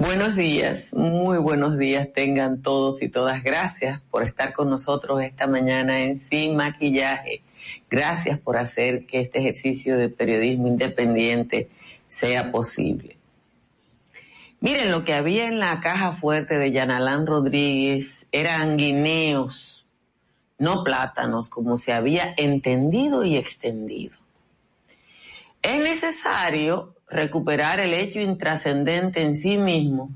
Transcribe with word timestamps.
Buenos 0.00 0.34
días, 0.34 0.94
muy 0.94 1.36
buenos 1.36 1.76
días 1.76 2.08
tengan 2.14 2.62
todos 2.62 3.02
y 3.02 3.10
todas. 3.10 3.42
Gracias 3.42 4.00
por 4.10 4.22
estar 4.22 4.54
con 4.54 4.70
nosotros 4.70 5.20
esta 5.20 5.46
mañana 5.46 6.00
en 6.00 6.18
Sin 6.18 6.56
Maquillaje. 6.56 7.42
Gracias 7.90 8.38
por 8.38 8.56
hacer 8.56 9.04
que 9.04 9.20
este 9.20 9.40
ejercicio 9.40 9.98
de 9.98 10.08
periodismo 10.08 10.68
independiente 10.68 11.68
sea 12.06 12.50
posible. 12.50 13.18
Miren, 14.60 14.90
lo 14.90 15.04
que 15.04 15.12
había 15.12 15.46
en 15.46 15.58
la 15.58 15.80
caja 15.80 16.12
fuerte 16.12 16.56
de 16.56 16.72
Yanalán 16.72 17.26
Rodríguez 17.26 18.26
eran 18.32 18.78
guineos, 18.78 19.84
no 20.56 20.82
plátanos, 20.82 21.50
como 21.50 21.76
se 21.76 21.92
había 21.92 22.32
entendido 22.38 23.22
y 23.26 23.36
extendido. 23.36 24.16
Es 25.60 25.78
necesario 25.78 26.94
recuperar 27.10 27.80
el 27.80 27.92
hecho 27.92 28.20
intrascendente 28.20 29.22
en 29.22 29.34
sí 29.34 29.58
mismo, 29.58 30.10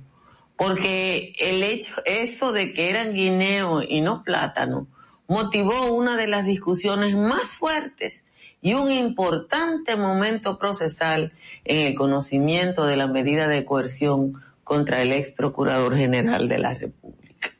porque 0.56 1.32
el 1.40 1.62
hecho, 1.62 1.94
eso 2.06 2.52
de 2.52 2.72
que 2.72 2.88
eran 2.88 3.14
guineo 3.14 3.82
y 3.82 4.00
no 4.00 4.22
plátano, 4.22 4.86
motivó 5.26 5.92
una 5.92 6.16
de 6.16 6.26
las 6.26 6.44
discusiones 6.44 7.16
más 7.16 7.54
fuertes 7.54 8.26
y 8.62 8.74
un 8.74 8.92
importante 8.92 9.96
momento 9.96 10.58
procesal 10.58 11.32
en 11.64 11.86
el 11.86 11.94
conocimiento 11.94 12.86
de 12.86 12.96
la 12.96 13.08
medida 13.08 13.48
de 13.48 13.64
coerción 13.64 14.42
contra 14.62 15.02
el 15.02 15.12
ex 15.12 15.32
procurador 15.32 15.96
general 15.96 16.48
de 16.48 16.58
la 16.58 16.74
República. 16.74 17.50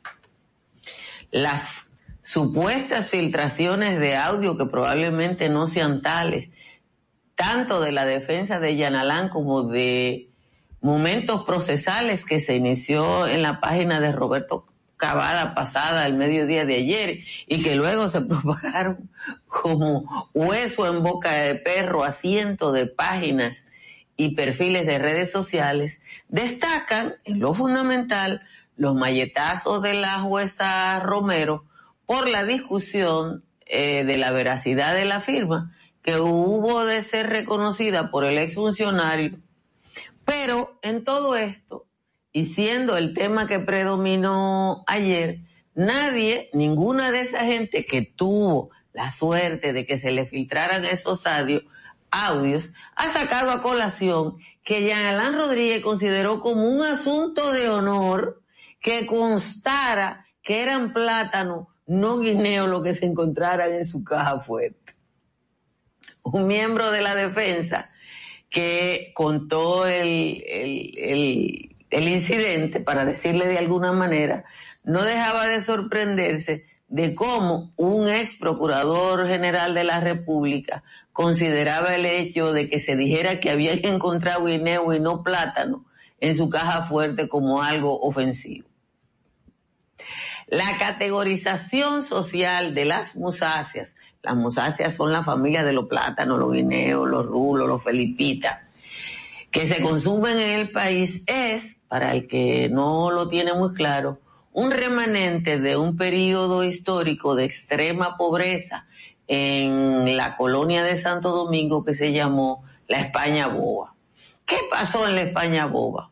Las 1.29 1.91
supuestas 2.23 3.09
filtraciones 3.09 3.99
de 3.99 4.15
audio 4.15 4.57
que 4.57 4.65
probablemente 4.65 5.49
no 5.49 5.67
sean 5.67 6.01
tales 6.01 6.49
tanto 7.35 7.81
de 7.81 7.91
la 7.91 8.05
defensa 8.05 8.59
de 8.59 8.75
Yanalán 8.75 9.29
como 9.29 9.63
de 9.63 10.29
momentos 10.81 11.43
procesales 11.43 12.25
que 12.25 12.39
se 12.39 12.55
inició 12.55 13.27
en 13.27 13.41
la 13.41 13.59
página 13.59 13.99
de 13.99 14.11
Roberto 14.11 14.65
Cavada 14.97 15.53
pasada 15.53 16.07
el 16.07 16.13
mediodía 16.13 16.65
de 16.65 16.75
ayer 16.75 17.19
y 17.47 17.61
que 17.61 17.75
luego 17.75 18.07
se 18.07 18.21
propagaron 18.25 19.09
como 19.45 20.29
hueso 20.33 20.87
en 20.87 21.03
boca 21.03 21.33
de 21.33 21.55
perro 21.55 22.03
a 22.03 22.11
cientos 22.11 22.73
de 22.73 22.85
páginas 22.85 23.65
y 24.17 24.35
perfiles 24.35 24.85
de 24.85 24.97
redes 24.97 25.31
sociales, 25.31 26.01
destacan 26.29 27.15
en 27.25 27.39
lo 27.39 27.53
fundamental 27.53 28.43
los 28.77 28.95
malletazos 28.95 29.81
de 29.81 29.95
la 29.95 30.21
jueza 30.21 30.99
Romero 31.01 31.65
por 32.05 32.29
la 32.29 32.45
discusión 32.45 33.43
eh, 33.65 34.05
de 34.05 34.17
la 34.17 34.31
veracidad 34.31 34.95
de 34.95 35.05
la 35.05 35.19
firma 35.19 35.75
que 36.05 36.19
hubo 36.19 36.85
de 36.85 37.01
ser 37.01 37.29
reconocida 37.29 38.11
por 38.11 38.25
el 38.25 38.37
exfuncionario, 38.37 39.39
pero 40.23 40.77
en 40.83 41.03
todo 41.03 41.35
esto, 41.35 41.87
y 42.31 42.45
siendo 42.45 42.95
el 42.95 43.15
tema 43.15 43.47
que 43.47 43.57
predominó 43.57 44.83
ayer, 44.85 45.39
nadie, 45.73 46.51
ninguna 46.53 47.09
de 47.09 47.21
esa 47.21 47.43
gente 47.43 47.83
que 47.83 48.03
tuvo 48.03 48.69
la 48.93 49.09
suerte 49.09 49.73
de 49.73 49.83
que 49.83 49.97
se 49.97 50.11
le 50.11 50.27
filtraran 50.27 50.85
esos 50.85 51.25
audios, 51.25 51.63
audios 52.11 52.71
ha 52.95 53.07
sacado 53.07 53.49
a 53.49 53.63
colación 53.63 54.35
que 54.63 54.83
Jean 54.83 55.01
Alain 55.01 55.33
Rodríguez 55.33 55.81
consideró 55.81 56.39
como 56.39 56.69
un 56.69 56.83
asunto 56.83 57.51
de 57.51 57.67
honor 57.67 58.43
que 58.79 59.07
constara 59.07 60.23
que 60.43 60.61
eran 60.61 60.93
plátano, 60.93 61.69
no 61.87 62.19
guineo, 62.19 62.67
lo 62.67 62.83
que 62.83 62.93
se 62.93 63.07
encontraran 63.07 63.73
en 63.73 63.85
su 63.85 64.03
caja 64.03 64.37
fuerte 64.37 64.94
un 66.25 66.47
miembro 66.47 66.91
de 66.91 67.01
la 67.01 67.15
defensa 67.15 67.89
que 68.49 69.11
contó 69.13 69.85
el, 69.85 70.43
el, 70.47 71.75
el, 71.89 72.07
incidente, 72.07 72.79
para 72.79 73.05
decirle 73.05 73.47
de 73.47 73.59
alguna 73.59 73.93
manera, 73.93 74.43
no 74.83 75.03
dejaba 75.03 75.45
de 75.47 75.61
sorprenderse 75.61 76.65
de 76.87 77.13
cómo 77.13 77.73
un 77.75 78.09
ex 78.09 78.35
procurador 78.35 79.27
general 79.27 79.73
de 79.73 79.83
la 79.83 79.99
República 79.99 80.83
consideraba 81.13 81.95
el 81.95 82.05
hecho 82.05 82.53
de 82.53 82.67
que 82.69 82.79
se 82.79 82.95
dijera 82.95 83.39
que 83.39 83.51
había 83.51 83.73
encontrado 83.83 84.45
guineo 84.45 84.93
y 84.93 84.99
no 84.99 85.23
plátano 85.23 85.85
en 86.19 86.35
su 86.35 86.49
caja 86.49 86.83
fuerte 86.83 87.27
como 87.27 87.61
algo 87.61 87.99
ofensivo. 88.01 88.67
La 90.47 90.77
categorización 90.77 92.03
social 92.03 92.73
de 92.75 92.85
las 92.85 93.15
musáceas 93.15 93.95
las 94.25 94.35
musáceas 94.35 94.95
son 94.95 95.13
la 95.13 95.23
familia 95.23 95.63
de 95.63 95.71
los 95.71 95.85
plátanos, 95.85 96.39
los 96.39 96.51
guineos, 96.51 97.07
los 97.07 97.25
rulos, 97.25 97.67
los 97.67 97.83
felipitas, 97.83 98.59
que 99.51 99.67
se 99.67 99.81
consumen 99.81 100.39
en 100.39 100.49
el 100.49 100.71
país. 100.71 101.23
Es, 101.27 101.77
para 101.87 102.11
el 102.11 102.27
que 102.27 102.67
no 102.69 103.11
lo 103.11 103.27
tiene 103.29 103.53
muy 103.53 103.73
claro, 103.73 104.19
un 104.51 104.71
remanente 104.71 105.59
de 105.59 105.77
un 105.77 105.95
periodo 105.95 106.63
histórico 106.63 107.35
de 107.35 107.45
extrema 107.45 108.17
pobreza 108.17 108.87
en 109.27 110.17
la 110.17 110.35
colonia 110.37 110.83
de 110.83 110.97
Santo 110.97 111.29
Domingo 111.29 111.83
que 111.83 111.93
se 111.93 112.11
llamó 112.11 112.63
la 112.87 113.01
España 113.01 113.47
Boba. 113.47 113.93
¿Qué 114.45 114.57
pasó 114.71 115.07
en 115.07 115.15
la 115.15 115.21
España 115.21 115.67
Boba? 115.67 116.09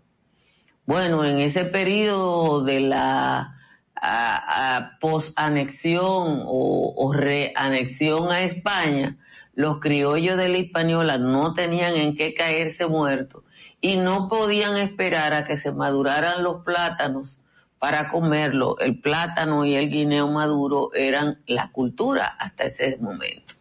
Bueno, 0.85 1.25
en 1.25 1.39
ese 1.39 1.65
periodo 1.65 2.63
de 2.63 2.79
la 2.81 3.57
a, 4.05 4.97
posanexión 4.99 6.43
o, 6.45 7.13
reanexión 7.13 8.31
a 8.31 8.41
España, 8.41 9.17
los 9.55 9.79
criollos 9.79 10.37
de 10.37 10.49
la 10.49 10.57
Hispaniola 10.57 11.17
no 11.17 11.53
tenían 11.53 11.95
en 11.95 12.15
qué 12.15 12.33
caerse 12.33 12.87
muertos 12.87 13.43
y 13.79 13.95
no 13.95 14.27
podían 14.27 14.77
esperar 14.77 15.33
a 15.33 15.45
que 15.45 15.55
se 15.55 15.71
maduraran 15.71 16.43
los 16.43 16.63
plátanos 16.63 17.39
para 17.79 18.09
comerlo. 18.09 18.77
El 18.79 18.99
plátano 18.99 19.63
y 19.65 19.75
el 19.75 19.89
guineo 19.89 20.27
maduro 20.27 20.91
eran 20.93 21.41
la 21.47 21.71
cultura 21.71 22.25
hasta 22.25 22.65
ese 22.65 22.97
momento. 22.97 23.53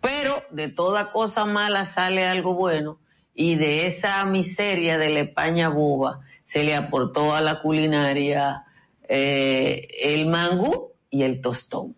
Pero 0.00 0.42
de 0.50 0.68
toda 0.68 1.10
cosa 1.10 1.46
mala 1.46 1.86
sale 1.86 2.26
algo 2.26 2.54
bueno 2.54 2.98
y 3.34 3.54
de 3.54 3.86
esa 3.86 4.24
miseria 4.26 4.98
de 4.98 5.10
la 5.10 5.20
España 5.20 5.68
boba 5.68 6.20
se 6.44 6.64
le 6.64 6.74
aportó 6.74 7.34
a 7.34 7.40
la 7.40 7.60
culinaria 7.60 8.64
eh, 9.08 9.88
el 10.02 10.26
mangú 10.26 10.92
y 11.10 11.22
el 11.22 11.40
tostón. 11.40 11.96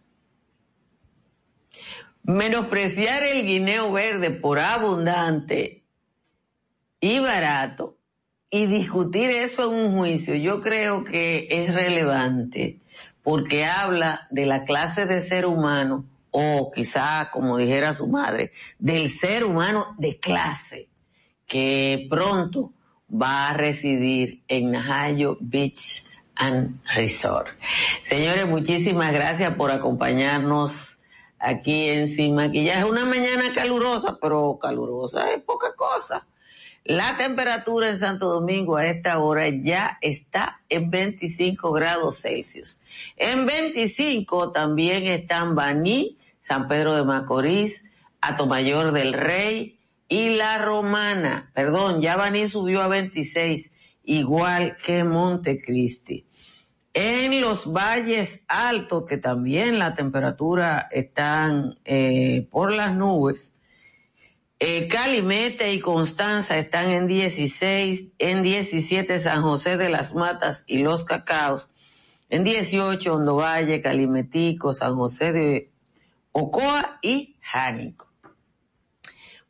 Menospreciar 2.23 3.25
el 3.25 3.45
guineo 3.45 3.93
verde 3.93 4.31
por 4.31 4.59
abundante 4.59 5.83
y 7.01 7.19
barato 7.19 7.97
y 8.51 8.67
discutir 8.67 9.31
eso 9.31 9.73
en 9.73 9.79
un 9.79 9.99
juicio, 9.99 10.35
yo 10.35 10.61
creo 10.61 11.05
que 11.05 11.49
es 11.51 11.75
relevante 11.75 12.81
porque 13.23 13.65
habla 13.65 14.27
de 14.31 14.47
la 14.47 14.65
clase 14.65 15.07
de 15.07 15.21
ser 15.21 15.47
humano 15.47 16.05
o 16.31 16.71
quizá, 16.73 17.31
como 17.33 17.57
dijera 17.57 17.95
su 17.95 18.07
madre, 18.07 18.53
del 18.79 19.09
ser 19.09 19.45
humano 19.45 19.95
de 19.99 20.19
clase 20.19 20.89
que 21.47 22.07
pronto 22.09 22.73
va 23.11 23.49
a 23.49 23.55
residir 23.55 24.43
en 24.49 24.71
Najayo 24.71 25.37
Beach, 25.41 26.05
and 26.41 26.81
Resort. 26.97 27.49
Señores, 28.03 28.49
muchísimas 28.49 29.13
gracias 29.13 29.55
por 29.55 29.71
acompañarnos 29.71 30.99
aquí 31.39 31.89
en 31.89 32.09
Sin 32.09 32.35
Maquillaje. 32.35 32.85
Una 32.85 33.05
mañana 33.05 33.53
calurosa, 33.55 34.19
pero 34.21 34.59
calurosa 34.61 35.31
es 35.33 35.43
poca 35.43 35.75
cosa. 35.77 36.27
La 36.85 37.19
temperatura 37.19 37.91
en 37.91 37.99
Santo 37.99 38.31
Domingo 38.31 38.79
a 38.79 38.87
esta 38.87 39.19
hora 39.19 39.49
ya 39.49 39.99
está 40.01 40.63
en 40.71 40.91
25 40.91 41.73
grados 41.73 42.23
Celsius. 42.23 42.81
En 43.17 43.45
25 43.45 44.51
también 44.51 45.07
están 45.07 45.55
Baní, 45.55 46.17
San 46.41 46.69
Pedro 46.69 46.97
de 46.97 47.05
Macorís, 47.05 47.85
Atomayor 48.23 48.93
del 48.93 49.13
Rey 49.13 49.79
y 50.09 50.31
La 50.31 50.57
Romana. 50.57 51.51
Perdón, 51.55 52.01
ya 52.01 52.17
Baní 52.17 52.49
subió 52.49 52.81
a 52.81 52.89
26, 52.89 53.71
igual 54.05 54.79
que 54.83 55.05
Montecristi. 55.05 56.30
En 56.93 57.41
los 57.41 57.73
valles 57.73 58.41
altos, 58.49 59.05
que 59.07 59.17
también 59.17 59.79
la 59.79 59.95
temperatura 59.95 60.89
están 60.91 61.79
eh, 61.85 62.49
por 62.51 62.73
las 62.73 62.95
nubes, 62.95 63.55
Eh, 64.63 64.89
Calimete 64.89 65.73
y 65.73 65.81
Constanza 65.81 66.59
están 66.59 66.91
en 66.91 67.07
16, 67.07 68.09
en 68.19 68.43
17 68.43 69.19
San 69.19 69.41
José 69.41 69.79
de 69.79 69.89
las 69.89 70.15
Matas 70.15 70.65
y 70.67 70.83
Los 70.83 71.05
Cacaos, 71.05 71.71
en 72.29 72.45
18 72.45 73.15
Hondo 73.15 73.37
Valle, 73.37 73.81
Calimetico, 73.81 74.75
San 74.75 74.97
José 74.97 75.33
de 75.33 75.71
Ocoa 76.33 76.99
y 77.01 77.37
Jánico. 77.41 78.11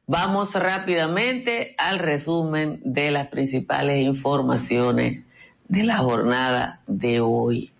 Vamos 0.06 0.54
rápidamente 0.54 1.74
al 1.76 1.98
resumen 1.98 2.80
de 2.84 3.10
las 3.10 3.26
principales 3.26 4.04
informaciones 4.04 5.24
de 5.70 5.84
la 5.84 5.98
jornada 5.98 6.80
de 6.88 7.20
hoy. 7.20 7.70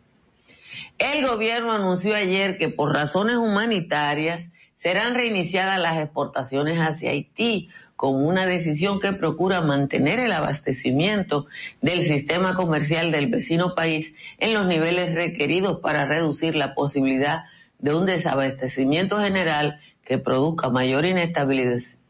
El 0.99 1.27
gobierno 1.27 1.73
anunció 1.73 2.15
ayer 2.15 2.57
que 2.57 2.69
por 2.69 2.95
razones 2.95 3.35
humanitarias 3.35 4.51
serán 4.77 5.17
reiniciadas 5.17 5.81
las 5.81 5.99
exportaciones 5.99 6.79
hacia 6.79 7.11
Haití 7.11 7.69
con 7.97 8.25
una 8.25 8.47
decisión 8.47 9.01
que 9.01 9.13
procura 9.13 9.61
mantener 9.61 10.21
el 10.21 10.31
abastecimiento 10.31 11.47
del 11.83 12.03
sistema 12.03 12.55
comercial 12.55 13.11
del 13.11 13.27
vecino 13.27 13.75
país 13.75 14.15
en 14.39 14.55
los 14.55 14.67
niveles 14.67 15.13
requeridos 15.13 15.81
para 15.81 16.07
reducir 16.07 16.55
la 16.55 16.75
posibilidad 16.75 17.43
de 17.81 17.93
un 17.93 18.07
desabastecimiento 18.07 19.19
general 19.19 19.81
que 20.05 20.17
produzca 20.19 20.71
mayor 20.71 21.05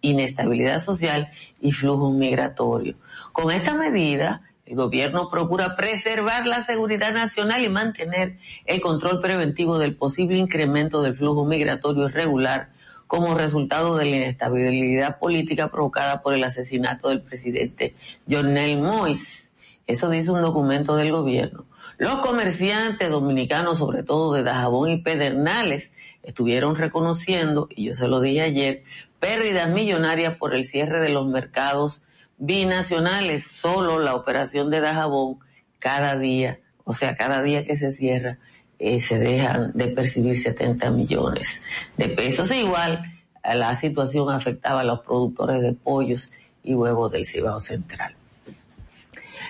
inestabilidad, 0.03 0.79
social 0.79 1.31
y 1.59 1.73
flujo 1.73 2.11
migratorio. 2.11 2.97
Con 3.33 3.51
esta 3.51 3.75
medida, 3.75 4.43
el 4.71 4.77
gobierno 4.77 5.29
procura 5.31 5.75
preservar 5.75 6.47
la 6.47 6.63
seguridad 6.63 7.13
nacional 7.13 7.65
y 7.65 7.69
mantener 7.69 8.39
el 8.67 8.81
control 8.81 9.21
preventivo 9.21 9.81
del 9.81 9.97
posible 9.97 10.39
incremento 10.39 11.03
del 11.03 11.17
flujo 11.17 11.45
migratorio 11.45 12.09
irregular 12.09 12.69
como 13.09 13.35
resultado 13.35 13.97
de 13.97 14.05
la 14.05 14.17
inestabilidad 14.19 15.19
política 15.19 15.73
provocada 15.73 16.23
por 16.23 16.35
el 16.35 16.45
asesinato 16.45 17.09
del 17.09 17.21
presidente 17.21 17.97
Jonel 18.31 18.81
Mois. 18.81 19.51
Eso 19.89 20.09
dice 20.09 20.31
un 20.31 20.41
documento 20.41 20.95
del 20.95 21.11
gobierno. 21.11 21.65
Los 21.99 22.19
comerciantes 22.19 23.11
dominicanos, 23.11 23.79
sobre 23.79 24.05
todo 24.05 24.33
de 24.35 24.45
Dajabón 24.45 24.91
y 24.91 25.03
Pedernales, 25.03 25.91
estuvieron 26.23 26.77
reconociendo, 26.77 27.69
y 27.75 27.87
yo 27.87 27.95
se 27.97 28.07
lo 28.07 28.21
dije 28.21 28.43
ayer, 28.43 28.85
pérdidas 29.19 29.69
millonarias 29.69 30.37
por 30.37 30.55
el 30.55 30.65
cierre 30.65 31.01
de 31.01 31.09
los 31.09 31.27
mercados 31.27 32.05
binacionales. 32.41 33.47
Solo 33.47 34.01
la 34.01 34.17
operación 34.17 34.71
de 34.71 34.81
Dajabón 34.81 35.39
cada 35.79 36.19
día, 36.19 36.59
o 36.85 36.93
sea, 36.93 37.15
cada 37.15 37.43
día 37.43 37.65
que 37.65 37.77
se 37.77 37.93
cierra, 37.93 38.39
eh, 38.81 39.01
se 39.01 39.19
dejan 39.19 39.73
de 39.75 39.89
percibir 39.89 40.37
70 40.37 40.91
millones 40.91 41.63
de 41.97 42.09
pesos. 42.09 42.51
Igual 42.51 43.05
la 43.45 43.77
situación 43.77 44.31
afectaba 44.31 44.81
a 44.81 44.85
los 44.85 45.01
productores 45.01 45.63
de 45.63 45.75
pollos 45.75 46.33
y 46.65 46.75
huevos 46.75 47.13
del 47.13 47.27
Cibao 47.27 47.61
Central. 47.61 48.17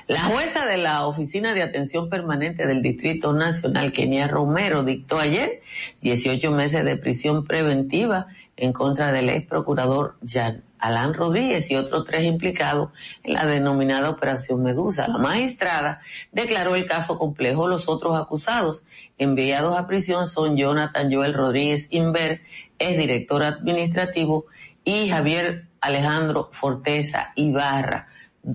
La 0.06 0.22
jueza 0.22 0.66
de 0.66 0.76
la 0.76 1.06
Oficina 1.06 1.54
de 1.54 1.62
Atención 1.62 2.08
Permanente 2.08 2.66
del 2.66 2.82
Distrito 2.82 3.32
Nacional, 3.32 3.92
Kenia 3.92 4.26
Romero, 4.26 4.82
dictó 4.82 5.20
ayer 5.20 5.60
18 6.02 6.50
meses 6.50 6.84
de 6.84 6.96
prisión 6.96 7.44
preventiva 7.44 8.26
en 8.56 8.72
contra 8.72 9.12
del 9.12 9.28
ex 9.28 9.46
procurador 9.46 10.16
Jan 10.26 10.64
Alán 10.81 11.15
Rodríguez 11.15 11.71
y 11.71 11.77
otros 11.77 12.05
tres 12.05 12.25
implicados 12.25 12.91
en 13.23 13.35
la 13.35 13.47
denominada 13.47 14.11
Operación 14.11 14.62
Medusa. 14.62 15.09
La 15.09 15.19
magistrada 15.19 16.00
declaró 16.32 16.75
el 16.75 16.87
caso 16.87 17.19
complejo. 17.19 17.69
Los 17.69 17.88
otros 17.88 18.19
acusados 18.19 18.85
enviados 19.19 19.79
a 19.79 19.87
prisión 19.87 20.27
son 20.27 20.56
Jonathan 20.56 21.12
Joel 21.12 21.35
Rodríguez 21.35 21.88
Inver, 21.91 22.41
ex 22.79 22.97
director 22.97 23.43
administrativo, 23.43 24.47
y 24.85 25.09
Javier 25.09 25.67
Alejandro 25.81 26.49
Forteza 26.53 27.33
Ibarra, 27.37 28.09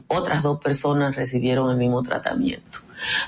otras 0.08 0.42
dos 0.42 0.62
personas 0.62 1.16
recibieron 1.16 1.70
el 1.70 1.78
mismo 1.78 2.02
tratamiento. 2.02 2.80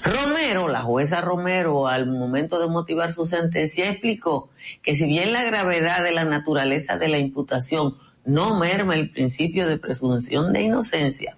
Romero, 0.03 0.67
la 0.67 0.81
jueza 0.81 1.21
Romero, 1.21 1.87
al 1.87 2.07
momento 2.07 2.59
de 2.59 2.67
motivar 2.67 3.11
su 3.11 3.25
sentencia, 3.25 3.89
explicó 3.89 4.49
que 4.81 4.95
si 4.95 5.05
bien 5.05 5.33
la 5.33 5.43
gravedad 5.43 6.03
de 6.03 6.11
la 6.11 6.23
naturaleza 6.23 6.97
de 6.97 7.09
la 7.09 7.17
imputación 7.17 7.97
no 8.27 8.59
merma 8.59 8.95
el 8.95 9.09
principio 9.09 9.67
de 9.67 9.79
presunción 9.79 10.53
de 10.53 10.61
inocencia, 10.61 11.37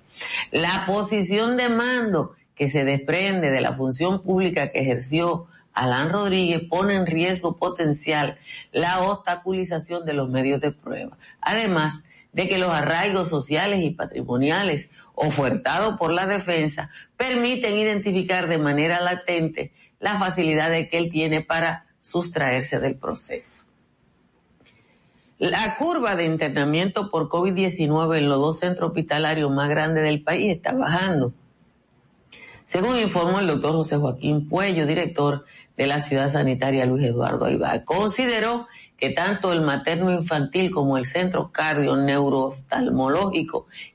la 0.51 0.85
posición 0.85 1.55
de 1.55 1.69
mando 1.69 2.35
que 2.55 2.67
se 2.67 2.83
desprende 2.83 3.51
de 3.51 3.61
la 3.61 3.73
función 3.73 4.21
pública 4.21 4.71
que 4.71 4.81
ejerció 4.81 5.47
Alán 5.73 6.09
Rodríguez 6.09 6.63
pone 6.69 6.95
en 6.95 7.05
riesgo 7.05 7.57
potencial 7.57 8.37
la 8.73 9.01
obstaculización 9.01 10.05
de 10.05 10.13
los 10.13 10.29
medios 10.29 10.59
de 10.59 10.71
prueba. 10.71 11.17
Además, 11.39 12.03
de 12.33 12.49
que 12.49 12.57
los 12.57 12.71
arraigos 12.71 13.29
sociales 13.29 13.81
y 13.81 13.91
patrimoniales 13.91 14.89
ofertados 15.15 15.97
por 15.97 16.11
la 16.11 16.25
defensa 16.25 16.89
permiten 17.17 17.77
identificar 17.77 18.47
de 18.47 18.57
manera 18.57 18.99
latente 18.99 19.71
la 19.99 20.17
facilidad 20.17 20.71
que 20.71 20.97
él 20.97 21.09
tiene 21.09 21.41
para 21.41 21.85
sustraerse 22.01 22.79
del 22.79 22.95
proceso. 22.95 23.68
La 25.39 25.75
curva 25.77 26.17
de 26.17 26.25
internamiento 26.25 27.09
por 27.09 27.29
COVID-19 27.29 28.17
en 28.17 28.27
los 28.27 28.39
dos 28.39 28.59
centros 28.59 28.89
hospitalarios 28.89 29.49
más 29.49 29.69
grandes 29.69 30.03
del 30.03 30.21
país 30.21 30.53
está 30.53 30.73
bajando. 30.73 31.31
Según 32.65 32.99
informó 32.99 33.39
el 33.39 33.47
doctor 33.47 33.71
José 33.71 33.95
Joaquín 33.95 34.49
Puello, 34.49 34.85
director 34.85 35.45
de 35.77 35.87
la 35.87 36.01
Ciudad 36.01 36.29
Sanitaria 36.29 36.85
Luis 36.85 37.05
Eduardo 37.05 37.45
Aybar, 37.45 37.85
consideró 37.85 38.67
que 38.97 39.11
tanto 39.11 39.53
el 39.53 39.61
materno 39.61 40.11
infantil 40.11 40.71
como 40.71 40.97
el 40.97 41.05
centro 41.05 41.53
cardio 41.53 41.95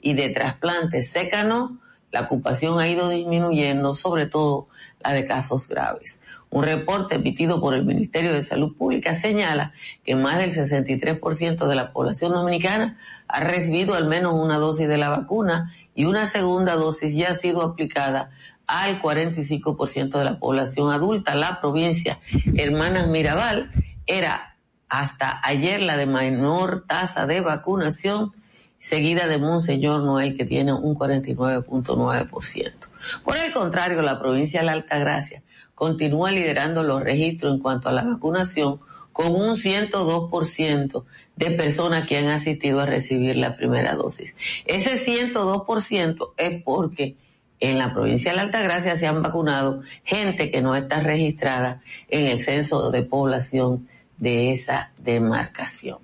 y 0.01 0.15
de 0.15 0.31
trasplantes 0.31 1.11
secano, 1.11 1.79
la 2.11 2.23
ocupación 2.23 2.79
ha 2.79 2.89
ido 2.89 3.11
disminuyendo, 3.11 3.93
sobre 3.93 4.25
todo 4.25 4.69
la 5.01 5.13
de 5.13 5.27
casos 5.27 5.69
graves. 5.69 6.23
Un 6.55 6.63
reporte 6.63 7.17
emitido 7.17 7.61
por 7.61 7.75
el 7.75 7.85
Ministerio 7.85 8.33
de 8.33 8.41
Salud 8.41 8.77
Pública 8.77 9.13
señala 9.13 9.73
que 10.05 10.15
más 10.15 10.39
del 10.39 10.53
63% 10.53 11.67
de 11.67 11.75
la 11.75 11.91
población 11.93 12.33
dominicana 12.33 12.97
ha 13.27 13.41
recibido 13.41 13.95
al 13.95 14.07
menos 14.07 14.35
una 14.35 14.59
dosis 14.59 14.87
de 14.87 14.97
la 14.97 15.09
vacuna 15.09 15.75
y 15.97 16.05
una 16.05 16.27
segunda 16.27 16.77
dosis 16.77 17.13
ya 17.13 17.31
ha 17.31 17.35
sido 17.35 17.63
aplicada 17.63 18.31
al 18.69 19.03
45% 19.03 20.17
de 20.17 20.25
la 20.25 20.39
población 20.39 20.93
adulta. 20.93 21.35
La 21.35 21.61
provincia 21.61 22.21
Hermanas 22.57 23.09
Mirabal 23.09 23.73
era 24.07 24.55
hasta 24.89 25.41
ayer 25.43 25.83
la 25.83 25.97
de 25.97 26.07
menor 26.07 26.85
tasa 26.87 27.27
de 27.27 27.41
vacunación, 27.41 28.33
seguida 28.79 29.27
de 29.27 29.39
Monseñor 29.39 30.05
Noel, 30.05 30.37
que 30.37 30.45
tiene 30.45 30.73
un 30.73 30.95
49.9%. 30.95 32.73
Por 33.25 33.39
el 33.39 33.53
contrario, 33.53 34.03
la 34.03 34.21
provincia 34.21 34.61
de 34.61 34.67
la 34.67 34.73
Altagracia 34.73 35.43
continúa 35.75 36.31
liderando 36.31 36.83
los 36.83 37.03
registros 37.03 37.55
en 37.55 37.61
cuanto 37.61 37.89
a 37.89 37.93
la 37.93 38.05
vacunación, 38.05 38.81
con 39.13 39.35
un 39.35 39.55
102% 39.55 41.05
de 41.37 41.51
personas 41.53 42.07
que 42.07 42.19
han 42.19 42.29
asistido 42.29 42.81
a 42.81 42.87
recibir 42.87 43.37
la 43.37 43.57
primera 43.57 43.95
dosis. 43.95 44.37
Ese 44.67 44.95
102% 44.95 46.33
es 46.37 46.63
porque 46.63 47.15
en 47.61 47.79
la 47.79 47.95
provincia 47.95 48.33
de 48.33 48.37
la 48.37 48.43
Altagracia 48.43 48.99
se 48.99 49.07
han 49.07 49.23
vacunado 49.23 49.83
gente 50.03 50.51
que 50.51 50.61
no 50.61 50.75
está 50.75 51.01
registrada 51.01 51.81
en 52.09 52.27
el 52.27 52.39
censo 52.39 52.91
de 52.91 53.03
población 53.03 53.89
de 54.19 54.51
esa 54.51 54.91
demarcación. 54.99 55.99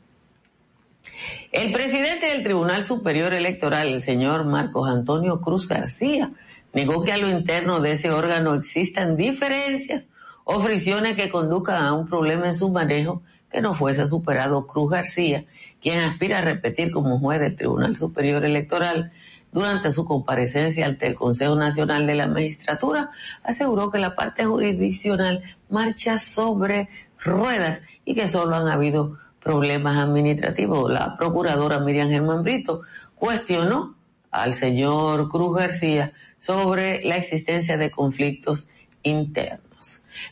El 1.53 1.73
presidente 1.73 2.27
del 2.27 2.45
Tribunal 2.45 2.85
Superior 2.85 3.33
Electoral, 3.35 3.89
el 3.89 4.01
señor 4.01 4.45
Marcos 4.45 4.89
Antonio 4.89 5.41
Cruz 5.41 5.67
García, 5.67 6.31
negó 6.73 7.03
que 7.03 7.13
a 7.13 7.19
lo 7.19 7.29
interno 7.29 7.81
de 7.81 7.93
ese 7.93 8.11
órgano 8.11 8.55
existan 8.55 9.17
diferencias 9.17 10.11
o 10.45 10.61
fricciones 10.61 11.17
que 11.17 11.29
conduzcan 11.29 11.85
a 11.85 11.95
un 11.95 12.07
problema 12.07 12.49
en 12.49 12.55
su 12.55 12.71
manejo 12.71 13.23
que 13.51 13.61
no 13.61 13.75
fuese 13.75 14.07
superado 14.07 14.67
Cruz 14.67 14.91
García, 14.91 15.45
quien 15.81 16.01
aspira 16.01 16.39
a 16.39 16.43
repetir 16.43 16.93
como 16.93 17.19
juez 17.19 17.41
del 17.41 17.57
Tribunal 17.57 17.97
Superior 17.97 18.45
Electoral 18.45 19.13
durante 19.53 19.91
su 19.91 20.05
comparecencia 20.05 20.87
ante 20.87 21.07
el 21.07 21.15
Consejo 21.15 21.57
Nacional 21.57 22.07
de 22.07 22.15
la 22.15 22.29
Magistratura, 22.29 23.11
aseguró 23.43 23.91
que 23.91 23.99
la 23.99 24.15
parte 24.15 24.45
jurisdiccional 24.45 25.43
marcha 25.69 26.19
sobre 26.19 26.89
ruedas 27.19 27.83
y 28.05 28.15
que 28.15 28.29
solo 28.29 28.55
han 28.55 28.69
habido 28.69 29.19
problemas 29.43 29.99
administrativos. 29.99 30.93
La 30.93 31.17
procuradora 31.17 31.81
Miriam 31.81 32.09
Germán 32.09 32.45
Brito 32.45 32.83
cuestionó 33.17 33.97
al 34.31 34.55
señor 34.55 35.29
Cruz 35.29 35.57
García 35.57 36.13
sobre 36.39 37.03
la 37.05 37.17
existencia 37.17 37.77
de 37.77 37.91
conflictos 37.91 38.69
internos. 39.03 39.71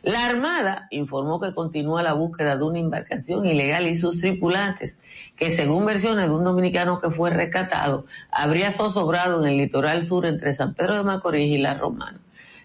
La 0.02 0.26
Armada 0.26 0.86
informó 0.90 1.40
que 1.40 1.54
continúa 1.54 2.02
la 2.02 2.12
búsqueda 2.12 2.56
de 2.56 2.64
una 2.64 2.78
embarcación 2.78 3.46
ilegal 3.46 3.86
y 3.86 3.96
sus 3.96 4.18
tripulantes, 4.18 4.98
que 5.36 5.50
según 5.50 5.86
versiones 5.86 6.28
de 6.28 6.34
un 6.34 6.44
dominicano 6.44 7.00
que 7.00 7.10
fue 7.10 7.30
rescatado, 7.30 8.04
habría 8.30 8.70
zozobrado 8.70 9.42
en 9.42 9.50
el 9.50 9.56
litoral 9.56 10.04
sur 10.04 10.26
entre 10.26 10.52
San 10.52 10.74
Pedro 10.74 10.96
de 10.96 11.04
Macorís 11.04 11.50
y 11.50 11.58
La 11.58 11.74
Romana. 11.74 12.20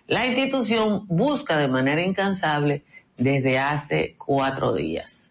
La 0.08 0.26
institución 0.26 1.06
busca 1.08 1.58
de 1.58 1.70
manera 1.70 2.02
incansable 2.02 2.84
desde 3.18 3.60
hace 3.60 4.16
cuatro 4.18 4.74
días. 4.74 5.23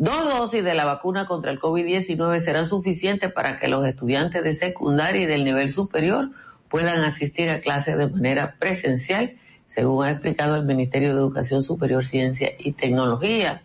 Dos 0.00 0.30
dosis 0.30 0.64
de 0.64 0.72
la 0.72 0.86
vacuna 0.86 1.26
contra 1.26 1.50
el 1.50 1.60
COVID-19 1.60 2.40
serán 2.40 2.64
suficientes 2.64 3.30
para 3.30 3.58
que 3.58 3.68
los 3.68 3.86
estudiantes 3.86 4.42
de 4.42 4.54
secundaria 4.54 5.24
y 5.24 5.26
del 5.26 5.44
nivel 5.44 5.70
superior 5.70 6.30
puedan 6.70 7.04
asistir 7.04 7.50
a 7.50 7.60
clases 7.60 7.98
de 7.98 8.08
manera 8.08 8.56
presencial, 8.58 9.36
según 9.66 10.06
ha 10.06 10.10
explicado 10.10 10.56
el 10.56 10.64
Ministerio 10.64 11.10
de 11.10 11.20
Educación 11.20 11.60
Superior, 11.60 12.02
Ciencia 12.02 12.50
y 12.58 12.72
Tecnología. 12.72 13.60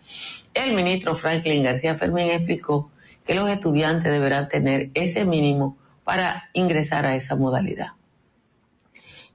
El 0.53 0.75
ministro 0.75 1.15
Franklin 1.15 1.63
García 1.63 1.95
Fermín 1.95 2.29
explicó 2.29 2.91
que 3.25 3.33
los 3.33 3.47
estudiantes 3.47 4.11
deberán 4.11 4.49
tener 4.49 4.89
ese 4.93 5.23
mínimo 5.23 5.77
para 6.03 6.49
ingresar 6.51 7.05
a 7.05 7.15
esa 7.15 7.37
modalidad. 7.37 7.93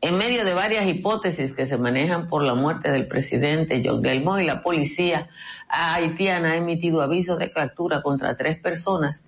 En 0.03 0.17
medio 0.17 0.47
de 0.47 0.55
varias 0.55 0.87
hipótesis 0.87 1.53
que 1.53 1.67
se 1.67 1.77
manejan 1.77 2.27
por 2.27 2.43
la 2.43 2.55
muerte 2.55 2.91
del 2.91 3.07
presidente 3.07 3.83
John 3.85 4.03
Gelmoy, 4.03 4.47
la 4.47 4.63
policía 4.63 5.29
haitiana 5.69 6.53
ha 6.53 6.57
emitido 6.57 7.03
avisos 7.03 7.39
de 7.39 7.51
captura 7.51 8.01
contra 8.01 8.35
tres 8.35 8.59
personas 8.59 9.25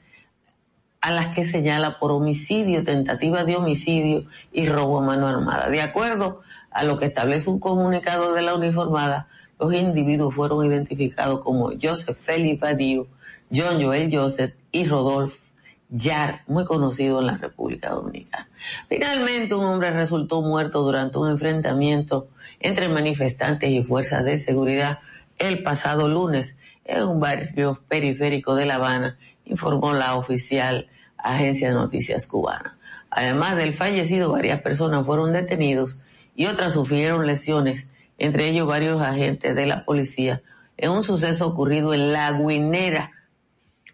a 1.02 1.10
las 1.10 1.34
que 1.34 1.44
señala 1.44 1.98
por 1.98 2.10
homicidio, 2.10 2.84
tentativa 2.84 3.44
de 3.44 3.56
homicidio 3.56 4.24
y 4.50 4.66
robo 4.66 5.00
a 5.00 5.02
mano 5.02 5.26
armada. 5.28 5.68
De 5.68 5.82
acuerdo 5.82 6.40
a 6.70 6.84
lo 6.84 6.96
que 6.96 7.04
establece 7.04 7.50
un 7.50 7.60
comunicado 7.60 8.32
de 8.32 8.40
la 8.40 8.54
uniformada, 8.54 9.28
los 9.60 9.74
individuos 9.74 10.34
fueron 10.34 10.64
identificados 10.64 11.40
como 11.40 11.72
Joseph 11.80 12.16
Félix 12.16 12.60
Badio, 12.60 13.08
John 13.54 13.82
Joel 13.82 14.08
Joseph 14.10 14.54
y 14.70 14.86
Rodolfo 14.86 15.51
Yar, 15.94 16.42
muy 16.46 16.64
conocido 16.64 17.20
en 17.20 17.26
la 17.26 17.36
República 17.36 17.90
Dominicana. 17.90 18.48
Finalmente, 18.88 19.54
un 19.54 19.64
hombre 19.64 19.90
resultó 19.90 20.40
muerto 20.40 20.82
durante 20.82 21.18
un 21.18 21.28
enfrentamiento 21.28 22.28
entre 22.60 22.88
manifestantes 22.88 23.68
y 23.68 23.82
fuerzas 23.82 24.24
de 24.24 24.38
seguridad 24.38 25.00
el 25.38 25.62
pasado 25.62 26.08
lunes 26.08 26.56
en 26.86 27.02
un 27.02 27.20
barrio 27.20 27.78
periférico 27.88 28.54
de 28.54 28.64
La 28.64 28.76
Habana, 28.76 29.18
informó 29.44 29.92
la 29.92 30.14
oficial 30.14 30.88
agencia 31.18 31.68
de 31.68 31.74
noticias 31.74 32.26
cubana. 32.26 32.78
Además 33.10 33.56
del 33.56 33.74
fallecido, 33.74 34.32
varias 34.32 34.62
personas 34.62 35.04
fueron 35.04 35.34
detenidos 35.34 36.00
y 36.34 36.46
otras 36.46 36.72
sufrieron 36.72 37.26
lesiones, 37.26 37.90
entre 38.16 38.48
ellos 38.48 38.66
varios 38.66 39.02
agentes 39.02 39.54
de 39.54 39.66
la 39.66 39.84
policía, 39.84 40.40
en 40.78 40.90
un 40.90 41.02
suceso 41.02 41.48
ocurrido 41.48 41.92
en 41.92 42.14
La 42.14 42.32
Guinera, 42.32 43.12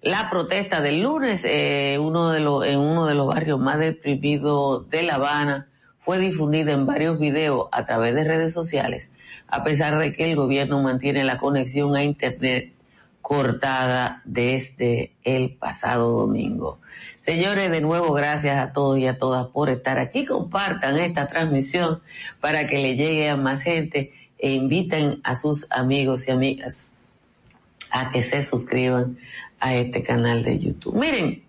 la 0.09 0.31
protesta 0.31 0.81
del 0.81 1.03
lunes 1.03 1.45
eh, 1.45 1.99
uno 2.01 2.31
de 2.31 2.41
los, 2.41 2.65
en 2.65 2.79
uno 2.79 3.05
de 3.07 3.15
los 3.15 3.27
barrios 3.27 3.61
más 3.61 3.79
deprimidos 3.79 4.89
de 4.89 5.03
La 5.03 5.17
Habana 5.17 5.69
fue 5.99 6.19
difundida 6.19 6.73
en 6.73 6.87
varios 6.87 7.19
videos 7.19 7.69
a 7.73 7.85
través 7.85 8.15
de 8.15 8.25
redes 8.25 8.55
sociales, 8.55 9.13
a 9.49 9.63
pesar 9.65 9.99
de 9.99 10.15
que 10.15 10.31
el 10.31 10.37
gobierno 10.37 10.83
mantiene 10.83 11.25
la 11.25 11.37
conexión 11.37 11.95
a 11.95 12.03
Internet 12.03 12.73
cortada 13.21 14.23
desde 14.25 15.13
el 15.25 15.55
pasado 15.57 16.13
domingo. 16.13 16.79
Señores, 17.21 17.71
de 17.71 17.83
nuevo, 17.83 18.15
gracias 18.15 18.57
a 18.57 18.73
todos 18.73 18.99
y 18.99 19.07
a 19.07 19.19
todas 19.19 19.49
por 19.49 19.69
estar 19.69 19.99
aquí. 19.99 20.25
Compartan 20.25 20.99
esta 20.99 21.27
transmisión 21.27 22.01
para 22.41 22.67
que 22.67 22.79
le 22.79 22.97
llegue 22.97 23.29
a 23.29 23.37
más 23.37 23.61
gente 23.61 24.15
e 24.39 24.53
inviten 24.53 25.21
a 25.23 25.35
sus 25.35 25.71
amigos 25.71 26.27
y 26.29 26.31
amigas 26.31 26.91
a 27.91 28.11
que 28.11 28.23
se 28.23 28.43
suscriban 28.43 29.19
a 29.61 29.75
este 29.75 30.03
canal 30.03 30.43
de 30.43 30.59
YouTube. 30.59 30.95
Miren, 30.95 31.45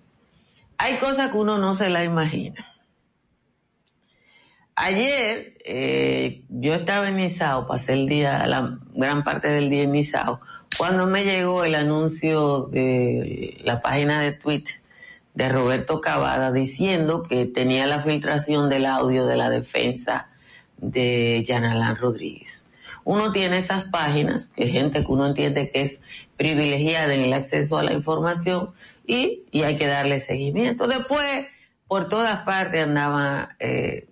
hay 0.78 0.96
cosas 0.98 1.32
que 1.32 1.38
uno 1.38 1.58
no 1.58 1.76
se 1.76 1.90
la 1.90 2.04
imagina. 2.04 2.66
Ayer 4.76 5.58
eh, 5.66 6.44
yo 6.48 6.74
estaba 6.74 7.10
en 7.10 7.18
Nizao, 7.18 7.68
pasé 7.68 7.94
el 7.94 8.08
día, 8.08 8.48
la 8.48 8.80
gran 8.94 9.26
parte 9.26 9.50
del 9.50 9.70
día 9.70 9.84
en 9.84 9.92
Nizao, 9.92 10.40
cuando 10.78 11.06
me 11.06 11.26
llegó 11.26 11.66
el 11.66 11.76
anuncio 11.76 12.62
de 12.62 13.60
la 13.64 13.82
página 13.82 14.22
de 14.22 14.32
Twitter 14.32 14.76
de 15.34 15.50
Roberto 15.50 16.00
Cavada 16.00 16.52
diciendo 16.52 17.24
que 17.24 17.46
tenía 17.46 17.88
la 17.88 18.02
filtración 18.02 18.70
del 18.70 18.86
audio 18.86 19.26
de 19.26 19.36
la 19.36 19.50
defensa 19.50 20.30
de 20.78 21.44
Yanalán 21.46 21.98
Rodríguez. 21.98 22.64
Uno 23.10 23.32
tiene 23.32 23.58
esas 23.58 23.86
páginas, 23.86 24.52
que 24.56 24.68
gente 24.68 25.04
que 25.04 25.12
uno 25.12 25.26
entiende 25.26 25.72
que 25.72 25.82
es 25.82 26.04
privilegiada 26.38 27.12
en 27.16 27.22
el 27.22 27.34
acceso 27.34 27.80
a 27.80 27.84
la 27.84 27.94
información 27.94 28.70
y, 29.04 29.46
hay 29.64 29.78
que 29.78 29.88
darle 29.88 30.20
seguimiento. 30.20 30.86
Después, 30.86 31.48
por 31.88 32.08
todas 32.08 32.44
partes 32.44 32.84
andaba 32.84 33.56
eh, 33.58 34.10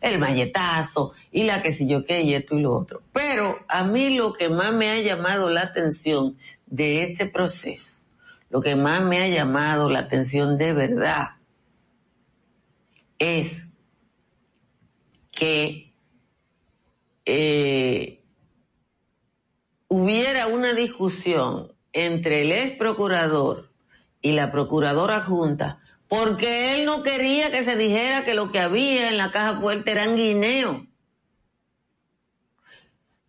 el 0.00 0.18
malletazo 0.18 1.12
y 1.32 1.44
la 1.44 1.60
que 1.60 1.70
si 1.70 1.86
yo 1.86 2.06
qué 2.06 2.22
y 2.22 2.34
esto 2.34 2.56
y 2.56 2.62
lo 2.62 2.72
otro. 2.72 3.02
Pero 3.12 3.58
a 3.68 3.84
mí 3.84 4.16
lo 4.16 4.32
que 4.32 4.48
más 4.48 4.72
me 4.72 4.88
ha 4.88 5.02
llamado 5.02 5.50
la 5.50 5.60
atención 5.60 6.38
de 6.64 7.02
este 7.02 7.26
proceso, 7.26 8.00
lo 8.48 8.62
que 8.62 8.74
más 8.74 9.02
me 9.02 9.22
ha 9.22 9.28
llamado 9.28 9.90
la 9.90 9.98
atención 9.98 10.56
de 10.56 10.72
verdad, 10.72 11.32
es 13.18 13.66
que 15.30 15.93
eh, 17.26 18.22
hubiera 19.88 20.46
una 20.46 20.72
discusión 20.72 21.72
entre 21.92 22.42
el 22.42 22.52
ex 22.52 22.76
procurador 22.76 23.70
y 24.20 24.32
la 24.32 24.50
procuradora 24.50 25.20
junta, 25.20 25.78
porque 26.08 26.74
él 26.74 26.86
no 26.86 27.02
quería 27.02 27.50
que 27.50 27.62
se 27.62 27.76
dijera 27.76 28.24
que 28.24 28.34
lo 28.34 28.50
que 28.50 28.60
había 28.60 29.08
en 29.08 29.18
la 29.18 29.30
caja 29.30 29.60
fuerte 29.60 29.92
eran 29.92 30.16
guineos. 30.16 30.82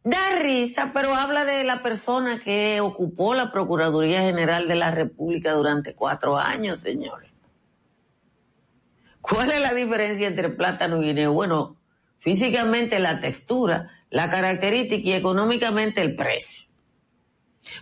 Da 0.03 0.39
risa, 0.39 0.91
pero 0.93 1.15
habla 1.15 1.45
de 1.45 1.63
la 1.63 1.81
persona 1.81 2.39
que 2.39 2.79
ocupó 2.79 3.33
la 3.33 3.51
Procuraduría 3.51 4.21
General 4.21 4.67
de 4.67 4.75
la 4.75 4.91
República 4.91 5.53
durante 5.53 5.95
cuatro 5.95 6.37
años, 6.37 6.79
señores. 6.79 7.31
¿Cuál 9.19 9.51
es 9.51 9.61
la 9.61 9.73
diferencia 9.73 10.27
entre 10.27 10.49
plátano 10.49 11.01
y 11.01 11.07
guineo? 11.07 11.33
Bueno, 11.33 11.77
físicamente 12.25 12.97
la 12.97 13.19
textura, 13.19 13.91
la 14.09 14.31
característica 14.31 15.09
y 15.09 15.13
económicamente 15.13 16.01
el 16.01 16.15
precio. 16.15 16.67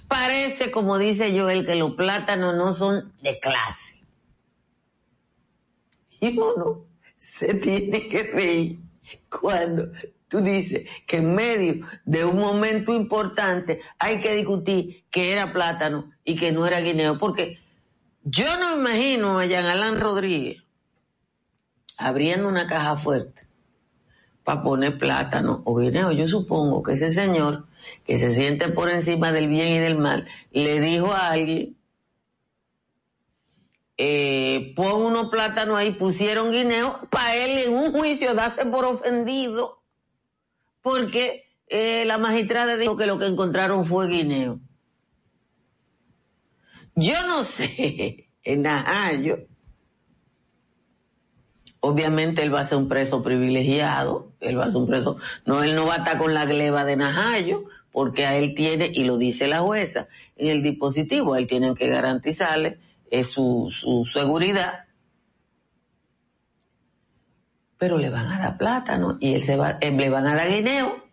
Parece, 0.09 0.69
como 0.69 0.97
dice 0.97 1.31
Joel, 1.31 1.65
que 1.65 1.75
los 1.75 1.93
plátanos 1.93 2.53
no 2.53 2.73
son 2.73 3.13
de 3.21 3.39
clase. 3.39 4.03
Y 6.19 6.38
uno 6.38 6.88
se 7.15 7.53
tiene 7.53 8.09
que 8.09 8.23
reír 8.23 8.79
cuando 9.29 9.88
tú 10.27 10.41
dices 10.41 10.89
que 11.07 11.17
en 11.17 11.35
medio 11.35 11.88
de 12.03 12.25
un 12.25 12.38
momento 12.38 12.93
importante 12.93 13.79
hay 13.97 14.19
que 14.19 14.35
discutir 14.35 15.05
que 15.09 15.31
era 15.31 15.53
plátano 15.53 16.12
y 16.25 16.35
que 16.35 16.51
no 16.51 16.67
era 16.67 16.81
guineo, 16.81 17.17
porque 17.17 17.59
yo 18.23 18.57
no 18.57 18.75
imagino 18.75 19.39
a 19.39 19.45
Jean 19.45 19.67
Alain 19.67 20.01
Rodríguez 20.01 20.62
abriendo 21.97 22.50
una 22.50 22.67
caja 22.67 22.97
fuerte 22.97 23.43
para 24.43 24.63
poner 24.63 24.97
plátano 24.97 25.62
o 25.65 25.75
guineo. 25.75 26.12
Yo 26.12 26.27
supongo 26.27 26.83
que 26.83 26.93
ese 26.93 27.09
señor 27.09 27.65
que 28.05 28.17
se 28.17 28.31
siente 28.31 28.69
por 28.69 28.89
encima 28.89 29.31
del 29.31 29.47
bien 29.47 29.71
y 29.71 29.79
del 29.79 29.97
mal 29.97 30.27
le 30.51 30.79
dijo 30.79 31.12
a 31.12 31.29
alguien, 31.29 31.75
eh, 33.97 34.73
pon 34.75 35.01
unos 35.03 35.29
plátanos 35.29 35.77
ahí, 35.77 35.91
pusieron 35.91 36.51
guineo 36.51 37.00
para 37.09 37.35
él 37.35 37.67
en 37.67 37.73
un 37.73 37.91
juicio 37.91 38.33
darse 38.33 38.65
por 38.65 38.85
ofendido 38.85 39.83
porque 40.81 41.45
eh, 41.67 42.03
la 42.05 42.17
magistrada 42.17 42.77
dijo 42.77 42.97
que 42.97 43.05
lo 43.05 43.17
que 43.17 43.25
encontraron 43.25 43.85
fue 43.85 44.07
guineo. 44.07 44.59
Yo 46.95 47.25
no 47.25 47.43
sé, 47.43 48.29
en 48.43 48.62
Najayo, 48.63 49.47
obviamente 51.85 52.41
él 52.43 52.53
va 52.53 52.61
a 52.61 52.65
ser 52.65 52.77
un 52.77 52.87
preso 52.87 53.21
privilegiado, 53.21 54.31
él 54.39 54.57
va 54.57 54.65
a 54.65 54.71
ser 54.71 54.77
un 54.77 54.87
preso, 54.87 55.17
no, 55.45 55.63
él 55.63 55.75
no 55.75 55.85
va 55.85 55.95
a 55.95 55.97
estar 55.97 56.17
con 56.17 56.33
la 56.33 56.45
gleba 56.45 56.85
de 56.85 56.95
Najayo, 56.95 57.65
porque 57.91 58.25
a 58.25 58.37
él 58.37 58.55
tiene, 58.55 58.89
y 58.93 59.03
lo 59.03 59.17
dice 59.17 59.49
la 59.49 59.59
jueza, 59.59 60.07
en 60.37 60.47
el 60.47 60.63
dispositivo, 60.63 61.33
a 61.33 61.39
él 61.39 61.45
tienen 61.45 61.75
que 61.75 61.89
garantizarle 61.89 62.79
su, 63.23 63.67
su 63.69 64.05
seguridad, 64.05 64.85
pero 67.77 67.97
le 67.97 68.09
van 68.09 68.31
a 68.31 68.39
dar 68.39 68.57
plátano 68.57 69.17
y 69.19 69.33
él 69.33 69.41
se 69.41 69.57
va, 69.57 69.77
eh, 69.81 69.91
le 69.91 70.09
van 70.09 70.25
a 70.25 70.35
dar 70.35 70.47
guineo. 70.47 71.03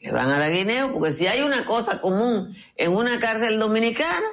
Le 0.00 0.10
van 0.10 0.30
a 0.30 0.38
dar 0.40 0.50
guineo, 0.50 0.92
porque 0.92 1.12
si 1.12 1.28
hay 1.28 1.42
una 1.42 1.64
cosa 1.64 2.00
común 2.00 2.56
en 2.74 2.92
una 2.92 3.20
cárcel 3.20 3.60
dominicana, 3.60 4.26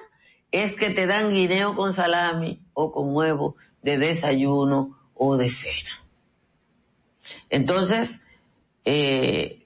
es 0.52 0.76
que 0.76 0.90
te 0.90 1.06
dan 1.06 1.30
guineo 1.30 1.76
con 1.76 1.94
salami 1.94 2.66
o 2.74 2.92
con 2.92 3.16
huevo 3.16 3.56
de 3.86 4.00
desayuno 4.00 4.98
o 5.14 5.38
de 5.38 5.48
cena. 5.48 6.04
Entonces, 7.52 8.24
eh, 8.84 9.64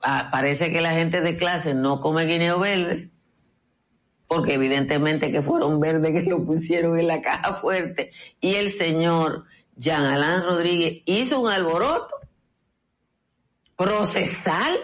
parece 0.00 0.72
que 0.72 0.80
la 0.80 0.92
gente 0.92 1.20
de 1.20 1.36
clase 1.36 1.74
no 1.74 2.00
come 2.00 2.24
guineo 2.24 2.58
verde, 2.58 3.10
porque 4.26 4.54
evidentemente 4.54 5.30
que 5.30 5.42
fueron 5.42 5.80
verdes 5.80 6.12
que 6.12 6.30
lo 6.30 6.44
pusieron 6.44 6.98
en 6.98 7.08
la 7.08 7.20
caja 7.20 7.52
fuerte, 7.52 8.10
y 8.40 8.54
el 8.54 8.70
señor 8.70 9.44
Jean 9.76 10.04
Alain 10.04 10.44
Rodríguez 10.44 11.02
hizo 11.04 11.40
un 11.40 11.50
alboroto 11.50 12.14
procesal 13.76 14.74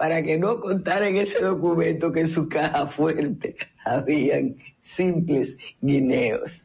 para 0.00 0.22
que 0.22 0.38
no 0.38 0.62
contara 0.62 1.10
en 1.10 1.18
ese 1.18 1.40
documento 1.40 2.10
que 2.10 2.20
en 2.20 2.28
su 2.28 2.48
caja 2.48 2.86
fuerte 2.86 3.54
habían 3.84 4.56
simples 4.78 5.58
guineos. 5.78 6.64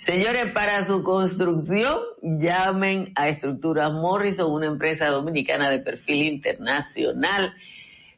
Señores, 0.00 0.46
para 0.46 0.84
su 0.84 1.04
construcción, 1.04 2.00
llamen 2.20 3.12
a 3.14 3.28
Estructuras 3.28 3.92
Morrison, 3.92 4.50
una 4.50 4.66
empresa 4.66 5.06
dominicana 5.06 5.70
de 5.70 5.78
perfil 5.78 6.22
internacional, 6.22 7.54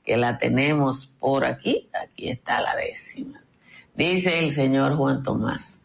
que 0.03 0.17
la 0.17 0.37
tenemos 0.37 1.13
por 1.19 1.45
aquí. 1.45 1.87
Aquí 2.03 2.29
está 2.29 2.61
la 2.61 2.75
décima. 2.75 3.43
Dice 3.93 4.39
el 4.39 4.51
señor 4.51 4.95
Juan 4.95 5.21
Tomás. 5.21 5.78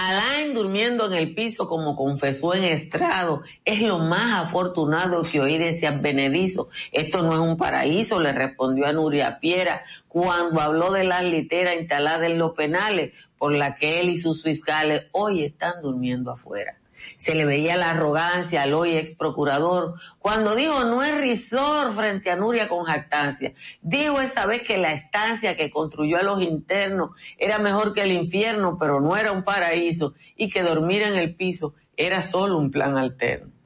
Alain 0.00 0.54
durmiendo 0.54 1.06
en 1.06 1.12
el 1.12 1.34
piso 1.34 1.66
como 1.66 1.96
confesó 1.96 2.54
en 2.54 2.62
estrado, 2.62 3.42
es 3.64 3.82
lo 3.82 3.98
más 3.98 4.44
afortunado 4.44 5.24
que 5.24 5.40
oí 5.40 5.58
de 5.58 5.70
ese 5.70 5.88
advenedizo. 5.88 6.68
Esto 6.92 7.22
no 7.22 7.32
es 7.32 7.40
un 7.40 7.56
paraíso, 7.56 8.20
le 8.20 8.32
respondió 8.32 8.86
a 8.86 8.92
Nuria 8.92 9.40
Piera 9.40 9.82
cuando 10.06 10.60
habló 10.60 10.92
de 10.92 11.02
las 11.02 11.24
literas 11.24 11.74
instaladas 11.80 12.30
en 12.30 12.38
los 12.38 12.52
penales 12.52 13.12
por 13.38 13.52
la 13.52 13.74
que 13.74 13.98
él 13.98 14.10
y 14.10 14.18
sus 14.18 14.44
fiscales 14.44 15.08
hoy 15.10 15.42
están 15.42 15.82
durmiendo 15.82 16.30
afuera 16.30 16.77
se 17.18 17.34
le 17.34 17.44
veía 17.44 17.76
la 17.76 17.90
arrogancia 17.90 18.62
al 18.62 18.72
hoy 18.72 18.96
ex 18.96 19.14
procurador, 19.14 19.94
cuando 20.20 20.54
dijo 20.54 20.84
no 20.84 21.02
es 21.02 21.20
risor 21.20 21.92
frente 21.94 22.30
a 22.30 22.36
Nuria 22.36 22.68
con 22.68 22.84
jactancia. 22.84 23.52
Dijo 23.82 24.20
esa 24.20 24.46
vez 24.46 24.62
que 24.62 24.78
la 24.78 24.92
estancia 24.92 25.56
que 25.56 25.68
construyó 25.68 26.18
a 26.18 26.22
los 26.22 26.40
internos 26.40 27.10
era 27.36 27.58
mejor 27.58 27.92
que 27.92 28.02
el 28.02 28.12
infierno, 28.12 28.78
pero 28.78 29.00
no 29.00 29.16
era 29.16 29.32
un 29.32 29.42
paraíso, 29.42 30.14
y 30.36 30.48
que 30.48 30.62
dormir 30.62 31.02
en 31.02 31.16
el 31.16 31.34
piso 31.34 31.74
era 31.96 32.22
solo 32.22 32.56
un 32.56 32.70
plan 32.70 32.96
alterno. 32.96 33.57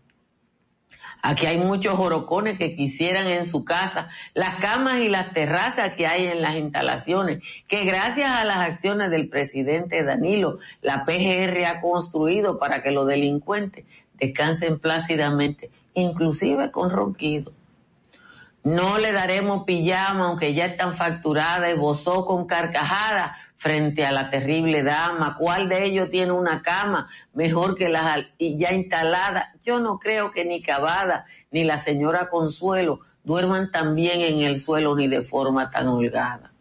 Aquí 1.24 1.46
hay 1.46 1.56
muchos 1.56 1.94
jorocones 1.94 2.58
que 2.58 2.74
quisieran 2.74 3.28
en 3.28 3.46
su 3.46 3.64
casa 3.64 4.08
las 4.34 4.56
camas 4.56 5.00
y 5.00 5.08
las 5.08 5.32
terrazas 5.32 5.94
que 5.94 6.08
hay 6.08 6.26
en 6.26 6.42
las 6.42 6.56
instalaciones, 6.56 7.44
que 7.68 7.84
gracias 7.84 8.28
a 8.28 8.44
las 8.44 8.58
acciones 8.58 9.10
del 9.10 9.28
presidente 9.28 10.02
Danilo, 10.02 10.58
la 10.82 11.04
PGR 11.04 11.64
ha 11.66 11.80
construido 11.80 12.58
para 12.58 12.82
que 12.82 12.90
los 12.90 13.06
delincuentes 13.06 13.84
descansen 14.14 14.80
plácidamente, 14.80 15.70
inclusive 15.94 16.72
con 16.72 16.90
ronquido. 16.90 17.52
No 18.64 18.98
le 18.98 19.10
daremos 19.10 19.64
pijama, 19.64 20.26
aunque 20.26 20.54
ya 20.54 20.66
están 20.66 20.94
facturadas, 20.94 21.76
bozó 21.76 22.24
con 22.24 22.46
carcajada 22.46 23.36
frente 23.56 24.06
a 24.06 24.12
la 24.12 24.30
terrible 24.30 24.84
dama. 24.84 25.34
¿Cuál 25.36 25.68
de 25.68 25.84
ellos 25.84 26.10
tiene 26.10 26.30
una 26.30 26.62
cama 26.62 27.08
mejor 27.34 27.74
que 27.74 27.88
las 27.88 28.24
ya 28.38 28.72
instaladas? 28.72 29.48
Yo 29.64 29.80
no 29.80 29.98
creo 29.98 30.30
que 30.30 30.44
ni 30.44 30.62
Cavada 30.62 31.24
ni 31.50 31.64
la 31.64 31.76
señora 31.76 32.28
Consuelo 32.28 33.00
duerman 33.24 33.72
tan 33.72 33.96
bien 33.96 34.20
en 34.20 34.42
el 34.42 34.60
suelo 34.60 34.94
ni 34.94 35.08
de 35.08 35.22
forma 35.22 35.70
tan 35.70 35.88
holgada. 35.88 36.52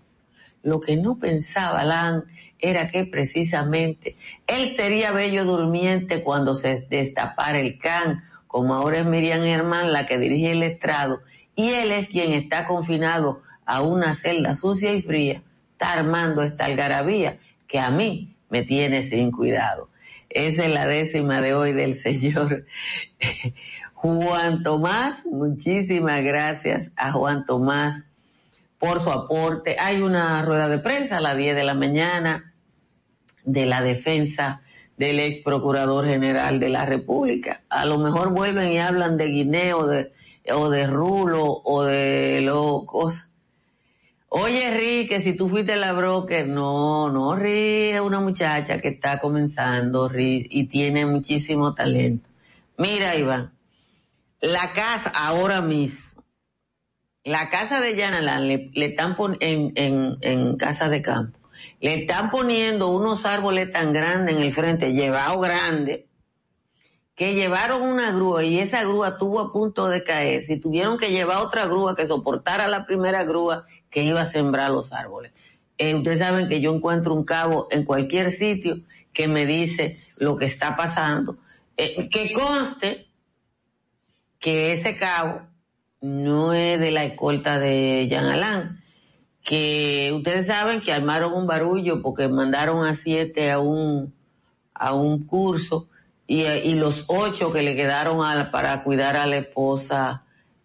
Lo 0.64 0.80
que 0.80 0.96
no 0.96 1.20
pensaba 1.20 1.84
Lan 1.84 2.26
era 2.60 2.88
que 2.90 3.06
precisamente 3.06 4.16
él 4.48 4.70
sería 4.70 5.12
bello 5.12 5.46
durmiente 5.46 6.24
cuando 6.24 6.56
se 6.56 6.86
destapara 6.90 7.60
el 7.60 7.78
can, 7.80 8.24
como 8.48 8.76
ahora 8.76 9.00
es 9.00 9.06
Miriam 9.06 9.44
Herman 9.44 9.92
la 9.92 10.06
que 10.06 10.20
dirige 10.20 10.52
el 10.52 10.62
estrado, 10.64 11.22
y 11.56 11.70
él 11.70 11.92
es 11.92 12.08
quien 12.08 12.34
está 12.34 12.66
confinado 12.66 13.42
a 13.66 13.82
una 13.82 14.14
celda 14.14 14.56
sucia 14.56 14.94
y 14.94 15.02
fría, 15.02 15.44
está 15.74 15.94
armando 15.94 16.44
esta 16.44 16.66
algarabía 16.66 17.38
que 17.68 17.80
a 17.80 17.90
mí 17.90 18.36
me 18.50 18.64
tiene 18.64 19.02
sin 19.02 19.32
cuidado. 19.32 19.90
Esa 20.30 20.66
es 20.66 20.74
la 20.74 20.88
décima 20.88 21.42
de 21.42 21.54
hoy 21.54 21.74
del 21.74 21.94
señor 21.94 22.66
Juan 23.94 24.64
Tomás. 24.64 25.26
Muchísimas 25.26 26.24
gracias 26.24 26.92
a 26.96 27.12
Juan 27.12 27.46
Tomás 27.46 28.08
por 28.78 29.00
su 29.00 29.12
aporte. 29.12 29.76
Hay 29.80 30.02
una 30.02 30.42
rueda 30.42 30.70
de 30.70 30.80
prensa 30.80 31.18
a 31.18 31.22
las 31.22 31.38
10 31.38 31.56
de 31.56 31.64
la 31.64 31.74
mañana 31.74 32.54
de 33.44 33.66
la 33.66 33.82
defensa 33.82 34.62
del 34.98 35.20
ex 35.20 35.42
procurador 35.42 36.06
general 36.06 36.60
de 36.60 36.70
la 36.70 36.86
República. 36.86 37.62
A 37.70 37.86
lo 37.86 37.98
mejor 37.98 38.30
vuelven 38.30 38.72
y 38.72 38.80
hablan 38.80 39.18
de 39.18 39.28
Guineo, 39.28 39.88
de, 39.88 40.12
o 40.50 40.70
de 40.70 40.88
rulo 40.88 41.62
o 41.64 41.84
de 41.84 42.42
lo 42.42 42.86
cosas. 42.86 43.30
Oye, 44.34 44.72
Ri, 44.72 45.08
que 45.08 45.20
si 45.20 45.34
tú 45.34 45.50
fuiste 45.50 45.76
la 45.76 45.92
broker, 45.92 46.48
no, 46.48 47.10
no, 47.10 47.36
Ri 47.36 47.90
es 47.90 48.00
una 48.00 48.22
muchacha 48.22 48.80
que 48.80 48.88
está 48.88 49.20
comenzando, 49.20 50.08
Ri, 50.08 50.48
y 50.50 50.68
tiene 50.68 51.06
muchísimo 51.06 51.74
talento. 51.74 52.30
Mira, 52.78 53.18
Iván, 53.18 53.52
la 54.40 54.72
casa 54.72 55.12
ahora 55.14 55.62
mismo, 55.62 56.24
la 57.26 57.50
casa 57.50 57.82
de 57.82 57.96
Yanalan 57.96 58.48
le, 58.48 58.72
le 58.74 58.86
están 58.86 59.18
en, 59.42 59.74
en, 59.76 60.18
en 60.22 60.56
casa 60.56 60.88
de 60.88 61.02
campo, 61.02 61.38
le 61.82 61.96
están 61.96 62.32
poniendo 62.32 62.88
unos 62.88 63.26
árboles 63.26 63.70
tan 63.74 63.92
grandes 63.92 64.34
en 64.34 64.42
el 64.42 64.54
frente, 64.54 64.94
llevado 64.94 65.42
grande, 65.42 66.08
que 67.22 67.36
llevaron 67.36 67.84
una 67.84 68.12
grúa 68.12 68.44
y 68.44 68.58
esa 68.58 68.82
grúa 68.82 69.20
tuvo 69.20 69.42
a 69.42 69.54
punto 69.54 69.88
de 69.88 70.04
caer, 70.04 70.42
si 70.42 70.58
tuvieron 70.58 70.98
que 70.98 71.12
llevar 71.12 71.38
otra 71.38 71.68
grúa 71.68 71.96
que 71.96 72.08
soportara 72.08 72.68
la 72.68 72.88
primera 72.88 73.24
grúa 73.24 73.64
que 73.92 74.02
iba 74.04 74.22
a 74.22 74.26
sembrar 74.26 74.72
los 74.72 74.92
árboles. 74.92 75.32
Eh, 75.78 75.94
ustedes 75.94 76.18
saben 76.18 76.50
que 76.50 76.62
yo 76.62 76.74
encuentro 76.74 77.14
un 77.14 77.24
cabo 77.24 77.68
en 77.70 77.86
cualquier 77.86 78.32
sitio 78.32 78.80
que 79.14 79.28
me 79.28 79.46
dice 79.46 80.02
lo 80.18 80.36
que 80.36 80.46
está 80.46 80.76
pasando. 80.76 81.38
Eh, 81.78 82.10
que 82.10 82.34
conste 82.34 83.06
que 84.40 84.74
ese 84.74 84.96
cabo 84.96 85.42
no 86.02 86.54
es 86.54 86.80
de 86.80 86.90
la 86.90 87.04
escolta 87.04 87.60
de 87.60 88.08
Jean 88.10 88.26
Alain, 88.26 88.82
que 89.44 90.12
ustedes 90.16 90.48
saben 90.48 90.82
que 90.82 90.92
armaron 90.92 91.34
un 91.34 91.46
barullo 91.46 92.02
porque 92.02 92.28
mandaron 92.28 92.84
a 92.84 92.96
siete 92.96 93.52
a 93.52 93.60
un, 93.60 94.12
a 94.74 94.96
un 94.96 95.28
curso 95.28 95.88
y, 96.32 96.76
los 96.76 97.04
ocho 97.08 97.52
que 97.52 97.62
le 97.62 97.76
quedaron 97.76 98.20
para 98.52 98.84
cuidar 98.84 99.18
a 99.18 99.28
la 99.28 99.38
esposa 99.38 100.24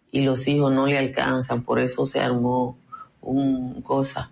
y 0.09 0.21
los 0.21 0.47
hijos 0.47 0.71
no 0.71 0.87
le 0.87 0.97
alcanzan, 0.97 1.63
por 1.63 1.79
eso 1.79 2.05
se 2.05 2.21
armó 2.21 2.77
un 3.19 3.81
cosa. 3.81 4.31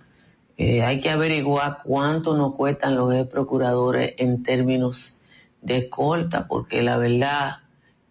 Eh, 0.58 0.82
hay 0.82 1.02
que 1.02 1.10
averiguar 1.10 1.80
cuánto 1.84 2.38
nos 2.38 2.56
cuestan 2.56 2.96
los 2.96 3.28
procuradores 3.28 4.14
en 4.18 4.44
términos 4.44 5.18
de 5.62 5.80
escolta, 5.80 6.48
porque 6.48 6.82
la 6.82 6.98
verdad 6.98 7.58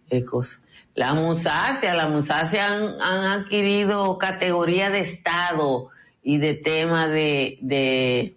es 0.07 0.23
cosa. 0.23 0.59
La 0.93 1.15
musacia, 1.15 1.95
la 1.95 2.07
musacia 2.07 2.67
han, 2.67 3.01
han 3.01 3.25
adquirido 3.25 4.19
categoría 4.19 4.91
de 4.91 4.99
Estado 4.99 5.89
y 6.21 6.37
de 6.37 6.53
tema 6.53 7.07
de, 7.07 7.57
de 7.61 8.35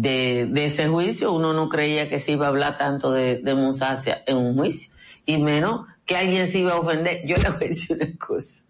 de, 0.00 0.64
ese 0.64 0.88
juicio. 0.88 1.32
Uno 1.32 1.52
no 1.52 1.68
creía 1.68 2.08
que 2.08 2.18
se 2.18 2.32
iba 2.32 2.46
a 2.46 2.50
hablar 2.50 2.78
tanto 2.78 3.10
de, 3.12 3.36
de 3.36 3.50
en 3.50 4.36
un 4.36 4.56
juicio, 4.56 4.92
y 5.26 5.38
menos 5.38 5.86
que 6.06 6.16
alguien 6.16 6.48
se 6.48 6.58
iba 6.58 6.72
a 6.72 6.80
ofender. 6.80 7.22
Yo 7.26 7.36
le 7.36 7.50
voy 7.50 7.64
a 7.64 7.68
decir 7.68 7.96
una 7.96 8.18
cosa. 8.18 8.62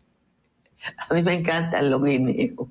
A 1.09 1.15
mí 1.15 1.23
me 1.23 1.35
encantan 1.35 1.91
los 1.91 2.03
guineos. 2.03 2.69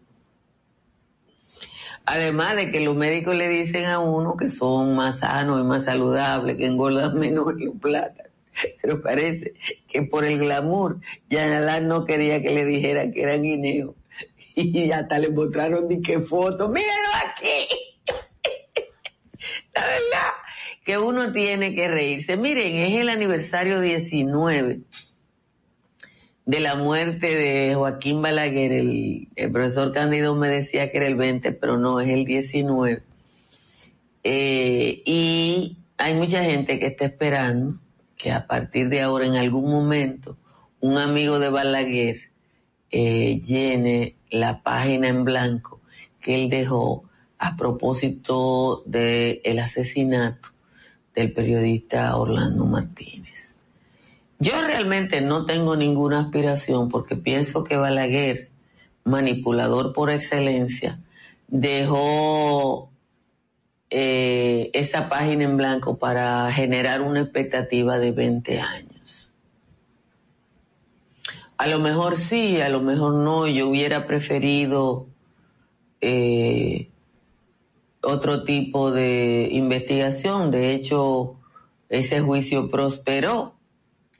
Además 2.06 2.56
de 2.56 2.72
que 2.72 2.80
los 2.80 2.96
médicos 2.96 3.36
le 3.36 3.50
dicen 3.50 3.86
a 3.86 4.00
uno 4.00 4.38
que 4.38 4.50
son 4.50 4.96
más 4.96 5.20
sanos 5.20 5.60
y 5.60 5.63
más 5.63 5.84
saludables, 5.84 6.56
que 6.56 6.65
engordan 6.65 7.20
menos 7.20 7.54
que 7.58 7.67
un 7.67 7.80
plátano. 7.80 8.30
Pero 8.82 9.02
parece 9.02 9.54
que 9.88 10.04
por 10.04 10.24
el 10.26 10.39
glamour, 10.39 11.00
ya 11.30 11.80
no 11.82 12.06
quería 12.06 12.41
que 12.41 12.52
le 12.52 12.65
dijera 12.65 13.12
que 13.12 13.22
eran 13.22 13.43
guineos. 13.43 13.96
Y 14.56 14.89
hasta 14.89 15.20
le 15.20 15.30
mostraron 15.30 15.88
ni 15.88 16.02
qué 16.02 16.20
foto. 16.20 16.67
¡Mírenlo 16.67 17.10
aquí! 17.30 17.87
La 19.78 19.86
verdad 19.86 20.34
que 20.84 20.98
uno 20.98 21.32
tiene 21.32 21.76
que 21.76 21.88
reírse. 21.88 22.38
Miren, 22.38 22.78
es 22.78 22.94
el 23.00 23.10
aniversario 23.10 23.82
19 23.82 24.80
de 26.46 26.60
la 26.62 26.76
muerte 26.76 27.36
de 27.36 27.76
Joaquín 27.76 28.22
Balaguer. 28.22 28.72
El, 28.72 29.28
profesor 29.52 29.92
Cándido 29.92 30.34
me 30.36 30.48
decía 30.48 30.90
que 30.90 30.98
era 30.98 31.08
el 31.08 31.16
20, 31.16 31.52
pero 31.54 31.78
no, 31.78 32.00
es 32.00 32.10
el 32.10 32.24
19. 32.24 33.04
Eh, 34.24 35.04
y 35.06 35.78
hay 35.98 36.13
mucha 36.13 36.44
gente 36.44 36.80
que 36.80 36.88
está 36.88 37.06
esperando 37.06 37.80
que 38.18 38.32
a 38.32 38.48
partir 38.48 38.90
de 38.90 39.02
ahora, 39.02 39.26
en 39.26 39.36
algún 39.36 39.70
momento, 39.70 40.38
un 40.80 40.98
amigo 40.98 41.40
de 41.40 41.50
Balaguer 41.50 42.32
eh, 42.92 43.42
llene 43.42 44.16
la 44.30 44.63
página 44.63 45.10
en 45.10 45.26
blanco 45.26 45.82
que 46.22 46.36
él 46.36 46.50
dejó 46.50 47.07
a 47.39 47.56
propósito 47.56 48.84
del 48.86 49.41
el 49.43 49.60
asesinato 49.60 50.50
del 51.15 51.32
periodista 51.34 52.15
Orlando 52.15 52.65
Martínez. 52.65 53.56
Yo 54.39 54.62
realmente 54.62 55.21
no 55.21 55.45
tengo 55.45 55.76
ninguna 55.76 56.19
aspiración 56.19 56.89
porque 56.89 57.15
pienso 57.15 57.63
que 57.63 57.76
Balaguer, 57.76 58.50
manipulador 59.04 59.93
por 59.93 60.12
excelencia, 60.12 61.00
dejó 61.47 62.91
eh, 63.89 64.69
esa 64.73 65.10
página 65.10 65.43
en 65.43 65.58
blanco 65.58 65.97
para 65.97 66.52
generar 66.52 67.02
una 67.02 67.21
expectativa 67.21 67.97
de 67.97 68.12
20 68.12 68.60
años. 68.60 69.34
A 71.58 71.65
lo 71.67 71.80
mejor 71.80 72.17
sí, 72.17 72.62
a 72.62 72.69
lo 72.69 72.82
mejor 72.82 73.15
no, 73.15 73.47
yo 73.47 73.69
hubiera 73.69 74.06
preferido 74.06 75.08
eh, 76.02 76.91
otro 78.08 78.43
tipo 78.43 78.91
de 78.91 79.50
investigación. 79.52 80.50
De 80.50 80.74
hecho, 80.74 81.36
ese 81.89 82.22
juicio 82.22 82.72
prosperó 82.72 83.56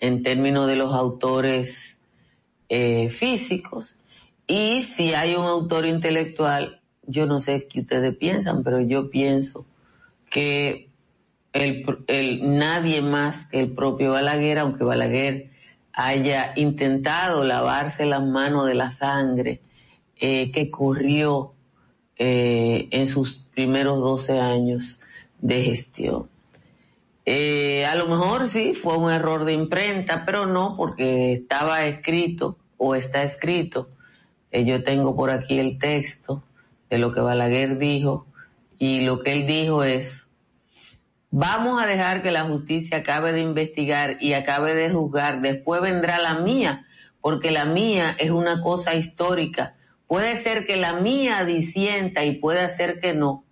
en 0.02 0.24
términos 0.24 0.68
de 0.68 0.76
los 0.76 0.94
autores 0.94 1.98
eh, 2.68 3.10
físicos. 3.10 3.96
Y 4.46 4.82
si 4.82 5.14
hay 5.14 5.36
un 5.36 5.46
autor 5.46 5.86
intelectual, 5.86 6.82
yo 7.04 7.26
no 7.28 7.40
sé 7.40 7.66
qué 7.68 7.80
ustedes 7.80 8.14
piensan, 8.18 8.62
pero 8.62 8.82
yo 8.82 9.10
pienso 9.10 9.66
que 10.30 10.90
el, 11.54 12.58
nadie 12.58 13.02
más 13.02 13.46
que 13.46 13.62
el 13.62 13.72
propio 13.72 14.12
Balaguer, 14.12 14.60
aunque 14.60 14.84
Balaguer 14.84 15.50
haya 15.94 16.52
intentado 16.58 17.46
lavarse 17.46 18.06
las 18.06 18.26
manos 18.26 18.68
de 18.68 18.76
la 18.76 18.90
sangre 18.90 19.62
eh, 20.20 20.52
que 20.52 20.70
corrió 20.70 21.54
eh, 22.18 22.90
en 22.92 23.08
sus 23.08 23.47
primeros 23.58 24.00
12 24.00 24.40
años 24.40 25.02
de 25.40 25.64
gestión. 25.64 26.30
Eh, 27.26 27.88
a 27.88 27.96
lo 27.96 28.06
mejor 28.06 28.50
sí 28.50 28.76
fue 28.76 28.96
un 29.00 29.12
error 29.12 29.46
de 29.46 29.54
imprenta, 29.54 30.26
pero 30.28 30.46
no 30.46 30.76
porque 30.78 31.34
estaba 31.34 31.84
escrito 31.88 32.56
o 32.78 32.94
está 32.94 33.24
escrito. 33.24 33.90
Eh, 34.52 34.64
yo 34.64 34.84
tengo 34.84 35.16
por 35.16 35.32
aquí 35.32 35.58
el 35.58 35.80
texto 35.80 36.44
de 36.92 37.00
lo 37.00 37.12
que 37.12 37.20
Balaguer 37.20 37.80
dijo 37.80 38.28
y 38.78 39.02
lo 39.02 39.22
que 39.24 39.34
él 39.34 39.48
dijo 39.48 39.84
es, 39.84 40.28
vamos 41.32 41.82
a 41.82 41.88
dejar 41.88 42.22
que 42.22 42.30
la 42.30 42.44
justicia 42.44 43.00
acabe 43.00 43.32
de 43.32 43.42
investigar 43.42 44.18
y 44.22 44.34
acabe 44.34 44.76
de 44.76 44.92
juzgar, 44.92 45.42
después 45.42 45.82
vendrá 45.82 46.20
la 46.20 46.36
mía, 46.36 46.86
porque 47.22 47.50
la 47.50 47.66
mía 47.66 48.16
es 48.20 48.30
una 48.30 48.62
cosa 48.62 48.94
histórica. 48.94 49.76
Puede 50.06 50.38
ser 50.38 50.68
que 50.68 50.78
la 50.78 50.94
mía 50.94 51.44
disienta 51.44 52.24
y 52.24 52.36
puede 52.36 52.70
ser 52.70 53.00
que 53.00 53.16
no, 53.16 53.47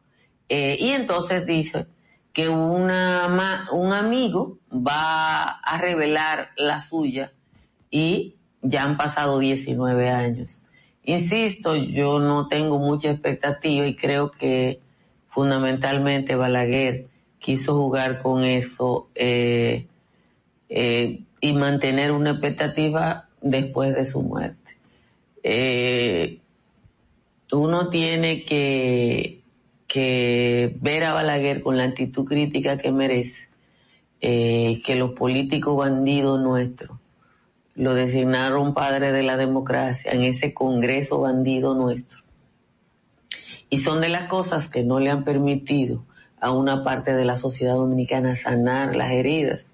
eh, 0.50 0.78
y 0.80 0.90
entonces 0.90 1.46
dice 1.46 1.88
que 2.34 2.50
una, 2.50 3.66
un 3.72 3.94
amigo 3.94 4.60
va 4.72 5.44
a 5.44 5.78
revelar 5.78 6.50
la 6.58 6.82
suya 6.82 7.34
y 7.90 8.36
ya 8.62 8.84
han 8.84 8.98
pasado 8.98 9.40
19 9.40 10.10
años. 10.10 10.64
Insisto, 11.04 11.76
yo 11.76 12.20
no 12.20 12.48
tengo 12.48 12.78
mucha 12.80 13.10
expectativa 13.10 13.88
y 13.88 13.96
creo 13.96 14.32
que 14.32 14.82
fundamentalmente 15.28 16.36
Balaguer 16.36 17.08
quiso 17.40 17.76
jugar 17.76 18.22
con 18.22 18.44
eso 18.44 19.10
eh, 19.16 19.88
eh, 20.68 21.24
y 21.42 21.54
mantener 21.54 22.12
una 22.12 22.32
expectativa 22.32 23.30
después 23.42 23.96
de 23.96 24.06
su 24.06 24.22
muerte. 24.22 24.78
uno 27.52 27.90
tiene 27.90 28.42
que 28.42 29.45
que 29.96 30.76
ver 30.82 31.06
a 31.06 31.14
Balaguer 31.14 31.62
con 31.62 31.78
la 31.78 31.86
actitud 31.86 32.26
crítica 32.26 32.78
que 32.78 32.92
merece, 32.92 33.48
eh, 34.20 34.82
que 34.86 34.98
los 34.98 35.14
políticos 35.14 35.78
bandidos 35.78 36.38
nuestros 36.38 36.98
lo 37.76 37.94
designaron 37.94 38.74
padre 38.74 39.14
de 39.14 39.24
la 39.24 39.38
democracia 39.38 40.12
en 40.12 40.26
ese 40.26 40.54
Congreso 40.54 41.22
bandido 41.22 41.76
nuestro. 41.76 42.20
Y 43.70 43.78
son 43.78 44.02
de 44.02 44.10
las 44.10 44.28
cosas 44.28 44.68
que 44.68 44.84
no 44.84 45.00
le 45.00 45.12
han 45.12 45.24
permitido 45.24 46.04
a 46.42 46.52
una 46.52 46.84
parte 46.84 47.14
de 47.14 47.24
la 47.24 47.38
sociedad 47.38 47.76
dominicana 47.76 48.36
sanar 48.36 48.98
las 48.98 49.12
heridas. 49.12 49.72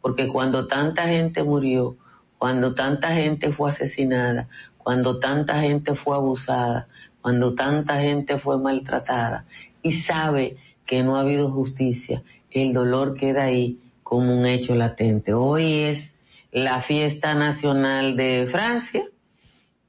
Porque 0.00 0.28
cuando 0.28 0.68
tanta 0.68 1.08
gente 1.08 1.42
murió, 1.42 1.96
cuando 2.38 2.72
tanta 2.72 3.14
gente 3.14 3.50
fue 3.50 3.70
asesinada, 3.70 4.48
cuando 4.78 5.18
tanta 5.18 5.60
gente 5.60 5.96
fue 5.96 6.14
abusada, 6.14 6.86
cuando 7.26 7.56
tanta 7.56 7.98
gente 8.02 8.38
fue 8.38 8.56
maltratada 8.56 9.46
y 9.82 9.90
sabe 9.94 10.58
que 10.86 11.02
no 11.02 11.16
ha 11.16 11.22
habido 11.22 11.50
justicia, 11.50 12.22
el 12.52 12.72
dolor 12.72 13.16
queda 13.16 13.42
ahí 13.42 13.80
como 14.04 14.32
un 14.32 14.46
hecho 14.46 14.76
latente. 14.76 15.34
Hoy 15.34 15.72
es 15.72 16.20
la 16.52 16.80
fiesta 16.80 17.34
nacional 17.34 18.16
de 18.16 18.46
Francia 18.48 19.02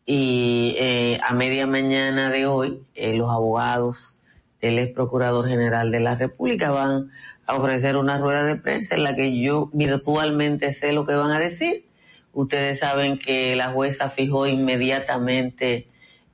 y 0.03 0.77
eh, 0.79 1.19
a 1.23 1.35
media 1.35 1.67
mañana 1.67 2.31
de 2.31 2.47
hoy 2.47 2.81
eh, 2.95 3.13
los 3.13 3.29
abogados 3.29 4.17
del 4.59 4.79
ex 4.79 4.93
procurador 4.95 5.47
general 5.47 5.91
de 5.91 5.99
la 5.99 6.15
República 6.15 6.71
van 6.71 7.11
a 7.45 7.55
ofrecer 7.55 7.97
una 7.97 8.17
rueda 8.17 8.45
de 8.45 8.55
prensa 8.55 8.95
en 8.95 9.03
la 9.03 9.15
que 9.15 9.39
yo 9.39 9.69
virtualmente 9.73 10.71
sé 10.71 10.91
lo 10.91 11.05
que 11.05 11.13
van 11.13 11.29
a 11.29 11.39
decir. 11.39 11.85
Ustedes 12.33 12.79
saben 12.79 13.19
que 13.19 13.55
la 13.55 13.73
jueza 13.73 14.09
fijó 14.09 14.47
inmediatamente 14.47 15.87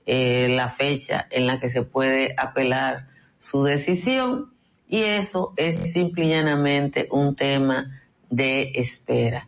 eh, 0.05 0.49
la 0.49 0.69
fecha 0.69 1.27
en 1.29 1.47
la 1.47 1.59
que 1.59 1.69
se 1.69 1.83
puede 1.83 2.35
apelar 2.37 3.07
su 3.39 3.63
decisión 3.63 4.53
y 4.87 5.03
eso 5.03 5.53
es 5.57 5.91
simple 5.91 6.25
y 6.25 6.29
llanamente 6.29 7.07
un 7.09 7.35
tema 7.35 8.01
de 8.29 8.73
espera. 8.75 9.47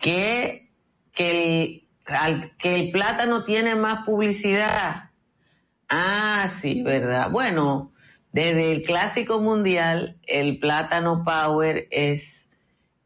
Que, 0.00 0.68
que, 1.12 1.86
el, 2.06 2.52
que 2.58 2.74
el 2.74 2.90
plátano 2.90 3.44
tiene 3.44 3.76
más 3.76 4.04
publicidad. 4.04 5.10
Ah, 5.88 6.50
sí, 6.54 6.82
verdad. 6.82 7.30
Bueno, 7.30 7.92
desde 8.32 8.72
el 8.72 8.82
clásico 8.82 9.40
mundial, 9.40 10.18
el 10.26 10.58
plátano 10.58 11.24
power 11.24 11.88
es 11.90 12.48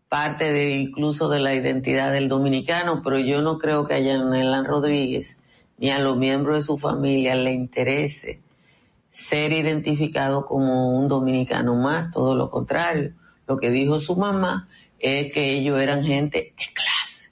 parte 0.08 0.52
de 0.52 0.70
incluso 0.70 1.28
de 1.28 1.38
la 1.38 1.54
identidad 1.54 2.10
del 2.10 2.28
dominicano, 2.28 3.02
pero 3.04 3.18
yo 3.18 3.42
no 3.42 3.58
creo 3.58 3.86
que 3.86 3.94
haya 3.94 4.18
Nelan 4.18 4.64
Rodríguez 4.64 5.37
ni 5.78 5.90
a 5.90 6.00
los 6.00 6.16
miembros 6.16 6.56
de 6.56 6.62
su 6.62 6.76
familia 6.76 7.34
le 7.34 7.52
interese 7.52 8.40
ser 9.10 9.52
identificado 9.52 10.44
como 10.44 10.98
un 10.98 11.08
dominicano 11.08 11.74
más, 11.74 12.10
todo 12.10 12.34
lo 12.34 12.50
contrario. 12.50 13.14
Lo 13.46 13.56
que 13.56 13.70
dijo 13.70 13.98
su 13.98 14.16
mamá 14.16 14.68
es 14.98 15.32
que 15.32 15.52
ellos 15.52 15.80
eran 15.80 16.04
gente 16.04 16.54
de 16.56 16.72
clase. 16.74 17.30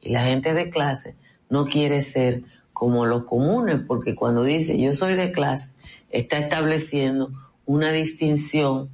Y 0.00 0.10
la 0.10 0.24
gente 0.24 0.54
de 0.54 0.70
clase 0.70 1.16
no 1.48 1.66
quiere 1.66 2.02
ser 2.02 2.42
como 2.72 3.04
los 3.06 3.24
comunes, 3.24 3.80
porque 3.86 4.14
cuando 4.14 4.42
dice 4.42 4.78
yo 4.78 4.92
soy 4.92 5.14
de 5.14 5.32
clase, 5.32 5.70
está 6.10 6.38
estableciendo 6.38 7.30
una 7.66 7.92
distinción 7.92 8.88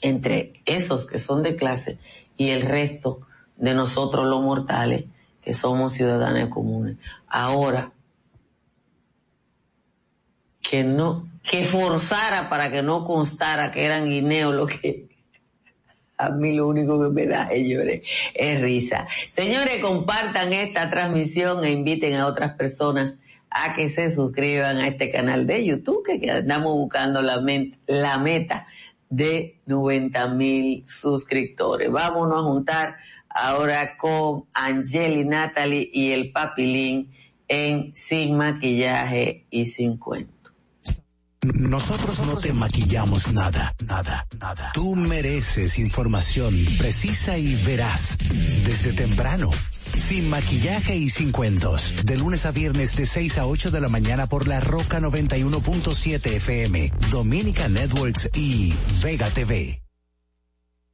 entre 0.00 0.52
esos 0.66 1.06
que 1.06 1.18
son 1.18 1.42
de 1.42 1.56
clase 1.56 1.98
y 2.36 2.50
el 2.50 2.62
resto 2.62 3.20
de 3.56 3.74
nosotros 3.74 4.26
los 4.26 4.42
mortales 4.42 5.06
que 5.48 5.54
somos 5.54 5.94
ciudadanos 5.94 6.50
comunes. 6.50 6.98
Ahora, 7.26 7.90
que 10.60 10.84
no, 10.84 11.26
que 11.42 11.64
forzara 11.64 12.50
para 12.50 12.70
que 12.70 12.82
no 12.82 13.02
constara 13.06 13.70
que 13.70 13.86
eran 13.86 14.10
guineos 14.10 14.54
lo 14.54 14.66
que 14.66 15.08
a 16.18 16.28
mí 16.28 16.54
lo 16.54 16.68
único 16.68 17.00
que 17.00 17.08
me 17.08 17.26
da, 17.26 17.48
señores, 17.48 18.02
es 18.34 18.60
risa. 18.60 19.08
Señores, 19.30 19.80
compartan 19.80 20.52
esta 20.52 20.90
transmisión 20.90 21.64
e 21.64 21.70
inviten 21.70 22.16
a 22.16 22.26
otras 22.26 22.52
personas 22.52 23.14
a 23.48 23.72
que 23.72 23.88
se 23.88 24.14
suscriban 24.14 24.76
a 24.76 24.88
este 24.88 25.08
canal 25.08 25.46
de 25.46 25.64
YouTube, 25.64 26.02
que 26.20 26.30
andamos 26.30 26.74
buscando 26.74 27.22
la, 27.22 27.42
la 27.86 28.18
meta 28.18 28.66
de 29.08 29.60
90 29.64 30.28
mil 30.28 30.84
suscriptores. 30.86 31.90
Vámonos 31.90 32.38
a 32.38 32.42
juntar 32.42 32.96
ahora 33.38 33.96
con 33.96 34.44
Angeli, 34.52 35.24
Natalie 35.24 35.88
y 35.92 36.12
el 36.12 36.32
Papilín 36.32 37.12
en 37.46 37.94
Sin 37.94 38.36
Maquillaje 38.36 39.46
y 39.50 39.66
Sin 39.66 39.96
Cuento. 39.96 40.38
Nosotros 41.54 42.18
no 42.26 42.34
te 42.34 42.52
maquillamos 42.52 43.32
nada, 43.32 43.74
nada, 43.86 44.26
nada. 44.40 44.72
Tú 44.74 44.96
mereces 44.96 45.78
información 45.78 46.66
precisa 46.78 47.38
y 47.38 47.54
veraz 47.62 48.18
desde 48.64 48.92
temprano. 48.92 49.50
Sin 49.96 50.28
maquillaje 50.28 50.96
y 50.96 51.08
sin 51.08 51.30
cuentos. 51.30 51.94
De 52.04 52.16
lunes 52.16 52.44
a 52.44 52.50
viernes 52.50 52.96
de 52.96 53.06
6 53.06 53.38
a 53.38 53.46
8 53.46 53.70
de 53.70 53.80
la 53.80 53.88
mañana 53.88 54.26
por 54.26 54.48
la 54.48 54.60
Roca 54.60 55.00
91.7 55.00 56.26
FM, 56.34 56.92
Dominica 57.10 57.68
Networks 57.68 58.28
y 58.34 58.74
Vega 59.02 59.30
TV. 59.30 59.80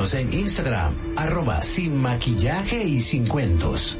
En 0.00 0.32
Instagram, 0.32 0.96
arroba 1.14 1.62
sin 1.62 1.94
maquillaje 1.96 2.82
y 2.82 3.00
sin 3.00 3.28
cuentos. 3.28 3.98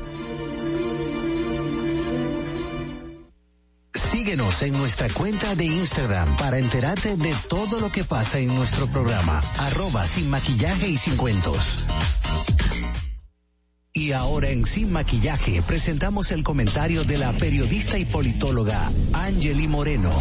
Síguenos 3.92 4.62
en 4.62 4.72
nuestra 4.72 5.10
cuenta 5.10 5.54
de 5.54 5.66
Instagram 5.66 6.36
para 6.36 6.58
enterarte 6.58 7.18
de 7.18 7.34
todo 7.48 7.80
lo 7.80 7.92
que 7.92 8.04
pasa 8.04 8.38
en 8.38 8.48
nuestro 8.48 8.86
programa, 8.86 9.42
arroba 9.58 10.06
sin 10.06 10.30
maquillaje 10.30 10.88
y 10.88 10.96
sin 10.96 11.16
cuentos. 11.18 11.86
Y 13.92 14.12
ahora 14.12 14.48
en 14.48 14.64
Sin 14.64 14.90
Maquillaje 14.90 15.60
presentamos 15.62 16.30
el 16.30 16.42
comentario 16.44 17.04
de 17.04 17.18
la 17.18 17.32
periodista 17.34 17.98
y 17.98 18.06
politóloga 18.06 18.90
Angeli 19.12 19.68
Moreno. 19.68 20.14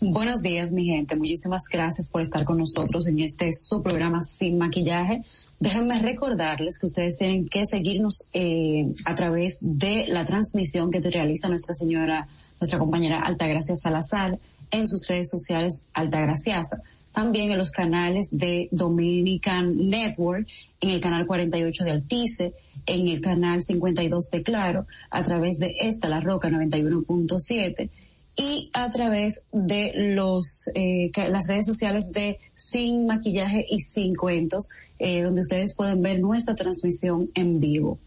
Buenos 0.00 0.42
días, 0.42 0.72
mi 0.72 0.84
gente. 0.84 1.16
Muchísimas 1.16 1.62
gracias 1.72 2.10
por 2.12 2.20
estar 2.20 2.44
con 2.44 2.58
nosotros 2.58 3.06
en 3.06 3.18
este 3.20 3.50
su 3.54 3.82
programa 3.82 4.20
Sin 4.20 4.58
Maquillaje. 4.58 5.22
Déjenme 5.58 5.98
recordarles 6.00 6.78
que 6.78 6.84
ustedes 6.84 7.16
tienen 7.16 7.48
que 7.48 7.64
seguirnos 7.64 8.28
eh, 8.34 8.92
a 9.06 9.14
través 9.14 9.56
de 9.62 10.04
la 10.08 10.26
transmisión 10.26 10.90
que 10.90 11.00
te 11.00 11.08
realiza 11.08 11.48
nuestra 11.48 11.74
señora, 11.74 12.28
nuestra 12.60 12.78
compañera 12.78 13.20
Altagracia 13.20 13.74
Salazar 13.74 14.38
en 14.70 14.86
sus 14.86 15.08
redes 15.08 15.30
sociales 15.30 15.86
Altagraciasa. 15.94 16.82
También 17.14 17.50
en 17.50 17.56
los 17.56 17.70
canales 17.70 18.28
de 18.32 18.68
Dominican 18.72 19.88
Network, 19.88 20.46
en 20.82 20.90
el 20.90 21.00
canal 21.00 21.26
48 21.26 21.84
de 21.84 21.90
Altice, 21.90 22.52
en 22.84 23.08
el 23.08 23.22
canal 23.22 23.62
52 23.62 24.28
de 24.30 24.42
Claro, 24.42 24.86
a 25.10 25.24
través 25.24 25.56
de 25.56 25.74
esta, 25.80 26.10
La 26.10 26.20
Roca 26.20 26.50
91.7 26.50 27.88
y 28.36 28.70
a 28.74 28.90
través 28.90 29.46
de 29.50 29.92
los 29.94 30.68
eh, 30.74 31.10
las 31.30 31.48
redes 31.48 31.64
sociales 31.64 32.10
de 32.12 32.38
Sin 32.54 33.06
Maquillaje 33.06 33.64
y 33.68 33.80
Sin 33.80 34.14
Cuentos, 34.14 34.68
eh, 34.98 35.22
donde 35.22 35.40
ustedes 35.40 35.74
pueden 35.74 36.02
ver 36.02 36.20
nuestra 36.20 36.54
transmisión 36.54 37.30
en 37.34 37.58
vivo. 37.60 37.98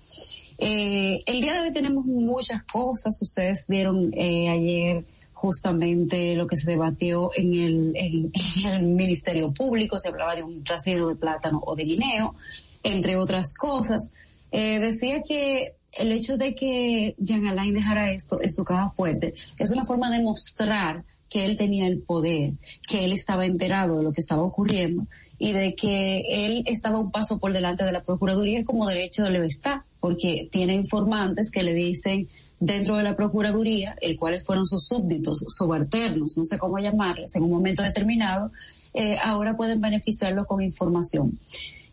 Eh, 0.59 1.17
el 1.25 1.41
día 1.41 1.53
de 1.53 1.61
hoy 1.61 1.73
tenemos 1.73 2.05
muchas 2.05 2.63
cosas. 2.63 3.19
Ustedes 3.21 3.65
vieron 3.67 4.11
ayer 4.13 5.03
justamente 5.33 6.35
lo 6.35 6.45
que 6.45 6.57
se 6.57 6.71
debatió 6.71 7.31
en 7.35 7.53
el, 7.55 7.93
en, 7.95 8.31
el 8.71 8.83
Ministerio 8.83 9.51
Público. 9.51 9.97
Se 9.97 10.09
hablaba 10.09 10.35
de 10.35 10.43
un 10.43 10.63
trasero 10.63 11.07
de 11.07 11.15
plátano 11.15 11.59
o 11.65 11.75
de 11.75 11.83
guineo, 11.85 12.35
entre 12.83 13.17
otras 13.17 13.55
cosas. 13.55 14.13
decía 14.51 15.23
que 15.27 15.78
el 15.97 16.11
hecho 16.11 16.37
de 16.37 16.55
que 16.55 17.15
Jean 17.17 17.47
Alain 17.47 17.73
dejara 17.73 18.11
esto 18.11 18.41
en 18.41 18.49
su 18.49 18.63
caja 18.63 18.89
fuerte 18.89 19.33
es 19.57 19.71
una 19.71 19.85
forma 19.85 20.11
de 20.11 20.21
mostrar 20.21 21.03
que 21.29 21.45
él 21.45 21.57
tenía 21.57 21.87
el 21.87 21.99
poder, 21.99 22.53
que 22.87 23.05
él 23.05 23.13
estaba 23.13 23.45
enterado 23.45 23.97
de 23.97 24.03
lo 24.03 24.11
que 24.11 24.21
estaba 24.21 24.41
ocurriendo 24.41 25.05
y 25.37 25.53
de 25.53 25.75
que 25.75 26.23
él 26.27 26.63
estaba 26.65 26.99
un 26.99 27.11
paso 27.11 27.39
por 27.39 27.53
delante 27.53 27.85
de 27.85 27.91
la 27.91 28.03
Procuraduría 28.03 28.65
como 28.65 28.87
derecho 28.87 29.23
de 29.23 29.45
está, 29.45 29.85
porque 29.99 30.49
tiene 30.51 30.73
informantes 30.73 31.49
que 31.51 31.63
le 31.63 31.73
dicen 31.73 32.27
dentro 32.59 32.97
de 32.97 33.03
la 33.03 33.15
Procuraduría, 33.15 33.95
el 34.01 34.17
cuales 34.17 34.43
fueron 34.43 34.65
sus 34.65 34.85
súbditos, 34.85 35.45
subalternos, 35.47 36.37
no 36.37 36.43
sé 36.43 36.57
cómo 36.57 36.77
llamarles, 36.79 37.35
en 37.35 37.43
un 37.43 37.51
momento 37.51 37.81
determinado, 37.81 38.51
eh, 38.93 39.17
ahora 39.23 39.55
pueden 39.55 39.79
beneficiarlo 39.79 40.45
con 40.45 40.61
información. 40.61 41.37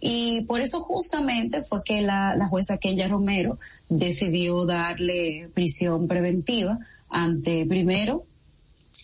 Y 0.01 0.43
por 0.43 0.61
eso 0.61 0.81
justamente 0.81 1.63
fue 1.63 1.83
que 1.85 2.01
la, 2.01 2.37
jueza 2.49 2.79
Kenya 2.79 3.09
Romero 3.09 3.59
decidió 3.89 4.65
darle 4.65 5.49
prisión 5.55 6.07
preventiva 6.07 6.79
ante 7.09 7.65
primero 7.67 8.25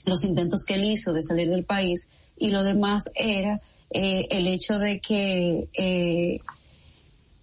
los 0.07 0.25
intentos 0.25 0.65
que 0.67 0.75
él 0.75 0.85
hizo 0.85 1.13
de 1.13 1.23
salir 1.23 1.49
del 1.49 1.65
país 1.65 2.11
y 2.37 2.51
lo 2.51 2.65
demás 2.65 3.05
era 3.15 3.61
eh, 3.91 4.27
el 4.31 4.49
hecho 4.49 4.79
de 4.79 5.01
que 5.01 5.69
eh, 5.75 6.41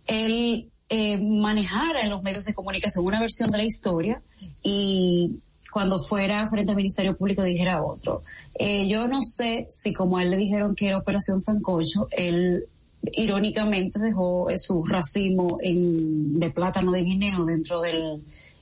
él 0.08 0.70
eh, 0.90 1.18
manejara 1.20 2.02
en 2.02 2.10
los 2.10 2.24
medios 2.24 2.44
de 2.46 2.54
comunicación 2.54 3.06
una 3.06 3.20
versión 3.20 3.52
de 3.52 3.60
la 3.60 3.64
historia 3.64 4.22
y 4.64 5.40
cuando 5.72 6.02
fuera 6.02 6.48
frente 6.48 6.72
al 6.72 6.78
Ministerio 6.78 7.16
Público 7.16 7.44
dijera 7.44 7.84
otro. 7.84 8.24
Eh, 8.56 8.88
yo 8.88 9.08
no 9.08 9.22
sé 9.22 9.68
si 9.70 9.94
como 9.94 10.20
él 10.20 10.32
le 10.32 10.38
dijeron 10.38 10.76
que 10.76 10.88
era 10.88 10.98
Operación 10.98 11.40
Sancocho, 11.40 12.08
él 12.12 12.64
irónicamente 13.02 14.00
dejó 14.00 14.48
su 14.58 14.84
racimo 14.84 15.58
en, 15.62 16.40
de 16.40 16.50
plátano 16.52 16.92
de 16.92 17.04
guineo 17.04 17.46
dentro 17.46 17.82
del 17.82 18.22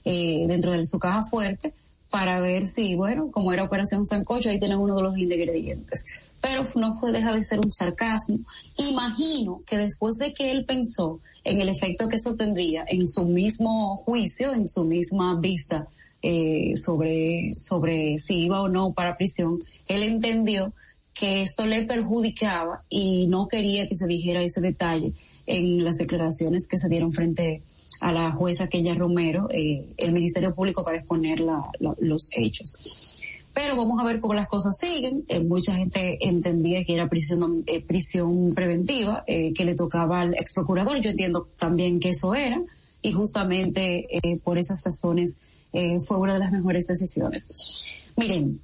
eh, 0.10 0.46
dentro 0.48 0.72
de 0.72 0.86
su 0.86 1.00
caja 1.00 1.22
fuerte 1.22 1.74
para 2.10 2.40
ver 2.40 2.66
si, 2.66 2.96
bueno, 2.96 3.30
como 3.30 3.52
era 3.52 3.66
Operación 3.66 4.08
Sancocho, 4.08 4.48
ahí 4.48 4.58
tienen 4.58 4.78
uno 4.78 4.96
de 4.96 5.04
los 5.04 5.18
ingredientes. 5.18 6.22
Pero 6.40 6.66
no 6.76 6.98
puede 6.98 7.14
dejar 7.14 7.36
de 7.36 7.44
ser 7.44 7.60
un 7.60 7.74
sarcasmo. 7.74 8.40
Imagino 8.78 9.62
que 9.68 9.78
después 9.78 10.16
de 10.16 10.34
que 10.34 10.52
él 10.52 10.64
pensó 10.64 11.20
en 11.44 11.60
el 11.60 11.68
efecto 11.68 12.08
que 12.08 12.16
eso 12.16 12.36
tendría 12.36 12.86
en 12.88 13.06
su 13.10 13.26
mismo 13.26 13.98
juicio, 13.98 14.54
en 14.54 14.70
su 14.70 14.86
misma 14.86 15.38
vista 15.42 15.88
eh, 16.22 16.74
sobre, 16.78 17.52
sobre 17.58 18.18
si 18.18 18.46
iba 18.46 18.62
o 18.62 18.70
no 18.70 18.94
para 18.94 19.18
prisión, 19.18 19.60
él 19.90 20.04
entendió 20.04 20.72
que 21.20 21.42
esto 21.42 21.66
le 21.66 21.84
perjudicaba 21.84 22.84
y 22.90 23.28
no 23.28 23.48
quería 23.48 23.88
que 23.88 23.96
se 23.96 24.08
dijera 24.08 24.42
ese 24.42 24.62
detalle 24.62 25.14
en 25.46 25.84
las 25.84 25.98
declaraciones 25.98 26.68
que 26.68 26.78
se 26.78 26.90
dieron 26.90 27.12
frente 27.12 27.62
a 28.02 28.12
la 28.12 28.32
jueza 28.32 28.68
Kenya 28.68 28.94
Romero, 28.94 29.48
eh, 29.50 29.86
el 29.98 30.12
Ministerio 30.12 30.54
Público 30.54 30.84
para 30.84 30.98
exponer 30.98 31.40
los 31.40 32.30
hechos. 32.32 33.18
Pero 33.58 33.76
vamos 33.76 34.00
a 34.00 34.04
ver 34.04 34.20
cómo 34.20 34.36
las 34.36 34.48
cosas 34.48 34.78
siguen. 34.78 35.26
Eh, 35.30 35.40
mucha 35.40 35.76
gente 35.76 36.20
entendía 36.22 36.84
que 36.84 36.94
era 36.94 37.10
prisión, 37.10 37.64
eh, 37.66 37.82
prisión 37.82 38.52
preventiva, 38.54 39.24
eh, 39.26 39.52
que 39.52 39.66
le 39.66 39.74
tocaba 39.74 40.22
al 40.22 40.36
ex 40.36 40.54
procurador. 40.54 41.02
Yo 41.02 41.10
entiendo 41.10 41.48
también 41.60 42.00
que 42.00 42.10
eso 42.10 42.36
era. 42.36 42.62
Y 43.02 43.14
justamente 43.14 44.08
por 44.44 44.60
esas 44.60 44.84
razones 44.84 45.40
fue 45.72 46.18
una 46.18 46.34
de 46.34 46.40
las 46.40 46.52
mejores 46.52 46.86
decisiones. 46.88 47.86
Miren, 48.16 48.60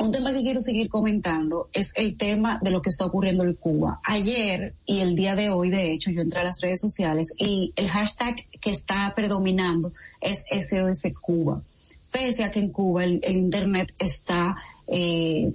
un 0.00 0.12
tema 0.12 0.32
que 0.32 0.42
quiero 0.42 0.60
seguir 0.60 0.88
comentando 0.88 1.68
es 1.72 1.92
el 1.96 2.16
tema 2.16 2.58
de 2.62 2.70
lo 2.70 2.80
que 2.80 2.90
está 2.90 3.06
ocurriendo 3.06 3.44
en 3.44 3.54
Cuba. 3.54 4.00
Ayer 4.04 4.74
y 4.86 5.00
el 5.00 5.14
día 5.14 5.34
de 5.34 5.50
hoy, 5.50 5.70
de 5.70 5.92
hecho, 5.92 6.10
yo 6.10 6.22
entré 6.22 6.40
a 6.40 6.44
las 6.44 6.60
redes 6.60 6.80
sociales 6.80 7.32
y 7.36 7.72
el 7.76 7.88
hashtag 7.88 8.36
que 8.60 8.70
está 8.70 9.12
predominando 9.14 9.92
es 10.20 10.44
SOS 10.50 11.12
Cuba. 11.20 11.62
Pese 12.10 12.44
a 12.44 12.50
que 12.50 12.60
en 12.60 12.70
Cuba 12.70 13.04
el, 13.04 13.20
Internet 13.24 13.92
está 13.98 14.56
eh, 14.86 15.50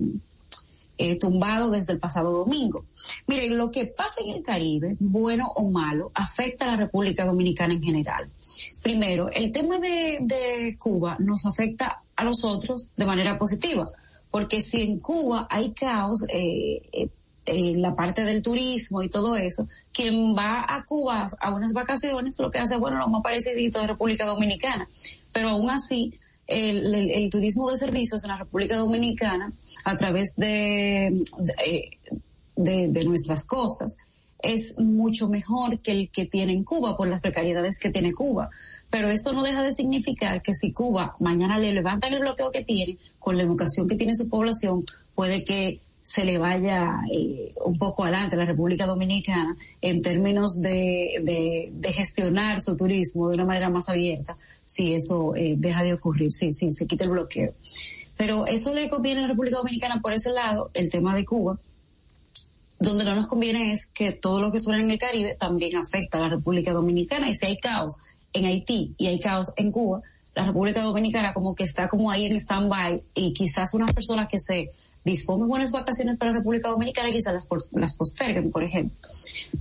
eh, 0.97 1.15
tumbado 1.19 1.69
desde 1.69 1.93
el 1.93 1.99
pasado 1.99 2.31
domingo. 2.31 2.85
Miren, 3.27 3.57
lo 3.57 3.71
que 3.71 3.85
pasa 3.85 4.21
en 4.25 4.37
el 4.37 4.43
Caribe, 4.43 4.95
bueno 4.99 5.51
o 5.55 5.69
malo, 5.69 6.11
afecta 6.13 6.65
a 6.65 6.71
la 6.71 6.77
República 6.77 7.25
Dominicana 7.25 7.73
en 7.73 7.83
general. 7.83 8.29
Primero, 8.81 9.29
el 9.31 9.51
tema 9.51 9.79
de, 9.79 10.17
de 10.21 10.75
Cuba 10.79 11.17
nos 11.19 11.45
afecta 11.45 12.01
a 12.15 12.23
nosotros 12.23 12.91
de 12.95 13.05
manera 13.05 13.37
positiva 13.37 13.87
porque 14.29 14.61
si 14.61 14.81
en 14.81 14.99
Cuba 14.99 15.47
hay 15.49 15.71
caos 15.71 16.23
eh, 16.29 16.81
eh, 16.91 17.09
en 17.45 17.81
la 17.81 17.95
parte 17.95 18.23
del 18.23 18.41
turismo 18.41 19.01
y 19.01 19.09
todo 19.09 19.35
eso, 19.35 19.67
quien 19.93 20.35
va 20.35 20.65
a 20.67 20.83
Cuba 20.85 21.27
a 21.39 21.53
unas 21.53 21.73
vacaciones 21.73 22.37
lo 22.39 22.51
que 22.51 22.59
hace, 22.59 22.77
bueno, 22.77 22.97
lo 22.97 23.07
más 23.07 23.23
parecido 23.23 23.81
de 23.81 23.87
República 23.87 24.25
Dominicana, 24.25 24.87
pero 25.31 25.49
aún 25.49 25.69
así 25.69 26.13
el, 26.47 27.29
turismo 27.29 27.69
de 27.69 27.77
servicios 27.77 28.23
en 28.23 28.31
la 28.31 28.37
República 28.37 28.77
Dominicana 28.77 29.51
a 29.85 29.97
través 29.97 30.35
de, 30.37 31.23
de, 32.55 32.87
de, 32.87 33.03
nuestras 33.03 33.45
costas 33.45 33.97
es 34.39 34.77
mucho 34.77 35.27
mejor 35.27 35.81
que 35.81 35.91
el 35.91 36.09
que 36.09 36.25
tiene 36.25 36.53
en 36.53 36.63
Cuba 36.63 36.95
por 36.95 37.07
las 37.07 37.21
precariedades 37.21 37.79
que 37.79 37.89
tiene 37.89 38.13
Cuba. 38.13 38.49
Pero 38.89 39.09
esto 39.09 39.33
no 39.33 39.43
deja 39.43 39.63
de 39.63 39.71
significar 39.71 40.41
que 40.41 40.53
si 40.53 40.71
Cuba 40.71 41.15
mañana 41.19 41.57
le 41.57 41.73
levantan 41.73 42.13
el 42.13 42.19
bloqueo 42.19 42.51
que 42.51 42.63
tiene, 42.63 42.97
con 43.19 43.37
la 43.37 43.43
educación 43.43 43.87
que 43.87 43.95
tiene 43.95 44.15
su 44.15 44.29
población, 44.29 44.85
puede 45.13 45.43
que 45.43 45.79
se 46.07 46.23
le 46.23 46.37
vaya 46.37 47.01
eh, 47.11 47.49
un 47.65 47.77
poco 47.77 48.03
adelante 48.03 48.37
la 48.37 48.45
República 48.45 48.85
Dominicana 48.85 49.57
en 49.81 50.01
términos 50.01 50.61
de, 50.61 51.19
de, 51.21 51.91
gestionar 51.91 52.61
su 52.61 52.77
turismo 52.77 53.27
de 53.27 53.35
una 53.35 53.45
manera 53.45 53.69
más 53.69 53.89
abierta, 53.89 54.37
si 54.63 54.93
eso 54.93 55.35
eh, 55.35 55.55
deja 55.57 55.83
de 55.83 55.93
ocurrir, 55.93 56.31
si, 56.31 56.53
si 56.53 56.71
se 56.71 56.87
quita 56.87 57.03
el 57.03 57.09
bloqueo. 57.09 57.51
Pero 58.15 58.47
eso 58.47 58.73
le 58.73 58.89
conviene 58.89 59.19
a 59.19 59.23
la 59.23 59.27
República 59.29 59.57
Dominicana 59.57 59.99
por 60.01 60.13
ese 60.13 60.31
lado, 60.31 60.69
el 60.73 60.89
tema 60.89 61.13
de 61.13 61.25
Cuba, 61.25 61.59
donde 62.79 63.03
no 63.03 63.15
nos 63.15 63.27
conviene 63.27 63.73
es 63.73 63.87
que 63.93 64.13
todo 64.13 64.41
lo 64.41 64.51
que 64.51 64.59
suena 64.59 64.81
en 64.81 64.91
el 64.91 64.97
Caribe 64.97 65.35
también 65.37 65.75
afecta 65.75 66.19
a 66.19 66.21
la 66.21 66.29
República 66.29 66.71
Dominicana 66.71 67.29
y 67.29 67.35
si 67.35 67.47
hay 67.47 67.57
caos 67.57 67.97
en 68.33 68.45
Haití 68.45 68.93
y 68.97 69.07
hay 69.07 69.19
caos 69.19 69.51
en 69.55 69.71
Cuba, 69.71 70.01
la 70.35 70.45
República 70.45 70.83
Dominicana 70.83 71.33
como 71.33 71.55
que 71.55 71.63
está 71.63 71.87
como 71.87 72.11
ahí 72.11 72.25
en 72.25 72.35
stand-by 72.35 73.01
y 73.15 73.33
quizás 73.33 73.73
unas 73.73 73.91
personas 73.93 74.29
que 74.29 74.37
se 74.37 74.71
dispongan 75.03 75.47
buenas 75.47 75.71
vacaciones 75.71 76.17
para 76.17 76.31
la 76.31 76.37
República 76.39 76.69
Dominicana 76.69 77.09
quizás 77.09 77.33
las, 77.33 77.47
las 77.71 77.95
posterguen, 77.95 78.51
por 78.51 78.63
ejemplo. 78.63 79.09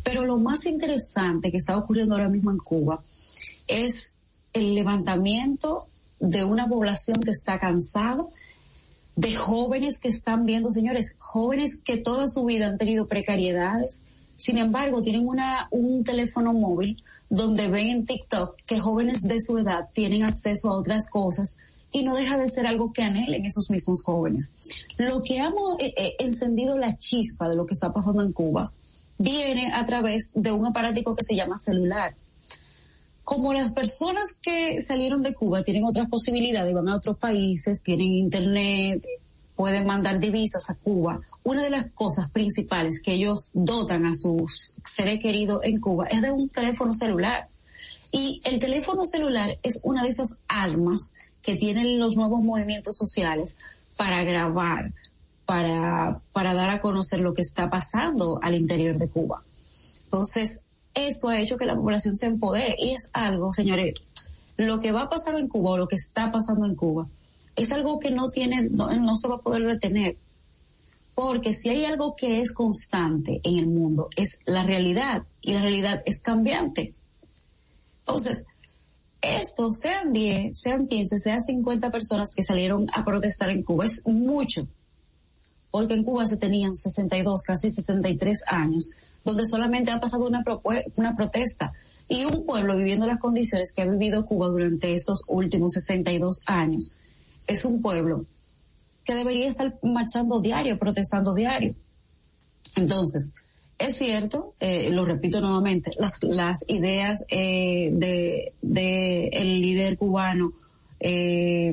Pero 0.02 0.24
lo 0.24 0.38
más 0.38 0.66
interesante 0.66 1.50
que 1.50 1.58
está 1.58 1.76
ocurriendo 1.78 2.14
ahora 2.14 2.28
mismo 2.28 2.50
en 2.50 2.58
Cuba 2.58 2.96
es 3.66 4.16
el 4.52 4.74
levantamiento 4.74 5.86
de 6.18 6.44
una 6.44 6.66
población 6.66 7.20
que 7.22 7.30
está 7.30 7.58
cansada, 7.58 8.24
de 9.16 9.34
jóvenes 9.34 9.98
que 9.98 10.08
están 10.08 10.44
viendo, 10.44 10.70
señores, 10.70 11.16
jóvenes 11.18 11.82
que 11.82 11.96
toda 11.96 12.26
su 12.26 12.44
vida 12.44 12.66
han 12.66 12.76
tenido 12.76 13.06
precariedades, 13.06 14.04
sin 14.36 14.58
embargo 14.58 15.02
tienen 15.02 15.26
una, 15.26 15.68
un 15.70 16.04
teléfono 16.04 16.52
móvil 16.52 17.02
donde 17.28 17.68
ven 17.68 17.88
en 17.88 18.06
TikTok 18.06 18.56
que 18.66 18.78
jóvenes 18.78 19.22
de 19.22 19.40
su 19.40 19.58
edad 19.58 19.88
tienen 19.92 20.24
acceso 20.24 20.68
a 20.70 20.78
otras 20.78 21.10
cosas 21.10 21.56
y 21.92 22.02
no 22.02 22.14
deja 22.14 22.36
de 22.36 22.48
ser 22.48 22.66
algo 22.66 22.92
que 22.92 23.02
anhelen 23.02 23.44
esos 23.44 23.70
mismos 23.70 24.02
jóvenes. 24.04 24.52
Lo 24.98 25.22
que 25.22 25.40
ha 25.40 25.48
eh, 25.78 25.94
eh, 25.96 26.16
encendido 26.18 26.76
la 26.76 26.96
chispa 26.96 27.48
de 27.48 27.56
lo 27.56 27.66
que 27.66 27.74
está 27.74 27.92
pasando 27.92 28.22
en 28.22 28.32
Cuba 28.32 28.70
viene 29.18 29.72
a 29.72 29.84
través 29.86 30.30
de 30.34 30.52
un 30.52 30.66
aparático 30.66 31.16
que 31.16 31.24
se 31.24 31.34
llama 31.34 31.56
celular. 31.56 32.14
Como 33.24 33.52
las 33.52 33.72
personas 33.72 34.26
que 34.40 34.80
salieron 34.80 35.22
de 35.22 35.34
Cuba 35.34 35.64
tienen 35.64 35.84
otras 35.84 36.08
posibilidades, 36.08 36.72
van 36.74 36.88
a 36.88 36.96
otros 36.96 37.18
países, 37.18 37.82
tienen 37.82 38.12
internet, 38.12 39.04
pueden 39.56 39.86
mandar 39.86 40.20
divisas 40.20 40.68
a 40.68 40.74
Cuba. 40.74 41.20
Una 41.46 41.62
de 41.62 41.70
las 41.70 41.92
cosas 41.92 42.28
principales 42.28 43.00
que 43.00 43.12
ellos 43.12 43.50
dotan 43.54 44.04
a 44.04 44.14
sus 44.14 44.74
seres 44.84 45.20
queridos 45.22 45.60
en 45.62 45.80
Cuba 45.80 46.06
es 46.10 46.20
de 46.20 46.32
un 46.32 46.48
teléfono 46.48 46.92
celular. 46.92 47.46
Y 48.10 48.40
el 48.42 48.58
teléfono 48.58 49.04
celular 49.04 49.56
es 49.62 49.80
una 49.84 50.02
de 50.02 50.08
esas 50.08 50.40
armas 50.48 51.14
que 51.42 51.54
tienen 51.54 52.00
los 52.00 52.16
nuevos 52.16 52.42
movimientos 52.42 52.96
sociales 52.96 53.58
para 53.96 54.24
grabar, 54.24 54.92
para, 55.44 56.20
para 56.32 56.52
dar 56.52 56.70
a 56.70 56.80
conocer 56.80 57.20
lo 57.20 57.32
que 57.32 57.42
está 57.42 57.70
pasando 57.70 58.40
al 58.42 58.56
interior 58.56 58.98
de 58.98 59.08
Cuba. 59.08 59.40
Entonces, 60.06 60.62
esto 60.94 61.28
ha 61.28 61.38
hecho 61.38 61.56
que 61.56 61.64
la 61.64 61.76
población 61.76 62.16
se 62.16 62.26
empodere 62.26 62.74
y 62.76 62.90
es 62.90 63.08
algo, 63.12 63.54
señores, 63.54 63.94
lo 64.56 64.80
que 64.80 64.90
va 64.90 65.02
a 65.02 65.08
pasar 65.08 65.38
en 65.38 65.46
Cuba 65.46 65.70
o 65.70 65.76
lo 65.76 65.86
que 65.86 65.94
está 65.94 66.32
pasando 66.32 66.66
en 66.66 66.74
Cuba 66.74 67.06
es 67.54 67.70
algo 67.70 68.00
que 68.00 68.10
no 68.10 68.30
tiene, 68.30 68.68
no, 68.68 69.16
se 69.16 69.28
va 69.28 69.36
a 69.36 69.40
poder 69.40 69.64
detener. 69.64 70.16
Porque 71.16 71.54
si 71.54 71.70
hay 71.70 71.86
algo 71.86 72.14
que 72.14 72.40
es 72.40 72.52
constante 72.52 73.40
en 73.42 73.56
el 73.56 73.66
mundo, 73.66 74.10
es 74.16 74.42
la 74.44 74.64
realidad, 74.64 75.24
y 75.40 75.54
la 75.54 75.62
realidad 75.62 76.02
es 76.04 76.20
cambiante. 76.20 76.92
Entonces, 78.00 78.44
esto, 79.22 79.72
sean 79.72 80.12
10, 80.12 80.50
sean 80.52 80.86
15, 80.86 81.18
sean 81.18 81.40
50 81.40 81.90
personas 81.90 82.32
que 82.36 82.42
salieron 82.42 82.86
a 82.92 83.02
protestar 83.02 83.48
en 83.48 83.62
Cuba, 83.62 83.86
es 83.86 84.06
mucho. 84.06 84.68
Porque 85.70 85.94
en 85.94 86.04
Cuba 86.04 86.26
se 86.26 86.36
tenían 86.36 86.74
62, 86.76 87.42
casi 87.46 87.70
63 87.70 88.42
años, 88.46 88.90
donde 89.24 89.46
solamente 89.46 89.90
ha 89.92 89.98
pasado 89.98 90.26
una, 90.26 90.44
una 90.96 91.16
protesta. 91.16 91.72
Y 92.08 92.26
un 92.26 92.44
pueblo 92.44 92.76
viviendo 92.76 93.06
las 93.06 93.18
condiciones 93.18 93.72
que 93.74 93.82
ha 93.82 93.86
vivido 93.86 94.26
Cuba 94.26 94.48
durante 94.48 94.94
estos 94.94 95.22
últimos 95.28 95.72
62 95.72 96.42
años 96.46 96.94
es 97.46 97.64
un 97.64 97.80
pueblo 97.80 98.26
que 99.06 99.14
debería 99.14 99.46
estar 99.46 99.78
marchando 99.82 100.40
diario, 100.40 100.78
protestando 100.78 101.32
diario. 101.32 101.74
Entonces, 102.74 103.32
es 103.78 103.96
cierto, 103.96 104.54
eh, 104.58 104.90
lo 104.90 105.04
repito 105.04 105.40
nuevamente, 105.40 105.92
las, 105.98 106.22
las 106.22 106.58
ideas 106.68 107.24
eh, 107.28 107.90
de, 107.92 108.52
de 108.60 109.28
el 109.28 109.60
líder 109.60 109.96
cubano 109.96 110.50
eh, 110.98 111.72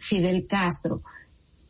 Fidel 0.00 0.46
Castro 0.46 1.02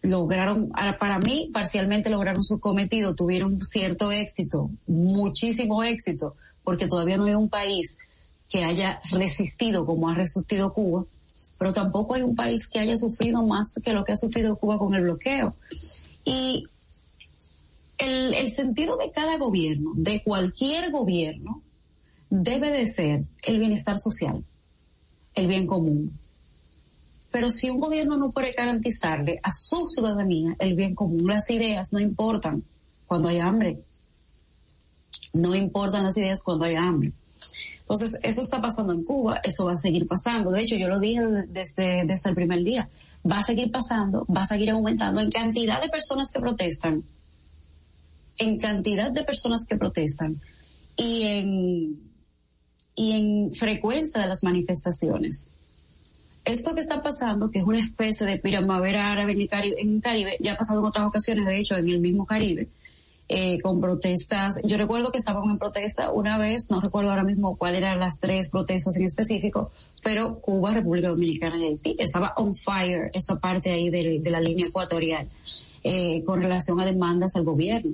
lograron, 0.03 0.71
para 0.99 1.19
mí, 1.19 1.51
parcialmente 1.53 2.11
lograron 2.11 2.43
su 2.43 2.59
cometido, 2.59 3.15
tuvieron 3.15 3.61
cierto 3.61 4.11
éxito, 4.11 4.71
muchísimo 4.87 5.85
éxito, 5.85 6.35
porque 6.65 6.89
todavía 6.89 7.19
no 7.19 7.27
hay 7.27 7.35
un 7.35 7.49
país 7.49 7.99
que 8.49 8.65
haya 8.65 9.01
resistido 9.13 9.87
como 9.87 10.09
ha 10.09 10.15
resistido 10.15 10.73
Cuba 10.73 11.05
pero 11.63 11.73
tampoco 11.73 12.15
hay 12.15 12.23
un 12.23 12.35
país 12.35 12.67
que 12.67 12.81
haya 12.81 12.97
sufrido 12.97 13.41
más 13.47 13.73
que 13.85 13.93
lo 13.93 14.05
que 14.05 14.11
ha 14.11 14.17
sufrido 14.17 14.57
Cuba 14.57 14.79
con 14.79 14.97
el 14.97 15.05
bloqueo. 15.05 15.55
Y 16.25 16.65
el, 17.99 18.35
el 18.35 18.51
sentido 18.51 18.97
de 18.97 19.13
cada 19.13 19.39
gobierno, 19.39 19.93
de 19.95 20.25
cualquier 20.25 20.91
gobierno, 20.91 21.63
debe 22.29 22.73
de 22.73 22.85
ser 22.89 23.25
el 23.45 23.61
bienestar 23.61 23.97
social, 24.01 24.45
el 25.37 25.47
bien 25.47 25.69
común. 25.69 26.19
Pero 27.31 27.49
si 27.49 27.71
un 27.71 27.79
gobierno 27.79 28.17
no 28.17 28.33
puede 28.33 28.51
garantizarle 28.51 29.39
a 29.41 29.53
su 29.53 29.87
ciudadanía 29.87 30.57
el 30.59 30.75
bien 30.75 30.97
común, 30.97 31.29
las 31.29 31.49
ideas 31.49 31.91
no 31.93 32.01
importan 32.01 32.65
cuando 33.07 33.29
hay 33.29 33.39
hambre. 33.39 33.79
No 35.33 35.55
importan 35.55 36.03
las 36.03 36.17
ideas 36.19 36.43
cuando 36.43 36.65
hay 36.65 36.75
hambre. 36.75 37.13
Entonces, 37.83 38.19
eso 38.23 38.43
está 38.43 38.61
pasando 38.61 38.93
en 38.93 39.05
Cuba, 39.05 39.41
eso 39.45 39.67
va 39.67 39.73
a 39.73 39.77
seguir 39.77 40.07
pasando. 40.07 40.51
De 40.51 40.63
hecho, 40.63 40.77
yo 40.77 40.89
lo 40.89 40.99
dije 40.99 41.21
desde, 41.49 42.05
desde 42.07 42.31
el 42.31 42.35
primer 42.35 42.63
día. 42.63 42.89
Va 43.31 43.39
a 43.39 43.43
seguir 43.43 43.71
pasando, 43.71 44.25
va 44.35 44.43
a 44.43 44.47
seguir 44.47 44.71
aumentando 44.71 45.21
en 45.21 45.31
cantidad 45.31 45.81
de 45.81 45.89
personas 45.89 46.31
que 46.33 46.41
protestan, 46.41 47.03
en 48.39 48.59
cantidad 48.59 49.11
de 49.11 49.25
personas 49.25 49.67
que 49.69 49.77
protestan 49.77 50.41
y 50.97 51.23
en, 51.23 52.01
y 52.95 53.13
en 53.13 53.53
frecuencia 53.53 54.21
de 54.23 54.29
las 54.29 54.43
manifestaciones. 54.43 55.49
Esto 56.45 56.75
que 56.75 56.81
está 56.81 57.03
pasando, 57.03 57.51
que 57.51 57.61
es 57.61 57.65
una 57.65 57.79
especie 57.79 58.27
de 58.27 58.39
primavera 58.39 59.13
árabe 59.13 59.33
en 59.33 59.41
el 59.41 60.03
Caribe, 60.03 60.37
ya 60.41 60.55
ha 60.55 60.57
pasado 60.57 60.81
en 60.81 60.87
otras 60.87 61.07
ocasiones, 61.07 61.47
de 61.47 61.59
hecho, 61.59 61.77
en 61.77 61.89
el 61.89 62.01
mismo 62.01 62.27
Caribe, 62.27 62.69
eh, 63.29 63.61
con 63.61 63.81
protestas. 63.81 64.57
Yo 64.65 64.77
recuerdo 64.77 65.11
que 65.11 65.19
estábamos 65.19 65.51
en 65.51 65.59
protesta 65.59 66.11
una 66.11 66.39
vez, 66.39 66.67
no 66.71 66.81
recuerdo 66.81 67.11
ahora 67.11 67.25
mismo 67.25 67.57
cuáles 67.57 67.79
eran 67.83 67.99
las 67.99 68.19
tres 68.19 68.51
protestas 68.51 68.97
en 68.97 69.05
específico, 69.05 69.71
pero 70.03 70.41
Cuba, 70.41 70.75
República 70.75 71.09
Dominicana 71.09 71.57
y 71.59 71.65
Haití. 71.65 71.97
Estaba 71.99 72.35
on 72.37 72.55
fire 72.55 73.11
esa 73.15 73.37
parte 73.37 73.71
ahí 73.71 73.91
de, 73.91 74.31
la 74.31 74.41
línea 74.41 74.67
ecuatorial 74.67 75.27
eh, 75.83 76.23
con 76.25 76.43
relación 76.43 76.81
a 76.81 76.85
demandas 76.85 77.37
al 77.37 77.45
gobierno. 77.45 77.93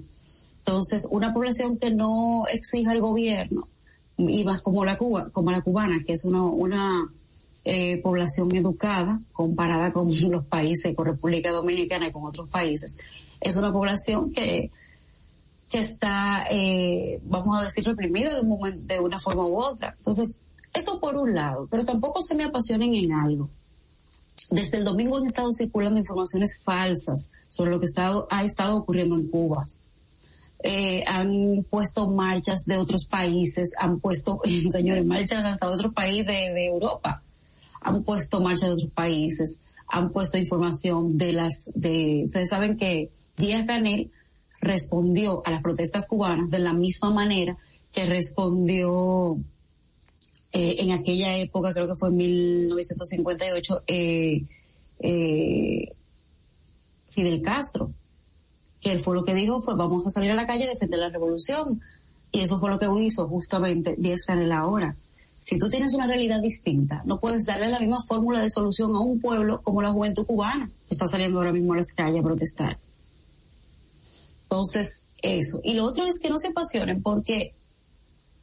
Entonces, 0.58 1.06
una 1.10 1.32
población 1.32 1.78
que 1.78 1.90
no 1.90 2.44
exija 2.52 2.90
al 2.90 3.00
gobierno, 3.00 3.68
y 4.18 4.42
más 4.44 4.60
como 4.62 4.84
la 4.84 4.98
Cuba, 4.98 5.30
como 5.30 5.50
la 5.52 5.62
cubana, 5.62 6.02
que 6.04 6.12
es 6.12 6.24
una, 6.24 6.42
una 6.42 7.08
eh, 7.64 7.98
población 8.02 8.54
educada 8.56 9.20
comparada 9.32 9.92
con 9.92 10.08
los 10.30 10.44
países, 10.46 10.94
con 10.96 11.06
República 11.06 11.52
Dominicana 11.52 12.08
y 12.08 12.12
con 12.12 12.24
otros 12.24 12.48
países, 12.48 12.98
es 13.40 13.56
una 13.56 13.72
población 13.72 14.32
que 14.32 14.70
que 15.70 15.78
está, 15.78 16.44
eh, 16.50 17.20
vamos 17.24 17.60
a 17.60 17.64
decir, 17.64 17.84
reprimido 17.84 18.34
de, 18.34 18.40
un 18.40 18.86
de 18.86 19.00
una 19.00 19.18
forma 19.18 19.46
u 19.46 19.56
otra. 19.60 19.94
Entonces, 19.98 20.38
eso 20.74 21.00
por 21.00 21.16
un 21.16 21.34
lado, 21.34 21.66
pero 21.70 21.84
tampoco 21.84 22.22
se 22.22 22.34
me 22.34 22.44
apasionen 22.44 22.94
en 22.94 23.12
algo. 23.12 23.48
Desde 24.50 24.78
el 24.78 24.84
domingo 24.84 25.18
han 25.18 25.26
estado 25.26 25.50
circulando 25.50 26.00
informaciones 26.00 26.60
falsas 26.64 27.28
sobre 27.48 27.70
lo 27.70 27.80
que 27.80 27.86
ha 28.30 28.44
estado 28.44 28.76
ocurriendo 28.76 29.16
en 29.16 29.28
Cuba. 29.28 29.62
Eh, 30.60 31.02
han 31.06 31.64
puesto 31.70 32.08
marchas 32.08 32.64
de 32.66 32.78
otros 32.78 33.06
países, 33.06 33.70
han 33.78 34.00
puesto, 34.00 34.40
señores, 34.72 35.04
marchas 35.04 35.42
de 35.60 35.66
otro 35.66 35.92
país 35.92 36.26
de, 36.26 36.32
de 36.32 36.66
Europa, 36.66 37.22
han 37.80 38.02
puesto 38.02 38.40
marchas 38.40 38.68
de 38.68 38.74
otros 38.74 38.90
países, 38.92 39.60
han 39.86 40.10
puesto 40.10 40.36
información 40.38 41.16
de 41.16 41.32
las, 41.32 41.70
de, 41.74 42.22
ustedes 42.24 42.50
saben 42.50 42.76
que 42.76 43.10
Díaz 43.36 43.66
Canel 43.66 44.10
respondió 44.60 45.42
a 45.44 45.50
las 45.50 45.62
protestas 45.62 46.06
cubanas 46.06 46.50
de 46.50 46.58
la 46.58 46.72
misma 46.72 47.10
manera 47.10 47.56
que 47.92 48.06
respondió 48.06 49.38
eh, 50.52 50.76
en 50.78 50.92
aquella 50.92 51.36
época, 51.36 51.72
creo 51.72 51.86
que 51.86 51.96
fue 51.96 52.08
en 52.08 52.16
1958, 52.16 53.82
eh, 53.86 54.42
eh, 55.00 55.92
Fidel 57.10 57.42
Castro, 57.42 57.90
que 58.80 58.92
él 58.92 59.00
fue 59.00 59.14
lo 59.14 59.24
que 59.24 59.34
dijo 59.34 59.60
fue 59.60 59.74
vamos 59.76 60.06
a 60.06 60.10
salir 60.10 60.30
a 60.30 60.34
la 60.34 60.46
calle 60.46 60.64
a 60.64 60.68
defender 60.68 61.00
la 61.00 61.10
revolución. 61.10 61.80
Y 62.30 62.40
eso 62.40 62.58
fue 62.58 62.70
lo 62.70 62.78
que 62.78 62.86
hizo 63.02 63.26
justamente 63.26 63.94
Díaz 63.96 64.24
Canel 64.26 64.52
ahora. 64.52 64.94
Si 65.38 65.58
tú 65.58 65.68
tienes 65.68 65.94
una 65.94 66.06
realidad 66.06 66.40
distinta, 66.40 67.02
no 67.04 67.20
puedes 67.20 67.44
darle 67.46 67.68
la 67.68 67.78
misma 67.78 68.02
fórmula 68.06 68.42
de 68.42 68.50
solución 68.50 68.94
a 68.94 69.00
un 69.00 69.20
pueblo 69.20 69.62
como 69.62 69.80
la 69.80 69.92
juventud 69.92 70.26
cubana, 70.26 70.66
que 70.66 70.94
está 70.94 71.06
saliendo 71.06 71.38
ahora 71.38 71.52
mismo 71.52 71.72
a 71.72 71.76
las 71.76 71.94
calles 71.96 72.20
a 72.20 72.22
protestar. 72.22 72.76
Entonces, 74.50 75.04
eso. 75.22 75.60
Y 75.62 75.74
lo 75.74 75.84
otro 75.84 76.06
es 76.06 76.18
que 76.20 76.30
no 76.30 76.38
se 76.38 76.48
apasionen 76.48 77.02
porque 77.02 77.54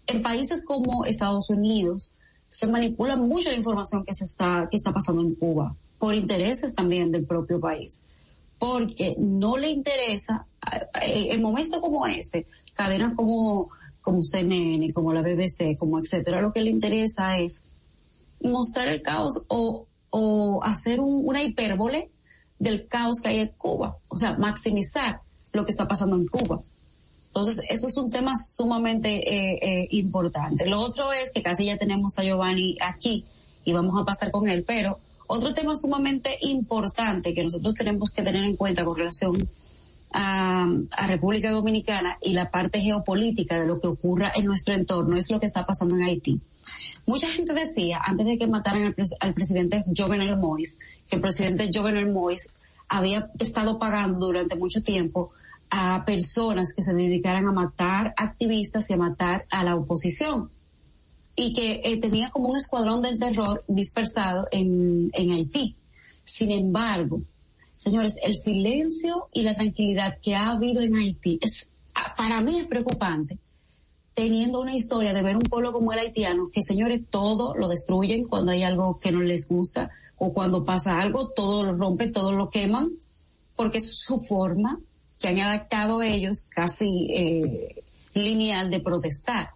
en 0.07 0.21
países 0.21 0.63
como 0.65 1.05
Estados 1.05 1.49
Unidos 1.49 2.11
se 2.47 2.67
manipula 2.67 3.15
mucho 3.15 3.49
la 3.49 3.57
información 3.57 4.05
que 4.05 4.13
se 4.13 4.25
está, 4.25 4.67
que 4.69 4.77
está 4.77 4.91
pasando 4.91 5.21
en 5.21 5.35
Cuba 5.35 5.75
por 5.97 6.13
intereses 6.13 6.75
también 6.75 7.11
del 7.11 7.25
propio 7.25 7.59
país. 7.59 8.03
Porque 8.59 9.15
no 9.17 9.57
le 9.57 9.69
interesa, 9.69 10.45
en 11.01 11.41
momentos 11.41 11.81
como 11.81 12.05
este, 12.05 12.45
cadenas 12.73 13.13
como, 13.15 13.69
como 14.01 14.21
CNN, 14.21 14.93
como 14.93 15.11
la 15.11 15.21
BBC, 15.21 15.77
como 15.77 15.99
etcétera, 15.99 16.41
lo 16.41 16.53
que 16.53 16.61
le 16.61 16.69
interesa 16.69 17.37
es 17.37 17.63
mostrar 18.41 18.89
el 18.89 19.01
caos 19.01 19.43
o, 19.47 19.87
o 20.09 20.63
hacer 20.63 20.99
una 20.99 21.43
hipérbole 21.43 22.09
del 22.59 22.87
caos 22.87 23.19
que 23.21 23.29
hay 23.29 23.39
en 23.39 23.51
Cuba. 23.57 23.95
O 24.07 24.17
sea, 24.17 24.37
maximizar 24.37 25.21
lo 25.55 25.65
que 25.65 25.71
está 25.71 25.87
pasando 25.87 26.15
en 26.15 26.25
Cuba. 26.25 26.61
Entonces, 27.27 27.65
eso 27.69 27.87
es 27.87 27.97
un 27.97 28.09
tema 28.09 28.33
sumamente 28.37 29.09
eh, 29.09 29.59
eh, 29.61 29.87
importante. 29.91 30.65
Lo 30.65 30.79
otro 30.79 31.11
es 31.11 31.31
que 31.33 31.43
casi 31.43 31.65
ya 31.65 31.77
tenemos 31.77 32.17
a 32.17 32.23
Giovanni 32.23 32.77
aquí 32.79 33.25
y 33.65 33.73
vamos 33.73 33.99
a 33.99 34.05
pasar 34.05 34.31
con 34.31 34.47
él, 34.47 34.63
pero 34.65 34.97
otro 35.27 35.53
tema 35.53 35.75
sumamente 35.75 36.37
importante 36.41 37.33
que 37.33 37.43
nosotros 37.43 37.73
tenemos 37.73 38.11
que 38.11 38.23
tener 38.23 38.43
en 38.43 38.55
cuenta 38.55 38.85
con 38.85 38.95
relación 38.95 39.49
a, 40.13 40.65
República 41.07 41.51
Dominicana 41.51 42.17
y 42.21 42.33
la 42.33 42.49
parte 42.49 42.79
geopolítica 42.79 43.59
de 43.59 43.67
lo 43.67 43.79
que 43.79 43.87
ocurra 43.87 44.31
en 44.33 44.45
nuestro 44.45 44.73
entorno 44.73 45.17
es 45.17 45.29
lo 45.29 45.39
que 45.39 45.47
está 45.47 45.65
pasando 45.65 45.95
en 45.95 46.03
Haití. 46.03 46.39
Mucha 47.05 47.27
gente 47.27 47.53
decía, 47.53 47.99
antes 48.01 48.25
de 48.25 48.37
que 48.37 48.47
mataran 48.47 48.83
al, 48.83 48.95
al 49.19 49.33
presidente 49.33 49.83
Jovenel 49.95 50.37
Moïse, 50.37 50.79
que 51.09 51.17
el 51.17 51.21
presidente 51.21 51.69
Jovenel 51.73 52.07
Moïse 52.07 52.53
había 52.87 53.29
estado 53.39 53.77
pagando 53.77 54.27
durante 54.27 54.55
mucho 54.55 54.81
tiempo 54.81 55.31
a 55.77 56.05
personas 56.05 56.73
que 56.73 56.83
se 56.83 56.93
dedicaran 56.93 57.45
a 57.47 57.51
matar 57.51 58.13
activistas 58.15 58.89
y 58.89 58.93
a 58.93 58.97
matar 58.97 59.45
a 59.49 59.61
la 59.65 59.75
oposición. 59.75 60.49
Y 61.35 61.51
que 61.51 61.81
eh, 61.83 61.99
tenía 61.99 62.29
como 62.29 62.47
un 62.47 62.57
escuadrón 62.57 63.01
del 63.01 63.19
terror 63.19 63.65
dispersado 63.67 64.47
en, 64.51 65.09
en 65.13 65.31
Haití. 65.31 65.75
Sin 66.23 66.51
embargo, 66.51 67.19
señores, 67.75 68.15
el 68.23 68.35
silencio 68.35 69.27
y 69.33 69.41
la 69.41 69.53
tranquilidad 69.53 70.17
que 70.21 70.33
ha 70.33 70.51
habido 70.51 70.81
en 70.81 70.95
Haití 70.95 71.39
es, 71.41 71.73
para 72.15 72.39
mí 72.39 72.57
es 72.57 72.65
preocupante 72.65 73.37
teniendo 74.13 74.61
una 74.61 74.73
historia 74.73 75.13
de 75.13 75.21
ver 75.21 75.35
un 75.35 75.41
pueblo 75.41 75.73
como 75.73 75.91
el 75.91 75.99
haitiano, 75.99 76.45
que 76.53 76.61
señores, 76.61 77.01
todo 77.09 77.53
lo 77.53 77.67
destruyen 77.67 78.23
cuando 78.23 78.53
hay 78.53 78.63
algo 78.63 78.97
que 78.97 79.11
no 79.11 79.19
les 79.19 79.49
gusta 79.49 79.89
o 80.17 80.31
cuando 80.31 80.63
pasa 80.63 80.97
algo, 81.01 81.31
todo 81.31 81.63
lo 81.63 81.73
rompen, 81.73 82.13
todo 82.13 82.31
lo 82.31 82.47
queman, 82.47 82.89
porque 83.57 83.79
es 83.79 83.93
su 83.93 84.21
forma 84.21 84.79
que 85.25 85.41
han 85.41 85.47
adaptado 85.47 86.03
ellos 86.03 86.45
casi 86.53 87.07
eh, 87.09 87.83
lineal 88.13 88.69
de 88.69 88.79
protestar. 88.79 89.49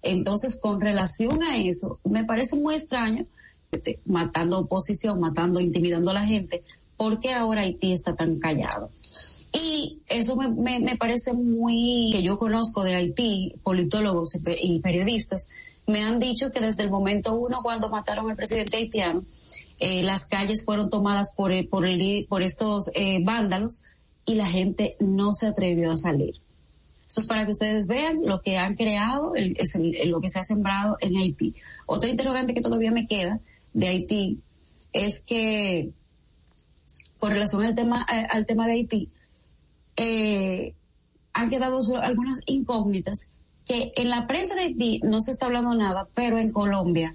Entonces, 0.00 0.58
con 0.58 0.80
relación 0.80 1.42
a 1.42 1.58
eso, 1.58 1.98
me 2.04 2.24
parece 2.24 2.56
muy 2.56 2.74
extraño, 2.74 3.26
este, 3.70 3.98
matando 4.06 4.60
oposición, 4.60 5.20
matando, 5.20 5.60
intimidando 5.60 6.10
a 6.10 6.14
la 6.14 6.26
gente, 6.26 6.62
porque 6.96 7.34
ahora 7.34 7.62
Haití 7.62 7.92
está 7.92 8.16
tan 8.16 8.38
callado. 8.38 8.88
Y 9.52 9.98
eso 10.08 10.36
me, 10.36 10.80
me, 10.80 10.96
parece 10.96 11.34
muy, 11.34 12.08
que 12.10 12.22
yo 12.22 12.38
conozco 12.38 12.82
de 12.82 12.94
Haití, 12.94 13.54
politólogos 13.62 14.38
y 14.58 14.78
periodistas, 14.80 15.48
me 15.86 16.02
han 16.02 16.18
dicho 16.18 16.50
que 16.50 16.60
desde 16.60 16.82
el 16.82 16.90
momento 16.90 17.34
uno 17.34 17.58
cuando 17.62 17.90
mataron 17.90 18.30
al 18.30 18.36
presidente 18.36 18.78
haitiano, 18.78 19.22
eh, 19.80 20.02
las 20.02 20.26
calles 20.28 20.64
fueron 20.64 20.88
tomadas 20.88 21.34
por, 21.36 21.52
por, 21.68 21.84
por 22.26 22.42
estos 22.42 22.90
eh, 22.94 23.18
vándalos 23.22 23.82
y 24.26 24.34
la 24.34 24.46
gente 24.46 24.96
no 25.00 25.32
se 25.32 25.46
atrevió 25.46 25.92
a 25.92 25.96
salir. 25.96 26.34
Eso 27.06 27.20
es 27.20 27.26
para 27.26 27.44
que 27.44 27.52
ustedes 27.52 27.86
vean 27.86 28.20
lo 28.24 28.40
que 28.40 28.56
han 28.56 28.74
creado, 28.74 29.34
es 29.34 29.72
lo 30.06 30.20
que 30.20 30.28
se 30.28 30.38
ha 30.38 30.42
sembrado 30.42 30.96
en 31.00 31.16
Haití. 31.16 31.54
Otra 31.86 32.08
interrogante 32.08 32.54
que 32.54 32.60
todavía 32.60 32.90
me 32.90 33.06
queda 33.06 33.40
de 33.72 33.88
Haití 33.88 34.40
es 34.92 35.24
que, 35.24 35.90
con 37.18 37.30
relación 37.30 37.64
al 37.64 37.74
tema, 37.74 38.02
al 38.02 38.46
tema 38.46 38.66
de 38.66 38.72
Haití, 38.72 39.10
eh, 39.96 40.74
han 41.32 41.50
quedado 41.50 41.78
algunas 42.00 42.40
incógnitas 42.46 43.30
que 43.66 43.92
en 43.96 44.10
la 44.10 44.26
prensa 44.26 44.54
de 44.54 44.62
Haití 44.62 45.00
no 45.04 45.20
se 45.20 45.32
está 45.32 45.46
hablando 45.46 45.74
nada, 45.74 46.08
pero 46.14 46.38
en 46.38 46.52
Colombia 46.52 47.14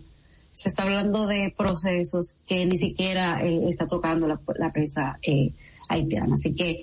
se 0.53 0.70
está 0.70 0.84
hablando 0.84 1.26
de 1.26 1.53
procesos 1.57 2.39
que 2.45 2.66
ni 2.66 2.78
siquiera 2.78 3.41
eh, 3.41 3.70
está 3.70 3.88
tocando 3.88 4.28
la, 4.28 4.72
prensa 4.72 5.18
eh, 5.22 5.53
haitiana. 5.88 6.34
Así 6.34 6.53
que 6.53 6.82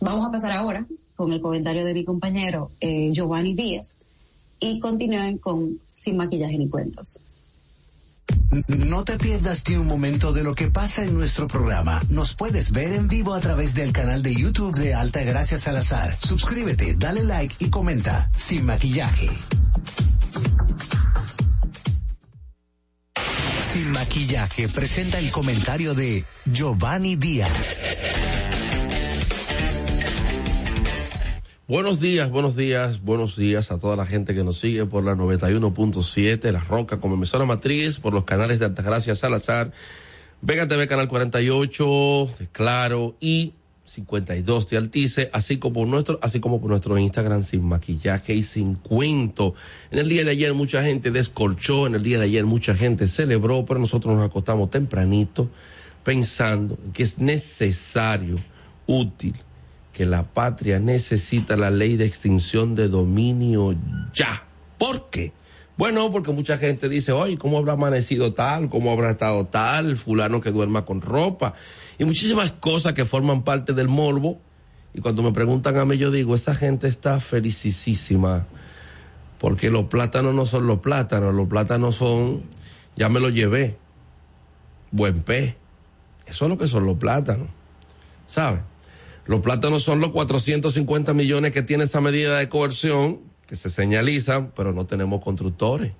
Vamos 0.00 0.26
a 0.26 0.30
pasar 0.30 0.52
ahora 0.52 0.86
con 1.14 1.32
el 1.32 1.40
comentario 1.40 1.84
de 1.84 1.94
mi 1.94 2.04
compañero 2.04 2.70
eh, 2.80 3.10
Giovanni 3.12 3.54
Díaz 3.54 3.98
y 4.60 4.80
continúen 4.80 5.38
con 5.38 5.80
Sin 5.84 6.16
maquillaje 6.16 6.58
ni 6.58 6.68
cuentos. 6.68 7.22
No 8.68 9.04
te 9.04 9.18
pierdas 9.18 9.62
ni 9.68 9.76
un 9.76 9.86
momento 9.86 10.32
de 10.32 10.42
lo 10.42 10.54
que 10.54 10.68
pasa 10.68 11.04
en 11.04 11.14
nuestro 11.14 11.46
programa. 11.46 12.02
Nos 12.08 12.34
puedes 12.34 12.72
ver 12.72 12.92
en 12.92 13.08
vivo 13.08 13.34
a 13.34 13.40
través 13.40 13.74
del 13.74 13.92
canal 13.92 14.22
de 14.22 14.34
YouTube 14.34 14.76
de 14.76 14.94
Alta 14.94 15.22
Gracia 15.22 15.58
Salazar. 15.58 16.16
Suscríbete, 16.20 16.94
dale 16.94 17.24
like 17.24 17.54
y 17.64 17.70
comenta. 17.70 18.30
Sin 18.36 18.64
maquillaje. 18.64 19.30
Sin 23.72 23.90
maquillaje 23.90 24.68
presenta 24.68 25.18
el 25.18 25.30
comentario 25.30 25.94
de 25.94 26.24
Giovanni 26.46 27.16
Díaz. 27.16 27.78
Buenos 31.68 31.98
días, 31.98 32.30
buenos 32.30 32.54
días, 32.54 33.02
buenos 33.02 33.34
días 33.34 33.72
a 33.72 33.78
toda 33.80 33.96
la 33.96 34.06
gente 34.06 34.36
que 34.36 34.44
nos 34.44 34.60
sigue 34.60 34.86
por 34.86 35.02
la 35.02 35.16
91.7, 35.16 36.52
La 36.52 36.60
Roca 36.60 37.00
como 37.00 37.16
emisora 37.16 37.44
matriz, 37.44 37.98
por 37.98 38.14
los 38.14 38.22
canales 38.22 38.60
de 38.60 38.66
Altagracia 38.66 39.16
Salazar, 39.16 39.72
Vega 40.42 40.68
TV 40.68 40.86
Canal 40.86 41.08
48, 41.08 42.28
de 42.38 42.46
Claro 42.52 43.16
y 43.18 43.54
52 43.84 44.68
de 44.70 44.76
Altice, 44.76 45.28
así 45.32 45.56
como 45.56 45.74
por 45.74 45.88
nuestro, 45.88 46.20
así 46.22 46.38
como 46.38 46.60
por 46.60 46.70
nuestro 46.70 46.96
Instagram 46.98 47.42
sin 47.42 47.64
maquillaje 47.64 48.32
y 48.32 48.44
sin 48.44 48.76
cuento. 48.76 49.56
En 49.90 49.98
el 49.98 50.08
día 50.08 50.22
de 50.22 50.30
ayer 50.30 50.54
mucha 50.54 50.84
gente 50.84 51.10
descolchó, 51.10 51.88
en 51.88 51.96
el 51.96 52.04
día 52.04 52.20
de 52.20 52.26
ayer 52.26 52.46
mucha 52.46 52.76
gente 52.76 53.08
celebró, 53.08 53.64
pero 53.66 53.80
nosotros 53.80 54.14
nos 54.14 54.24
acostamos 54.24 54.70
tempranito 54.70 55.50
pensando 56.04 56.78
que 56.92 57.02
es 57.02 57.18
necesario, 57.18 58.38
útil, 58.86 59.34
que 59.96 60.04
la 60.04 60.24
patria 60.24 60.78
necesita 60.78 61.56
la 61.56 61.70
ley 61.70 61.96
de 61.96 62.04
extinción 62.04 62.74
de 62.74 62.88
dominio 62.88 63.74
ya. 64.12 64.44
¿Por 64.76 65.08
qué? 65.08 65.32
Bueno, 65.78 66.12
porque 66.12 66.32
mucha 66.32 66.58
gente 66.58 66.90
dice, 66.90 67.12
oye, 67.12 67.38
¿cómo 67.38 67.56
habrá 67.56 67.72
amanecido 67.72 68.34
tal? 68.34 68.68
¿Cómo 68.68 68.92
habrá 68.92 69.12
estado 69.12 69.46
tal? 69.46 69.96
fulano 69.96 70.42
que 70.42 70.50
duerma 70.50 70.84
con 70.84 71.00
ropa. 71.00 71.54
Y 71.98 72.04
muchísimas 72.04 72.52
cosas 72.52 72.92
que 72.92 73.06
forman 73.06 73.42
parte 73.42 73.72
del 73.72 73.88
morbo. 73.88 74.38
Y 74.92 75.00
cuando 75.00 75.22
me 75.22 75.32
preguntan 75.32 75.78
a 75.78 75.86
mí, 75.86 75.96
yo 75.96 76.10
digo, 76.10 76.34
esa 76.34 76.54
gente 76.54 76.88
está 76.88 77.18
felicísima. 77.18 78.46
Porque 79.38 79.70
los 79.70 79.86
plátanos 79.86 80.34
no 80.34 80.44
son 80.44 80.66
los 80.66 80.80
plátanos, 80.80 81.34
los 81.34 81.48
plátanos 81.48 81.94
son, 81.94 82.42
ya 82.96 83.08
me 83.08 83.18
lo 83.18 83.30
llevé, 83.30 83.78
buen 84.90 85.22
pez. 85.22 85.56
Eso 86.26 86.44
es 86.44 86.50
lo 86.50 86.58
que 86.58 86.68
son 86.68 86.84
los 86.84 86.98
plátanos. 86.98 87.48
¿Sabes? 88.26 88.60
Los 89.26 89.40
plátanos 89.40 89.82
son 89.82 90.00
los 90.00 90.10
450 90.10 91.12
millones 91.12 91.50
que 91.50 91.62
tiene 91.62 91.84
esa 91.84 92.00
medida 92.00 92.38
de 92.38 92.48
coerción, 92.48 93.20
que 93.48 93.56
se 93.56 93.70
señalizan, 93.70 94.52
pero 94.54 94.72
no 94.72 94.86
tenemos 94.86 95.20
constructores. 95.22 95.92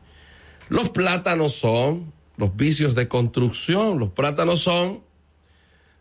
Los 0.68 0.90
plátanos 0.90 1.54
son 1.54 2.12
los 2.36 2.54
vicios 2.54 2.94
de 2.94 3.08
construcción, 3.08 3.98
los 3.98 4.10
plátanos 4.10 4.60
son 4.60 5.00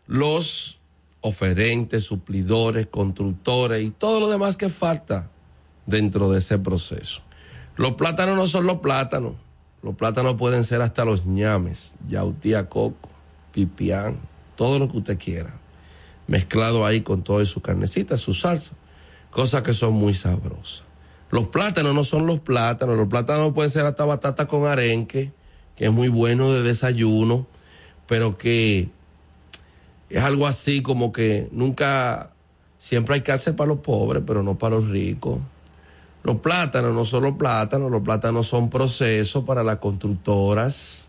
los 0.06 0.78
oferentes, 1.20 2.04
suplidores, 2.04 2.86
constructores 2.86 3.82
y 3.82 3.90
todo 3.90 4.20
lo 4.20 4.28
demás 4.28 4.56
que 4.56 4.68
falta 4.68 5.28
dentro 5.84 6.30
de 6.30 6.38
ese 6.38 6.58
proceso. 6.58 7.22
Los 7.76 7.94
plátanos 7.94 8.36
no 8.36 8.46
son 8.46 8.66
los 8.66 8.78
plátanos, 8.78 9.32
los 9.82 9.96
plátanos 9.96 10.36
pueden 10.36 10.62
ser 10.62 10.80
hasta 10.80 11.04
los 11.04 11.26
ñames, 11.26 11.92
yautía 12.08 12.68
coco, 12.68 13.08
pipián, 13.52 14.16
todo 14.54 14.78
lo 14.78 14.88
que 14.88 14.98
usted 14.98 15.18
quiera 15.18 15.65
mezclado 16.26 16.84
ahí 16.84 17.02
con 17.02 17.22
todo 17.22 17.44
su 17.46 17.60
carnecita, 17.60 18.18
su 18.18 18.34
salsa, 18.34 18.74
cosas 19.30 19.62
que 19.62 19.74
son 19.74 19.94
muy 19.94 20.14
sabrosas. 20.14 20.84
Los 21.30 21.48
plátanos 21.48 21.94
no 21.94 22.04
son 22.04 22.26
los 22.26 22.40
plátanos, 22.40 22.96
los 22.96 23.08
plátanos 23.08 23.52
pueden 23.52 23.70
ser 23.70 23.84
hasta 23.84 24.04
batata 24.04 24.46
con 24.46 24.66
arenque, 24.66 25.32
que 25.76 25.86
es 25.86 25.92
muy 25.92 26.08
bueno 26.08 26.52
de 26.52 26.62
desayuno, 26.62 27.46
pero 28.06 28.38
que 28.38 28.88
es 30.08 30.22
algo 30.22 30.46
así 30.46 30.82
como 30.82 31.12
que 31.12 31.48
nunca, 31.50 32.30
siempre 32.78 33.14
hay 33.14 33.22
cárcel 33.22 33.54
para 33.54 33.68
los 33.68 33.80
pobres, 33.80 34.22
pero 34.26 34.42
no 34.42 34.56
para 34.56 34.76
los 34.76 34.88
ricos. 34.88 35.40
Los 36.22 36.36
plátanos 36.36 36.94
no 36.94 37.04
son 37.04 37.24
los 37.24 37.36
plátanos, 37.36 37.90
los 37.90 38.02
plátanos 38.02 38.48
son 38.48 38.70
procesos 38.70 39.44
para 39.44 39.62
las 39.62 39.78
constructoras, 39.78 41.08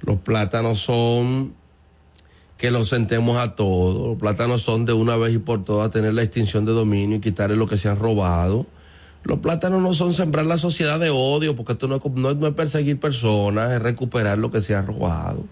los 0.00 0.18
plátanos 0.20 0.80
son 0.80 1.54
que 2.60 2.70
los 2.70 2.90
sentemos 2.90 3.38
a 3.38 3.54
todos. 3.54 4.06
Los 4.06 4.18
plátanos 4.18 4.60
son 4.60 4.84
de 4.84 4.92
una 4.92 5.16
vez 5.16 5.34
y 5.34 5.38
por 5.38 5.64
todas 5.64 5.90
tener 5.90 6.12
la 6.12 6.22
extinción 6.22 6.66
de 6.66 6.72
dominio 6.72 7.16
y 7.16 7.20
quitarle 7.20 7.56
lo 7.56 7.66
que 7.66 7.78
se 7.78 7.88
han 7.88 7.98
robado. 7.98 8.66
Los 9.24 9.38
plátanos 9.38 9.80
no 9.80 9.94
son 9.94 10.12
sembrar 10.12 10.44
la 10.44 10.58
sociedad 10.58 11.00
de 11.00 11.08
odio, 11.08 11.56
porque 11.56 11.72
esto 11.72 11.88
no 11.88 11.96
es, 11.96 12.54
perseguir 12.54 13.00
personas, 13.00 13.72
es 13.72 13.80
recuperar 13.80 14.36
lo 14.36 14.50
que 14.50 14.60
se 14.60 14.74
ha 14.74 14.82
robado. 14.82 15.46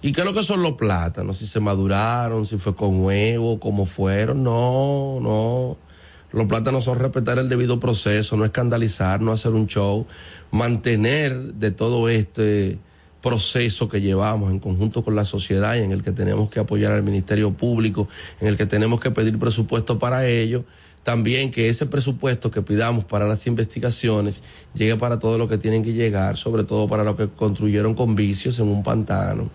¿Y 0.00 0.12
qué 0.12 0.22
es 0.22 0.26
lo 0.26 0.32
que 0.32 0.42
son 0.42 0.62
los 0.62 0.72
plátanos? 0.72 1.36
Si 1.36 1.46
se 1.46 1.60
maduraron, 1.60 2.46
si 2.46 2.56
fue 2.56 2.74
con 2.74 3.04
huevo, 3.04 3.60
cómo 3.60 3.84
fueron. 3.84 4.42
No, 4.42 5.18
no. 5.20 5.76
Los 6.32 6.46
plátanos 6.46 6.84
son 6.84 6.98
respetar 6.98 7.38
el 7.38 7.50
debido 7.50 7.78
proceso, 7.78 8.38
no 8.38 8.46
escandalizar, 8.46 9.20
no 9.20 9.32
hacer 9.32 9.52
un 9.52 9.66
show, 9.66 10.06
mantener 10.50 11.52
de 11.52 11.72
todo 11.72 12.08
este 12.08 12.78
proceso 13.22 13.88
que 13.88 14.00
llevamos 14.00 14.50
en 14.50 14.58
conjunto 14.58 15.02
con 15.02 15.16
la 15.16 15.24
sociedad 15.24 15.76
y 15.76 15.80
en 15.80 15.92
el 15.92 16.02
que 16.02 16.12
tenemos 16.12 16.50
que 16.50 16.60
apoyar 16.60 16.92
al 16.92 17.02
Ministerio 17.02 17.52
Público, 17.52 18.08
en 18.40 18.48
el 18.48 18.56
que 18.56 18.66
tenemos 18.66 19.00
que 19.00 19.10
pedir 19.10 19.38
presupuesto 19.38 19.98
para 19.98 20.26
ello, 20.26 20.64
también 21.02 21.50
que 21.50 21.68
ese 21.68 21.86
presupuesto 21.86 22.50
que 22.50 22.62
pidamos 22.62 23.04
para 23.04 23.26
las 23.26 23.46
investigaciones 23.46 24.42
llegue 24.74 24.96
para 24.96 25.18
todo 25.18 25.38
lo 25.38 25.48
que 25.48 25.58
tienen 25.58 25.82
que 25.82 25.92
llegar, 25.92 26.36
sobre 26.36 26.64
todo 26.64 26.88
para 26.88 27.04
lo 27.04 27.16
que 27.16 27.28
construyeron 27.28 27.94
con 27.94 28.14
vicios 28.14 28.58
en 28.58 28.68
un 28.68 28.82
pantano. 28.82 29.50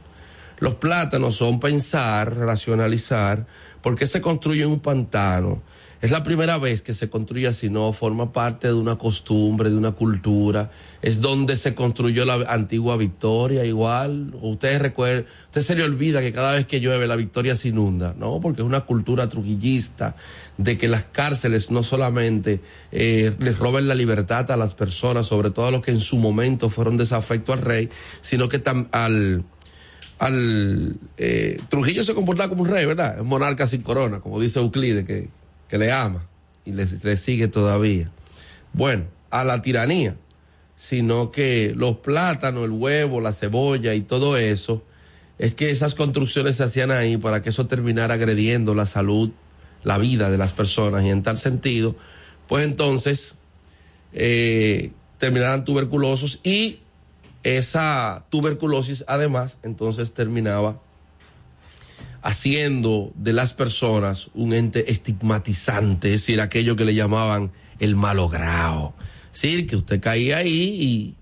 Los 0.60 0.76
plátanos 0.76 1.36
son 1.36 1.60
pensar, 1.60 2.36
racionalizar, 2.36 3.46
por 3.82 3.96
qué 3.96 4.06
se 4.08 4.22
construye 4.22 4.66
un 4.66 4.80
pantano, 4.80 5.62
es 6.04 6.12
la 6.12 6.22
primera 6.22 6.58
vez 6.58 6.82
que 6.82 6.94
se 6.94 7.10
construye 7.10 7.48
así, 7.48 7.70
no, 7.70 7.94
forma 7.94 8.34
parte 8.34 8.68
de 8.68 8.74
una 8.74 8.98
costumbre, 8.98 9.70
de 9.70 9.78
una 9.78 9.94
cultura. 9.94 10.70
Es 11.02 11.22
donde 11.22 11.56
se 11.56 11.76
construyó 11.76 12.26
la 12.26 12.34
antigua 12.50 12.98
Victoria, 12.98 13.64
igual. 13.64 14.36
Ustedes 14.42 14.82
recuerdan, 14.82 15.28
usted 15.46 15.62
se 15.62 15.76
le 15.76 15.84
olvida 15.84 16.20
que 16.20 16.34
cada 16.34 16.56
vez 16.56 16.68
que 16.68 16.82
llueve 16.82 17.08
la 17.08 17.16
Victoria 17.16 17.56
se 17.56 17.70
inunda, 17.70 18.14
¿no? 18.20 18.42
Porque 18.42 18.64
es 18.64 18.68
una 18.68 18.82
cultura 18.82 19.30
trujillista 19.30 20.18
de 20.58 20.78
que 20.78 20.90
las 20.90 21.06
cárceles 21.06 21.72
no 21.72 21.84
solamente 21.84 22.60
eh, 22.92 23.34
les 23.40 23.58
roben 23.58 23.88
la 23.88 23.96
libertad 23.96 24.52
a 24.52 24.58
las 24.58 24.76
personas, 24.76 25.28
sobre 25.28 25.52
todo 25.52 25.68
a 25.68 25.72
los 25.72 25.84
que 25.84 25.92
en 25.92 26.02
su 26.02 26.18
momento 26.18 26.70
fueron 26.70 26.98
desafecto 26.98 27.54
al 27.54 27.62
rey, 27.62 27.88
sino 28.20 28.50
que 28.50 28.62
al 28.92 29.46
al 30.20 30.98
eh, 31.18 31.62
Trujillo 31.70 32.04
se 32.04 32.14
comporta 32.14 32.50
como 32.50 32.64
un 32.64 32.70
rey, 32.70 32.86
¿verdad? 32.86 33.20
Es 33.20 33.24
monarca 33.24 33.68
sin 33.68 33.84
corona, 33.84 34.20
como 34.20 34.42
dice 34.42 34.60
Euclides, 34.60 35.06
que 35.06 35.30
que 35.74 35.80
le 35.80 35.92
ama 35.92 36.28
y 36.66 36.72
le, 36.72 37.18
sigue 37.18 37.48
todavía. 37.48 38.12
Bueno, 38.74 39.06
a 39.32 39.44
la 39.44 39.64
tiranía, 39.64 40.16
sino 40.76 41.32
que 41.32 41.74
los 41.76 41.98
plátanos, 41.98 42.66
el 42.66 42.70
huevo, 42.70 43.20
la 43.20 43.34
cebolla 43.34 43.96
y 43.96 44.02
todo 44.02 44.38
eso, 44.38 44.84
es 45.40 45.56
que 45.56 45.72
esas 45.72 45.96
construcciones 45.96 46.58
se 46.58 46.64
hacían 46.64 46.92
ahí 46.92 47.18
para 47.18 47.42
que 47.42 47.50
eso 47.50 47.66
terminara 47.66 48.14
agrediendo 48.14 48.76
la 48.76 48.86
salud, 48.86 49.32
la 49.84 49.98
vida 49.98 50.30
de 50.30 50.38
las 50.38 50.54
personas 50.54 51.06
y 51.06 51.10
en 51.10 51.24
tal 51.24 51.40
sentido, 51.40 51.96
pues 52.48 52.66
entonces 52.66 53.34
eh, 54.14 54.92
terminaran 55.18 55.66
tuberculosos 55.66 56.40
y 56.44 56.82
esa 57.42 58.28
tuberculosis 58.30 59.06
además 59.08 59.58
entonces 59.64 60.14
terminaba 60.14 60.83
haciendo 62.24 63.12
de 63.16 63.34
las 63.34 63.54
personas 63.54 64.30
un 64.34 64.54
ente 64.54 64.92
estigmatizante, 64.92 66.08
es 66.08 66.22
decir, 66.22 66.42
aquello 66.42 66.76
que 66.76 66.86
le 66.86 66.96
llamaban 66.96 67.52
el 67.80 67.96
malogrado. 67.96 68.94
Es 69.34 69.42
decir, 69.42 69.68
que 69.68 69.76
usted 69.76 70.00
caía 70.00 70.38
ahí 70.38 70.78
y 70.82 71.16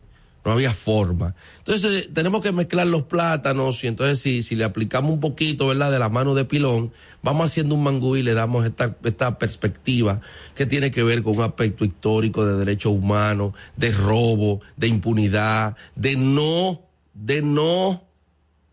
no 0.46 0.52
había 0.52 0.74
forma. 0.74 1.34
Entonces 1.58 2.10
tenemos 2.14 2.42
que 2.42 2.52
mezclar 2.52 2.86
los 2.86 3.04
plátanos 3.04 3.84
y 3.84 3.88
entonces 3.88 4.20
si, 4.20 4.44
si 4.44 4.56
le 4.56 4.64
aplicamos 4.64 5.12
un 5.12 5.20
poquito, 5.20 5.68
¿verdad?, 5.68 5.92
de 5.92 5.98
la 5.98 6.10
mano 6.10 6.36
de 6.36 6.46
pilón, 6.46 6.92
vamos 7.24 7.48
haciendo 7.48 7.74
un 7.74 7.84
mangú 7.84 8.16
y 8.16 8.22
le 8.22 8.36
damos 8.36 8.66
esta, 8.66 8.96
esta 9.04 9.40
perspectiva 9.40 10.22
que 10.56 10.68
tiene 10.68 10.92
que 10.92 11.02
ver 11.02 11.24
con 11.24 11.38
un 11.38 11.44
aspecto 11.44 11.84
histórico 11.84 12.46
de 12.46 12.56
derechos 12.56 12.92
humanos, 12.92 13.54
de 13.76 13.92
robo, 13.92 14.62
de 14.78 14.88
impunidad, 14.88 15.76
de 15.96 16.16
no, 16.16 16.82
de 17.16 17.42
no 17.42 18.11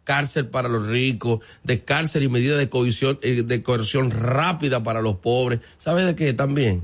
cárcel 0.09 0.47
para 0.47 0.71
los 0.71 0.87
ricos, 0.87 1.41
de 1.65 1.85
cárcel 1.85 2.23
y 2.23 2.31
medida 2.31 2.57
de 2.57 2.71
coerción, 2.71 3.19
eh, 3.21 3.43
de 3.43 3.63
coerción 3.63 4.11
rápida 4.11 4.83
para 4.83 5.03
los 5.03 5.17
pobres. 5.17 5.61
¿Sabe 5.77 6.03
de 6.07 6.15
qué 6.15 6.33
también? 6.33 6.83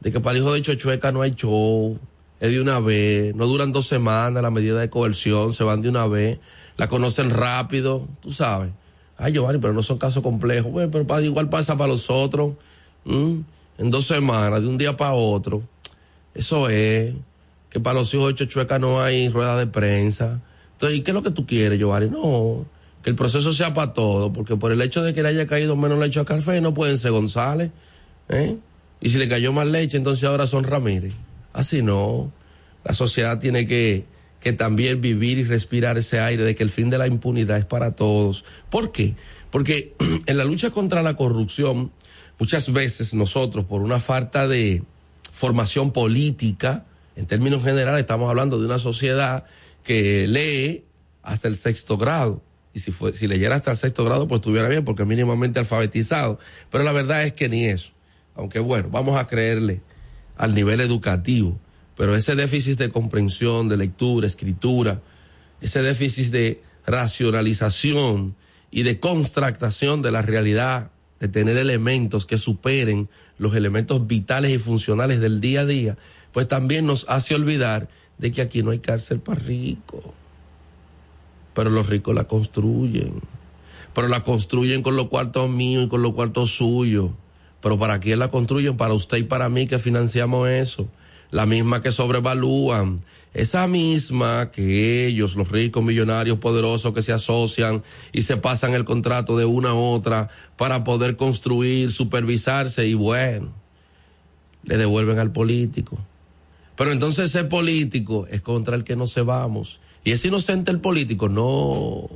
De 0.00 0.10
que 0.10 0.18
para 0.18 0.36
el 0.36 0.42
hijo 0.42 0.52
de 0.52 0.60
Chochueca 0.60 1.12
no 1.12 1.22
hay 1.22 1.36
show, 1.36 1.96
es 2.40 2.50
de 2.50 2.60
una 2.60 2.80
vez, 2.80 3.32
no 3.36 3.46
duran 3.46 3.70
dos 3.70 3.86
semanas 3.86 4.42
la 4.42 4.50
medida 4.50 4.80
de 4.80 4.90
coerción, 4.90 5.54
se 5.54 5.62
van 5.62 5.82
de 5.82 5.88
una 5.88 6.08
vez, 6.08 6.40
la 6.76 6.88
conocen 6.88 7.30
rápido, 7.30 8.08
tú 8.20 8.32
sabes. 8.32 8.72
Ay, 9.16 9.32
Giovanni, 9.32 9.60
pero 9.60 9.72
no 9.72 9.84
son 9.84 9.98
casos 9.98 10.20
complejos. 10.24 10.72
Bueno, 10.72 10.90
pero 10.90 11.20
igual 11.20 11.48
pasa 11.48 11.78
para 11.78 11.92
los 11.92 12.10
otros. 12.10 12.54
En 13.04 13.44
dos 13.78 14.04
semanas, 14.04 14.62
de 14.62 14.66
un 14.66 14.78
día 14.78 14.96
para 14.96 15.12
otro. 15.12 15.62
Eso 16.34 16.68
es. 16.68 17.14
Que 17.70 17.78
para 17.78 18.00
los 18.00 18.12
hijos 18.12 18.30
de 18.30 18.34
Chochueca 18.34 18.80
no 18.80 19.00
hay 19.00 19.28
rueda 19.28 19.56
de 19.56 19.68
prensa. 19.68 20.40
Entonces, 20.76 20.98
¿y 20.98 21.02
qué 21.02 21.10
es 21.10 21.14
lo 21.14 21.22
que 21.22 21.30
tú 21.30 21.46
quieres, 21.46 21.78
Giovanni? 21.78 22.10
No, 22.10 22.66
que 23.02 23.10
el 23.10 23.16
proceso 23.16 23.52
sea 23.52 23.72
para 23.72 23.94
todo, 23.94 24.32
porque 24.32 24.56
por 24.56 24.72
el 24.72 24.82
hecho 24.82 25.02
de 25.02 25.14
que 25.14 25.22
le 25.22 25.30
haya 25.30 25.46
caído 25.46 25.74
menos 25.74 25.98
leche 25.98 26.20
a 26.20 26.24
café, 26.24 26.60
no 26.60 26.74
pueden 26.74 26.98
ser 26.98 27.12
González, 27.12 27.70
¿eh? 28.28 28.56
Y 29.00 29.10
si 29.10 29.18
le 29.18 29.28
cayó 29.28 29.52
más 29.52 29.66
leche, 29.66 29.96
entonces 29.96 30.24
ahora 30.24 30.46
son 30.46 30.64
Ramírez. 30.64 31.14
Así 31.52 31.82
no. 31.82 32.32
La 32.84 32.94
sociedad 32.94 33.38
tiene 33.38 33.66
que, 33.66 34.04
que 34.40 34.52
también 34.52 35.00
vivir 35.00 35.38
y 35.38 35.44
respirar 35.44 35.98
ese 35.98 36.20
aire 36.20 36.44
de 36.44 36.54
que 36.54 36.62
el 36.62 36.70
fin 36.70 36.90
de 36.90 36.98
la 36.98 37.06
impunidad 37.06 37.58
es 37.58 37.64
para 37.64 37.92
todos. 37.92 38.44
¿Por 38.70 38.92
qué? 38.92 39.14
Porque 39.50 39.94
en 40.26 40.36
la 40.36 40.44
lucha 40.44 40.70
contra 40.70 41.02
la 41.02 41.16
corrupción, 41.16 41.92
muchas 42.38 42.72
veces 42.72 43.14
nosotros, 43.14 43.64
por 43.64 43.82
una 43.82 44.00
falta 44.00 44.46
de 44.46 44.82
formación 45.32 45.92
política, 45.92 46.84
en 47.16 47.26
términos 47.26 47.62
generales 47.62 48.00
estamos 48.00 48.28
hablando 48.28 48.58
de 48.58 48.66
una 48.66 48.78
sociedad 48.78 49.44
que 49.86 50.26
lee 50.26 50.84
hasta 51.22 51.48
el 51.48 51.56
sexto 51.56 51.96
grado. 51.96 52.42
Y 52.74 52.80
si, 52.80 52.90
fue, 52.90 53.14
si 53.14 53.26
leyera 53.26 53.54
hasta 53.54 53.70
el 53.70 53.76
sexto 53.76 54.04
grado, 54.04 54.28
pues 54.28 54.40
estuviera 54.40 54.68
bien, 54.68 54.84
porque 54.84 55.04
mínimamente 55.04 55.60
alfabetizado. 55.60 56.38
Pero 56.70 56.84
la 56.84 56.92
verdad 56.92 57.24
es 57.24 57.32
que 57.32 57.48
ni 57.48 57.66
eso. 57.66 57.92
Aunque 58.34 58.58
bueno, 58.58 58.88
vamos 58.90 59.18
a 59.18 59.26
creerle 59.28 59.80
al 60.36 60.54
nivel 60.54 60.80
educativo. 60.80 61.58
Pero 61.96 62.16
ese 62.16 62.34
déficit 62.34 62.78
de 62.78 62.90
comprensión, 62.90 63.68
de 63.68 63.78
lectura, 63.78 64.26
escritura, 64.26 65.00
ese 65.60 65.80
déficit 65.80 66.32
de 66.32 66.62
racionalización 66.84 68.36
y 68.70 68.82
de 68.82 69.00
contractación 69.00 70.02
de 70.02 70.10
la 70.10 70.20
realidad 70.20 70.90
de 71.20 71.28
tener 71.28 71.56
elementos 71.56 72.26
que 72.26 72.36
superen 72.36 73.08
los 73.38 73.54
elementos 73.54 74.06
vitales 74.06 74.50
y 74.50 74.58
funcionales 74.58 75.20
del 75.20 75.40
día 75.40 75.60
a 75.60 75.66
día, 75.66 75.96
pues 76.32 76.48
también 76.48 76.86
nos 76.86 77.06
hace 77.08 77.34
olvidar 77.34 77.88
de 78.18 78.32
que 78.32 78.42
aquí 78.42 78.62
no 78.62 78.70
hay 78.70 78.78
cárcel 78.78 79.20
para 79.20 79.40
ricos. 79.40 80.04
Pero 81.54 81.70
los 81.70 81.88
ricos 81.88 82.14
la 82.14 82.24
construyen. 82.24 83.20
Pero 83.94 84.08
la 84.08 84.22
construyen 84.22 84.82
con 84.82 84.96
los 84.96 85.08
cuartos 85.08 85.48
míos 85.48 85.86
y 85.86 85.88
con 85.88 86.02
los 86.02 86.12
cuartos 86.12 86.50
suyos. 86.50 87.10
Pero 87.60 87.78
¿para 87.78 87.98
quién 88.00 88.18
la 88.18 88.30
construyen? 88.30 88.76
Para 88.76 88.94
usted 88.94 89.18
y 89.18 89.22
para 89.22 89.48
mí 89.48 89.66
que 89.66 89.78
financiamos 89.78 90.48
eso. 90.48 90.86
La 91.30 91.46
misma 91.46 91.80
que 91.80 91.92
sobrevalúan. 91.92 93.00
Esa 93.34 93.66
misma 93.66 94.50
que 94.50 95.06
ellos, 95.06 95.34
los 95.34 95.50
ricos, 95.50 95.82
millonarios, 95.82 96.38
poderosos 96.38 96.94
que 96.94 97.02
se 97.02 97.12
asocian 97.12 97.82
y 98.12 98.22
se 98.22 98.36
pasan 98.36 98.72
el 98.74 98.84
contrato 98.84 99.36
de 99.36 99.44
una 99.44 99.70
a 99.70 99.74
otra 99.74 100.30
para 100.56 100.84
poder 100.84 101.16
construir, 101.16 101.92
supervisarse 101.92 102.86
y 102.86 102.94
bueno, 102.94 103.48
le 104.62 104.78
devuelven 104.78 105.18
al 105.18 105.32
político. 105.32 105.98
Pero 106.76 106.92
entonces 106.92 107.26
ese 107.26 107.44
político 107.44 108.26
es 108.30 108.42
contra 108.42 108.76
el 108.76 108.84
que 108.84 108.96
no 108.96 109.06
se 109.06 109.22
vamos. 109.22 109.80
Y 110.04 110.12
es 110.12 110.24
inocente 110.24 110.70
el 110.70 110.80
político, 110.80 111.28
no. 111.28 112.08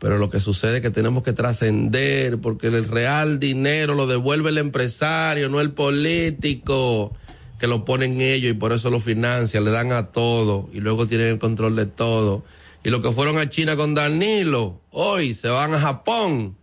Pero 0.00 0.18
lo 0.18 0.30
que 0.30 0.40
sucede 0.40 0.76
es 0.76 0.82
que 0.82 0.90
tenemos 0.90 1.22
que 1.22 1.32
trascender 1.32 2.40
porque 2.40 2.68
el 2.68 2.88
real 2.88 3.38
dinero 3.38 3.94
lo 3.94 4.06
devuelve 4.06 4.50
el 4.50 4.58
empresario, 4.58 5.48
no 5.48 5.60
el 5.60 5.72
político, 5.72 7.12
que 7.58 7.66
lo 7.66 7.84
ponen 7.84 8.20
ellos 8.20 8.50
y 8.50 8.54
por 8.54 8.72
eso 8.72 8.90
lo 8.90 8.98
financian, 8.98 9.64
le 9.64 9.70
dan 9.70 9.92
a 9.92 10.10
todo 10.10 10.70
y 10.72 10.80
luego 10.80 11.06
tienen 11.06 11.28
el 11.28 11.38
control 11.38 11.76
de 11.76 11.86
todo. 11.86 12.44
Y 12.82 12.88
los 12.88 13.02
que 13.02 13.12
fueron 13.12 13.38
a 13.38 13.48
China 13.50 13.76
con 13.76 13.94
Danilo, 13.94 14.80
hoy 14.90 15.34
se 15.34 15.48
van 15.48 15.74
a 15.74 15.80
Japón. 15.80 16.56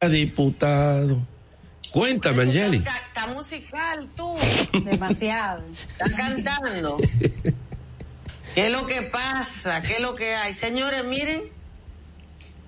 Diputado. 0.10 1.20
Cuéntame, 1.92 2.42
Angeli. 2.44 2.78
Está 2.78 3.28
musical 3.28 4.10
tú. 4.16 4.34
Demasiado. 4.84 5.68
Estás 5.68 6.14
cantando. 6.14 6.98
¿Qué 8.56 8.66
es 8.66 8.72
lo 8.72 8.88
que 8.88 9.04
pasa? 9.04 9.84
¿Qué 9.84 9.94
es 9.94 10.00
lo 10.00 10.16
que 10.16 10.34
hay? 10.34 10.56
Señores, 10.56 11.06
miren, 11.06 11.44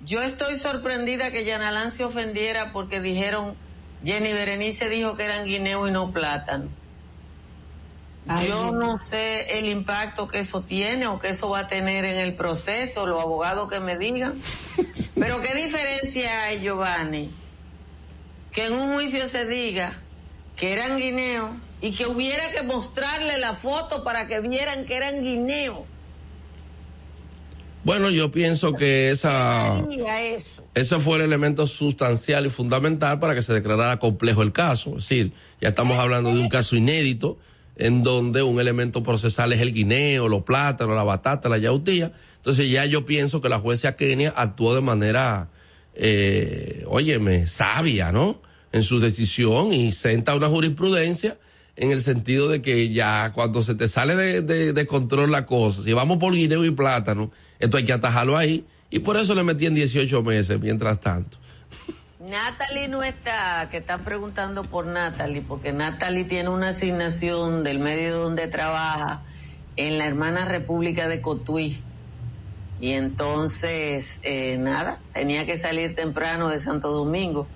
yo 0.05 0.21
estoy 0.21 0.59
sorprendida 0.59 1.31
que 1.31 1.45
Yanalán 1.45 1.91
se 1.93 2.03
ofendiera 2.03 2.71
porque 2.73 3.01
dijeron 3.01 3.55
Jenny 4.03 4.33
Berenice 4.33 4.89
dijo 4.89 5.15
que 5.15 5.25
eran 5.25 5.45
guineo 5.45 5.87
y 5.87 5.91
no 5.91 6.11
plátano. 6.11 6.69
Yo 8.47 8.71
no 8.71 8.97
sé 8.97 9.59
el 9.59 9.65
impacto 9.65 10.27
que 10.27 10.39
eso 10.39 10.61
tiene 10.61 11.07
o 11.07 11.19
que 11.19 11.29
eso 11.29 11.49
va 11.49 11.61
a 11.61 11.67
tener 11.67 12.05
en 12.05 12.17
el 12.17 12.35
proceso, 12.35 13.05
los 13.05 13.19
abogados 13.19 13.69
que 13.69 13.79
me 13.79 13.97
digan. 13.97 14.33
Pero 15.19 15.41
qué 15.41 15.53
diferencia 15.55 16.43
hay, 16.43 16.61
Giovanni, 16.61 17.29
que 18.51 18.67
en 18.67 18.73
un 18.73 18.93
juicio 18.93 19.27
se 19.27 19.45
diga 19.45 19.93
que 20.55 20.71
eran 20.71 20.97
guineo 20.97 21.57
y 21.81 21.91
que 21.91 22.05
hubiera 22.05 22.51
que 22.51 22.61
mostrarle 22.61 23.39
la 23.39 23.53
foto 23.53 24.03
para 24.03 24.27
que 24.27 24.39
vieran 24.39 24.85
que 24.85 24.95
eran 24.95 25.23
guineo. 25.23 25.85
Bueno, 27.83 28.11
yo 28.11 28.29
pienso 28.31 28.73
que 28.73 29.09
esa... 29.09 29.83
Ese 30.73 30.99
fue 30.99 31.17
el 31.17 31.23
elemento 31.23 31.67
sustancial 31.67 32.45
y 32.45 32.49
fundamental 32.49 33.19
para 33.19 33.35
que 33.35 33.41
se 33.41 33.53
declarara 33.53 33.99
complejo 33.99 34.41
el 34.41 34.53
caso. 34.53 34.91
Es 34.91 35.09
decir, 35.09 35.33
ya 35.59 35.69
estamos 35.69 35.99
hablando 35.99 36.33
de 36.33 36.39
un 36.39 36.47
caso 36.47 36.77
inédito 36.77 37.37
en 37.75 38.03
donde 38.03 38.41
un 38.41 38.59
elemento 38.59 39.03
procesal 39.03 39.51
es 39.51 39.59
el 39.59 39.73
guineo, 39.73 40.29
los 40.29 40.43
plátanos, 40.43 40.95
la 40.95 41.03
batata, 41.03 41.49
la 41.49 41.57
yautía. 41.57 42.13
Entonces 42.37 42.69
ya 42.69 42.85
yo 42.85 43.05
pienso 43.05 43.41
que 43.41 43.49
la 43.49 43.59
jueza 43.59 43.95
Kenia 43.95 44.33
actuó 44.35 44.73
de 44.73 44.81
manera, 44.81 45.49
eh, 45.93 46.85
óyeme, 46.87 47.47
sabia, 47.47 48.13
¿no? 48.13 48.41
En 48.71 48.83
su 48.83 49.01
decisión 49.01 49.73
y 49.73 49.91
senta 49.91 50.35
una 50.35 50.47
jurisprudencia 50.47 51.37
en 51.75 51.91
el 51.91 52.01
sentido 52.01 52.47
de 52.47 52.61
que 52.61 52.91
ya 52.91 53.31
cuando 53.33 53.61
se 53.61 53.75
te 53.75 53.89
sale 53.89 54.15
de, 54.15 54.41
de, 54.41 54.71
de 54.71 54.87
control 54.87 55.31
la 55.31 55.45
cosa, 55.45 55.81
si 55.81 55.91
vamos 55.91 56.17
por 56.17 56.33
guineo 56.33 56.63
y 56.63 56.71
plátano, 56.71 57.31
esto 57.59 57.75
hay 57.75 57.83
que 57.83 57.93
atajarlo 57.93 58.37
ahí 58.37 58.65
y 58.91 58.99
por 58.99 59.17
eso 59.17 59.33
le 59.33 59.43
metí 59.43 59.65
en 59.65 59.73
18 59.73 60.21
meses 60.21 60.59
mientras 60.59 60.99
tanto. 60.99 61.37
Natalie 62.19 62.87
no 62.87 63.01
está, 63.03 63.67
que 63.71 63.77
están 63.77 64.03
preguntando 64.03 64.63
por 64.63 64.85
Natalie, 64.85 65.41
porque 65.41 65.73
Natalie 65.73 66.25
tiene 66.25 66.49
una 66.49 66.69
asignación 66.69 67.63
del 67.63 67.79
medio 67.79 68.19
donde 68.19 68.47
trabaja 68.47 69.23
en 69.75 69.97
la 69.97 70.05
hermana 70.05 70.45
República 70.45 71.07
de 71.07 71.21
Cotuí. 71.21 71.81
Y 72.79 72.91
entonces, 72.91 74.19
eh, 74.23 74.57
nada, 74.59 74.99
tenía 75.13 75.45
que 75.45 75.57
salir 75.57 75.95
temprano 75.95 76.49
de 76.49 76.59
Santo 76.59 76.91
Domingo 76.91 77.47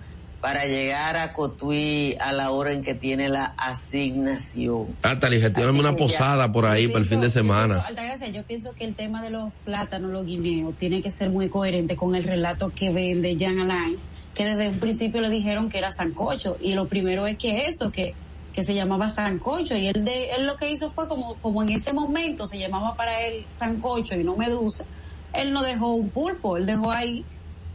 para 0.46 0.68
llegar 0.68 1.18
a 1.18 1.34
Cotuí 1.34 2.16
a 2.20 2.32
la 2.32 2.52
hora 2.52 2.72
en 2.72 2.84
que 2.84 2.94
tiene 2.94 3.30
la 3.30 3.56
asignación. 3.58 4.96
Natalie, 5.04 5.40
gestioname 5.40 5.80
una 5.80 5.96
posada 5.96 6.52
por 6.52 6.68
ahí 6.68 6.88
para 6.88 7.00
el 7.00 7.06
fin 7.06 7.20
de 7.20 7.32
semana. 7.32 7.84
Yo 7.90 7.96
pienso, 7.96 8.26
yo 8.28 8.44
pienso 8.44 8.74
que 8.76 8.86
el 8.86 8.94
tema 8.94 9.24
de 9.24 9.32
los 9.32 9.58
plátanos, 9.58 10.12
los 10.12 10.24
guineos, 10.24 10.76
tiene 10.78 11.02
que 11.02 11.10
ser 11.10 11.32
muy 11.32 11.50
coherente 11.50 11.96
con 11.96 12.14
el 12.14 12.24
relato 12.24 12.70
que 12.70 12.92
vende 12.92 13.36
Jan 13.40 13.58
Alain, 13.58 13.98
que 14.36 14.46
desde 14.46 14.70
un 14.70 14.78
principio 14.78 15.20
le 15.20 15.32
dijeron 15.32 15.68
que 15.68 15.80
era 15.80 15.90
sancocho. 15.90 16.58
Y 16.62 16.76
lo 16.76 16.88
primero 16.88 17.26
es 17.26 17.40
que 17.40 17.66
eso, 17.66 17.92
que 17.92 18.14
que 18.54 18.64
se 18.64 18.76
llamaba 18.76 19.10
sancocho 19.10 19.76
y 19.76 19.88
él 19.88 20.06
de 20.06 20.30
él 20.30 20.46
lo 20.46 20.56
que 20.56 20.72
hizo 20.72 20.90
fue 20.90 21.10
como 21.10 21.36
como 21.42 21.62
en 21.62 21.72
ese 21.72 21.92
momento 21.92 22.48
se 22.48 22.58
llamaba 22.58 22.96
para 22.96 23.20
él 23.26 23.44
sancocho 23.50 24.16
y 24.16 24.24
no 24.24 24.38
medusa 24.38 24.86
él 25.34 25.52
no 25.52 25.62
dejó 25.62 25.94
un 25.94 26.08
pulpo 26.08 26.56
él 26.56 26.66
dejó 26.66 26.90
ahí 26.90 27.26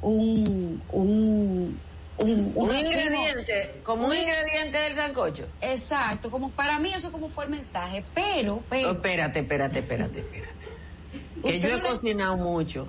un 0.00 0.80
un 0.90 1.78
un, 2.20 2.52
un 2.54 2.76
ingrediente, 2.76 3.80
como 3.82 4.06
un, 4.06 4.16
ingrediente 4.16 4.78
del 4.78 4.94
sancocho. 4.94 5.46
Exacto, 5.60 6.30
como 6.30 6.50
para 6.50 6.78
mí 6.78 6.92
eso 6.92 7.10
como 7.10 7.28
fue 7.28 7.44
el 7.44 7.50
mensaje, 7.50 8.04
pero, 8.14 8.62
pero 8.68 8.90
oh, 8.90 8.92
espérate, 8.92 9.40
espérate, 9.40 9.78
espérate, 9.80 10.20
espérate. 10.20 10.66
Que 11.42 11.60
yo 11.60 11.68
he 11.68 11.80
cocinado 11.80 12.36
mucho. 12.36 12.88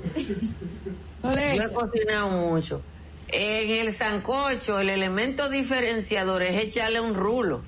yo 1.24 1.32
he 1.32 1.74
cocinado 1.74 2.30
mucho. 2.30 2.82
En 3.30 3.88
el 3.88 3.94
sancocho, 3.94 4.80
el 4.80 4.90
elemento 4.90 5.50
diferenciador 5.50 6.44
es 6.44 6.62
echarle 6.62 7.00
un 7.00 7.16
rulo. 7.16 7.64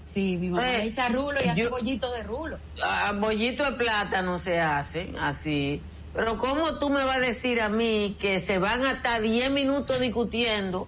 Sí, 0.00 0.36
mi 0.36 0.50
mamá 0.50 0.70
eh, 0.70 0.86
echa 0.86 1.08
rulo 1.08 1.38
y 1.42 1.48
hace 1.48 1.66
bollito 1.68 2.12
de 2.12 2.22
rulo. 2.22 2.58
Ah, 2.82 3.14
bollito 3.18 3.64
de 3.64 3.72
plátano 3.72 4.38
se 4.38 4.60
hace, 4.60 5.10
así. 5.18 5.80
Pero 6.14 6.38
¿cómo 6.38 6.74
tú 6.78 6.90
me 6.90 7.04
vas 7.04 7.16
a 7.16 7.20
decir 7.20 7.60
a 7.60 7.68
mí 7.68 8.16
que 8.20 8.38
se 8.38 8.58
van 8.58 8.84
a 8.84 8.92
estar 8.92 9.20
10 9.20 9.50
minutos 9.50 9.98
discutiendo 10.00 10.86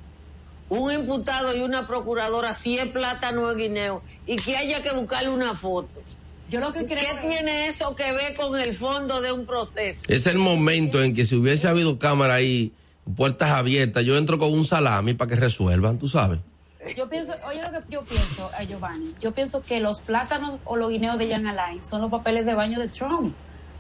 un 0.68 0.92
imputado 0.92 1.56
y 1.56 1.62
una 1.62 1.86
procuradora 1.86 2.54
si 2.54 2.78
es 2.78 2.86
plátano 2.86 3.42
o 3.42 3.54
guineo 3.54 4.02
y 4.26 4.36
que 4.36 4.56
haya 4.56 4.82
que 4.82 4.92
buscarle 4.92 5.30
una 5.30 5.54
foto? 5.54 5.88
Yo 6.48 6.60
lo 6.60 6.72
que 6.72 6.86
creo 6.86 7.16
¿Qué 7.20 7.28
tiene 7.28 7.66
eso 7.66 7.96
que 7.96 8.12
ver 8.12 8.36
con 8.36 8.58
el 8.60 8.72
fondo 8.72 9.20
de 9.20 9.32
un 9.32 9.46
proceso? 9.46 10.02
Es 10.06 10.28
el 10.28 10.38
momento 10.38 11.02
en 11.02 11.12
que 11.12 11.24
si 11.24 11.34
hubiese 11.34 11.66
habido 11.66 11.98
cámara 11.98 12.34
ahí, 12.34 12.72
puertas 13.16 13.50
abiertas, 13.50 14.04
yo 14.04 14.16
entro 14.16 14.38
con 14.38 14.52
un 14.52 14.64
salami 14.64 15.14
para 15.14 15.30
que 15.30 15.36
resuelvan, 15.36 15.98
tú 15.98 16.06
sabes. 16.06 16.38
Yo 16.96 17.08
pienso, 17.08 17.34
oye 17.48 17.60
lo 17.62 17.72
que 17.72 17.84
yo 17.90 18.02
pienso, 18.04 18.48
eh, 18.60 18.66
Giovanni, 18.68 19.12
yo 19.20 19.32
pienso 19.32 19.60
que 19.60 19.80
los 19.80 20.02
plátanos 20.02 20.60
o 20.64 20.76
los 20.76 20.88
guineos 20.88 21.18
de 21.18 21.28
Jan 21.28 21.48
Alain 21.48 21.82
son 21.84 22.02
los 22.02 22.12
papeles 22.12 22.46
de 22.46 22.54
baño 22.54 22.78
de 22.78 22.86
Trump 22.86 23.34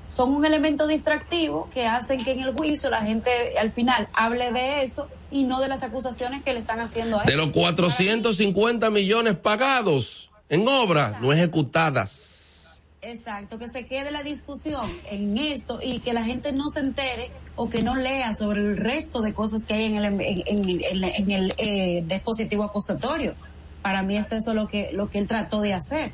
son 0.08 0.34
un 0.34 0.44
elemento 0.44 0.86
distractivo 0.86 1.68
que 1.72 1.86
hacen 1.86 2.22
que 2.24 2.32
en 2.32 2.40
el 2.40 2.54
juicio 2.54 2.90
la 2.90 3.02
gente 3.02 3.30
al 3.58 3.70
final 3.70 4.08
hable 4.12 4.52
de 4.52 4.82
eso 4.82 5.08
y 5.30 5.44
no 5.44 5.60
de 5.60 5.68
las 5.68 5.82
acusaciones 5.82 6.42
que 6.42 6.52
le 6.52 6.60
están 6.60 6.80
haciendo 6.80 7.18
a 7.18 7.22
él. 7.22 7.28
De 7.28 7.36
los 7.36 7.48
450 7.48 8.90
millones 8.90 9.36
pagados 9.36 10.30
en 10.48 10.66
obras 10.68 11.20
no 11.20 11.32
ejecutadas. 11.32 12.80
Exacto, 13.02 13.58
que 13.58 13.68
se 13.68 13.84
quede 13.84 14.10
la 14.10 14.24
discusión 14.24 14.84
en 15.10 15.38
esto 15.38 15.78
y 15.80 16.00
que 16.00 16.12
la 16.12 16.24
gente 16.24 16.50
no 16.52 16.68
se 16.70 16.80
entere 16.80 17.30
o 17.54 17.70
que 17.70 17.82
no 17.82 17.94
lea 17.94 18.34
sobre 18.34 18.60
el 18.60 18.76
resto 18.76 19.22
de 19.22 19.32
cosas 19.32 19.64
que 19.64 19.74
hay 19.74 19.84
en 19.84 19.96
el, 19.96 20.20
en, 20.20 21.30
el 21.30 21.54
eh, 21.56 22.02
dispositivo 22.04 22.64
acusatorio. 22.64 23.34
Para 23.80 24.02
mí 24.02 24.16
es 24.16 24.32
eso 24.32 24.54
lo 24.54 24.66
que, 24.66 24.90
lo 24.92 25.08
que 25.08 25.18
él 25.18 25.28
trató 25.28 25.60
de 25.60 25.72
hacer. 25.72 26.10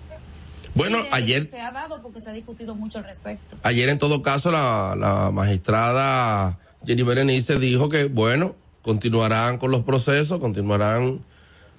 Bueno, 0.75 0.99
ayer... 1.11 1.45
Se 1.47 1.61
ha 1.61 1.71
dado 1.71 2.01
porque 2.03 2.21
se 2.21 2.31
ha 2.31 2.33
discutido 2.33 2.75
mucho 2.75 2.99
al 2.99 3.05
respecto. 3.05 3.57
Ayer, 3.63 3.89
en 3.89 3.99
todo 3.99 4.23
caso, 4.23 4.51
la, 4.51 4.95
la 4.97 5.31
magistrada 5.31 6.59
Jenny 6.87 7.03
Berenice 7.03 7.59
dijo 7.59 7.89
que, 7.89 8.07
bueno, 8.07 8.57
continuarán 8.83 9.59
con 9.59 9.71
los 9.71 9.83
procesos, 9.83 10.39
continuarán 10.39 11.21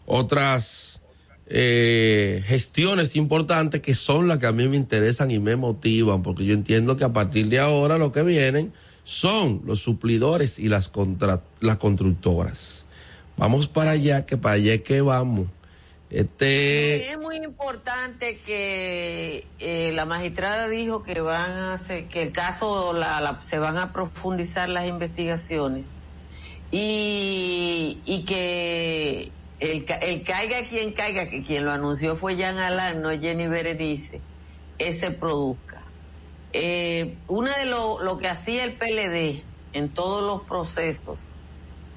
otras 0.05 1.01
eh, 1.47 2.43
gestiones 2.45 3.15
importantes 3.15 3.81
que 3.81 3.95
son 3.95 4.27
las 4.27 4.37
que 4.37 4.47
a 4.47 4.51
mí 4.51 4.67
me 4.67 4.77
interesan 4.77 5.31
y 5.31 5.39
me 5.39 5.55
motivan, 5.55 6.23
porque 6.23 6.45
yo 6.45 6.53
entiendo 6.53 6.95
que 6.95 7.03
a 7.03 7.13
partir 7.13 7.47
de 7.49 7.59
ahora 7.59 7.97
lo 7.97 8.11
que 8.11 8.23
vienen 8.23 8.73
son 9.03 9.61
los 9.65 9.79
suplidores 9.79 10.59
y 10.59 10.69
las, 10.69 10.91
las 11.59 11.77
constructoras. 11.77 12.85
Vamos 13.35 13.67
para 13.67 13.91
allá, 13.91 14.25
que 14.25 14.37
para 14.37 14.55
allá 14.55 14.75
es 14.75 14.81
que 14.81 15.01
vamos. 15.01 15.47
Este... 16.13 17.09
Es 17.11 17.17
muy 17.17 17.37
importante 17.37 18.37
que 18.37 19.47
eh, 19.59 19.91
la 19.95 20.05
magistrada 20.05 20.69
dijo 20.69 21.01
que 21.01 21.19
van 21.21 21.51
a 21.51 21.73
hacer, 21.73 22.07
que 22.07 22.21
el 22.21 22.31
caso 22.31 22.93
se 23.41 23.57
van 23.57 23.77
a 23.77 23.91
profundizar 23.91 24.69
las 24.69 24.87
investigaciones 24.87 25.97
y, 26.69 27.99
y 28.05 28.25
que 28.25 29.31
el, 29.59 29.85
caiga 29.85 30.63
quien 30.69 30.93
caiga, 30.93 31.27
que 31.27 31.41
quien 31.41 31.65
lo 31.65 31.71
anunció 31.71 32.15
fue 32.15 32.35
Jean 32.35 32.59
Alain, 32.59 33.01
no 33.01 33.09
Jenny 33.09 33.47
Berenice, 33.47 34.21
ese 34.77 35.09
produzca. 35.09 35.81
Eh, 36.51 37.15
una 37.27 37.57
de 37.57 37.65
lo, 37.65 38.03
lo 38.03 38.19
que 38.19 38.27
hacía 38.27 38.63
el 38.65 38.73
PLD 38.73 39.41
en 39.73 39.89
todos 39.89 40.23
los 40.23 40.47
procesos, 40.47 41.27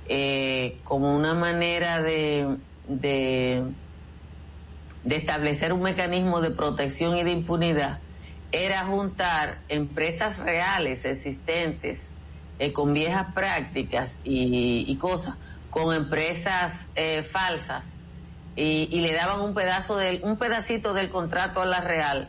eh, 0.08 0.78
como 0.84 1.14
una 1.14 1.34
manera 1.34 2.00
de, 2.00 2.56
de, 2.88 3.62
de 5.06 5.16
establecer 5.16 5.72
un 5.72 5.82
mecanismo 5.82 6.40
de 6.40 6.50
protección 6.50 7.16
y 7.16 7.22
de 7.22 7.30
impunidad, 7.30 8.00
era 8.50 8.84
juntar 8.84 9.60
empresas 9.68 10.38
reales 10.38 11.04
existentes 11.04 12.08
eh, 12.58 12.72
con 12.72 12.92
viejas 12.92 13.32
prácticas 13.32 14.18
y, 14.24 14.84
y 14.86 14.96
cosas 14.96 15.36
con 15.70 15.94
empresas 15.94 16.88
eh, 16.96 17.22
falsas 17.22 17.92
y, 18.56 18.88
y, 18.90 19.00
le 19.00 19.12
daban 19.12 19.42
un 19.42 19.54
pedazo 19.54 19.96
del 19.96 20.20
un 20.24 20.38
pedacito 20.38 20.94
del 20.94 21.10
contrato 21.10 21.60
a 21.60 21.66
la 21.66 21.82
Real 21.82 22.28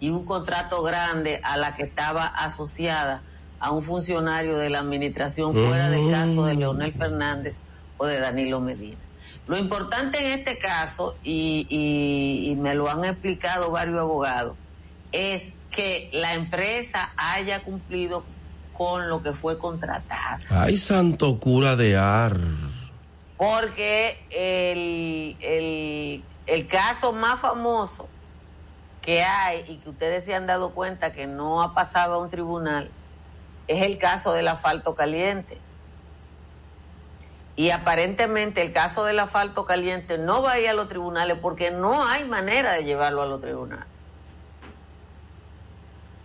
y 0.00 0.10
un 0.10 0.24
contrato 0.24 0.82
grande 0.82 1.40
a 1.44 1.58
la 1.58 1.74
que 1.74 1.84
estaba 1.84 2.26
asociada 2.26 3.22
a 3.60 3.70
un 3.70 3.82
funcionario 3.82 4.56
de 4.56 4.70
la 4.70 4.80
administración 4.80 5.54
fuera 5.54 5.90
del 5.90 6.10
caso 6.10 6.46
de 6.46 6.54
Leonel 6.54 6.92
Fernández 6.92 7.60
o 7.98 8.06
de 8.06 8.18
Danilo 8.18 8.60
Medina. 8.60 9.09
Lo 9.46 9.58
importante 9.58 10.18
en 10.18 10.38
este 10.38 10.58
caso, 10.58 11.16
y, 11.24 11.66
y, 11.68 12.50
y 12.50 12.56
me 12.56 12.74
lo 12.74 12.88
han 12.88 13.04
explicado 13.04 13.70
varios 13.70 13.98
abogados, 13.98 14.56
es 15.12 15.54
que 15.70 16.10
la 16.12 16.34
empresa 16.34 17.12
haya 17.16 17.62
cumplido 17.62 18.24
con 18.72 19.08
lo 19.08 19.22
que 19.22 19.32
fue 19.32 19.58
contratado. 19.58 20.42
Ay, 20.48 20.76
santo 20.76 21.38
cura 21.38 21.76
de 21.76 21.96
ar. 21.96 22.38
Porque 23.36 24.18
el, 24.30 25.36
el, 25.40 26.24
el 26.46 26.66
caso 26.66 27.12
más 27.12 27.40
famoso 27.40 28.08
que 29.02 29.22
hay 29.22 29.64
y 29.68 29.76
que 29.76 29.90
ustedes 29.90 30.24
se 30.24 30.34
han 30.34 30.46
dado 30.46 30.70
cuenta 30.70 31.12
que 31.12 31.26
no 31.26 31.62
ha 31.62 31.74
pasado 31.74 32.14
a 32.14 32.18
un 32.18 32.30
tribunal 32.30 32.90
es 33.66 33.82
el 33.82 33.98
caso 33.98 34.32
del 34.32 34.48
asfalto 34.48 34.94
caliente. 34.94 35.59
Y 37.56 37.70
aparentemente 37.70 38.62
el 38.62 38.72
caso 38.72 39.04
del 39.04 39.18
asfalto 39.18 39.64
caliente 39.64 40.18
no 40.18 40.42
va 40.42 40.52
a 40.52 40.60
ir 40.60 40.68
a 40.68 40.72
los 40.72 40.88
tribunales 40.88 41.36
porque 41.40 41.70
no 41.70 42.06
hay 42.06 42.24
manera 42.24 42.72
de 42.72 42.84
llevarlo 42.84 43.22
a 43.22 43.26
los 43.26 43.40
tribunales. 43.40 43.84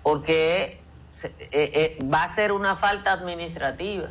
Porque 0.04 0.80
eh, 1.24 1.30
eh, 1.52 1.98
va 2.04 2.24
a 2.24 2.34
ser 2.34 2.52
una 2.52 2.76
falta 2.76 3.12
administrativa. 3.12 4.10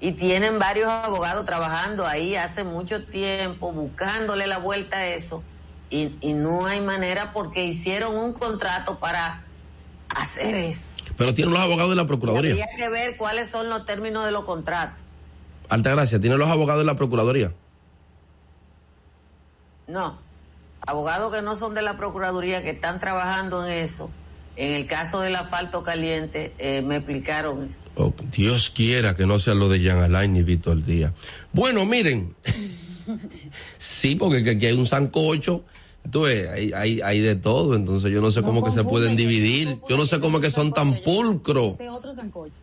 Y 0.00 0.12
tienen 0.12 0.58
varios 0.58 0.88
abogados 0.88 1.44
trabajando 1.44 2.06
ahí 2.06 2.36
hace 2.36 2.64
mucho 2.64 3.04
tiempo, 3.04 3.70
buscándole 3.72 4.46
la 4.46 4.58
vuelta 4.58 4.98
a 4.98 5.06
eso. 5.08 5.42
Y, 5.90 6.16
y 6.20 6.32
no 6.32 6.66
hay 6.66 6.80
manera 6.80 7.32
porque 7.32 7.64
hicieron 7.64 8.16
un 8.16 8.32
contrato 8.32 8.98
para 8.98 9.42
hacer 10.14 10.54
eso. 10.54 10.94
Pero 11.16 11.34
tienen 11.34 11.52
los 11.52 11.62
abogados 11.62 11.90
de 11.90 11.96
la 11.96 12.06
Procuraduría. 12.06 12.52
Habría 12.52 12.68
que 12.76 12.88
ver 12.88 13.16
cuáles 13.16 13.50
son 13.50 13.68
los 13.68 13.84
términos 13.84 14.24
de 14.24 14.30
los 14.30 14.44
contratos. 14.44 15.02
Altagracia, 15.70 16.20
¿tienen 16.20 16.38
los 16.38 16.48
abogados 16.48 16.82
de 16.82 16.86
la 16.86 16.96
Procuraduría? 16.96 17.52
No, 19.88 20.18
abogados 20.86 21.34
que 21.34 21.42
no 21.42 21.56
son 21.56 21.74
de 21.74 21.82
la 21.82 21.96
Procuraduría, 21.96 22.62
que 22.62 22.70
están 22.70 23.00
trabajando 23.00 23.66
en 23.66 23.72
eso 23.72 24.10
en 24.60 24.72
el 24.72 24.86
caso 24.86 25.20
del 25.20 25.36
asfalto 25.36 25.82
caliente, 25.82 26.52
eh, 26.58 26.82
me 26.82 26.96
explicaron 26.96 27.64
eso. 27.64 27.84
Oh, 27.94 28.12
Dios 28.30 28.68
quiera 28.68 29.16
que 29.16 29.24
no 29.24 29.38
sea 29.38 29.54
lo 29.54 29.70
de 29.70 29.80
Jean 29.80 29.98
Alain 29.98 30.34
ni 30.34 30.42
Víctor 30.42 30.84
Díaz. 30.84 31.12
Bueno, 31.52 31.86
miren. 31.86 32.34
sí, 33.78 34.16
porque 34.16 34.50
aquí 34.50 34.66
hay 34.66 34.74
un 34.74 34.86
sancocho. 34.86 35.64
Entonces, 36.04 36.48
hay, 36.48 36.72
hay, 36.72 37.00
hay 37.02 37.20
de 37.20 37.36
todo, 37.36 37.76
entonces 37.76 38.10
yo 38.10 38.22
no 38.22 38.32
sé 38.32 38.42
cómo 38.42 38.64
que 38.64 38.70
se 38.70 38.84
pueden 38.84 39.16
dividir. 39.16 39.78
yo 39.88 39.96
no 39.96 40.04
sé 40.06 40.18
cómo 40.18 40.40
que 40.40 40.50
son 40.50 40.72
tan 40.72 41.02
pulcros. 41.02 41.76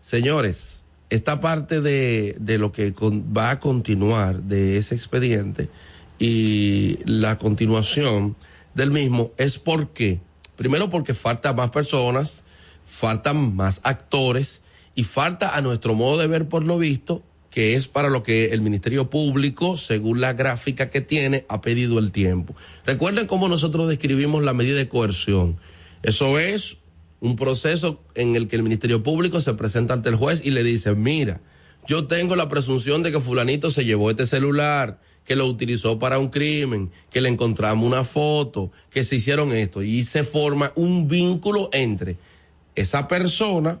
señores, 0.00 0.84
esta 1.10 1.40
parte 1.40 1.80
de, 1.80 2.36
de 2.38 2.58
lo 2.58 2.72
que 2.72 2.92
va 2.92 3.50
a 3.50 3.60
continuar 3.60 4.42
de 4.42 4.76
ese 4.76 4.94
expediente 4.94 5.68
y 6.18 6.98
la 7.04 7.38
continuación 7.38 8.36
del 8.74 8.90
mismo 8.90 9.32
es 9.36 9.58
porque, 9.58 10.20
primero 10.56 10.90
porque 10.90 11.14
falta 11.14 11.52
más 11.52 11.70
personas, 11.70 12.44
faltan 12.84 13.54
más 13.54 13.80
actores 13.84 14.62
y 14.94 15.04
falta 15.04 15.54
a 15.56 15.60
nuestro 15.60 15.94
modo 15.94 16.18
de 16.18 16.26
ver 16.26 16.48
por 16.48 16.64
lo 16.64 16.78
visto 16.78 17.22
que 17.50 17.74
es 17.74 17.88
para 17.88 18.08
lo 18.08 18.22
que 18.22 18.46
el 18.46 18.60
Ministerio 18.60 19.10
Público, 19.10 19.76
según 19.76 20.20
la 20.20 20.32
gráfica 20.32 20.90
que 20.90 21.00
tiene, 21.00 21.44
ha 21.48 21.60
pedido 21.60 21.98
el 21.98 22.12
tiempo. 22.12 22.54
Recuerden 22.84 23.26
cómo 23.26 23.48
nosotros 23.48 23.88
describimos 23.88 24.44
la 24.44 24.54
medida 24.54 24.76
de 24.76 24.88
coerción. 24.88 25.56
Eso 26.02 26.38
es 26.38 26.76
un 27.20 27.36
proceso 27.36 28.00
en 28.14 28.36
el 28.36 28.48
que 28.48 28.56
el 28.56 28.62
Ministerio 28.62 29.02
Público 29.02 29.40
se 29.40 29.54
presenta 29.54 29.94
ante 29.94 30.08
el 30.08 30.16
juez 30.16 30.42
y 30.44 30.50
le 30.50 30.62
dice, 30.62 30.94
mira, 30.94 31.40
yo 31.86 32.06
tengo 32.06 32.36
la 32.36 32.48
presunción 32.48 33.02
de 33.02 33.10
que 33.10 33.20
fulanito 33.20 33.70
se 33.70 33.84
llevó 33.84 34.10
este 34.10 34.26
celular, 34.26 35.00
que 35.24 35.36
lo 35.36 35.46
utilizó 35.46 35.98
para 35.98 36.18
un 36.18 36.28
crimen, 36.28 36.90
que 37.10 37.20
le 37.20 37.28
encontramos 37.28 37.86
una 37.86 38.04
foto, 38.04 38.70
que 38.90 39.04
se 39.04 39.16
hicieron 39.16 39.52
esto, 39.52 39.82
y 39.82 40.02
se 40.04 40.24
forma 40.24 40.72
un 40.74 41.08
vínculo 41.08 41.68
entre 41.72 42.16
esa 42.74 43.08
persona, 43.08 43.80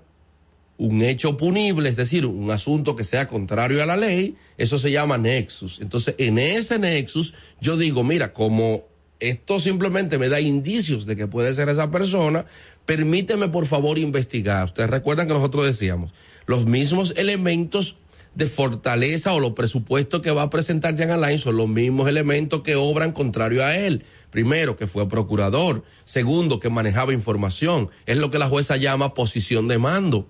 un 0.76 1.02
hecho 1.02 1.36
punible, 1.36 1.88
es 1.88 1.96
decir, 1.96 2.26
un 2.26 2.50
asunto 2.50 2.96
que 2.96 3.04
sea 3.04 3.28
contrario 3.28 3.82
a 3.82 3.86
la 3.86 3.96
ley, 3.96 4.36
eso 4.58 4.78
se 4.78 4.90
llama 4.90 5.18
nexus. 5.18 5.80
Entonces, 5.80 6.14
en 6.18 6.38
ese 6.38 6.78
nexus, 6.78 7.34
yo 7.60 7.76
digo, 7.76 8.04
mira, 8.04 8.32
como 8.32 8.84
esto 9.20 9.58
simplemente 9.58 10.18
me 10.18 10.28
da 10.28 10.40
indicios 10.40 11.06
de 11.06 11.16
que 11.16 11.26
puede 11.26 11.54
ser 11.54 11.68
esa 11.68 11.90
persona, 11.90 12.46
permíteme 12.88 13.48
por 13.48 13.66
favor 13.66 13.98
investigar. 13.98 14.64
Ustedes 14.64 14.88
recuerdan 14.88 15.28
que 15.28 15.34
nosotros 15.34 15.66
decíamos, 15.66 16.10
los 16.46 16.64
mismos 16.64 17.12
elementos 17.18 17.98
de 18.34 18.46
fortaleza 18.46 19.34
o 19.34 19.40
los 19.40 19.52
presupuestos 19.52 20.22
que 20.22 20.30
va 20.30 20.44
a 20.44 20.48
presentar 20.48 20.96
Jean 20.96 21.10
Alain 21.10 21.38
son 21.38 21.58
los 21.58 21.68
mismos 21.68 22.08
elementos 22.08 22.62
que 22.62 22.76
obran 22.76 23.12
contrario 23.12 23.62
a 23.62 23.76
él. 23.76 24.04
Primero, 24.30 24.76
que 24.76 24.86
fue 24.86 25.06
procurador. 25.06 25.84
Segundo, 26.06 26.60
que 26.60 26.70
manejaba 26.70 27.12
información. 27.12 27.90
Es 28.06 28.16
lo 28.16 28.30
que 28.30 28.38
la 28.38 28.48
jueza 28.48 28.78
llama 28.78 29.12
posición 29.12 29.68
de 29.68 29.76
mando. 29.76 30.26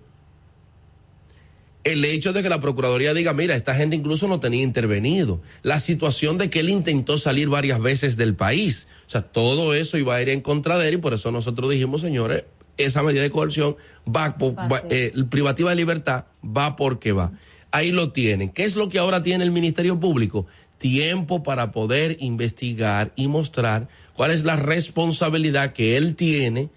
El 1.84 2.04
hecho 2.04 2.32
de 2.32 2.42
que 2.42 2.48
la 2.48 2.60
Procuraduría 2.60 3.14
diga, 3.14 3.32
mira, 3.32 3.54
esta 3.54 3.74
gente 3.74 3.96
incluso 3.96 4.28
no 4.28 4.40
tenía 4.40 4.62
intervenido. 4.62 5.40
La 5.62 5.80
situación 5.80 6.36
de 6.36 6.50
que 6.50 6.60
él 6.60 6.70
intentó 6.70 7.18
salir 7.18 7.48
varias 7.48 7.80
veces 7.80 8.16
del 8.16 8.34
país. 8.34 8.88
O 9.06 9.10
sea, 9.10 9.22
todo 9.22 9.74
eso 9.74 9.96
iba 9.96 10.14
a 10.14 10.22
ir 10.22 10.28
en 10.28 10.40
contra 10.40 10.76
de 10.76 10.88
él 10.88 10.94
y 10.94 10.98
por 10.98 11.14
eso 11.14 11.30
nosotros 11.32 11.70
dijimos, 11.70 12.00
señores, 12.00 12.44
esa 12.78 13.02
medida 13.02 13.22
de 13.22 13.30
coerción 13.30 13.76
va, 14.06 14.36
va 14.38 14.82
eh, 14.90 15.12
privativa 15.28 15.70
de 15.70 15.76
libertad 15.76 16.24
va 16.44 16.76
porque 16.76 17.12
va. 17.12 17.32
Ahí 17.70 17.90
lo 17.90 18.12
tienen. 18.12 18.50
¿Qué 18.50 18.64
es 18.64 18.76
lo 18.76 18.88
que 18.88 18.98
ahora 18.98 19.22
tiene 19.22 19.44
el 19.44 19.50
Ministerio 19.50 20.00
Público? 20.00 20.46
Tiempo 20.78 21.42
para 21.42 21.72
poder 21.72 22.16
investigar 22.20 23.12
y 23.16 23.26
mostrar 23.28 23.88
cuál 24.14 24.30
es 24.30 24.44
la 24.44 24.56
responsabilidad 24.56 25.72
que 25.72 25.96
él 25.96 26.14
tiene, 26.14 26.70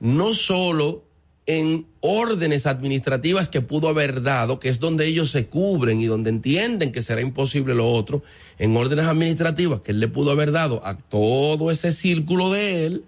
no 0.00 0.32
solo 0.32 1.04
en 1.46 1.86
órdenes 2.06 2.66
administrativas 2.66 3.48
que 3.48 3.62
pudo 3.62 3.88
haber 3.88 4.22
dado, 4.22 4.60
que 4.60 4.68
es 4.68 4.78
donde 4.78 5.06
ellos 5.06 5.30
se 5.30 5.46
cubren 5.46 6.00
y 6.00 6.04
donde 6.04 6.28
entienden 6.28 6.92
que 6.92 7.00
será 7.00 7.22
imposible 7.22 7.74
lo 7.74 7.90
otro, 7.90 8.22
en 8.58 8.76
órdenes 8.76 9.06
administrativas 9.06 9.80
que 9.80 9.92
él 9.92 10.00
le 10.00 10.08
pudo 10.08 10.30
haber 10.30 10.52
dado 10.52 10.82
a 10.84 10.98
todo 10.98 11.70
ese 11.70 11.92
círculo 11.92 12.52
de 12.52 12.84
él, 12.84 13.04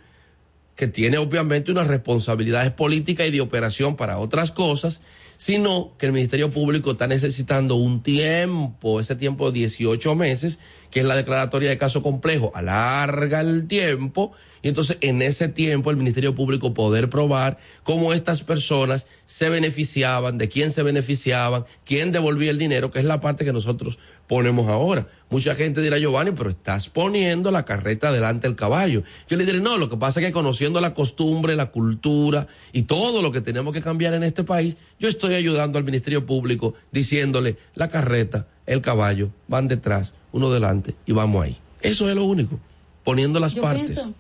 que 0.77 0.89
tiene 0.89 1.19
obviamente 1.19 1.73
unas 1.73 1.89
responsabilidades 1.89 2.71
políticas 2.71 3.29
y 3.29 3.33
de 3.33 3.43
operación 3.43 3.97
para 3.97 4.17
otras 4.17 4.51
cosas, 4.51 5.03
sino 5.37 5.93
que 5.99 6.07
el 6.07 6.13
Ministerio 6.13 6.51
Público 6.51 6.93
está 6.93 7.07
necesitando 7.07 7.75
un 7.75 8.03
tiempo, 8.03 8.99
ese 8.99 9.15
tiempo 9.15 9.51
de 9.51 9.59
18 9.59 10.15
meses, 10.15 10.59
que 10.91 11.01
es 11.01 11.07
la 11.07 11.17
declaratoria 11.17 11.69
de 11.69 11.77
caso 11.77 12.03
complejo, 12.03 12.51
alarga 12.55 13.43
el 13.43 13.67
tiempo 13.67 14.33
y 14.63 14.69
entonces 14.69 14.99
en 15.01 15.23
ese 15.23 15.49
tiempo 15.49 15.91
el 15.91 15.97
Ministerio 15.97 16.35
Público 16.35 16.75
poder 16.75 17.11
probar 17.11 17.59
cómo 17.83 18.13
estas 18.13 18.43
personas 18.43 19.07
se 19.27 19.49
beneficiaban, 19.51 20.39
de 20.39 20.49
quién 20.49 20.71
se 20.71 20.83
beneficiaban, 20.83 21.65
quién 21.85 22.13
devolvía 22.13 22.51
el 22.51 22.59
dinero, 22.59 22.91
que 22.91 22.99
es 22.99 23.05
la 23.05 23.21
parte 23.21 23.45
que 23.45 23.53
nosotros 23.53 23.99
ponemos 24.27 24.69
ahora. 24.69 25.09
Mucha 25.31 25.55
gente 25.55 25.81
dirá, 25.81 25.99
Giovanni, 25.99 26.33
pero 26.33 26.51
estás 26.51 26.89
poniendo 26.89 27.51
la 27.51 27.65
carreta 27.65 28.13
delante 28.13 28.47
del 28.47 28.57
caballo. 28.57 29.03
Yo 29.29 29.37
le 29.37 29.45
diré, 29.45 29.61
no, 29.61 29.77
lo 29.79 29.89
que 29.89 29.97
pasa 29.97 30.21
es 30.21 30.27
que 30.27 30.33
conociendo 30.33 30.81
la 30.81 30.95
costumbre, 30.95 31.57
la 31.57 31.67
cultura 31.67 32.47
y 32.73 32.83
todo 32.83 33.23
lo 33.23 33.33
que 33.33 33.41
tenemos 33.41 33.73
que 33.73 33.83
cambiar 33.83 34.15
en 34.15 34.23
este 34.23 34.45
país, 34.45 34.77
yo 34.99 35.09
estoy 35.09 35.35
ayudando 35.35 35.79
al 35.79 35.85
Ministerio 35.85 36.27
Público 36.27 36.75
diciéndole, 36.93 37.57
la 37.75 37.89
carreta, 37.89 38.47
el 38.67 38.81
caballo, 38.81 39.31
van 39.49 39.69
detrás, 39.69 40.15
uno 40.33 40.51
delante 40.51 40.95
y 41.07 41.13
vamos 41.13 41.45
ahí. 41.45 41.57
Eso 41.81 42.09
es 42.09 42.17
lo 42.17 42.25
único, 42.25 42.59
poniendo 43.05 43.41
las 43.41 43.55
partes. 43.55 44.11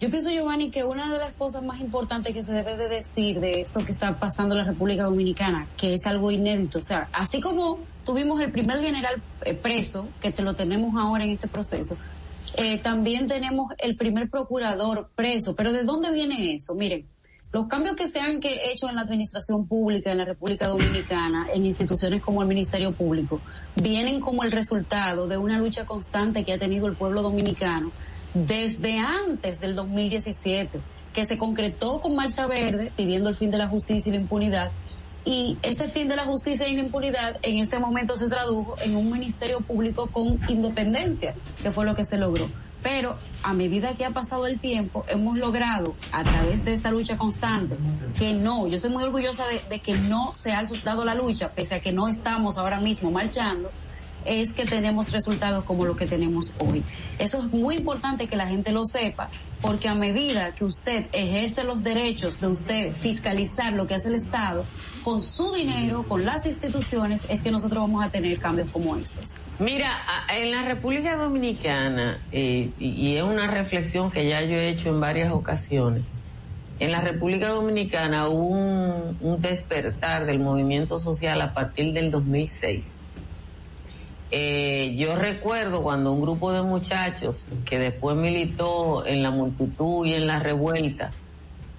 Yo 0.00 0.10
pienso, 0.10 0.28
Giovanni, 0.30 0.70
que 0.70 0.82
una 0.82 1.10
de 1.12 1.18
las 1.18 1.32
cosas 1.32 1.62
más 1.62 1.80
importantes 1.80 2.34
que 2.34 2.42
se 2.42 2.52
debe 2.52 2.76
de 2.76 2.88
decir 2.88 3.38
de 3.38 3.60
esto 3.60 3.84
que 3.84 3.92
está 3.92 4.18
pasando 4.18 4.54
en 4.54 4.62
la 4.62 4.70
República 4.70 5.04
Dominicana, 5.04 5.68
que 5.76 5.94
es 5.94 6.04
algo 6.06 6.32
inédito, 6.32 6.80
o 6.80 6.82
sea, 6.82 7.08
así 7.12 7.40
como 7.40 7.78
tuvimos 8.04 8.40
el 8.40 8.50
primer 8.50 8.80
general 8.80 9.22
eh, 9.44 9.54
preso, 9.54 10.08
que 10.20 10.32
te 10.32 10.42
lo 10.42 10.54
tenemos 10.54 10.94
ahora 11.00 11.24
en 11.24 11.30
este 11.30 11.46
proceso, 11.46 11.96
eh, 12.56 12.78
también 12.78 13.26
tenemos 13.26 13.72
el 13.78 13.96
primer 13.96 14.28
procurador 14.28 15.10
preso, 15.14 15.54
pero 15.54 15.72
¿de 15.72 15.84
dónde 15.84 16.12
viene 16.12 16.54
eso? 16.54 16.74
Miren, 16.74 17.06
los 17.52 17.66
cambios 17.68 17.94
que 17.94 18.08
se 18.08 18.18
han 18.18 18.40
hecho 18.42 18.88
en 18.88 18.96
la 18.96 19.02
administración 19.02 19.68
pública 19.68 20.10
en 20.10 20.18
la 20.18 20.24
República 20.24 20.66
Dominicana, 20.66 21.46
en 21.54 21.64
instituciones 21.64 22.20
como 22.20 22.42
el 22.42 22.48
Ministerio 22.48 22.90
Público, 22.90 23.40
vienen 23.76 24.20
como 24.20 24.42
el 24.42 24.50
resultado 24.50 25.28
de 25.28 25.38
una 25.38 25.56
lucha 25.56 25.86
constante 25.86 26.42
que 26.42 26.52
ha 26.52 26.58
tenido 26.58 26.88
el 26.88 26.96
pueblo 26.96 27.22
dominicano 27.22 27.92
desde 28.34 28.98
antes 28.98 29.60
del 29.60 29.76
2017, 29.76 30.80
que 31.12 31.24
se 31.24 31.38
concretó 31.38 32.00
con 32.00 32.16
Marcha 32.16 32.46
Verde 32.46 32.92
pidiendo 32.96 33.30
el 33.30 33.36
fin 33.36 33.50
de 33.50 33.58
la 33.58 33.68
justicia 33.68 34.10
y 34.10 34.16
la 34.16 34.20
impunidad. 34.20 34.70
Y 35.24 35.56
ese 35.62 35.88
fin 35.88 36.08
de 36.08 36.16
la 36.16 36.26
justicia 36.26 36.68
y 36.68 36.74
la 36.74 36.82
impunidad 36.82 37.38
en 37.42 37.58
este 37.58 37.78
momento 37.78 38.16
se 38.16 38.28
tradujo 38.28 38.76
en 38.82 38.96
un 38.96 39.10
ministerio 39.10 39.60
público 39.60 40.08
con 40.08 40.38
independencia, 40.48 41.34
que 41.62 41.70
fue 41.70 41.86
lo 41.86 41.94
que 41.94 42.04
se 42.04 42.18
logró. 42.18 42.50
Pero 42.82 43.16
a 43.42 43.54
medida 43.54 43.94
que 43.94 44.04
ha 44.04 44.10
pasado 44.10 44.46
el 44.46 44.60
tiempo, 44.60 45.06
hemos 45.08 45.38
logrado, 45.38 45.94
a 46.12 46.22
través 46.22 46.66
de 46.66 46.74
esa 46.74 46.90
lucha 46.90 47.16
constante, 47.16 47.76
que 48.18 48.34
no, 48.34 48.66
yo 48.66 48.76
estoy 48.76 48.90
muy 48.90 49.04
orgullosa 49.04 49.44
de, 49.70 49.78
que 49.78 49.94
no 49.94 50.34
se 50.34 50.52
ha 50.52 50.60
resultado 50.60 51.02
la 51.02 51.14
lucha, 51.14 51.48
pese 51.52 51.76
a 51.76 51.80
que 51.80 51.92
no 51.92 52.08
estamos 52.08 52.58
ahora 52.58 52.80
mismo 52.80 53.10
marchando, 53.10 53.70
es 54.24 54.52
que 54.52 54.64
tenemos 54.64 55.12
resultados 55.12 55.64
como 55.64 55.84
lo 55.84 55.96
que 55.96 56.06
tenemos 56.06 56.54
hoy. 56.58 56.82
Eso 57.18 57.38
es 57.38 57.52
muy 57.52 57.76
importante 57.76 58.26
que 58.26 58.36
la 58.36 58.46
gente 58.46 58.72
lo 58.72 58.84
sepa, 58.84 59.30
porque 59.60 59.88
a 59.88 59.94
medida 59.94 60.54
que 60.54 60.64
usted 60.64 61.06
ejerce 61.12 61.64
los 61.64 61.82
derechos 61.82 62.40
de 62.40 62.48
usted 62.48 62.92
fiscalizar 62.92 63.72
lo 63.72 63.86
que 63.86 63.94
hace 63.94 64.08
el 64.08 64.16
Estado, 64.16 64.64
con 65.02 65.20
su 65.20 65.52
dinero, 65.54 66.04
con 66.08 66.24
las 66.24 66.46
instituciones, 66.46 67.28
es 67.28 67.42
que 67.42 67.50
nosotros 67.50 67.80
vamos 67.80 68.04
a 68.04 68.10
tener 68.10 68.38
cambios 68.38 68.70
como 68.70 68.96
estos. 68.96 69.36
Mira, 69.58 69.90
en 70.36 70.50
la 70.50 70.62
República 70.62 71.16
Dominicana, 71.16 72.20
eh, 72.32 72.70
y 72.78 73.16
es 73.16 73.22
una 73.22 73.46
reflexión 73.46 74.10
que 74.10 74.28
ya 74.28 74.42
yo 74.42 74.56
he 74.56 74.68
hecho 74.68 74.88
en 74.88 75.00
varias 75.00 75.32
ocasiones, 75.32 76.02
en 76.80 76.90
la 76.90 77.00
República 77.00 77.50
Dominicana 77.50 78.28
hubo 78.28 78.46
un, 78.46 79.16
un 79.20 79.40
despertar 79.40 80.26
del 80.26 80.40
movimiento 80.40 80.98
social 80.98 81.40
a 81.40 81.54
partir 81.54 81.92
del 81.92 82.10
2006 82.10 83.03
eh, 84.36 84.96
yo 84.96 85.14
recuerdo 85.14 85.80
cuando 85.80 86.10
un 86.10 86.20
grupo 86.20 86.52
de 86.52 86.60
muchachos 86.60 87.46
que 87.64 87.78
después 87.78 88.16
militó 88.16 89.06
en 89.06 89.22
la 89.22 89.30
multitud 89.30 90.04
y 90.04 90.14
en 90.14 90.26
la 90.26 90.40
revuelta, 90.40 91.12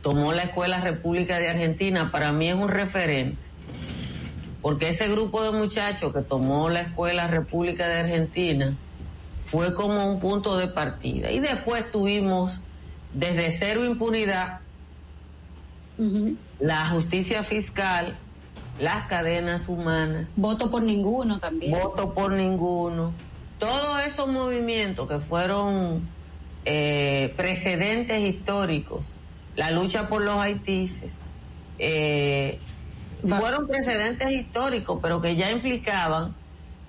tomó 0.01 0.31
la 0.31 0.43
Escuela 0.43 0.79
República 0.79 1.37
de 1.37 1.49
Argentina, 1.49 2.11
para 2.11 2.31
mí 2.31 2.47
es 2.47 2.55
un 2.55 2.69
referente. 2.69 3.41
Porque 4.61 4.87
ese 4.87 5.09
grupo 5.09 5.43
de 5.43 5.51
muchachos 5.51 6.13
que 6.13 6.21
tomó 6.21 6.69
la 6.69 6.79
Escuela 6.79 7.27
República 7.27 7.89
de 7.89 7.99
Argentina 7.99 8.73
fue 9.43 9.73
como 9.73 10.09
un 10.09 10.21
punto 10.21 10.55
de 10.55 10.69
partida. 10.69 11.31
Y 11.31 11.41
después 11.41 11.91
tuvimos 11.91 12.61
desde 13.13 13.51
cero 13.51 13.83
impunidad, 13.83 14.61
la 16.61 16.85
justicia 16.85 17.43
fiscal, 17.43 18.15
las 18.79 19.07
cadenas 19.07 19.67
humanas. 19.67 20.31
Voto 20.35 20.69
por 20.69 20.83
ninguno 20.83 21.39
también. 21.39 21.71
Voto 21.71 22.13
por 22.13 22.31
ninguno. 22.31 23.13
Todos 23.59 24.05
esos 24.05 24.27
movimientos 24.27 25.07
que 25.07 25.19
fueron 25.19 26.07
eh, 26.65 27.33
precedentes 27.37 28.21
históricos, 28.21 29.17
la 29.55 29.71
lucha 29.71 30.09
por 30.09 30.21
los 30.21 30.39
haitises, 30.39 31.13
eh, 31.79 32.59
fueron 33.25 33.67
precedentes 33.67 34.31
históricos, 34.31 34.99
pero 35.01 35.21
que 35.21 35.35
ya 35.35 35.51
implicaban 35.51 36.35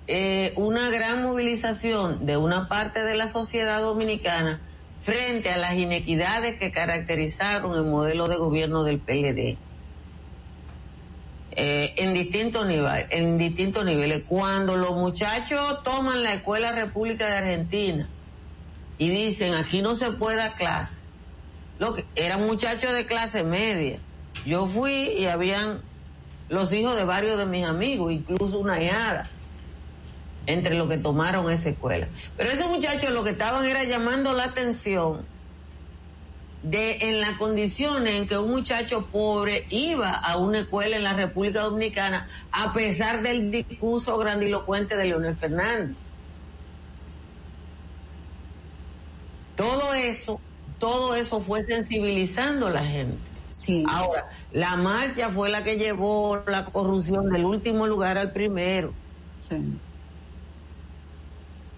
eh, 0.07 0.53
una 0.55 0.89
gran 0.89 1.23
movilización 1.23 2.25
de 2.25 2.37
una 2.37 2.67
parte 2.67 3.03
de 3.03 3.15
la 3.15 3.27
sociedad 3.27 3.81
dominicana 3.81 4.61
frente 4.97 5.51
a 5.51 5.57
las 5.57 5.75
inequidades 5.75 6.59
que 6.59 6.71
caracterizaron 6.71 7.75
el 7.75 7.83
modelo 7.83 8.27
de 8.27 8.37
gobierno 8.37 8.83
del 8.83 8.99
PLD. 8.99 9.57
Eh, 11.59 11.95
en 11.97 12.13
distintos 12.13 12.67
niveles, 12.67 13.07
en 13.09 13.39
distintos 13.39 13.83
niveles. 13.83 14.25
Cuando 14.27 14.77
los 14.77 14.93
muchachos 14.93 15.81
toman 15.81 16.21
la 16.21 16.35
Escuela 16.35 16.71
República 16.71 17.25
de 17.25 17.37
Argentina 17.37 18.07
y 18.99 19.09
dicen 19.09 19.55
aquí 19.55 19.81
no 19.81 19.95
se 19.95 20.11
puede 20.11 20.37
dar 20.37 20.53
clase, 20.53 20.99
lo 21.79 21.95
que 21.95 22.05
eran 22.15 22.45
muchachos 22.45 22.93
de 22.93 23.07
clase 23.07 23.43
media. 23.43 23.97
Yo 24.45 24.67
fui 24.67 25.09
y 25.17 25.25
habían 25.25 25.81
los 26.47 26.71
hijos 26.73 26.95
de 26.95 27.05
varios 27.05 27.39
de 27.39 27.47
mis 27.47 27.65
amigos, 27.65 28.13
incluso 28.13 28.59
una 28.59 28.79
hijada 28.79 29.27
entre 30.45 30.75
los 30.75 30.87
que 30.87 30.99
tomaron 30.99 31.49
esa 31.49 31.69
escuela. 31.69 32.07
Pero 32.37 32.51
esos 32.51 32.67
muchachos 32.67 33.09
lo 33.09 33.23
que 33.23 33.31
estaban 33.31 33.65
era 33.65 33.83
llamando 33.83 34.31
la 34.33 34.43
atención 34.43 35.25
de 36.63 36.97
en 37.01 37.21
la 37.21 37.37
condición 37.37 38.07
en 38.07 38.27
que 38.27 38.37
un 38.37 38.49
muchacho 38.49 39.05
pobre 39.05 39.65
iba 39.69 40.11
a 40.11 40.37
una 40.37 40.59
escuela 40.59 40.97
en 40.97 41.03
la 41.03 41.13
República 41.13 41.61
Dominicana 41.61 42.27
a 42.51 42.73
pesar 42.73 43.21
del 43.21 43.51
discurso 43.51 44.17
grandilocuente 44.17 44.95
de 44.95 45.05
Leonel 45.05 45.35
Fernández. 45.35 45.97
Todo 49.55 49.93
eso, 49.93 50.39
todo 50.77 51.15
eso 51.15 51.39
fue 51.39 51.63
sensibilizando 51.63 52.67
a 52.67 52.71
la 52.71 52.83
gente. 52.83 53.17
Sí. 53.49 53.83
Ahora, 53.89 54.29
la 54.51 54.75
marcha 54.75 55.29
fue 55.29 55.49
la 55.49 55.63
que 55.63 55.77
llevó 55.77 56.37
la 56.45 56.65
corrupción 56.65 57.29
del 57.29 57.45
último 57.45 57.87
lugar 57.87 58.17
al 58.17 58.31
primero. 58.31 58.93
Sí. 59.39 59.55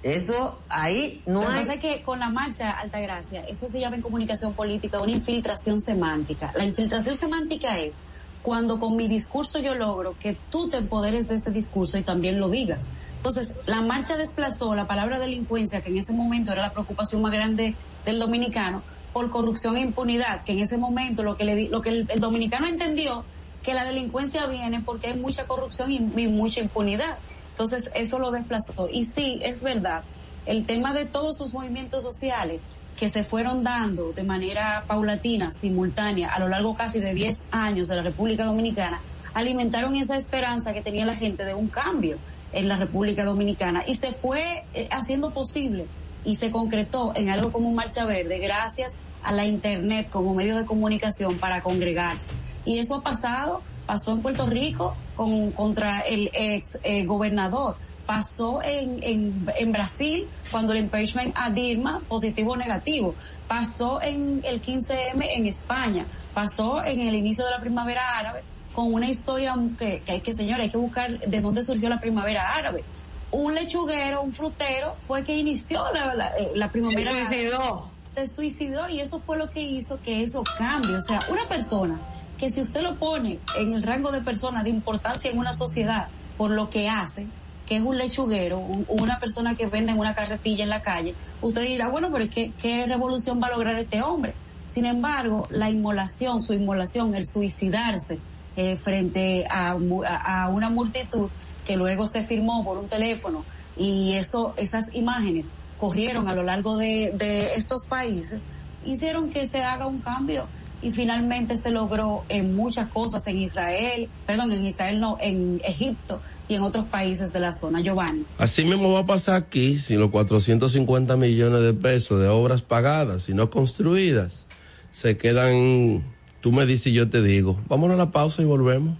Eso 0.04 0.60
ahí 0.70 1.22
no 1.26 1.42
Lo 1.42 1.48
que 1.48 1.54
hay. 1.54 1.60
pasa 1.60 1.74
es 1.74 1.80
que 1.82 2.02
con 2.04 2.20
la 2.20 2.30
marcha 2.30 2.72
Altagracia, 2.72 3.42
eso 3.42 3.68
se 3.68 3.80
llama 3.80 3.98
en 3.98 4.02
comunicación 4.02 4.54
política 4.54 5.02
una 5.02 5.12
infiltración 5.12 5.82
semántica. 5.82 6.52
La 6.56 6.64
infiltración 6.66 7.16
semántica 7.18 7.78
es 7.80 8.02
cuando 8.42 8.80
con 8.80 8.96
mi 8.96 9.10
discurso 9.10 9.60
yo 9.60 9.76
logro 9.76 10.16
que 10.18 10.38
tú 10.50 10.70
te 10.70 10.78
empoderes 10.78 11.28
de 11.28 11.36
ese 11.36 11.52
discurso 11.52 11.98
y 11.98 12.04
también 12.04 12.40
lo 12.40 12.50
digas. 12.50 12.88
Entonces, 13.18 13.54
la 13.68 13.82
marcha 13.82 14.16
desplazó 14.16 14.74
la 14.74 14.88
palabra 14.88 15.20
delincuencia, 15.20 15.82
que 15.82 15.90
en 15.90 15.98
ese 15.98 16.14
momento 16.14 16.54
era 16.54 16.62
la 16.62 16.72
preocupación 16.72 17.22
más 17.22 17.34
grande 17.34 17.76
del 18.06 18.18
dominicano, 18.20 18.82
por 19.12 19.30
corrupción 19.30 19.76
e 19.76 19.82
impunidad, 19.82 20.44
que 20.46 20.54
en 20.54 20.60
ese 20.60 20.78
momento 20.78 21.24
lo 21.24 21.36
que, 21.36 21.44
le, 21.44 21.56
di- 21.56 21.68
lo 21.68 21.82
que 21.82 21.90
el, 21.90 22.06
el 22.10 22.22
dominicano 22.22 22.68
entendió, 22.68 23.26
que 23.62 23.74
la 23.74 23.84
delincuencia 23.84 24.46
viene 24.48 24.80
porque 24.82 25.08
hay 25.08 25.20
mucha 25.20 25.46
corrupción 25.46 25.92
y, 25.92 25.98
y 26.16 26.28
mucha 26.30 26.62
impunidad. 26.62 27.18
Entonces, 27.60 27.92
eso 27.94 28.20
lo 28.20 28.32
desplazó. 28.32 28.88
Y 28.90 29.04
sí, 29.04 29.42
es 29.44 29.62
verdad, 29.62 30.04
el 30.46 30.66
tema 30.66 30.94
de 30.94 31.04
todos 31.04 31.38
sus 31.38 31.54
movimientos 31.54 32.04
sociales 32.04 32.64
que 32.98 33.10
se 33.10 33.26
fueron 33.26 33.66
dando 33.66 34.14
de 34.14 34.24
manera 34.24 34.86
paulatina, 34.88 35.52
simultánea, 35.52 36.30
a 36.30 36.40
lo 36.40 36.48
largo 36.48 36.74
casi 36.78 37.02
de 37.02 37.14
10 37.14 37.50
años 37.52 37.90
de 37.90 37.98
la 37.98 38.02
República 38.02 38.46
Dominicana, 38.46 39.02
alimentaron 39.34 39.98
esa 39.98 40.16
esperanza 40.16 40.72
que 40.72 40.82
tenía 40.82 41.06
la 41.06 41.18
gente 41.18 41.44
de 41.44 41.54
un 41.54 41.68
cambio 41.68 42.18
en 42.54 42.70
la 42.70 42.78
República 42.78 43.26
Dominicana 43.26 43.84
y 43.86 43.96
se 43.96 44.14
fue 44.14 44.64
eh, 44.74 44.88
haciendo 44.90 45.32
posible 45.32 45.86
y 46.24 46.38
se 46.38 46.52
concretó 46.52 47.12
en 47.14 47.28
algo 47.28 47.52
como 47.52 47.74
Marcha 47.74 48.06
Verde 48.06 48.40
gracias 48.40 49.00
a 49.22 49.34
la 49.34 49.46
Internet 49.46 50.08
como 50.10 50.34
medio 50.34 50.58
de 50.58 50.66
comunicación 50.66 51.40
para 51.40 51.60
congregarse. 51.60 52.32
Y 52.64 52.80
eso 52.80 52.96
ha 52.96 53.02
pasado, 53.02 53.62
pasó 53.90 54.12
en 54.12 54.22
Puerto 54.22 54.46
Rico 54.46 54.96
con, 55.16 55.50
contra 55.50 56.02
el 56.02 56.30
ex 56.32 56.78
eh, 56.84 57.06
gobernador, 57.06 57.76
pasó 58.06 58.62
en, 58.62 59.02
en, 59.02 59.48
en 59.58 59.72
Brasil 59.72 60.28
cuando 60.52 60.74
el 60.74 60.80
impeachment 60.82 61.34
a 61.36 61.50
Dilma, 61.50 62.00
positivo 62.08 62.52
o 62.52 62.56
negativo, 62.56 63.16
pasó 63.48 64.00
en 64.00 64.42
el 64.44 64.62
15M 64.62 65.26
en 65.36 65.48
España, 65.48 66.06
pasó 66.36 66.84
en 66.84 67.00
el 67.00 67.16
inicio 67.16 67.44
de 67.46 67.50
la 67.50 67.60
primavera 67.60 68.20
árabe 68.20 68.44
con 68.76 68.94
una 68.94 69.10
historia 69.10 69.56
que, 69.76 70.02
que 70.02 70.12
hay 70.12 70.22
que, 70.22 70.36
señor, 70.36 70.62
hay 70.62 70.70
que 70.70 70.78
buscar 70.78 71.20
de 71.22 71.42
dónde 71.42 71.64
surgió 71.64 71.90
la 71.90 72.00
primavera 72.00 72.44
árabe 72.54 72.84
un 73.32 73.56
lechuguero, 73.56 74.22
un 74.22 74.34
frutero, 74.34 74.96
fue 75.08 75.24
que 75.24 75.36
inició 75.36 75.84
la, 75.94 76.14
la, 76.16 76.28
eh, 76.38 76.52
la 76.56 76.72
primavera. 76.72 77.12
Se 77.12 77.26
suicidó. 77.26 77.90
Se 78.08 78.28
suicidó 78.28 78.90
y 78.90 79.02
eso 79.02 79.20
fue 79.20 79.38
lo 79.38 79.52
que 79.52 79.62
hizo 79.62 80.00
que 80.02 80.24
eso 80.24 80.44
cambie. 80.58 80.96
O 80.96 81.02
sea, 81.02 81.20
una 81.30 81.48
persona 81.48 82.00
que 82.40 82.50
si 82.50 82.62
usted 82.62 82.82
lo 82.82 82.96
pone 82.96 83.40
en 83.58 83.74
el 83.74 83.84
rango 83.84 84.12
de 84.12 84.22
persona 84.22 84.64
de 84.64 84.70
importancia 84.70 85.30
en 85.30 85.38
una 85.38 85.54
sociedad 85.54 86.08
por 86.38 86.52
lo 86.52 86.70
que 86.70 86.88
hace, 86.88 87.28
que 87.68 87.76
es 87.76 87.84
un 87.84 87.98
lechuguero, 87.98 88.60
una 88.88 89.20
persona 89.20 89.56
que 89.56 89.68
vende 89.68 89.92
en 89.92 90.00
una 90.00 90.16
carretilla 90.16 90.64
en 90.64 90.70
la 90.70 90.82
calle, 90.82 91.14
usted 91.42 91.62
dirá, 91.64 91.90
bueno, 91.90 92.10
pero 92.12 92.30
¿qué, 92.30 92.54
qué 92.60 92.86
revolución 92.88 93.42
va 93.44 93.48
a 93.48 93.52
lograr 93.52 93.78
este 93.78 94.02
hombre? 94.02 94.34
Sin 94.70 94.86
embargo, 94.86 95.48
la 95.52 95.70
inmolación, 95.70 96.42
su 96.42 96.54
inmolación, 96.54 97.14
el 97.14 97.26
suicidarse 97.26 98.20
eh, 98.56 98.78
frente 98.78 99.46
a, 99.50 99.76
una 99.76 100.70
multitud, 100.70 101.30
que 101.66 101.76
luego 101.76 102.08
se 102.08 102.24
firmó 102.24 102.64
por 102.64 102.78
un 102.78 102.88
teléfono 102.88 103.44
y 103.78 104.14
eso, 104.14 104.54
esas 104.58 104.96
imágenes 104.96 105.52
corrieron 105.78 106.30
a 106.30 106.36
lo 106.36 106.44
largo 106.44 106.78
de 106.78 107.52
estos 107.56 107.86
países, 107.86 108.48
hicieron 108.86 109.30
que 109.30 109.46
se 109.46 109.62
haga 109.62 109.86
un 109.88 110.00
cambio 110.00 110.48
y 110.82 110.92
finalmente 110.92 111.58
se 111.58 111.72
logró 111.72 112.24
en 112.30 112.56
muchas 112.56 112.90
cosas 112.90 113.26
en 113.28 113.40
Israel, 113.40 114.10
perdón, 114.26 114.52
en 114.52 114.66
Israel 114.66 115.00
no, 115.00 115.18
en 115.22 115.62
Egipto 115.64 116.22
y 116.48 116.56
en 116.56 116.62
otros 116.62 116.86
países 116.86 117.32
de 117.32 117.40
la 117.40 117.54
zona. 117.54 117.82
Giovanni. 117.82 118.26
Así 118.38 118.64
mismo 118.66 118.92
va 118.92 119.00
a 119.00 119.06
pasar 119.06 119.36
aquí 119.36 119.78
si 119.78 119.96
los 119.96 120.10
450 120.10 121.16
millones 121.16 121.62
de 121.62 121.74
pesos 121.74 122.20
de 122.20 122.28
obras 122.28 122.62
pagadas 122.62 123.30
y 123.30 123.34
no 123.34 123.50
construidas 123.50 124.48
se 124.92 125.18
quedan, 125.18 126.04
tú 126.42 126.52
me 126.52 126.66
dices 126.66 126.88
y 126.88 126.94
yo 126.94 127.10
te 127.10 127.22
digo. 127.22 127.60
Vámonos 127.68 127.96
a 127.96 128.06
la 128.06 128.12
pausa 128.12 128.42
y 128.42 128.46
volvemos. 128.46 128.98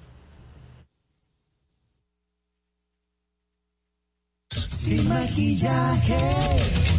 sin 4.80 5.08
maquillaje. 5.10 6.99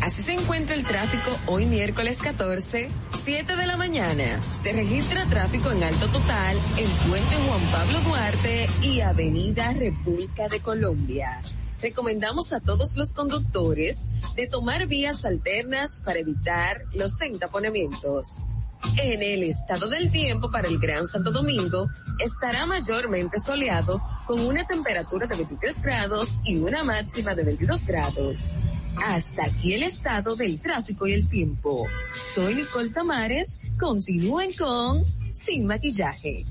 Así 0.03 0.21
se 0.21 0.33
encuentra 0.33 0.75
el 0.75 0.85
tráfico 0.85 1.31
hoy 1.47 1.65
miércoles 1.65 2.19
14, 2.19 2.89
7 3.23 3.57
de 3.57 3.67
la 3.67 3.77
mañana. 3.77 4.43
Se 4.43 4.73
registra 4.73 5.27
tráfico 5.27 5.71
en 5.71 5.85
alto 5.85 6.09
total 6.09 6.57
en 6.77 7.09
Puente 7.09 7.37
Juan 7.37 7.61
Pablo 7.71 8.01
Duarte 8.01 8.67
y 8.83 9.01
Avenida 9.01 9.73
República 9.73 10.49
de 10.49 10.59
Colombia. 10.59 11.41
Recomendamos 11.81 12.53
a 12.53 12.59
todos 12.59 12.97
los 12.97 13.13
conductores 13.13 14.11
de 14.35 14.49
tomar 14.49 14.89
vías 14.89 15.25
alternas 15.25 16.03
para 16.05 16.19
evitar 16.19 16.83
los 16.95 17.13
entaponamientos. 17.21 18.49
En 18.99 19.23
el 19.23 19.43
estado 19.45 19.89
del 19.89 20.11
tiempo 20.11 20.51
para 20.51 20.69
el 20.69 20.79
Gran 20.79 21.07
Santo 21.07 21.31
Domingo 21.31 21.89
estará 22.19 22.67
mayormente 22.67 23.41
soleado 23.41 24.01
con 24.27 24.41
una 24.41 24.67
temperatura 24.67 25.27
de 25.27 25.37
23 25.37 25.83
grados 25.83 26.41
y 26.45 26.57
una 26.57 26.85
máxima 26.85 27.35
de 27.35 27.45
22 27.45 27.87
grados. 27.87 28.57
Hasta 29.07 29.45
aquí 29.45 29.75
el 29.75 29.83
estado 29.83 30.37
del 30.37 30.61
tráfico 30.61 31.07
y 31.07 31.13
el 31.13 31.29
tiempo. 31.29 31.87
Soy 32.35 32.55
Nicole 32.55 32.91
Tamares. 32.91 33.61
Continúen 33.79 34.53
con 34.55 35.03
Sin 35.33 35.67
Maquillaje. 35.67 36.45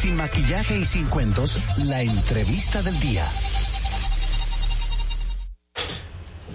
Sin 0.00 0.16
maquillaje 0.16 0.78
y 0.78 0.84
sin 0.84 1.06
cuentos, 1.06 1.56
la 1.86 2.02
entrevista 2.02 2.82
del 2.82 2.98
día. 3.00 3.24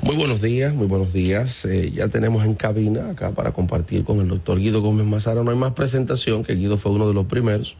Muy 0.01 0.15
buenos 0.15 0.41
días, 0.41 0.73
muy 0.73 0.87
buenos 0.87 1.13
días. 1.13 1.63
Eh, 1.65 1.91
ya 1.91 2.07
tenemos 2.07 2.43
en 2.45 2.55
cabina 2.55 3.11
acá 3.11 3.31
para 3.31 3.51
compartir 3.53 4.03
con 4.03 4.19
el 4.19 4.27
doctor 4.27 4.59
Guido 4.59 4.81
Gómez 4.81 5.05
Mazara. 5.05 5.43
No 5.43 5.51
hay 5.51 5.57
más 5.57 5.73
presentación, 5.73 6.43
que 6.43 6.55
Guido 6.55 6.77
fue 6.77 6.91
uno 6.91 7.07
de 7.07 7.13
los 7.13 7.25
primeros, 7.25 7.77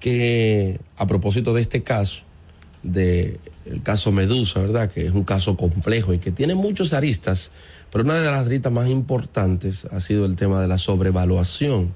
que 0.00 0.80
a 0.96 1.06
propósito 1.06 1.52
de 1.54 1.62
este 1.62 1.82
caso, 1.82 2.22
de 2.82 3.38
el 3.66 3.82
caso 3.82 4.10
Medusa, 4.10 4.60
¿verdad? 4.60 4.90
Que 4.90 5.06
es 5.06 5.12
un 5.12 5.24
caso 5.24 5.56
complejo 5.56 6.14
y 6.14 6.18
que 6.18 6.32
tiene 6.32 6.54
muchos 6.54 6.92
aristas, 6.92 7.50
pero 7.92 8.04
una 8.04 8.14
de 8.14 8.26
las 8.26 8.46
aristas 8.46 8.72
más 8.72 8.88
importantes 8.88 9.84
ha 9.92 10.00
sido 10.00 10.24
el 10.24 10.34
tema 10.34 10.60
de 10.60 10.68
la 10.68 10.78
sobrevaluación 10.78 11.94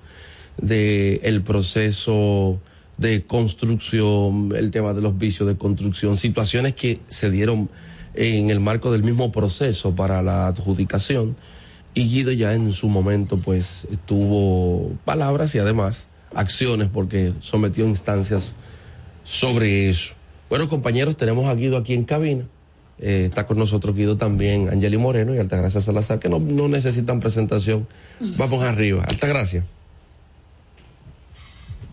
del 0.58 1.20
el 1.22 1.42
proceso 1.42 2.60
de 2.98 3.24
construcción, 3.24 4.52
el 4.56 4.70
tema 4.70 4.92
de 4.92 5.00
los 5.00 5.18
vicios 5.18 5.48
de 5.48 5.56
construcción, 5.56 6.16
situaciones 6.16 6.74
que 6.74 6.98
se 7.08 7.30
dieron 7.30 7.68
en 8.14 8.50
el 8.50 8.60
marco 8.60 8.92
del 8.92 9.02
mismo 9.02 9.32
proceso 9.32 9.94
para 9.94 10.22
la 10.22 10.46
adjudicación 10.48 11.36
y 11.94 12.08
Guido 12.08 12.32
ya 12.32 12.54
en 12.54 12.72
su 12.72 12.88
momento 12.88 13.38
pues 13.38 13.86
tuvo 14.06 14.92
palabras 15.04 15.54
y 15.54 15.58
además 15.58 16.08
acciones 16.34 16.88
porque 16.92 17.32
sometió 17.40 17.86
instancias 17.86 18.52
sobre 19.24 19.88
eso. 19.88 20.14
Bueno 20.48 20.68
compañeros, 20.68 21.16
tenemos 21.16 21.46
a 21.46 21.54
Guido 21.54 21.76
aquí 21.76 21.94
en 21.94 22.04
cabina 22.04 22.44
Eh, 22.98 23.24
está 23.26 23.46
con 23.46 23.58
nosotros 23.58 23.96
Guido 23.96 24.16
también, 24.16 24.68
Angeli 24.68 24.96
Moreno 24.96 25.34
y 25.34 25.38
Altagracia 25.38 25.80
Salazar, 25.80 26.20
que 26.20 26.28
no, 26.28 26.38
no 26.38 26.68
necesitan 26.68 27.18
presentación. 27.18 27.88
Vamos 28.38 28.62
arriba. 28.62 29.02
Altagracia. 29.08 29.64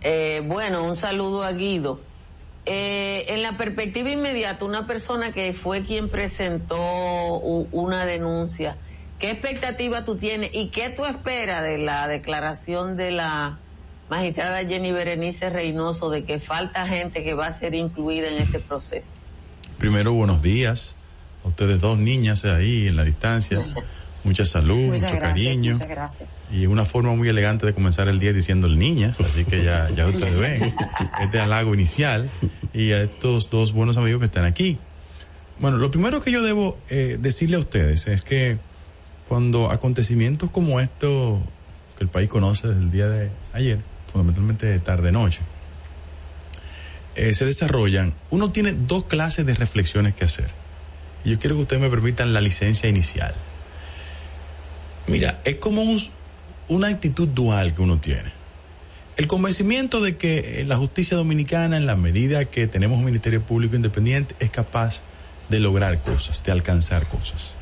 Eh, 0.02 0.42
bueno, 0.46 0.84
un 0.84 0.96
saludo 0.96 1.44
a 1.44 1.52
Guido. 1.52 2.00
Eh, 2.66 3.26
en 3.30 3.42
la 3.42 3.58
perspectiva 3.58 4.10
inmediata, 4.10 4.66
una 4.66 4.86
persona 4.86 5.32
que 5.32 5.54
fue 5.54 5.84
quien 5.84 6.10
presentó 6.10 6.78
una 7.40 8.06
denuncia, 8.06 8.78
¿qué 9.18 9.32
expectativa 9.32 10.04
tú 10.04 10.18
tienes 10.18 10.52
y 10.54 10.68
qué 10.70 10.90
tú 10.90 11.06
esperas 11.06 11.64
de 11.64 11.78
la 11.78 12.08
declaración 12.08 12.96
de 12.96 13.12
la 13.12 13.58
magistrada 14.10 14.60
Jenny 14.66 14.92
Berenice 14.92 15.50
Reynoso 15.50 16.10
de 16.10 16.24
que 16.26 16.40
falta 16.40 16.88
gente 16.88 17.24
que 17.24 17.34
va 17.34 17.48
a 17.48 17.52
ser 17.52 17.74
incluida 17.74 18.28
en 18.28 18.38
este 18.38 18.60
proceso? 18.60 19.20
Primero, 19.78 20.14
buenos 20.14 20.42
días 20.42 20.96
ustedes 21.44 21.82
dos 21.82 21.98
niñas 21.98 22.46
ahí 22.46 22.88
en 22.88 22.96
la 22.96 23.04
distancia. 23.04 23.60
Mucha 24.24 24.46
salud, 24.46 24.94
mucho 24.94 25.20
cariño. 25.20 25.74
Muchas 25.74 25.88
gracias. 25.88 26.30
Y 26.52 26.66
una 26.66 26.86
forma 26.86 27.16
muy 27.16 27.30
elegante 27.30 27.66
de 27.66 27.74
comenzar 27.74 28.10
el 28.10 28.20
día 28.20 28.34
diciéndole 28.34 28.76
niñas, 28.76 29.20
así 29.20 29.46
que 29.46 29.64
ya, 29.64 29.90
ya 29.96 30.08
ustedes 30.08 30.38
ven, 30.38 30.74
este 31.22 31.40
halago 31.40 31.74
inicial 31.74 32.30
y 32.74 32.92
a 32.92 33.04
estos 33.04 33.50
dos 33.50 33.72
buenos 33.72 33.98
amigos 33.98 34.20
que 34.20 34.26
están 34.26 34.46
aquí. 34.46 34.78
Bueno, 35.60 35.78
lo 35.78 35.92
primero 35.92 36.22
que 36.22 36.32
yo 36.32 36.42
debo 36.42 36.78
eh, 36.90 37.18
decirle 37.20 37.58
a 37.58 37.60
ustedes 37.60 38.08
es 38.08 38.22
que 38.22 38.58
cuando 39.28 39.72
acontecimientos 39.72 40.50
como 40.50 40.80
esto 40.80 41.42
que 41.98 42.04
el 42.04 42.10
país 42.10 42.30
conoce 42.30 42.68
desde 42.68 42.82
el 42.82 42.92
día 42.92 43.08
de 43.08 43.30
ayer, 43.54 43.80
fundamentalmente 44.08 44.78
tarde-noche, 44.80 45.42
eh, 47.16 47.34
se 47.34 47.46
desarrollan, 47.46 48.14
uno 48.30 48.52
tiene 48.52 48.74
dos 48.74 49.06
clases 49.06 49.46
de 49.46 49.54
reflexiones 49.54 50.14
que 50.14 50.26
hacer. 50.26 50.50
Y 51.26 51.32
yo 51.32 51.40
quiero 51.40 51.56
que 51.58 51.64
ustedes 51.64 51.82
me 51.82 51.90
permitan 51.90 52.34
la 52.34 52.42
licencia 52.42 52.90
inicial. 52.90 53.34
Mira, 55.10 55.42
es 55.44 55.56
como 55.56 55.84
una 56.68 56.88
actitud 56.88 57.28
dual 57.28 57.74
que 57.74 57.82
uno 57.82 58.00
tiene. 58.00 58.32
El 59.18 59.28
convencimiento 59.28 60.02
de 60.02 60.18
que 60.18 60.64
la 60.68 60.78
justicia 60.78 61.18
dominicana, 61.18 61.78
en 61.78 61.88
la 61.88 61.96
medida 61.96 62.46
que 62.46 62.68
tenemos 62.68 63.00
un 63.00 63.06
Ministerio 63.06 63.42
Público 63.42 63.76
Independiente, 63.76 64.36
es 64.40 64.52
capaz 64.52 65.02
de 65.50 65.60
lograr 65.60 66.00
cosas, 66.02 66.44
de 66.44 66.52
alcanzar 66.52 67.08
cosas. 67.08 67.56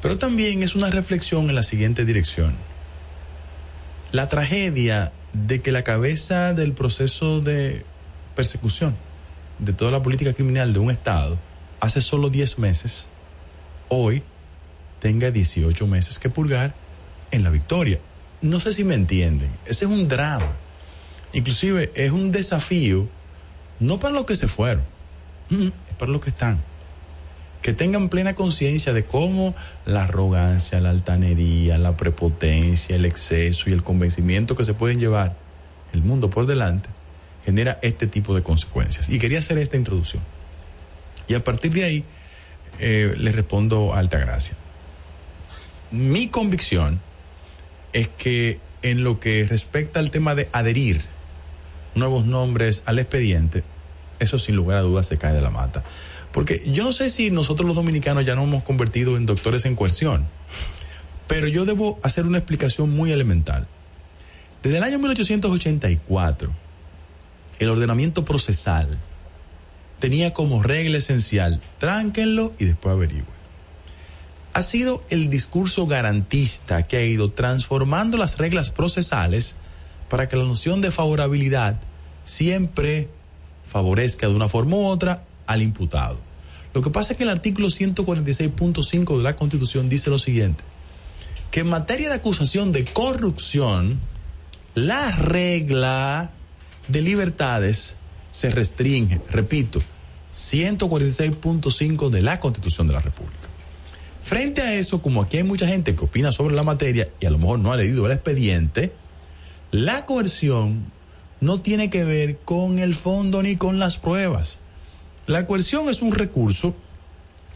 Pero 0.00 0.16
también 0.16 0.62
es 0.62 0.74
una 0.74 0.90
reflexión 0.90 1.48
en 1.50 1.54
la 1.54 1.62
siguiente 1.62 2.04
dirección. 2.04 2.54
La 4.10 4.28
tragedia 4.28 5.12
de 5.34 5.60
que 5.60 5.70
la 5.70 5.84
cabeza 5.84 6.54
del 6.54 6.72
proceso 6.72 7.40
de 7.40 7.84
persecución 8.34 8.96
de 9.58 9.74
toda 9.74 9.90
la 9.90 10.02
política 10.02 10.32
criminal 10.32 10.72
de 10.72 10.78
un 10.78 10.90
Estado 10.90 11.38
hace 11.80 12.00
solo 12.00 12.30
10 12.30 12.58
meses, 12.58 13.06
hoy 13.88 14.22
tenga 15.00 15.30
18 15.30 15.86
meses 15.86 16.18
que 16.18 16.30
purgar 16.30 16.74
en 17.30 17.42
la 17.44 17.50
victoria. 17.50 17.98
No 18.40 18.60
sé 18.60 18.72
si 18.72 18.84
me 18.84 18.94
entienden, 18.94 19.50
ese 19.66 19.84
es 19.84 19.90
un 19.90 20.08
drama. 20.08 20.56
Inclusive 21.32 21.92
es 21.94 22.12
un 22.12 22.30
desafío, 22.30 23.08
no 23.80 23.98
para 23.98 24.14
los 24.14 24.24
que 24.24 24.36
se 24.36 24.48
fueron, 24.48 24.84
es 25.50 25.94
para 25.98 26.12
los 26.12 26.20
que 26.20 26.30
están. 26.30 26.60
Que 27.62 27.72
tengan 27.72 28.08
plena 28.08 28.34
conciencia 28.34 28.92
de 28.92 29.04
cómo 29.04 29.54
la 29.84 30.04
arrogancia, 30.04 30.80
la 30.80 30.90
altanería, 30.90 31.76
la 31.76 31.96
prepotencia, 31.96 32.96
el 32.96 33.04
exceso 33.04 33.68
y 33.68 33.72
el 33.72 33.82
convencimiento 33.82 34.54
que 34.54 34.64
se 34.64 34.74
pueden 34.74 35.00
llevar 35.00 35.36
el 35.92 36.02
mundo 36.02 36.30
por 36.30 36.46
delante 36.46 36.88
genera 37.44 37.78
este 37.82 38.06
tipo 38.06 38.34
de 38.34 38.42
consecuencias. 38.42 39.08
Y 39.08 39.18
quería 39.18 39.38
hacer 39.38 39.58
esta 39.58 39.76
introducción. 39.76 40.22
Y 41.28 41.34
a 41.34 41.42
partir 41.42 41.72
de 41.72 41.84
ahí 41.84 42.04
eh, 42.78 43.14
le 43.16 43.32
respondo 43.32 43.94
a 43.94 43.98
Altagracia. 43.98 44.54
Mi 45.90 46.28
convicción 46.28 47.00
es 47.92 48.08
que 48.08 48.60
en 48.82 49.04
lo 49.04 49.20
que 49.20 49.46
respecta 49.46 50.00
al 50.00 50.10
tema 50.10 50.34
de 50.34 50.48
adherir 50.52 51.02
nuevos 51.94 52.26
nombres 52.26 52.82
al 52.86 52.98
expediente, 52.98 53.64
eso 54.20 54.38
sin 54.38 54.56
lugar 54.56 54.78
a 54.78 54.82
dudas 54.82 55.06
se 55.06 55.18
cae 55.18 55.34
de 55.34 55.40
la 55.40 55.50
mata. 55.50 55.84
Porque 56.32 56.62
yo 56.66 56.84
no 56.84 56.92
sé 56.92 57.08
si 57.08 57.30
nosotros 57.30 57.66
los 57.66 57.76
dominicanos 57.76 58.26
ya 58.26 58.34
nos 58.34 58.44
hemos 58.44 58.62
convertido 58.62 59.16
en 59.16 59.26
doctores 59.26 59.64
en 59.64 59.76
coerción, 59.76 60.26
pero 61.26 61.48
yo 61.48 61.64
debo 61.64 61.98
hacer 62.02 62.26
una 62.26 62.38
explicación 62.38 62.94
muy 62.94 63.10
elemental. 63.10 63.66
Desde 64.62 64.78
el 64.78 64.82
año 64.82 64.98
1884, 64.98 66.52
el 67.60 67.68
ordenamiento 67.70 68.24
procesal 68.24 68.98
tenía 69.98 70.32
como 70.32 70.62
regla 70.62 70.98
esencial, 70.98 71.60
tránquenlo 71.78 72.52
y 72.58 72.66
después 72.66 72.92
averigüen. 72.92 73.37
Ha 74.58 74.62
sido 74.62 75.04
el 75.08 75.30
discurso 75.30 75.86
garantista 75.86 76.82
que 76.82 76.96
ha 76.96 77.04
ido 77.04 77.30
transformando 77.30 78.16
las 78.16 78.38
reglas 78.38 78.72
procesales 78.72 79.54
para 80.08 80.28
que 80.28 80.34
la 80.34 80.42
noción 80.42 80.80
de 80.80 80.90
favorabilidad 80.90 81.80
siempre 82.24 83.08
favorezca 83.64 84.26
de 84.26 84.34
una 84.34 84.48
forma 84.48 84.74
u 84.74 84.86
otra 84.86 85.22
al 85.46 85.62
imputado. 85.62 86.18
Lo 86.74 86.82
que 86.82 86.90
pasa 86.90 87.12
es 87.12 87.18
que 87.18 87.22
el 87.22 87.30
artículo 87.30 87.68
146.5 87.68 89.18
de 89.18 89.22
la 89.22 89.36
Constitución 89.36 89.88
dice 89.88 90.10
lo 90.10 90.18
siguiente, 90.18 90.64
que 91.52 91.60
en 91.60 91.68
materia 91.68 92.08
de 92.08 92.16
acusación 92.16 92.72
de 92.72 92.84
corrupción, 92.84 94.00
la 94.74 95.12
regla 95.12 96.32
de 96.88 97.00
libertades 97.00 97.94
se 98.32 98.50
restringe, 98.50 99.20
repito, 99.30 99.80
146.5 100.34 102.10
de 102.10 102.22
la 102.22 102.40
Constitución 102.40 102.88
de 102.88 102.94
la 102.94 103.00
República. 103.00 103.47
Frente 104.28 104.60
a 104.60 104.74
eso, 104.74 105.00
como 105.00 105.22
aquí 105.22 105.38
hay 105.38 105.42
mucha 105.42 105.66
gente 105.66 105.94
que 105.94 106.04
opina 106.04 106.32
sobre 106.32 106.54
la 106.54 106.62
materia 106.62 107.08
y 107.18 107.26
a 107.26 107.30
lo 107.30 107.38
mejor 107.38 107.60
no 107.60 107.72
ha 107.72 107.76
leído 107.76 108.04
el 108.04 108.12
expediente, 108.12 108.92
la 109.70 110.04
coerción 110.04 110.92
no 111.40 111.62
tiene 111.62 111.88
que 111.88 112.04
ver 112.04 112.38
con 112.38 112.78
el 112.78 112.94
fondo 112.94 113.42
ni 113.42 113.56
con 113.56 113.78
las 113.78 113.96
pruebas. 113.96 114.58
La 115.26 115.46
coerción 115.46 115.88
es 115.88 116.02
un 116.02 116.12
recurso 116.12 116.74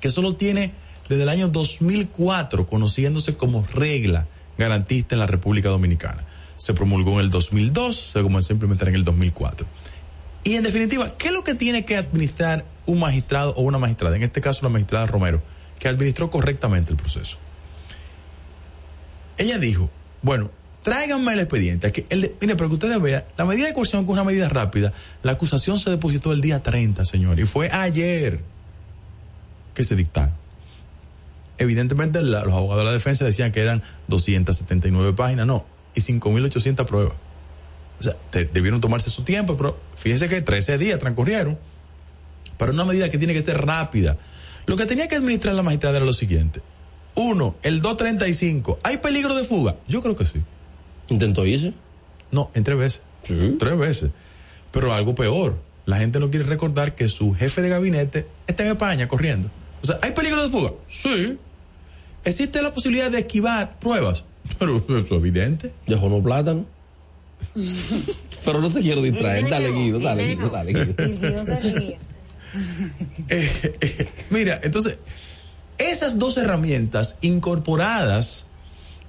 que 0.01 0.09
solo 0.09 0.37
tiene 0.37 0.73
desde 1.09 1.25
el 1.25 1.29
año 1.29 1.49
2004 1.49 2.67
conociéndose 2.67 3.37
como 3.37 3.67
regla 3.75 4.27
garantista 4.57 5.15
en 5.15 5.19
la 5.19 5.27
República 5.27 5.69
Dominicana 5.69 6.25
se 6.63 6.75
promulgó 6.75 7.15
en 7.15 7.19
el 7.19 7.31
2002, 7.31 8.13
se 8.13 8.23
comenzó 8.23 8.53
a 8.53 8.55
implementar 8.55 8.89
en 8.89 8.95
el 8.95 9.03
2004. 9.03 9.67
Y 10.45 10.55
en 10.55 10.63
definitiva, 10.63 11.17
¿qué 11.19 11.27
es 11.27 11.35
lo 11.35 11.43
que 11.43 11.57
tiene 11.57 11.85
que 11.85 11.97
administrar 11.97 12.65
un 12.87 13.01
magistrado 13.01 13.53
o 13.55 13.63
una 13.63 13.79
magistrada? 13.79 14.15
En 14.15 14.23
este 14.23 14.41
caso, 14.41 14.61
la 14.63 14.69
magistrada 14.69 15.07
Romero, 15.09 15.43
que 15.83 15.89
administró 15.89 16.31
correctamente 16.31 16.93
el 16.93 16.97
proceso. 16.97 17.39
Ella 19.37 19.59
dijo, 19.59 19.91
bueno, 20.23 20.49
tráiganme 20.85 21.33
el 21.33 21.41
expediente. 21.41 21.91
Que 21.91 22.07
mire, 22.41 22.55
para 22.55 22.69
que 22.69 22.75
ustedes 22.75 23.03
vean, 23.03 23.25
la 23.37 23.45
medida 23.45 23.67
de 23.67 23.75
coerción 23.75 24.05
es 24.05 24.09
una 24.09 24.23
medida 24.23 24.49
rápida, 24.49 24.93
la 25.25 25.33
acusación 25.33 25.81
se 25.81 25.91
depositó 25.91 26.31
el 26.31 26.41
día 26.41 26.63
30, 26.63 27.05
señor, 27.05 27.41
y 27.41 27.47
fue 27.47 27.69
ayer 27.73 28.39
que 29.75 29.83
se 29.83 29.97
dictaron. 29.97 30.35
Evidentemente, 31.59 32.23
los 32.23 32.53
abogados 32.53 32.83
de 32.83 32.85
la 32.85 32.93
defensa 32.93 33.25
decían 33.25 33.51
que 33.51 33.61
eran 33.61 33.83
279 34.07 35.15
páginas. 35.15 35.49
No, 35.49 35.67
y 35.97 36.01
5.800 36.01 36.87
pruebas. 36.87 37.15
O 37.99 38.03
sea, 38.05 38.15
debieron 38.53 38.81
tomarse 38.81 39.11
su 39.11 39.25
tiempo, 39.25 39.57
pero 39.57 39.81
fíjense 39.97 40.29
que 40.29 40.43
13 40.43 40.79
días 40.79 41.01
transcurrieron 41.01 41.59
para 42.57 42.71
una 42.71 42.85
medida 42.85 43.11
que 43.11 43.19
tiene 43.19 43.35
que 43.35 43.41
ser 43.41 43.67
rápida. 43.67 44.17
Lo 44.67 44.77
que 44.77 44.87
tenía 44.87 45.09
que 45.09 45.17
administrar 45.17 45.55
la 45.55 45.63
magistrada 45.63 45.97
era 45.97 46.07
lo 46.07 46.13
siguiente. 46.13 46.61
Uno, 47.15 47.57
el 47.63 47.81
235. 47.81 48.79
¿Hay 48.83 48.99
peligro 48.99 49.35
de 49.35 49.45
fuga? 49.45 49.77
Yo 49.89 50.03
creo 50.03 50.17
que 50.17 50.25
sí. 50.25 50.41
¿Intentó 51.09 51.45
irse? 51.45 51.75
No, 52.31 52.51
en 52.55 52.65
tres 52.65 52.79
veces. 52.79 53.03
Sí. 53.25 53.57
Tres 53.59 53.79
veces. 53.79 54.11
Pero 54.71 54.93
algo 54.93 55.15
peor. 55.15 55.59
La 55.85 55.99
gente 55.99 56.21
no 56.21 56.31
quiere 56.31 56.47
recordar 56.47 56.95
que 56.95 57.09
su 57.09 57.35
jefe 57.35 57.61
de 57.61 57.69
gabinete 57.69 58.27
está 58.47 58.63
en 58.63 58.71
España 58.71 59.09
corriendo. 59.09 59.51
O 59.83 59.87
sea, 59.87 59.99
¿hay 60.01 60.13
peligro 60.13 60.43
de 60.43 60.49
fuga? 60.49 60.73
Sí. 60.89 61.39
¿Existe 62.25 62.63
la 62.63 62.73
posibilidad 62.73 63.11
de 63.11 63.19
esquivar 63.19 63.79
pruebas? 63.79 64.25
Pero 64.59 64.79
eso 64.79 64.99
es 64.99 65.11
evidente. 65.11 65.73
Dejó 65.87 66.09
no 66.09 66.23
plátano. 66.23 66.65
Pero 68.45 68.61
no 68.61 68.71
te 68.71 68.81
quiero 68.81 69.03
distraer. 69.03 69.49
Dale, 69.49 69.73
Guido, 69.73 69.99
dale, 69.99 70.27
Guido, 70.27 70.49
dale, 70.49 70.73
Guido. 70.73 70.95
eh, 73.29 73.77
eh, 73.81 74.09
mira, 74.31 74.61
entonces, 74.63 74.99
esas 75.79 76.19
dos 76.19 76.37
herramientas 76.37 77.17
incorporadas 77.21 78.47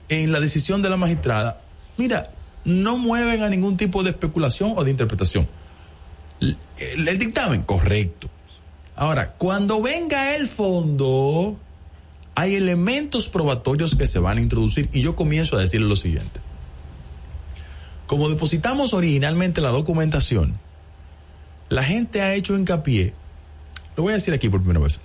en 0.10 0.32
la 0.32 0.40
decisión 0.40 0.82
de 0.82 0.90
la 0.90 0.98
magistrada, 0.98 1.62
mira, 1.98 2.32
no 2.66 2.98
mueven 2.98 3.44
a 3.44 3.50
ningún 3.50 3.78
tipo 3.78 4.04
de 4.04 4.12
especulación 4.12 4.74
o 4.76 4.84
de 4.84 4.92
interpretación. 4.92 5.48
el 6.78 7.18
dictamen, 7.18 7.64
correcto. 7.64 8.30
Ahora, 8.96 9.34
cuando 9.34 9.82
venga 9.82 10.36
el 10.36 10.48
fondo, 10.48 11.58
hay 12.36 12.56
elementos 12.56 13.30
probatorios 13.30 13.96
que 13.96 14.08
se 14.08 14.20
van 14.20 14.38
a 14.38 14.42
introducir 14.42 14.90
y 14.94 15.02
yo 15.02 15.16
comienzo 15.16 15.56
a 15.56 15.62
decirle 15.62 15.88
lo 15.88 15.96
siguiente. 15.96 16.40
Como 18.08 18.30
depositamos 18.30 18.94
originalmente 18.94 19.62
la 19.62 19.70
documentación, 19.70 20.60
la 21.70 21.84
gente 21.84 22.22
ha 22.22 22.36
hecho 22.36 22.56
hincapié, 22.56 23.14
lo 23.96 24.04
voy 24.04 24.12
a 24.12 24.16
decir 24.16 24.34
aquí 24.34 24.50
por 24.50 24.62
primera 24.62 24.80
vez, 24.80 25.00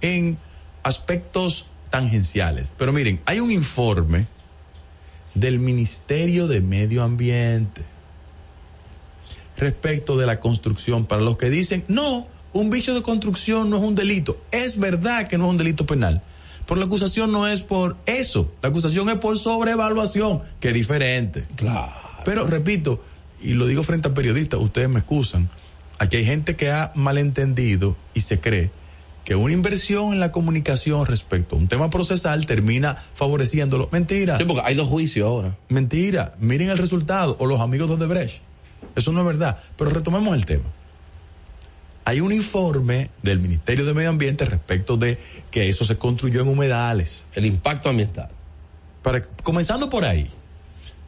en 0.00 0.38
aspectos 0.82 1.66
tangenciales. 1.90 2.70
Pero 2.76 2.92
miren, 2.92 3.20
hay 3.26 3.40
un 3.40 3.50
informe 3.50 4.26
del 5.34 5.58
Ministerio 5.58 6.48
de 6.48 6.60
Medio 6.60 7.02
Ambiente 7.02 7.82
respecto 9.56 10.16
de 10.16 10.26
la 10.26 10.40
construcción 10.40 11.06
para 11.06 11.22
los 11.22 11.36
que 11.38 11.50
dicen, 11.50 11.84
no, 11.88 12.26
un 12.52 12.70
vicio 12.70 12.94
de 12.94 13.02
construcción 13.02 13.70
no 13.70 13.76
es 13.76 13.82
un 13.82 13.94
delito. 13.94 14.40
Es 14.50 14.78
verdad 14.78 15.28
que 15.28 15.38
no 15.38 15.44
es 15.44 15.50
un 15.50 15.56
delito 15.56 15.86
penal. 15.86 16.22
Pero 16.66 16.80
la 16.80 16.86
acusación 16.86 17.30
no 17.30 17.46
es 17.46 17.62
por 17.62 17.96
eso. 18.06 18.52
La 18.60 18.70
acusación 18.70 19.08
es 19.08 19.16
por 19.16 19.38
sobrevaluación, 19.38 20.42
que 20.58 20.68
es 20.68 20.74
diferente. 20.74 21.44
Claro. 21.54 21.92
Pero 22.24 22.46
repito, 22.46 23.02
y 23.40 23.52
lo 23.52 23.66
digo 23.66 23.82
frente 23.82 24.08
a 24.08 24.14
periodistas, 24.14 24.60
ustedes 24.60 24.88
me 24.88 24.98
excusan, 24.98 25.48
aquí 25.98 26.16
hay 26.16 26.24
gente 26.24 26.56
que 26.56 26.70
ha 26.70 26.92
malentendido 26.94 27.96
y 28.14 28.20
se 28.20 28.40
cree 28.40 28.70
que 29.26 29.34
una 29.34 29.52
inversión 29.52 30.12
en 30.12 30.20
la 30.20 30.30
comunicación 30.30 31.04
respecto 31.04 31.56
a 31.56 31.58
un 31.58 31.66
tema 31.66 31.90
procesal 31.90 32.46
termina 32.46 32.96
favoreciéndolo. 33.14 33.88
Mentira. 33.90 34.38
Sí, 34.38 34.44
porque 34.44 34.62
hay 34.64 34.76
dos 34.76 34.88
juicios 34.88 35.26
ahora. 35.26 35.56
Mentira. 35.68 36.34
Miren 36.38 36.70
el 36.70 36.78
resultado. 36.78 37.36
O 37.40 37.46
los 37.46 37.60
amigos 37.60 37.88
de 37.88 37.96
Odebrecht. 37.96 38.40
Eso 38.94 39.10
no 39.10 39.20
es 39.20 39.26
verdad. 39.26 39.58
Pero 39.76 39.90
retomemos 39.90 40.32
el 40.36 40.46
tema. 40.46 40.66
Hay 42.04 42.20
un 42.20 42.32
informe 42.32 43.10
del 43.24 43.40
Ministerio 43.40 43.84
de 43.84 43.94
Medio 43.94 44.10
Ambiente 44.10 44.44
respecto 44.44 44.96
de 44.96 45.18
que 45.50 45.68
eso 45.68 45.84
se 45.84 45.98
construyó 45.98 46.42
en 46.42 46.46
humedales. 46.46 47.26
El 47.34 47.46
impacto 47.46 47.88
ambiental. 47.88 48.28
Para, 49.02 49.26
comenzando 49.42 49.88
por 49.88 50.04
ahí. 50.04 50.30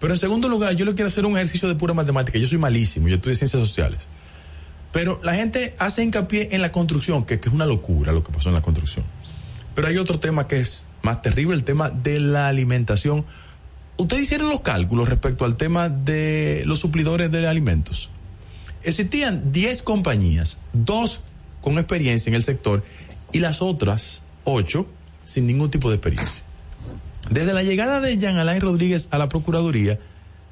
Pero 0.00 0.12
en 0.12 0.18
segundo 0.18 0.48
lugar, 0.48 0.74
yo 0.74 0.84
le 0.84 0.94
quiero 0.94 1.06
hacer 1.06 1.24
un 1.24 1.36
ejercicio 1.36 1.68
de 1.68 1.76
pura 1.76 1.94
matemática. 1.94 2.36
Yo 2.36 2.48
soy 2.48 2.58
malísimo, 2.58 3.06
yo 3.06 3.14
estudio 3.14 3.36
ciencias 3.36 3.62
sociales. 3.62 4.00
Pero 4.92 5.20
la 5.22 5.34
gente 5.34 5.74
hace 5.78 6.02
hincapié 6.02 6.48
en 6.52 6.62
la 6.62 6.72
construcción, 6.72 7.24
que, 7.24 7.34
es 7.34 7.46
una 7.48 7.66
locura 7.66 8.12
lo 8.12 8.24
que 8.24 8.32
pasó 8.32 8.48
en 8.48 8.54
la 8.54 8.62
construcción. 8.62 9.04
Pero 9.74 9.88
hay 9.88 9.98
otro 9.98 10.18
tema 10.18 10.48
que 10.48 10.60
es 10.60 10.86
más 11.02 11.22
terrible, 11.22 11.54
el 11.54 11.64
tema 11.64 11.90
de 11.90 12.20
la 12.20 12.48
alimentación. 12.48 13.24
Ustedes 13.96 14.22
hicieron 14.22 14.48
los 14.48 14.62
cálculos 14.62 15.08
respecto 15.08 15.44
al 15.44 15.56
tema 15.56 15.88
de 15.88 16.62
los 16.66 16.78
suplidores 16.78 17.30
de 17.30 17.46
alimentos. 17.46 18.10
Existían 18.82 19.52
10 19.52 19.82
compañías, 19.82 20.58
dos 20.72 21.22
con 21.60 21.78
experiencia 21.78 22.30
en 22.30 22.34
el 22.34 22.42
sector 22.42 22.84
y 23.32 23.40
las 23.40 23.60
otras 23.60 24.22
8 24.44 24.86
sin 25.24 25.46
ningún 25.46 25.70
tipo 25.70 25.90
de 25.90 25.96
experiencia. 25.96 26.42
Desde 27.28 27.52
la 27.52 27.62
llegada 27.62 28.00
de 28.00 28.16
Jean 28.16 28.38
Alain 28.38 28.60
Rodríguez 28.60 29.08
a 29.10 29.18
la 29.18 29.28
Procuraduría, 29.28 29.98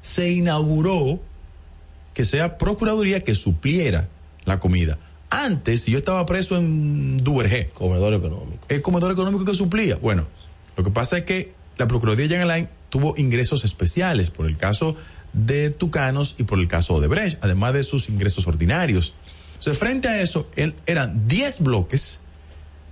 se 0.01 0.29
inauguró 0.29 1.19
que 2.13 2.23
sea 2.23 2.57
Procuraduría 2.57 3.21
que 3.21 3.33
supliera 3.33 4.09
la 4.47 4.59
comida. 4.59 4.97
Antes, 5.29 5.83
si 5.83 5.91
yo 5.91 5.97
estaba 5.97 6.25
preso 6.25 6.57
en 6.57 7.17
Duvergé. 7.17 7.67
Comedor 7.69 8.13
económico. 8.13 8.65
El 8.69 8.81
comedor 8.81 9.11
económico 9.11 9.43
que 9.45 9.53
suplía. 9.53 9.97
Bueno, 9.97 10.25
lo 10.77 10.83
que 10.83 10.89
pasa 10.89 11.17
es 11.17 11.25
que 11.25 11.53
la 11.77 11.87
Procuraduría 11.87 12.27
Jean 12.27 12.41
Alain 12.41 12.69
tuvo 12.89 13.13
ingresos 13.17 13.65
especiales 13.65 14.31
por 14.31 14.47
el 14.47 14.55
caso 14.57 14.95
de 15.33 15.69
Tucanos 15.69 16.35
y 16.37 16.43
por 16.43 16.59
el 16.59 16.69
caso 16.69 16.99
de 17.01 17.07
Brecht, 17.07 17.43
además 17.43 17.73
de 17.73 17.83
sus 17.83 18.07
ingresos 18.09 18.47
ordinarios. 18.47 19.13
Entonces, 19.57 19.77
frente 19.77 20.07
a 20.07 20.21
eso, 20.21 20.49
él, 20.55 20.73
eran 20.85 21.27
10 21.27 21.59
bloques 21.61 22.21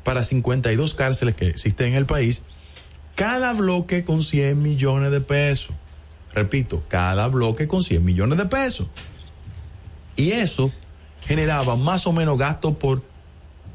para 0.03 0.23
52 0.23 0.94
cárceles 0.94 1.36
que 1.36 1.48
existen 1.48 1.88
en 1.88 1.95
el 1.95 2.06
país, 2.06 2.41
cada 3.15 3.53
bloque 3.53 4.03
con 4.03 4.23
100 4.23 4.61
millones 4.61 5.11
de 5.11 5.22
pesos. 5.22 5.73
Repito, 6.34 6.84
cada 6.90 7.30
bloque 7.30 7.65
con 7.65 7.82
100 7.82 8.03
millones 8.03 8.38
de 8.38 8.45
pesos. 8.45 8.88
Y 10.18 10.32
eso 10.32 10.73
generaba 11.27 11.76
más 11.76 12.07
o 12.07 12.14
menos 12.14 12.38
gasto 12.38 12.73
por 12.77 13.03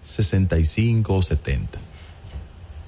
65 0.04 1.14
o 1.14 1.22
70. 1.22 1.78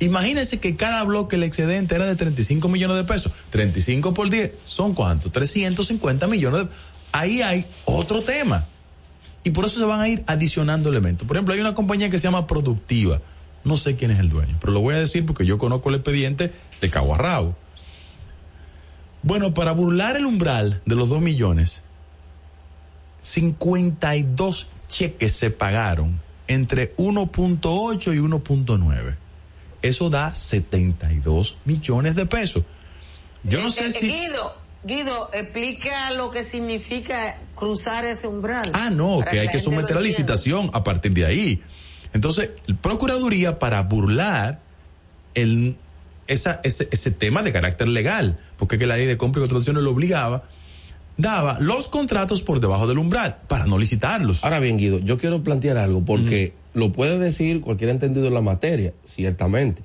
Imagínense 0.01 0.59
que 0.59 0.74
cada 0.74 1.05
bloque 1.05 1.36
el 1.36 1.44
excedente 1.44 1.94
era 1.94 2.06
de 2.06 2.16
35 2.16 2.68
millones 2.68 2.97
de 2.97 3.05
pesos. 3.05 3.32
35 3.51 4.14
por 4.14 4.30
10 4.30 4.52
son 4.66 4.94
cuánto? 4.94 5.30
350 5.30 6.26
millones 6.26 6.62
de 6.62 6.68
Ahí 7.12 7.43
hay 7.43 7.66
otro 7.84 8.22
tema. 8.22 8.66
Y 9.44 9.51
por 9.51 9.66
eso 9.66 9.78
se 9.78 9.84
van 9.84 10.01
a 10.01 10.09
ir 10.09 10.24
adicionando 10.26 10.89
elementos. 10.89 11.28
Por 11.28 11.36
ejemplo, 11.36 11.55
hay 11.55 11.60
una 11.60 11.74
compañía 11.74 12.10
que 12.10 12.18
se 12.18 12.24
llama 12.24 12.47
Productiva. 12.47 13.20
No 13.64 13.76
sé 13.76 13.97
quién 13.97 14.10
es 14.10 14.18
el 14.18 14.28
dueño, 14.28 14.56
pero 14.60 14.72
lo 14.72 14.80
voy 14.80 14.94
a 14.94 14.98
decir 14.98 15.24
porque 15.26 15.47
yo 15.47 15.59
conozco 15.59 15.90
el 15.90 15.97
expediente 15.97 16.52
de 16.80 16.90
Caguarrao. 16.90 17.55
Bueno, 19.22 19.55
para 19.55 19.72
burlar 19.72 20.16
el 20.16 20.26
umbral 20.26 20.80
de 20.84 20.97
los 20.97 21.09
2 21.10 21.20
millones, 21.20 21.82
52 23.22 24.68
cheques 24.88 25.32
se 25.32 25.50
pagaron 25.50 26.20
entre 26.48 26.94
1.8 26.96 28.14
y 28.14 28.18
1.9. 28.18 29.16
Eso 29.80 30.10
da 30.10 30.34
72 30.34 31.56
millones 31.64 32.14
de 32.14 32.26
pesos. 32.26 32.64
Yo 33.42 33.62
no 33.62 33.70
sé 33.70 33.86
Eh, 33.86 33.90
si... 33.90 34.08
Guido, 34.12 34.56
Guido, 34.84 35.30
explica 35.32 36.10
lo 36.10 36.30
que 36.30 36.44
significa 36.44 37.38
cruzar 37.54 38.04
ese 38.04 38.26
umbral. 38.26 38.70
Ah, 38.74 38.90
no, 38.90 39.20
que 39.28 39.40
hay 39.40 39.48
que 39.48 39.58
someter 39.58 39.96
a 39.96 40.00
licitación 40.00 40.70
a 40.72 40.84
partir 40.84 41.12
de 41.12 41.24
ahí. 41.24 41.62
Entonces, 42.12 42.50
la 42.66 42.76
Procuraduría, 42.76 43.58
para 43.58 43.82
burlar 43.82 44.60
el, 45.34 45.76
esa, 46.26 46.60
ese, 46.62 46.88
ese 46.90 47.10
tema 47.10 47.42
de 47.42 47.52
carácter 47.52 47.88
legal, 47.88 48.38
porque 48.56 48.78
que 48.78 48.86
la 48.86 48.96
ley 48.96 49.06
de 49.06 49.16
compra 49.16 49.40
y 49.40 49.42
contrataciones 49.42 49.82
lo 49.82 49.90
obligaba, 49.90 50.44
daba 51.22 51.58
los 51.60 51.88
contratos 51.88 52.42
por 52.42 52.60
debajo 52.60 52.86
del 52.86 52.98
umbral 52.98 53.36
para 53.48 53.64
no 53.66 53.78
licitarlos. 53.78 54.44
Ahora 54.44 54.60
bien, 54.60 54.76
Guido, 54.76 54.98
yo 54.98 55.16
quiero 55.18 55.42
plantear 55.42 55.78
algo 55.78 56.04
porque 56.04 56.52
lo 56.74 56.92
puede 56.92 57.18
decir 57.18 57.60
cualquier 57.60 57.90
entendido 57.90 58.26
en 58.26 58.34
la 58.34 58.40
materia, 58.42 58.92
ciertamente. 59.04 59.82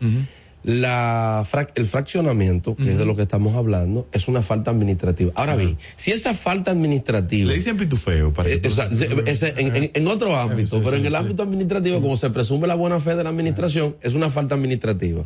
La 0.64 1.46
el 1.76 1.86
fraccionamiento, 1.86 2.76
que 2.76 2.92
es 2.92 2.98
de 2.98 3.06
lo 3.06 3.16
que 3.16 3.22
estamos 3.22 3.56
hablando, 3.56 4.08
es 4.12 4.28
una 4.28 4.42
falta 4.42 4.72
administrativa. 4.72 5.32
Ahora 5.36 5.56
bien, 5.56 5.78
si 5.96 6.12
esa 6.12 6.34
falta 6.34 6.72
administrativa... 6.72 7.48
Le 7.48 7.56
dicen 7.56 7.78
pitufeo 7.78 8.34
para 8.34 8.50
Eh, 8.50 8.60
que 8.60 8.68
ese- 8.68 9.54
en, 9.58 9.76
en- 9.76 9.92
en 9.94 10.08
otro 10.08 10.36
ámbito, 10.36 10.78
sí, 10.78 10.82
pero 10.84 10.98
en 10.98 11.06
el 11.06 11.16
ámbito 11.16 11.44
administrativo, 11.44 12.02
como 12.02 12.18
se 12.18 12.30
presume 12.32 12.68
la 12.68 12.76
buena 12.76 13.00
fe 13.00 13.16
de 13.16 13.24
la 13.24 13.30
administración, 13.30 13.96
es 14.02 14.14
una 14.14 14.30
falta 14.30 14.56
administrativa. 14.56 15.24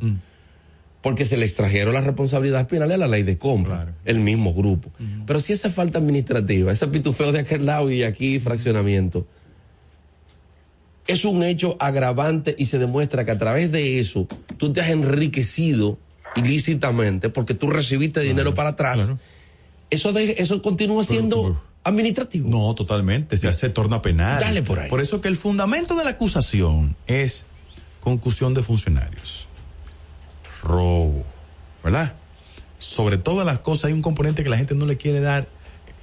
Porque 1.01 1.25
se 1.25 1.35
le 1.35 1.45
extrajeron 1.45 1.93
las 1.95 2.03
responsabilidades 2.03 2.67
penales 2.67 2.95
a 2.95 2.97
la 2.99 3.07
ley 3.07 3.23
de 3.23 3.37
compra, 3.37 3.75
Claro. 3.77 3.91
el 4.05 4.19
mismo 4.19 4.53
grupo. 4.53 4.91
Pero 5.25 5.39
si 5.39 5.53
esa 5.53 5.71
falta 5.71 5.97
administrativa, 5.97 6.71
ese 6.71 6.87
pitufeo 6.87 7.31
de 7.31 7.39
aquel 7.39 7.65
lado 7.65 7.89
y 7.89 7.99
de 7.99 8.05
aquí 8.05 8.39
fraccionamiento, 8.39 9.25
es 11.07 11.25
un 11.25 11.43
hecho 11.43 11.75
agravante 11.79 12.55
y 12.57 12.67
se 12.67 12.79
demuestra 12.79 13.25
que 13.25 13.31
a 13.31 13.37
través 13.37 13.71
de 13.71 13.99
eso 13.99 14.27
tú 14.57 14.71
te 14.71 14.81
has 14.81 14.89
enriquecido 14.91 15.97
ilícitamente 16.35 17.29
porque 17.29 17.53
tú 17.53 17.69
recibiste 17.69 18.19
dinero 18.21 18.53
para 18.53 18.69
atrás. 18.69 18.95
claro. 18.97 19.19
Eso, 19.89 20.13
de, 20.13 20.35
eso 20.37 20.61
continúa 20.61 21.03
siendo 21.03 21.41
pero- 21.41 21.61
administrativo. 21.83 22.47
No, 22.49 22.73
totalmente, 22.75 23.35
se, 23.35 23.51
se 23.51 23.69
torna 23.69 24.01
penal. 24.01 24.39
Dale 24.39 24.61
por 24.63 24.79
ahí. 24.79 24.89
Por 24.89 25.01
eso 25.01 25.19
que 25.19 25.27
el 25.27 25.35
fundamento 25.35 25.95
de 25.95 26.05
la 26.05 26.11
acusación 26.11 26.95
es 27.07 27.45
concusión 27.99 28.53
de 28.53 28.61
funcionarios, 28.63 29.49
robo, 30.61 31.23
¿verdad? 31.83 32.13
Sobre 32.77 33.17
todas 33.17 33.45
las 33.45 33.59
cosas 33.59 33.85
hay 33.85 33.93
un 33.93 34.01
componente 34.01 34.43
que 34.43 34.49
la 34.49 34.57
gente 34.57 34.75
no 34.75 34.85
le 34.85 34.97
quiere 34.97 35.19
dar 35.19 35.47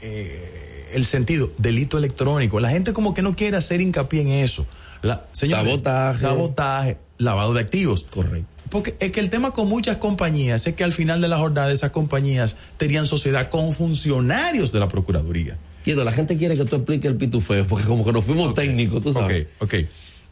eh, 0.03 0.91
el 0.93 1.05
sentido, 1.05 1.53
delito 1.59 1.99
electrónico. 1.99 2.61
La 2.61 2.71
gente 2.71 2.93
como 2.93 3.15
que 3.15 3.23
no 3.23 3.35
quiere 3.35 3.57
hacer 3.57 3.81
hincapié 3.81 4.23
en 4.23 4.29
eso. 4.29 4.67
La, 5.03 5.27
señores, 5.33 5.65
Sabotaje. 5.65 6.21
Sabotaje, 6.21 6.99
lavado 7.19 7.55
de 7.55 7.61
activos. 7.61 8.05
Correcto. 8.11 8.49
Porque 8.71 8.97
es 9.01 9.13
que 9.13 9.21
el 9.21 9.31
tema 9.31 9.53
con 9.53 9.69
muchas 9.69 9.97
compañías 9.97 10.67
es 10.67 10.75
que 10.75 10.85
al 10.85 10.93
final 10.93 11.21
de 11.21 11.29
la 11.29 11.39
jornada 11.39 11.73
esas 11.73 11.91
compañías 11.91 12.57
tenían 12.77 13.07
sociedad 13.07 13.49
con 13.49 13.73
funcionarios 13.73 14.73
de 14.73 14.81
la 14.81 14.89
Procuraduría. 14.89 15.57
Guido, 15.85 16.05
la 16.05 16.13
gente 16.13 16.37
quiere 16.37 16.57
que 16.57 16.65
tú 16.65 16.77
expliques 16.77 17.11
el 17.11 17.17
pitufeo, 17.17 17.67
porque 17.67 17.87
como 17.87 18.05
que 18.05 18.13
nos 18.13 18.25
fuimos 18.25 18.53
técnicos, 18.53 19.03
tú 19.03 19.13
sabes. 19.13 19.47
Ok, 19.59 19.73
ok. 19.73 19.75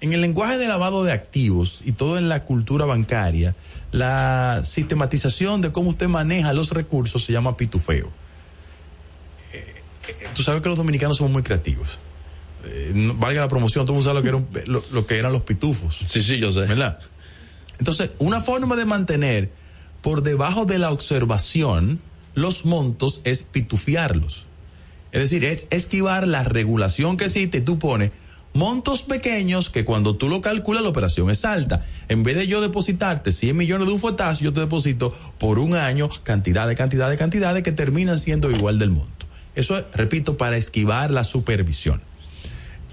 En 0.01 0.13
el 0.13 0.21
lenguaje 0.21 0.59
de 0.59 0.69
lavado 0.69 1.05
de 1.05 1.13
activos 1.13 1.81
y 1.85 1.93
todo 1.93 2.19
en 2.19 2.29
la 2.29 2.45
cultura 2.45 2.85
bancaria, 2.85 3.55
la 3.93 4.63
sistematización 4.65 5.63
de 5.63 5.73
cómo 5.73 5.91
usted 5.91 6.09
maneja 6.09 6.53
los 6.53 6.71
recursos 6.71 7.25
se 7.25 7.33
llama 7.33 7.57
pitufeo. 7.57 8.11
Eh, 9.53 9.75
eh, 10.09 10.15
tú 10.35 10.43
sabes 10.43 10.61
que 10.63 10.69
los 10.69 10.77
dominicanos 10.79 11.17
somos 11.17 11.33
muy 11.33 11.43
creativos. 11.43 11.99
Eh, 12.65 12.93
no- 12.95 13.15
valga 13.15 13.41
la 13.41 13.49
promoción, 13.49 13.87
todo 13.87 13.97
el 13.99 14.05
mundo 14.05 14.11
sabe 14.11 14.19
lo 14.19 14.23
que, 14.23 14.29
era 14.29 14.65
un- 14.67 14.73
lo- 14.73 14.85
lo 14.93 15.07
que 15.07 15.19
eran 15.19 15.33
los 15.33 15.43
pitufos. 15.43 15.97
Sí, 16.05 16.21
sí, 16.23 16.39
yo 16.39 16.53
sé. 16.53 16.61
¿verdad? 16.61 16.99
Entonces, 17.79 18.11
una 18.19 18.43
forma 18.43 18.77
de 18.77 18.85
mantener 18.85 19.51
por 20.03 20.23
debajo 20.23 20.67
de 20.67 20.79
la 20.79 20.91
observación 20.91 22.01
los 22.35 22.65
montos 22.67 23.23
es 23.25 23.43
pitufiarlos. 23.45 24.47
Es 25.13 25.21
decir, 25.23 25.45
es 25.45 25.67
esquivar 25.71 26.27
la 26.29 26.43
regulación 26.45 27.17
que 27.17 27.25
existe 27.25 27.59
y 27.59 27.61
tú 27.63 27.79
pones 27.79 28.11
montos 28.57 29.03
pequeños 29.03 29.71
que 29.71 29.85
cuando 29.85 30.17
tú 30.17 30.29
lo 30.29 30.41
calculas 30.41 30.83
la 30.83 30.89
operación 30.89 31.31
es 31.31 31.45
alta. 31.45 31.85
En 32.09 32.23
vez 32.23 32.37
de 32.37 32.47
yo 32.47 32.61
depositarte 32.61 33.31
100 33.31 33.57
millones 33.57 33.87
de 33.87 33.93
un 33.93 34.01
fuetazo, 34.01 34.43
yo 34.43 34.53
te 34.53 34.61
deposito 34.61 35.15
por 35.39 35.59
un 35.59 35.75
año 35.75 36.09
cantidad 36.23 36.67
de 36.67 36.75
cantidad 36.75 37.09
de 37.09 37.17
cantidades 37.17 37.63
que 37.63 37.73
terminan 37.73 38.19
siendo 38.19 38.51
igual 38.51 38.79
del 38.79 38.91
monto. 38.91 39.27
Eso 39.55 39.79
es, 39.79 39.85
repito, 39.93 40.37
para 40.37 40.57
esquivar 40.57 41.11
la 41.11 41.25
supervisión. 41.25 42.03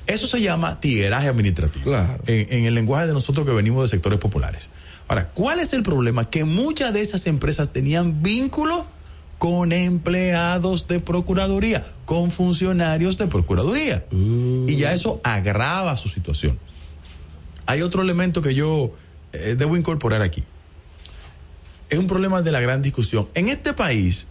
Eso 0.08 0.28
se 0.28 0.42
llama 0.42 0.80
tigueraje 0.80 1.28
administrativo. 1.28 1.86
Claro. 1.86 2.24
En, 2.28 2.66
el 2.66 2.76
lenguaje 2.76 3.08
de 3.08 3.14
nosotros 3.14 3.46
que 3.46 3.54
venimos 3.54 3.84
de 3.84 3.88
sectores 3.88 4.20
populares. 4.20 4.70
Ahora, 5.08 5.30
¿cuál 5.30 5.60
es 5.60 5.74
el 5.74 5.84
problema? 5.84 6.30
Que 6.30 6.44
muchas 6.44 6.94
de 6.94 7.02
esas 7.02 7.26
empresas 7.28 7.72
tenían 7.72 8.22
vínculo 8.22 8.86
con 9.44 9.74
empleados 9.74 10.88
de 10.88 11.02
Procuraduría, 11.02 11.86
con 12.06 12.32
funcionarios 12.32 13.18
de 13.18 13.28
Procuraduría. 13.28 14.06
Mm. 14.10 14.70
Y 14.70 14.78
ya 14.78 14.94
eso 14.94 15.20
agrava 15.22 15.98
su 15.98 16.08
situación. 16.08 16.58
Hay 17.66 17.82
otro 17.82 18.02
elemento 18.02 18.42
que 18.42 18.56
yo 18.56 18.94
eh, 19.34 19.56
debo 19.58 19.76
incorporar 19.76 20.22
aquí. 20.22 20.46
Es 21.90 22.00
un 22.00 22.08
problema 22.08 22.42
de 22.42 22.54
la 22.54 22.62
gran 22.62 22.82
discusión. 22.82 23.28
En 23.34 23.50
este 23.50 23.74
país, 23.74 24.28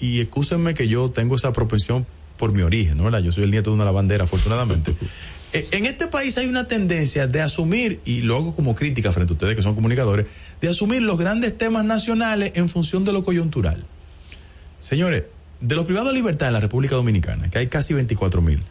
y, 0.00 0.22
y 0.22 0.26
que 0.74 0.88
yo 0.88 1.10
tengo 1.10 1.36
esa 1.36 1.52
propensión 1.52 2.06
por 2.38 2.52
mi 2.52 2.62
origen, 2.62 2.96
¿no? 2.96 3.18
Yo 3.18 3.32
soy 3.32 3.44
el 3.44 3.50
nieto 3.50 3.68
de 3.68 3.74
una 3.74 3.84
lavandera, 3.84 4.24
afortunadamente. 4.24 4.94
Eh, 5.52 5.64
en 5.70 5.86
este 5.86 6.08
país 6.08 6.36
hay 6.38 6.48
una 6.48 6.66
tendencia 6.66 7.28
de 7.28 7.40
asumir, 7.40 8.00
y 8.04 8.22
lo 8.22 8.36
hago 8.36 8.56
como 8.56 8.74
crítica 8.74 9.12
frente 9.12 9.32
a 9.32 9.34
ustedes 9.34 9.54
que 9.54 9.62
son 9.62 9.76
comunicadores, 9.76 10.26
de 10.60 10.68
asumir 10.68 11.02
los 11.02 11.16
grandes 11.18 11.56
temas 11.56 11.84
nacionales 11.84 12.50
en 12.56 12.68
función 12.68 13.04
de 13.04 13.12
lo 13.12 13.22
coyuntural. 13.22 13.86
Señores, 14.80 15.24
de 15.60 15.74
los 15.74 15.84
privados 15.84 16.08
de 16.08 16.14
libertad 16.14 16.48
en 16.48 16.54
la 16.54 16.60
República 16.60 16.96
Dominicana, 16.96 17.50
que 17.50 17.58
hay 17.58 17.66
casi 17.68 17.94
24 17.94 18.42
mil, 18.42 18.62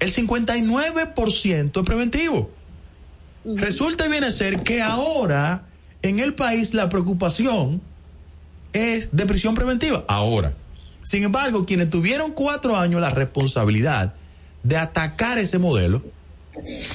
el 0.00 0.12
59% 0.12 1.80
es 1.80 1.86
preventivo. 1.86 2.50
Resulta 3.44 4.06
y 4.06 4.10
viene 4.10 4.26
a 4.26 4.30
ser 4.30 4.62
que 4.62 4.82
ahora 4.82 5.66
en 6.02 6.18
el 6.18 6.34
país 6.34 6.74
la 6.74 6.88
preocupación 6.88 7.80
es 8.72 9.10
de 9.12 9.26
prisión 9.26 9.54
preventiva. 9.54 10.04
Ahora. 10.08 10.54
Sin 11.02 11.24
embargo, 11.24 11.64
quienes 11.64 11.88
tuvieron 11.88 12.32
cuatro 12.32 12.76
años 12.76 13.00
la 13.00 13.10
responsabilidad 13.10 14.14
de 14.62 14.76
atacar 14.76 15.38
ese 15.38 15.58
modelo, 15.58 16.02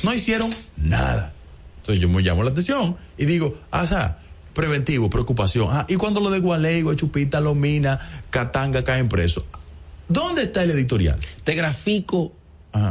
no 0.04 0.14
hicieron 0.14 0.54
nada. 0.78 1.34
Entonces 1.78 2.02
yo 2.02 2.10
me 2.10 2.22
llamo 2.22 2.44
la 2.44 2.52
atención 2.52 2.96
y 3.18 3.26
digo, 3.26 3.58
ah, 3.72 3.84
o 3.84 3.88
sea, 3.88 4.20
preventivo, 4.54 5.10
preocupación. 5.10 5.68
Ah, 5.72 5.86
y 5.88 5.96
cuando 5.96 6.20
lo 6.20 6.30
de 6.30 6.40
Gualey, 6.40 6.84
Chupita, 6.96 7.40
Lomina, 7.40 8.00
Catanga 8.30 8.84
caen 8.84 9.10
presos. 9.10 9.44
¿Dónde 10.08 10.44
está 10.44 10.64
el 10.64 10.72
editorial? 10.72 11.20
Te 11.44 11.56
grafico 11.56 12.34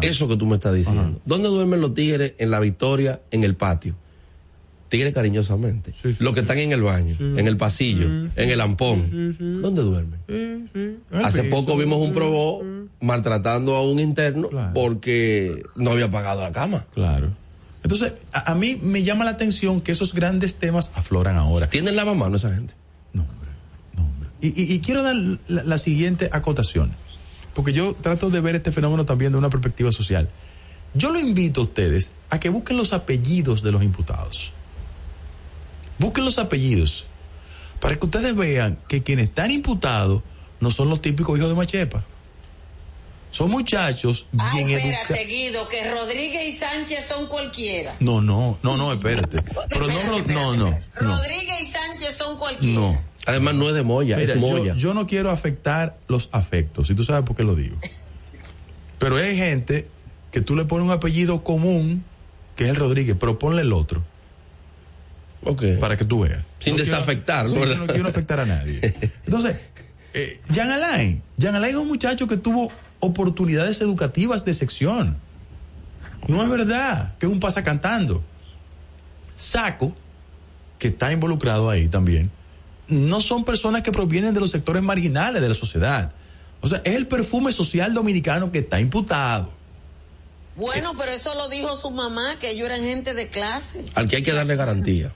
eso 0.00 0.28
que 0.28 0.36
tú 0.36 0.46
me 0.46 0.56
estás 0.56 0.74
diciendo. 0.74 1.20
¿Dónde 1.24 1.48
duermen 1.48 1.80
los 1.80 1.94
tigres 1.94 2.34
en 2.38 2.50
la 2.50 2.60
victoria, 2.60 3.20
en 3.30 3.44
el 3.44 3.54
patio? 3.56 3.96
tigres 4.92 5.14
cariñosamente. 5.14 5.92
los 6.20 6.34
que 6.34 6.40
están 6.40 6.58
en 6.58 6.72
el 6.72 6.82
baño, 6.82 7.16
en 7.18 7.48
el 7.48 7.56
pasillo, 7.56 8.28
en 8.36 8.50
el 8.50 8.60
ampón. 8.60 9.00
¿Dónde 9.62 9.80
duermen? 9.80 11.00
Hace 11.24 11.44
poco 11.44 11.78
vimos 11.78 11.98
un 11.98 12.12
probó 12.12 12.62
maltratando 13.00 13.74
a 13.74 13.82
un 13.82 13.98
interno 13.98 14.50
porque 14.74 15.62
no 15.76 15.92
había 15.92 16.10
pagado 16.10 16.42
la 16.42 16.52
cama. 16.52 16.86
Claro. 16.92 17.30
Entonces, 17.82 18.14
a, 18.32 18.54
mí 18.54 18.78
me 18.80 19.02
llama 19.02 19.24
la 19.24 19.32
atención 19.32 19.80
que 19.80 19.92
esos 19.92 20.14
grandes 20.14 20.56
temas 20.56 20.92
afloran 20.94 21.36
ahora. 21.36 21.68
¿Tienen 21.68 21.96
lavamano 21.96 22.36
esa 22.36 22.54
gente? 22.54 22.74
No, 23.12 23.22
hombre. 23.22 23.50
No, 23.96 24.02
hombre. 24.04 24.28
Y, 24.40 24.78
quiero 24.80 25.02
dar 25.02 25.16
la 25.48 25.78
siguiente 25.78 26.30
acotación, 26.32 26.92
porque 27.54 27.72
yo 27.72 27.94
trato 27.94 28.30
de 28.30 28.40
ver 28.40 28.54
este 28.54 28.70
fenómeno 28.70 29.04
también 29.04 29.32
de 29.32 29.38
una 29.38 29.50
perspectiva 29.50 29.90
social. 29.90 30.28
Yo 30.94 31.10
lo 31.10 31.18
invito 31.18 31.62
a 31.62 31.64
ustedes 31.64 32.12
a 32.30 32.38
que 32.38 32.50
busquen 32.50 32.76
los 32.76 32.92
apellidos 32.92 33.62
de 33.62 33.72
los 33.72 33.82
imputados. 33.82 34.52
Busquen 35.98 36.24
los 36.24 36.38
apellidos 36.38 37.06
para 37.80 37.96
que 37.96 38.06
ustedes 38.06 38.36
vean 38.36 38.78
que 38.86 39.02
quienes 39.02 39.26
están 39.26 39.50
imputados 39.50 40.22
no 40.60 40.70
son 40.70 40.88
los 40.88 41.02
típicos 41.02 41.36
hijos 41.36 41.50
de 41.50 41.56
Machepa. 41.56 42.04
Son 43.32 43.50
muchachos 43.50 44.26
bien 44.52 44.70
educados. 44.70 45.26
Guido, 45.26 45.66
que 45.66 45.90
Rodríguez 45.90 46.54
y 46.54 46.56
Sánchez 46.56 47.06
son 47.08 47.26
cualquiera. 47.26 47.96
No, 47.98 48.20
no, 48.20 48.58
no, 48.62 48.76
no, 48.76 48.92
espérate. 48.92 49.42
Pero 49.68 49.88
no, 49.88 50.20
no, 50.20 50.56
no, 50.56 50.78
Rodríguez 50.94 51.62
y 51.62 51.70
Sánchez 51.70 52.16
son 52.16 52.38
cualquiera. 52.38 52.78
No. 52.78 53.02
Además 53.26 53.54
no 53.54 53.68
es 53.68 53.74
de 53.74 53.82
Moya, 53.82 54.20
es 54.20 54.36
Moya. 54.36 54.74
Yo, 54.74 54.80
yo 54.80 54.94
no 54.94 55.06
quiero 55.06 55.30
afectar 55.30 55.96
los 56.08 56.28
afectos, 56.32 56.90
y 56.90 56.94
tú 56.94 57.04
sabes 57.04 57.24
por 57.24 57.34
qué 57.34 57.42
lo 57.42 57.54
digo. 57.54 57.76
Pero 58.98 59.16
hay 59.16 59.36
gente 59.36 59.88
que 60.30 60.40
tú 60.40 60.54
le 60.54 60.64
pones 60.66 60.84
un 60.84 60.92
apellido 60.92 61.42
común, 61.42 62.04
que 62.54 62.64
es 62.64 62.70
el 62.70 62.76
Rodríguez, 62.76 63.16
pero 63.18 63.38
ponle 63.38 63.62
el 63.62 63.72
otro. 63.72 64.04
Para 65.80 65.96
que 65.96 66.04
tú 66.04 66.20
veas. 66.20 66.44
Sin 66.58 66.76
desafectar, 66.76 67.48
¿no? 67.48 67.66
no 67.66 67.86
quiero 67.86 68.08
afectar 68.08 68.40
a 68.40 68.46
nadie. 68.46 68.80
Entonces, 69.24 69.56
eh, 70.14 70.40
Jean 70.50 70.70
Alain. 70.70 71.22
Jean 71.36 71.54
Alain 71.54 71.74
es 71.74 71.80
un 71.80 71.88
muchacho 71.88 72.26
que 72.28 72.36
tuvo 72.36 72.70
oportunidades 73.02 73.80
educativas 73.80 74.44
de 74.44 74.54
sección. 74.54 75.18
No 76.28 76.42
es 76.42 76.48
verdad 76.48 77.14
que 77.18 77.26
es 77.26 77.32
un 77.32 77.40
pasa 77.40 77.62
cantando. 77.62 78.22
Saco, 79.34 79.94
que 80.78 80.88
está 80.88 81.12
involucrado 81.12 81.68
ahí 81.68 81.88
también, 81.88 82.30
no 82.86 83.20
son 83.20 83.44
personas 83.44 83.82
que 83.82 83.92
provienen 83.92 84.34
de 84.34 84.40
los 84.40 84.50
sectores 84.50 84.82
marginales 84.82 85.42
de 85.42 85.48
la 85.48 85.54
sociedad. 85.54 86.12
O 86.60 86.68
sea, 86.68 86.80
es 86.84 86.94
el 86.94 87.08
perfume 87.08 87.52
social 87.52 87.92
dominicano 87.92 88.52
que 88.52 88.60
está 88.60 88.80
imputado. 88.80 89.50
Bueno, 90.54 90.92
pero 90.96 91.10
eso 91.10 91.34
lo 91.34 91.48
dijo 91.48 91.76
su 91.76 91.90
mamá, 91.90 92.38
que 92.38 92.50
ellos 92.50 92.66
eran 92.66 92.82
gente 92.82 93.14
de 93.14 93.28
clase. 93.28 93.84
Al 93.94 94.06
que 94.06 94.16
hay 94.16 94.22
que 94.22 94.32
darle 94.32 94.54
garantía 94.54 95.12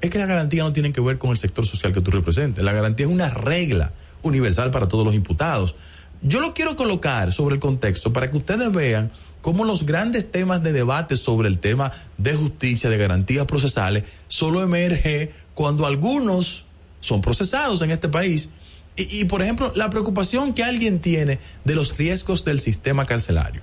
es 0.00 0.10
que 0.10 0.18
la 0.18 0.26
garantía 0.26 0.62
no 0.62 0.72
tiene 0.72 0.92
que 0.92 1.00
ver 1.00 1.18
con 1.18 1.30
el 1.30 1.38
sector 1.38 1.66
social 1.66 1.92
que 1.92 2.00
tú 2.00 2.10
representes. 2.10 2.62
La 2.64 2.72
garantía 2.72 3.06
es 3.06 3.12
una 3.12 3.30
regla 3.30 3.92
universal 4.22 4.70
para 4.70 4.88
todos 4.88 5.04
los 5.04 5.14
imputados. 5.14 5.74
Yo 6.22 6.40
lo 6.40 6.54
quiero 6.54 6.76
colocar 6.76 7.32
sobre 7.32 7.56
el 7.56 7.60
contexto 7.60 8.12
para 8.12 8.30
que 8.30 8.36
ustedes 8.36 8.70
vean 8.72 9.10
cómo 9.40 9.64
los 9.64 9.84
grandes 9.84 10.30
temas 10.30 10.62
de 10.62 10.72
debate 10.72 11.16
sobre 11.16 11.48
el 11.48 11.58
tema 11.58 11.92
de 12.16 12.34
justicia, 12.34 12.88
de 12.88 12.96
garantías 12.96 13.44
procesales, 13.46 14.04
solo 14.28 14.62
emerge 14.62 15.32
cuando 15.54 15.84
algunos 15.84 16.66
son 17.00 17.20
procesados 17.20 17.82
en 17.82 17.90
este 17.90 18.08
país. 18.08 18.50
Y, 18.96 19.20
y, 19.20 19.24
por 19.24 19.42
ejemplo, 19.42 19.72
la 19.74 19.90
preocupación 19.90 20.54
que 20.54 20.62
alguien 20.62 21.00
tiene 21.00 21.40
de 21.64 21.74
los 21.74 21.96
riesgos 21.96 22.44
del 22.44 22.60
sistema 22.60 23.04
carcelario. 23.04 23.62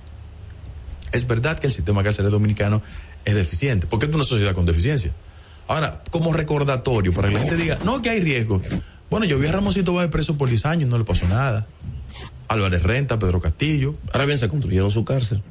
Es 1.13 1.25
verdad 1.27 1.59
que 1.59 1.67
el 1.67 1.73
sistema 1.73 2.03
carcelario 2.03 2.31
dominicano 2.31 2.81
es 3.23 3.35
deficiente, 3.35 3.87
porque 3.87 4.05
es 4.07 4.13
una 4.13 4.23
sociedad 4.23 4.53
con 4.53 4.65
deficiencia. 4.65 5.13
Ahora, 5.67 6.01
como 6.09 6.33
recordatorio, 6.33 7.13
para 7.13 7.29
que 7.29 7.35
la 7.35 7.39
gente 7.41 7.55
diga, 7.55 7.79
no, 7.85 8.01
que 8.01 8.09
hay 8.09 8.19
riesgo. 8.19 8.61
Bueno, 9.09 9.25
yo 9.25 9.39
vi 9.39 9.47
a 9.47 9.51
Ramosito 9.51 9.93
va 9.93 10.09
preso 10.09 10.37
por 10.37 10.49
10 10.49 10.65
años, 10.65 10.89
no 10.89 10.97
le 10.97 11.05
pasó 11.05 11.27
nada. 11.27 11.67
Álvarez 12.49 12.83
Renta, 12.83 13.17
Pedro 13.17 13.39
Castillo. 13.39 13.95
Ahora 14.11 14.25
bien, 14.25 14.37
se 14.37 14.49
construyeron 14.49 14.91
su 14.91 15.05
cárcel. 15.05 15.41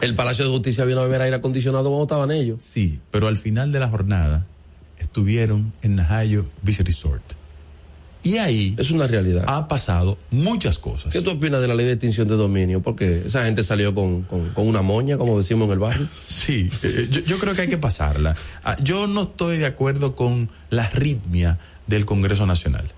El 0.00 0.14
Palacio 0.14 0.44
de 0.44 0.50
Justicia 0.50 0.84
vino 0.84 1.00
a 1.00 1.06
ver 1.06 1.22
aire 1.22 1.36
acondicionado 1.36 1.88
cuando 1.88 2.04
estaban 2.04 2.30
ellos. 2.30 2.62
Sí, 2.62 3.00
pero 3.10 3.26
al 3.26 3.36
final 3.36 3.72
de 3.72 3.80
la 3.80 3.88
jornada 3.88 4.46
estuvieron 4.98 5.72
en 5.82 5.96
Najayo 5.96 6.46
Beach 6.62 6.80
Resort. 6.80 7.22
Y 8.24 8.38
ahí 8.38 8.74
es 8.78 8.90
una 8.90 9.06
realidad. 9.06 9.44
Ha 9.46 9.68
pasado 9.68 10.16
muchas 10.30 10.78
cosas. 10.78 11.12
¿Qué 11.12 11.20
tú 11.20 11.30
opinas 11.30 11.60
de 11.60 11.68
la 11.68 11.74
ley 11.74 11.84
de 11.84 11.92
extinción 11.92 12.26
de 12.26 12.36
dominio? 12.36 12.80
Porque 12.80 13.22
esa 13.26 13.44
gente 13.44 13.62
salió 13.62 13.94
con, 13.94 14.26
una 14.56 14.80
moña, 14.80 15.18
como 15.18 15.36
decimos 15.36 15.66
en 15.66 15.72
el 15.72 15.78
barrio. 15.78 16.08
Sí, 16.16 16.70
eh, 16.82 17.08
yo, 17.26 17.38
creo 17.38 17.54
que 17.54 17.62
hay 17.62 17.68
que 17.68 17.78
pasarla. 17.78 18.34
Ah, 18.64 18.76
yo 18.82 19.06
no 19.06 19.22
estoy 19.22 19.58
de 19.58 19.66
acuerdo 19.66 20.16
con 20.16 20.50
la 20.70 20.88
ritmia 20.88 21.58
del 21.86 22.06
Congreso 22.06 22.46
Nacional, 22.46 22.90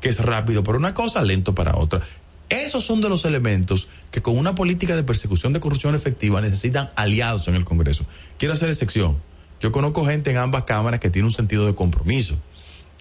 que 0.00 0.08
es 0.08 0.18
rápido 0.18 0.64
para 0.64 0.78
una 0.78 0.94
cosa, 0.94 1.22
lento 1.22 1.54
para 1.54 1.76
otra. 1.76 2.00
Esos 2.50 2.84
son 2.84 3.00
de 3.00 3.08
los 3.08 3.24
elementos 3.24 3.88
que 4.10 4.22
con 4.22 4.36
una 4.36 4.54
política 4.54 4.96
de 4.96 5.04
persecución 5.04 5.52
de 5.52 5.60
corrupción 5.60 5.94
efectiva 5.94 6.40
necesitan 6.40 6.90
aliados 6.96 7.46
en 7.46 7.54
el 7.54 7.64
Congreso. 7.64 8.04
Quiero 8.38 8.54
hacer 8.54 8.68
excepción. 8.68 9.18
Yo 9.60 9.70
conozco 9.72 10.04
gente 10.04 10.30
en 10.30 10.36
ambas 10.36 10.64
cámaras 10.64 11.00
que 11.00 11.10
tiene 11.10 11.26
un 11.26 11.32
sentido 11.32 11.64
de 11.66 11.74
compromiso. 11.74 12.34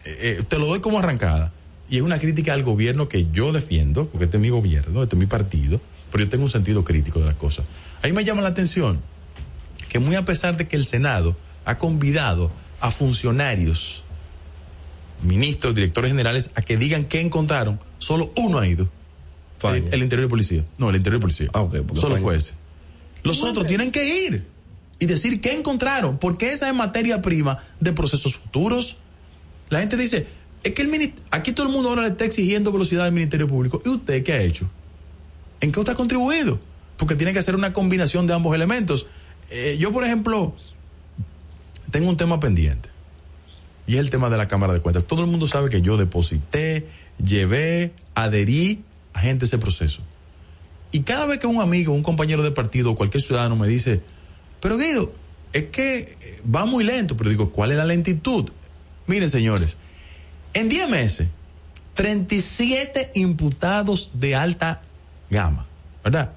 Eh, 0.06 0.38
eh, 0.40 0.44
te 0.48 0.60
lo 0.60 0.68
doy 0.68 0.82
como 0.82 1.00
arrancada 1.00 1.52
y 1.90 1.98
es 1.98 2.04
una 2.04 2.20
crítica 2.20 2.54
al 2.54 2.64
gobierno 2.64 3.10
que 3.10 3.28
yo 3.32 3.52
defiendo, 3.52 4.08
porque 4.08 4.26
este 4.26 4.38
es 4.38 4.42
mi 4.42 4.50
gobierno, 4.50 5.02
este 5.02 5.16
es 5.16 5.20
mi 5.20 5.26
partido, 5.26 5.82
pero 6.12 6.24
yo 6.24 6.30
tengo 6.30 6.44
un 6.44 6.50
sentido 6.52 6.84
crítico 6.84 7.20
de 7.20 7.26
las 7.26 7.36
cosas. 7.36 7.66
Ahí 8.04 8.14
me 8.14 8.24
llama 8.24 8.42
la 8.42 8.50
atención 8.50 9.02
que 9.90 9.98
muy 9.98 10.16
a 10.16 10.26
pesar 10.26 10.58
de 10.58 10.68
que 10.68 10.76
el 10.76 10.86
Senado 10.86 11.36
ha 11.66 11.80
convidado 11.80 12.52
a 12.80 12.92
funcionarios, 12.92 14.04
ministros, 15.24 15.74
directores 15.74 16.12
generales, 16.12 16.52
a 16.54 16.62
que 16.62 16.78
digan 16.78 17.06
qué 17.06 17.20
encontraron, 17.20 17.80
solo 17.98 18.32
uno 18.38 18.60
ha 18.60 18.68
ido. 18.68 18.88
El, 19.64 20.02
interior 20.02 20.28
de 20.28 20.30
policía. 20.30 20.66
No, 20.78 20.90
el 20.90 20.96
interior 20.96 21.20
de 21.20 21.24
policía. 21.24 21.50
Ah, 21.54 21.68
solo 21.96 22.18
fue 22.18 22.38
ese. 22.38 22.54
Los 23.24 23.44
otros 23.44 23.66
tienen 23.66 23.92
que 23.92 24.26
ir 24.26 24.46
y 25.00 25.06
decir 25.06 25.42
qué 25.42 25.54
encontraron, 25.54 26.18
porque 26.18 26.52
esa 26.52 26.70
es 26.70 26.76
materia 26.76 27.22
prima 27.22 27.58
de 27.80 27.94
procesos 27.94 28.36
futuros. 28.36 28.98
La 29.70 29.80
gente 29.80 29.98
dice, 29.98 30.28
es 30.64 30.74
que 30.74 30.82
el 30.82 31.14
aquí 31.32 31.52
todo 31.52 31.68
el 31.68 31.74
mundo 31.74 31.90
ahora 31.90 32.04
le 32.04 32.10
está 32.10 32.26
exigiendo 32.26 32.72
velocidad 32.72 33.06
al 33.06 33.12
Ministerio 33.12 33.48
Público. 33.48 33.82
¿Y 33.86 33.90
usted 33.90 34.24
qué 34.24 34.34
ha 34.34 34.42
hecho? 34.42 34.70
¿En 35.62 35.72
qué 35.72 35.80
usted 35.80 35.94
ha 35.94 35.96
contribuido? 35.96 36.60
Porque 36.98 37.16
tiene 37.16 37.34
que 37.34 37.40
hacer 37.40 37.56
una 37.56 37.74
combinación 37.74 38.28
de 38.28 38.34
ambos 38.34 38.56
elementos. 38.56 39.08
Eh, 39.50 39.78
yo, 39.80 39.92
por 39.92 40.06
ejemplo, 40.06 40.54
tengo 41.92 42.10
un 42.10 42.18
tema 42.18 42.40
pendiente. 42.40 42.90
Y 43.88 43.96
es 43.96 44.00
el 44.02 44.10
tema 44.10 44.30
de 44.30 44.38
la 44.38 44.48
Cámara 44.48 44.74
de 44.74 44.82
Cuentas. 44.82 45.06
Todo 45.06 45.22
el 45.22 45.28
mundo 45.28 45.48
sabe 45.48 45.70
que 45.70 45.82
yo 45.82 45.98
deposité, 45.98 46.88
llevé, 47.24 47.94
adherí 48.14 48.84
a 49.20 49.22
gente 49.22 49.46
ese 49.46 49.58
proceso. 49.58 50.02
Y 50.92 51.02
cada 51.02 51.26
vez 51.26 51.40
que 51.40 51.48
un 51.48 51.62
amigo, 51.62 51.94
un 51.94 52.04
compañero 52.04 52.42
de 52.42 52.52
partido 52.52 52.92
o 52.92 52.96
cualquier 52.96 53.22
ciudadano 53.22 53.56
me 53.56 53.68
dice, 53.68 54.02
pero 54.60 54.78
Guido, 54.78 55.12
es 55.54 55.66
que 55.66 56.18
va 56.44 56.66
muy 56.66 56.84
lento, 56.84 57.16
pero 57.16 57.30
digo, 57.30 57.52
¿cuál 57.52 57.72
es 57.72 57.78
la 57.78 57.86
lentitud? 57.86 58.50
Miren, 59.08 59.30
señores, 59.30 59.78
en 60.54 60.70
10 60.70 60.90
meses, 60.90 61.28
37 61.96 63.12
imputados 63.16 64.12
de 64.14 64.36
alta 64.36 64.82
gama, 65.30 65.68
¿verdad? 66.04 66.32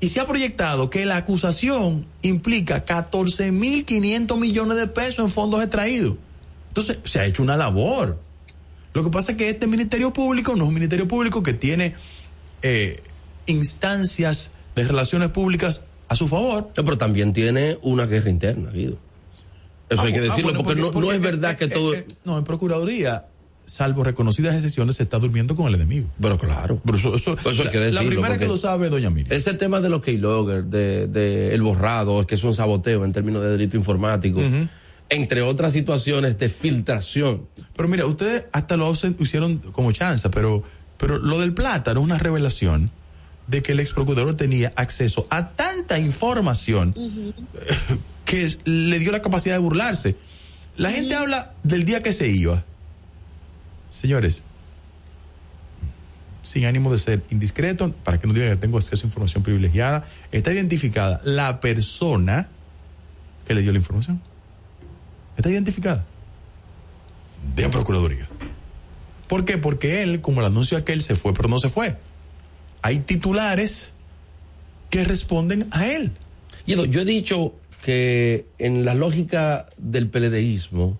Y 0.00 0.08
se 0.08 0.20
ha 0.20 0.26
proyectado 0.26 0.88
que 0.88 1.04
la 1.04 1.16
acusación 1.16 2.06
implica 2.22 2.84
14.500 2.86 4.38
millones 4.38 4.76
de 4.78 4.86
pesos 4.86 5.18
en 5.18 5.30
fondos 5.30 5.62
extraídos. 5.62 6.16
Entonces, 6.68 6.98
se 7.04 7.20
ha 7.20 7.26
hecho 7.26 7.42
una 7.42 7.56
labor. 7.56 8.20
Lo 8.94 9.02
que 9.02 9.10
pasa 9.10 9.32
es 9.32 9.38
que 9.38 9.48
este 9.48 9.66
Ministerio 9.66 10.12
Público 10.12 10.54
no 10.56 10.64
es 10.64 10.68
un 10.68 10.74
Ministerio 10.74 11.06
Público 11.08 11.42
que 11.42 11.52
tiene 11.52 11.94
eh, 12.62 13.02
instancias 13.46 14.52
de 14.76 14.84
relaciones 14.84 15.30
públicas 15.30 15.84
a 16.08 16.14
su 16.14 16.28
favor. 16.28 16.70
pero 16.74 16.96
también 16.96 17.32
tiene 17.32 17.76
una 17.82 18.06
guerra 18.06 18.30
interna, 18.30 18.70
Guido. 18.70 18.98
Eso 19.88 20.02
hay 20.02 20.12
que 20.12 20.20
ah, 20.20 20.22
decirlo, 20.22 20.62
porque, 20.62 20.80
no, 20.80 21.12
es 21.12 21.20
verdad 21.20 21.56
que 21.56 21.68
todo... 21.68 21.92
no, 22.24 22.38
en 22.38 22.44
Procuraduría, 22.44 23.26
salvo 23.66 24.04
reconocidas 24.04 24.54
excepciones, 24.54 24.96
se 24.96 25.02
está 25.02 25.18
durmiendo 25.18 25.56
con 25.56 25.66
el 25.66 25.74
enemigo. 25.74 26.08
Pero 26.20 26.38
claro. 26.38 26.80
Pero 26.84 26.98
eso, 26.98 27.14
eso, 27.16 27.36
hay 27.44 27.70
que 27.70 27.78
decirlo, 27.78 28.02
La 28.02 28.08
primera 28.08 28.38
que 28.38 28.46
lo 28.46 28.56
sabe 28.56 28.90
doña 28.90 29.10
Miriam. 29.10 29.32
Ese 29.32 29.54
tema 29.54 29.80
de 29.80 29.90
los 29.90 30.02
keylogger, 30.02 30.64
de, 30.64 31.08
de 31.08 31.52
el 31.54 31.62
borrado, 31.62 32.20
es 32.20 32.26
que 32.26 32.36
es 32.36 32.44
un 32.44 32.54
saboteo 32.54 33.04
en 33.04 33.12
términos 33.12 33.42
de 33.42 33.50
delito 33.50 33.76
informático. 33.76 34.40
Entre 35.14 35.42
otras 35.42 35.72
situaciones 35.72 36.38
de 36.38 36.48
filtración. 36.48 37.46
Pero 37.76 37.88
mira, 37.88 38.06
ustedes 38.06 38.44
hasta 38.52 38.76
lo 38.76 38.92
hicieron 38.92 39.58
como 39.58 39.92
chanza, 39.92 40.30
pero, 40.30 40.62
pero 40.98 41.18
lo 41.18 41.40
del 41.40 41.54
plátano 41.54 42.00
es 42.00 42.04
una 42.04 42.18
revelación 42.18 42.90
de 43.46 43.62
que 43.62 43.72
el 43.72 43.80
ex 43.80 43.92
procurador 43.92 44.34
tenía 44.34 44.72
acceso 44.76 45.26
a 45.30 45.50
tanta 45.50 45.98
información 45.98 46.94
que 48.24 48.56
le 48.64 48.98
dio 48.98 49.12
la 49.12 49.22
capacidad 49.22 49.54
de 49.54 49.60
burlarse. 49.60 50.16
La 50.76 50.90
gente 50.90 51.14
habla 51.14 51.52
del 51.62 51.84
día 51.84 52.02
que 52.02 52.12
se 52.12 52.28
iba. 52.28 52.64
Señores, 53.90 54.42
sin 56.42 56.64
ánimo 56.64 56.90
de 56.90 56.98
ser 56.98 57.22
indiscreto, 57.30 57.92
para 58.04 58.18
que 58.18 58.26
no 58.26 58.32
digan 58.32 58.50
que 58.50 58.56
tengo 58.56 58.78
acceso 58.78 59.04
a 59.04 59.06
información 59.06 59.42
privilegiada, 59.42 60.06
está 60.32 60.52
identificada 60.52 61.20
la 61.24 61.60
persona 61.60 62.48
que 63.46 63.54
le 63.54 63.62
dio 63.62 63.72
la 63.72 63.78
información. 63.78 64.20
Está 65.36 65.50
identificada. 65.50 66.04
De 67.54 67.68
Procuraduría. 67.68 68.28
¿Por 69.28 69.44
qué? 69.44 69.58
Porque 69.58 70.02
él, 70.02 70.20
como 70.20 70.40
el 70.40 70.46
anuncio 70.46 70.78
aquel, 70.78 71.02
se 71.02 71.16
fue, 71.16 71.32
pero 71.32 71.48
no 71.48 71.58
se 71.58 71.68
fue 71.68 71.96
hay 72.84 72.98
titulares 72.98 73.94
que 74.90 75.04
responden 75.04 75.68
a 75.70 75.86
él. 75.86 76.12
yo 76.66 77.00
he 77.00 77.04
dicho 77.06 77.54
que 77.82 78.44
en 78.58 78.84
la 78.84 78.92
lógica 78.92 79.70
del 79.78 80.10
peledeísmo 80.10 80.98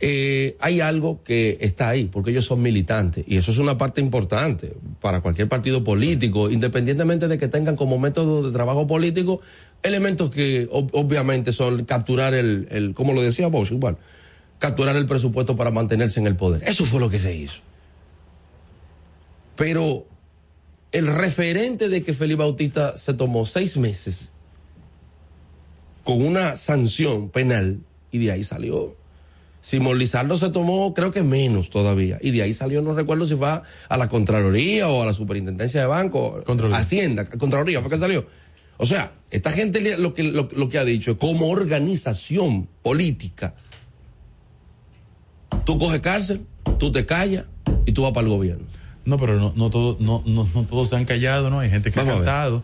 eh, 0.00 0.56
hay 0.60 0.80
algo 0.80 1.22
que 1.22 1.58
está 1.60 1.90
ahí, 1.90 2.06
porque 2.06 2.30
ellos 2.30 2.46
son 2.46 2.62
militantes, 2.62 3.24
y 3.28 3.36
eso 3.36 3.50
es 3.50 3.58
una 3.58 3.76
parte 3.78 4.00
importante 4.00 4.74
para 5.00 5.20
cualquier 5.20 5.48
partido 5.48 5.84
político, 5.84 6.50
independientemente 6.50 7.28
de 7.28 7.38
que 7.38 7.48
tengan 7.48 7.76
como 7.76 7.98
método 7.98 8.42
de 8.42 8.52
trabajo 8.52 8.86
político 8.86 9.40
elementos 9.82 10.30
que 10.30 10.68
obviamente 10.70 11.52
son 11.52 11.84
capturar 11.84 12.34
el, 12.34 12.68
el 12.70 12.94
como 12.94 13.12
lo 13.12 13.22
decía 13.22 13.48
Bosch, 13.48 13.72
igual, 13.72 13.96
capturar 14.58 14.96
el 14.96 15.06
presupuesto 15.06 15.56
para 15.56 15.70
mantenerse 15.70 16.20
en 16.20 16.26
el 16.26 16.36
poder. 16.36 16.62
Eso 16.66 16.84
fue 16.84 17.00
lo 17.00 17.08
que 17.08 17.18
se 17.18 17.34
hizo. 17.34 17.60
Pero 19.56 20.06
el 20.92 21.06
referente 21.06 21.88
de 21.88 22.02
que 22.02 22.14
Felipe 22.14 22.42
Bautista 22.42 22.96
se 22.96 23.14
tomó 23.14 23.46
seis 23.46 23.76
meses 23.76 24.32
con 26.04 26.24
una 26.24 26.56
sanción 26.56 27.30
penal 27.30 27.80
y 28.10 28.18
de 28.18 28.32
ahí 28.32 28.44
salió. 28.44 28.96
Simón 29.62 29.98
Lizardo 29.98 30.38
se 30.38 30.50
tomó, 30.50 30.94
creo 30.94 31.12
que 31.12 31.22
menos 31.22 31.70
todavía. 31.70 32.18
Y 32.20 32.30
de 32.30 32.42
ahí 32.42 32.54
salió, 32.54 32.82
no 32.82 32.94
recuerdo 32.94 33.26
si 33.26 33.36
fue 33.36 33.48
a, 33.48 33.96
la 33.96 34.08
Contraloría 34.08 34.88
o 34.88 35.02
a 35.02 35.06
la 35.06 35.14
Superintendencia 35.14 35.80
de 35.80 35.86
Banco, 35.86 36.42
Hacienda, 36.72 37.28
Contraloría, 37.28 37.80
fue 37.80 37.90
que 37.90 37.98
salió. 37.98 38.26
O 38.78 38.86
sea, 38.86 39.12
esta 39.30 39.52
gente 39.52 39.98
lo 39.98 40.14
que, 40.14 40.22
lo, 40.22 40.48
lo 40.52 40.68
que 40.70 40.78
ha 40.78 40.84
dicho, 40.84 41.18
como 41.18 41.50
organización 41.50 42.68
política, 42.82 43.54
tú 45.64 45.78
coges 45.78 46.00
cárcel, 46.00 46.46
tú 46.78 46.90
te 46.90 47.04
callas 47.04 47.44
y 47.84 47.92
tú 47.92 48.02
vas 48.02 48.12
para 48.12 48.26
el 48.26 48.32
gobierno. 48.32 48.64
No, 49.04 49.18
pero 49.18 49.38
no, 49.38 49.52
no, 49.56 49.70
todo, 49.70 49.96
no, 50.00 50.22
no, 50.26 50.48
no 50.54 50.64
todos 50.64 50.88
se 50.88 50.96
han 50.96 51.04
callado, 51.04 51.50
¿no? 51.50 51.60
Hay 51.60 51.70
gente 51.70 51.90
que 51.90 52.00
ha 52.00 52.04
cantado. 52.04 52.62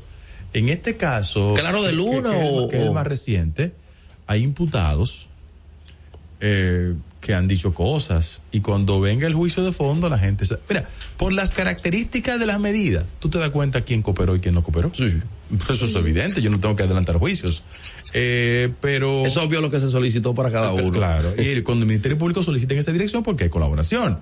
En 0.52 0.68
este 0.68 0.97
caso. 0.97 1.55
Claro 1.55 1.82
de 1.82 1.93
Luna 1.93 2.31
que, 2.31 2.51
o. 2.51 2.68
Que 2.68 2.77
es 2.78 2.82
el 2.85 2.93
más 2.93 3.06
reciente. 3.06 3.73
Hay 4.27 4.43
imputados 4.43 5.28
eh, 6.41 6.95
que 7.21 7.35
han 7.35 7.49
dicho 7.49 7.75
cosas. 7.75 8.43
Y 8.53 8.61
cuando 8.61 9.01
venga 9.01 9.27
el 9.27 9.35
juicio 9.35 9.65
de 9.65 9.73
fondo, 9.73 10.09
la 10.09 10.19
gente. 10.19 10.45
Mira, 10.69 10.89
por 11.17 11.33
las 11.33 11.51
características 11.51 12.39
de 12.39 12.47
las 12.47 12.61
medidas, 12.61 13.05
tú 13.19 13.29
te 13.29 13.39
das 13.39 13.51
cuenta 13.51 13.81
quién 13.81 14.03
cooperó 14.03 14.37
y 14.37 14.41
quién 14.41 14.55
no 14.55 14.63
cooperó. 14.63 14.93
Sí. 14.95 15.21
Eso 15.69 15.85
es 15.85 15.95
evidente, 15.95 16.41
yo 16.41 16.51
no 16.51 16.61
tengo 16.61 16.77
que 16.77 16.85
adelantar 16.85 17.17
juicios. 17.17 17.65
Eh, 18.15 18.73
pero. 18.81 19.27
Es 19.27 19.37
obvio 19.37 19.61
lo 19.61 19.71
que 19.71 19.81
se 19.81 19.91
solicitó 19.91 20.35
para 20.35 20.51
cada 20.51 20.73
uno. 20.73 20.93
Claro. 20.93 21.33
Y 21.37 21.63
cuando 21.63 21.85
el 21.85 21.89
Ministerio 21.89 22.19
Público 22.19 22.43
solicita 22.43 22.75
en 22.75 22.81
esa 22.81 22.93
dirección, 22.93 23.23
porque 23.23 23.45
hay 23.45 23.51
colaboración. 23.51 24.19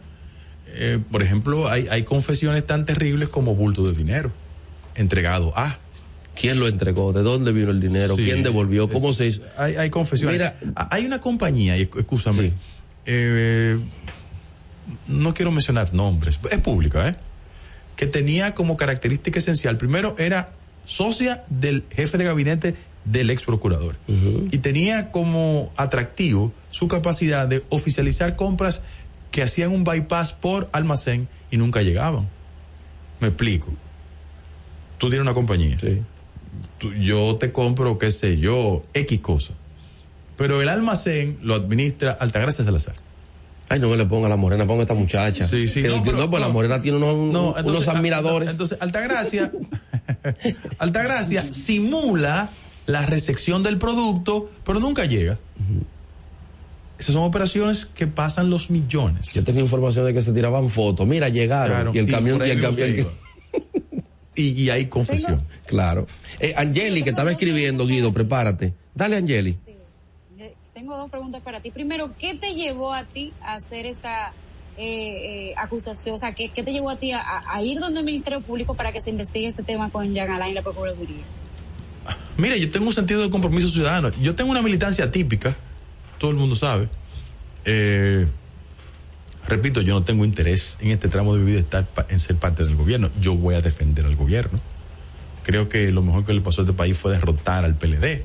Eh, 0.76 0.98
por 1.10 1.22
ejemplo, 1.22 1.68
hay, 1.68 1.86
hay 1.88 2.02
confesiones 2.02 2.66
tan 2.66 2.84
terribles 2.84 3.28
como 3.28 3.54
bulto 3.54 3.84
de 3.84 3.92
dinero 3.92 4.32
entregado 4.94 5.52
a. 5.56 5.78
¿Quién 6.34 6.58
lo 6.58 6.68
entregó? 6.68 7.12
¿De 7.12 7.22
dónde 7.22 7.52
vino 7.52 7.70
el 7.70 7.80
dinero? 7.80 8.16
¿Quién 8.16 8.42
devolvió? 8.42 8.88
¿Cómo 8.88 9.12
se 9.12 9.26
hizo? 9.26 9.42
Hay, 9.56 9.76
hay 9.76 9.90
confesiones. 9.90 10.36
Mira, 10.36 10.56
hay 10.90 11.06
una 11.06 11.20
compañía, 11.20 11.76
escúchame, 11.76 12.52
eh, 13.06 13.78
no 15.08 15.34
quiero 15.34 15.50
mencionar 15.50 15.92
nombres, 15.94 16.40
es 16.50 16.58
pública, 16.58 17.08
¿eh? 17.08 17.16
Que 17.96 18.06
tenía 18.06 18.54
como 18.54 18.76
característica 18.76 19.38
esencial, 19.38 19.76
primero 19.76 20.16
era 20.18 20.52
socia 20.84 21.44
del 21.48 21.84
jefe 21.90 22.18
de 22.18 22.24
gabinete 22.24 22.74
del 23.04 23.30
ex 23.30 23.42
procurador 23.42 23.96
y 24.50 24.58
tenía 24.58 25.10
como 25.10 25.72
atractivo 25.76 26.52
su 26.70 26.88
capacidad 26.88 27.46
de 27.46 27.62
oficializar 27.68 28.34
compras 28.34 28.82
que 29.30 29.42
hacían 29.42 29.70
un 29.70 29.84
bypass 29.84 30.32
por 30.32 30.68
almacén 30.72 31.28
y 31.50 31.56
nunca 31.56 31.82
llegaban. 31.82 32.28
Me 33.20 33.28
explico. 33.28 33.72
Tú 34.98 35.08
tienes 35.08 35.22
una 35.22 35.34
compañía. 35.34 35.78
Sí. 35.78 36.02
Yo 36.92 37.36
te 37.36 37.52
compro, 37.52 37.98
qué 37.98 38.10
sé 38.10 38.38
yo, 38.38 38.82
X 38.92 39.20
cosa. 39.20 39.52
Pero 40.36 40.60
el 40.60 40.68
almacén 40.68 41.38
lo 41.42 41.54
administra 41.54 42.12
Altagracia 42.12 42.64
Salazar. 42.64 42.94
Ay, 43.68 43.80
no 43.80 43.88
me 43.88 43.96
le 43.96 44.04
ponga 44.04 44.28
la 44.28 44.36
morena, 44.36 44.66
ponga 44.66 44.82
esta 44.82 44.94
muchacha. 44.94 45.48
Sí, 45.48 45.66
sí. 45.66 45.82
no, 45.82 46.02
pero, 46.02 46.28
pues 46.28 46.42
la 46.42 46.48
morena 46.48 46.82
tiene 46.82 46.98
unos, 46.98 47.56
unos 47.64 47.88
admiradores. 47.88 48.50
Entonces, 48.50 48.76
Altagracia, 48.80 49.50
Altagracia 50.78 51.52
simula 51.52 52.50
la 52.86 53.06
recepción 53.06 53.62
del 53.62 53.78
producto, 53.78 54.50
pero 54.64 54.80
nunca 54.80 55.06
llega. 55.06 55.38
Esas 56.98 57.14
son 57.14 57.24
operaciones 57.24 57.86
que 57.86 58.06
pasan 58.06 58.50
los 58.50 58.70
millones. 58.70 59.32
Yo 59.32 59.42
tenía 59.42 59.62
información 59.62 60.04
de 60.04 60.14
que 60.14 60.22
se 60.22 60.32
tiraban 60.32 60.68
fotos. 60.68 61.06
Mira, 61.06 61.28
llegaron. 61.28 61.94
y 61.94 61.98
el 61.98 62.10
camión. 62.10 62.46
Y, 62.46 62.50
el 62.50 62.60
camión 62.60 63.06
y, 64.34 64.70
hay 64.70 64.86
confesión. 64.86 65.46
Claro. 65.66 66.06
Eh, 66.40 66.54
Angeli, 66.56 67.02
que 67.02 67.10
estaba 67.10 67.30
escribiendo, 67.30 67.86
Guido, 67.86 68.12
prepárate. 68.12 68.74
Dale, 68.94 69.16
Angeli. 69.16 69.56
Sí. 69.64 69.74
Eh, 70.38 70.54
tengo 70.72 70.96
dos 70.96 71.10
preguntas 71.10 71.42
para 71.42 71.60
ti. 71.60 71.70
Primero, 71.70 72.12
¿qué 72.18 72.34
te 72.34 72.54
llevó 72.54 72.92
a 72.92 73.04
ti 73.04 73.32
a 73.40 73.54
hacer 73.54 73.86
esta 73.86 74.32
eh, 74.76 75.50
eh, 75.50 75.54
acusación? 75.56 76.16
O 76.16 76.18
sea, 76.18 76.32
¿qué, 76.34 76.48
te 76.48 76.72
llevó 76.72 76.90
a 76.90 76.98
ti 76.98 77.12
a, 77.12 77.62
ir 77.62 77.80
donde 77.80 78.00
el 78.00 78.06
Ministerio 78.06 78.40
Público 78.40 78.74
para 78.74 78.92
que 78.92 79.00
se 79.00 79.10
investigue 79.10 79.46
este 79.46 79.62
tema 79.62 79.90
con 79.90 80.12
Jean 80.12 80.30
Alain 80.30 80.52
y 80.52 80.54
la 80.54 80.62
Procuraduría? 80.62 81.24
Mira, 82.36 82.56
yo 82.56 82.70
tengo 82.70 82.86
un 82.86 82.92
sentido 82.92 83.22
de 83.22 83.30
compromiso 83.30 83.68
ciudadano. 83.68 84.10
Yo 84.20 84.34
tengo 84.34 84.50
una 84.50 84.62
militancia 84.62 85.10
típica 85.10 85.56
todo 86.18 86.30
el 86.30 86.36
mundo 86.38 86.56
sabe. 86.56 86.88
Eh, 87.66 88.26
repito, 89.48 89.80
yo 89.80 89.94
no 89.94 90.04
tengo 90.04 90.24
interés 90.24 90.76
en 90.80 90.90
este 90.90 91.08
tramo 91.08 91.34
de 91.34 91.40
mi 91.40 91.50
vida 91.50 91.60
estar 91.60 91.86
en 92.08 92.20
ser 92.20 92.36
parte 92.36 92.64
del 92.64 92.76
gobierno. 92.76 93.10
Yo 93.20 93.34
voy 93.34 93.54
a 93.54 93.60
defender 93.60 94.06
al 94.06 94.16
gobierno. 94.16 94.60
Creo 95.42 95.68
que 95.68 95.90
lo 95.90 96.02
mejor 96.02 96.24
que 96.24 96.32
le 96.32 96.40
pasó 96.40 96.62
a 96.62 96.64
este 96.64 96.74
país 96.74 96.96
fue 96.96 97.12
derrotar 97.12 97.64
al 97.64 97.74
PLD. 97.74 98.22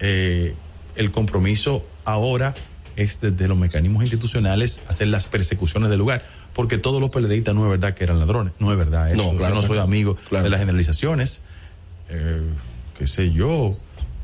Eh, 0.00 0.54
el 0.96 1.10
compromiso 1.10 1.86
ahora 2.04 2.54
es 2.96 3.20
desde 3.20 3.48
los 3.48 3.56
mecanismos 3.56 4.02
institucionales 4.02 4.80
hacer 4.88 5.08
las 5.08 5.26
persecuciones 5.26 5.90
del 5.90 5.98
lugar, 5.98 6.24
porque 6.52 6.78
todos 6.78 7.00
los 7.00 7.10
PLDistas 7.10 7.54
no 7.54 7.64
es 7.64 7.70
verdad 7.70 7.94
que 7.94 8.04
eran 8.04 8.18
ladrones, 8.18 8.52
no 8.58 8.70
es 8.72 8.78
verdad. 8.78 9.12
No, 9.12 9.32
yo 9.32 9.50
no 9.50 9.62
soy 9.62 9.78
amigo 9.78 10.16
de 10.30 10.50
las 10.50 10.60
generalizaciones. 10.60 11.40
Eh, 12.08 12.42
qué 12.96 13.06
sé 13.06 13.32
yo, 13.32 13.76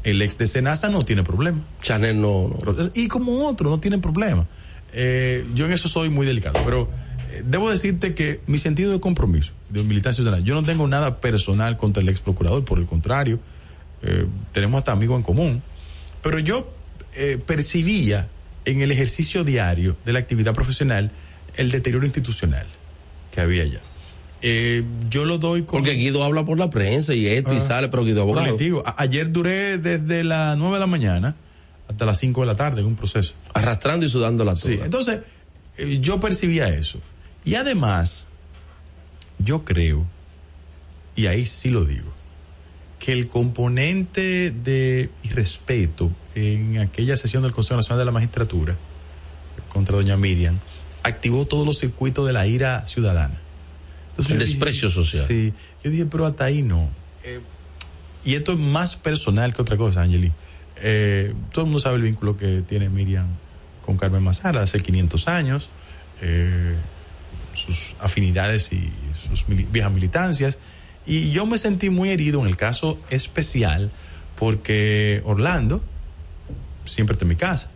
el 0.05 0.23
ex 0.23 0.39
de 0.39 0.47
Senasa 0.47 0.89
no 0.89 1.03
tiene 1.03 1.23
problema. 1.23 1.61
Chanel 1.83 2.21
no. 2.21 2.57
Y 2.95 3.09
como 3.09 3.47
otro, 3.47 3.71
no 3.71 3.81
tienen 3.81 4.01
problema. 4.01 4.47
Eh, 4.93 5.47
yo 5.55 5.67
en 5.67 5.73
eso 5.73 5.89
soy 5.89 6.09
muy 6.09 6.27
delicado, 6.27 6.61
pero 6.65 6.89
Eh, 7.31 7.43
debo 7.47 7.71
decirte 7.71 8.15
que 8.15 8.41
mi 8.47 8.59
sentido 8.59 8.93
de 8.93 9.01
compromiso, 9.01 9.53
de 9.69 9.83
militancia 9.85 10.23
ciudadana, 10.23 10.45
yo 10.45 10.55
no 10.55 10.65
tengo 10.65 10.87
nada 10.89 11.21
personal 11.21 11.77
contra 11.77 12.03
el 12.03 12.09
ex 12.09 12.21
procurador, 12.21 12.65
por 12.65 12.79
el 12.79 12.87
contrario, 12.87 13.39
eh, 14.03 14.27
tenemos 14.53 14.79
hasta 14.79 14.93
amigos 14.93 15.17
en 15.17 15.23
común, 15.23 15.63
pero 16.23 16.39
yo 16.39 16.73
eh, 17.15 17.39
percibía 17.45 18.29
en 18.65 18.83
el 18.83 18.91
ejercicio 18.91 19.45
diario 19.45 19.97
de 20.05 20.13
la 20.13 20.19
actividad 20.19 20.55
profesional 20.55 21.11
el 21.57 21.71
deterioro 21.71 22.05
institucional 22.05 22.67
que 23.33 23.41
había 23.41 23.63
allá. 23.63 23.81
Eh, 24.43 24.85
yo 25.11 25.25
lo 25.25 25.39
doy 25.39 25.63
con... 25.63 25.81
Porque 25.81 25.95
Guido 25.95 26.25
habla 26.25 26.45
por 26.45 26.59
la 26.59 26.71
prensa 26.71 27.15
y 27.15 27.27
esto 27.27 27.53
y 27.53 27.59
ah. 27.59 27.61
sale, 27.61 27.89
pero 27.89 28.05
Guido 28.05 28.23
abogado. 28.23 28.57
ayer 28.97 29.31
duré 29.31 29.79
desde 29.79 30.25
las 30.25 30.57
9 30.57 30.75
de 30.75 30.81
la 30.81 30.87
mañana 30.87 31.37
hasta 31.91 32.07
las 32.07 32.19
5 32.19 32.41
de 32.43 32.47
la 32.47 32.57
tarde 32.57 32.81
en 32.81 32.87
un 32.87 32.95
proceso. 32.95 33.35
Arrastrando 33.53 34.07
y 34.07 34.09
sudando 34.09 34.45
la 34.45 34.55
Sí, 34.55 34.79
entonces 34.83 35.21
eh, 35.77 35.99
yo 36.01 36.21
percibía 36.21 36.69
eso. 36.69 37.01
Y 37.45 37.57
además, 37.57 38.27
yo 39.39 39.65
creo, 39.65 40.07
y 41.17 41.27
ahí 41.27 41.47
sí 41.47 41.71
lo 41.71 41.85
digo, 41.85 42.13
que 43.01 43.13
el 43.13 43.29
componente 43.29 44.51
de 44.51 45.11
irrespeto 45.25 46.13
en 46.35 46.79
aquella 46.79 47.17
sesión 47.17 47.43
del 47.43 47.53
Consejo 47.53 47.77
Nacional 47.77 47.99
de 47.99 48.05
la 48.05 48.13
Magistratura 48.13 48.77
contra 49.69 49.97
doña 49.97 50.17
Miriam 50.17 50.59
activó 51.03 51.47
todos 51.47 51.67
los 51.67 51.79
circuitos 51.79 52.27
de 52.27 52.33
la 52.33 52.47
ira 52.47 52.87
ciudadana. 52.87 53.41
el 54.17 54.39
desprecio 54.39 54.91
social. 54.91 55.25
Sí, 55.27 55.55
yo 55.83 55.91
dije, 55.91 56.07
pero 56.07 56.27
hasta 56.27 56.45
ahí 56.45 56.63
no. 56.63 56.89
Eh, 57.25 57.41
y 58.25 58.35
esto 58.35 58.53
es 58.53 58.59
más 58.59 58.97
personal 58.97 59.55
que 59.55 59.63
otra 59.63 59.77
cosa, 59.77 60.03
Angeli. 60.03 60.31
Eh, 60.81 61.35
todo 61.53 61.65
el 61.65 61.67
mundo 61.67 61.81
sabe 61.81 61.97
el 61.97 62.03
vínculo 62.03 62.37
que 62.37 62.63
tiene 62.67 62.89
Miriam 62.89 63.27
con 63.83 63.97
Carmen 63.97 64.23
Mazara 64.23 64.63
hace 64.63 64.81
500 64.81 65.29
años, 65.29 65.69
eh, 66.21 66.75
sus 67.55 67.95
afinidades 68.01 68.73
y 68.73 68.93
sus 69.29 69.45
viejas 69.47 69.93
militancias. 69.93 70.59
Y 71.07 71.31
yo 71.31 71.47
me 71.47 71.59
sentí 71.59 71.91
muy 71.91 72.11
herido 72.11 72.41
en 72.41 72.47
el 72.47 72.57
caso 72.57 72.99
especial 73.11 73.91
porque 74.37 75.23
Orlando 75.25 75.83
siempre 76.85 77.15
está 77.15 77.25
en 77.25 77.29
mi 77.29 77.37
casa. 77.37 77.71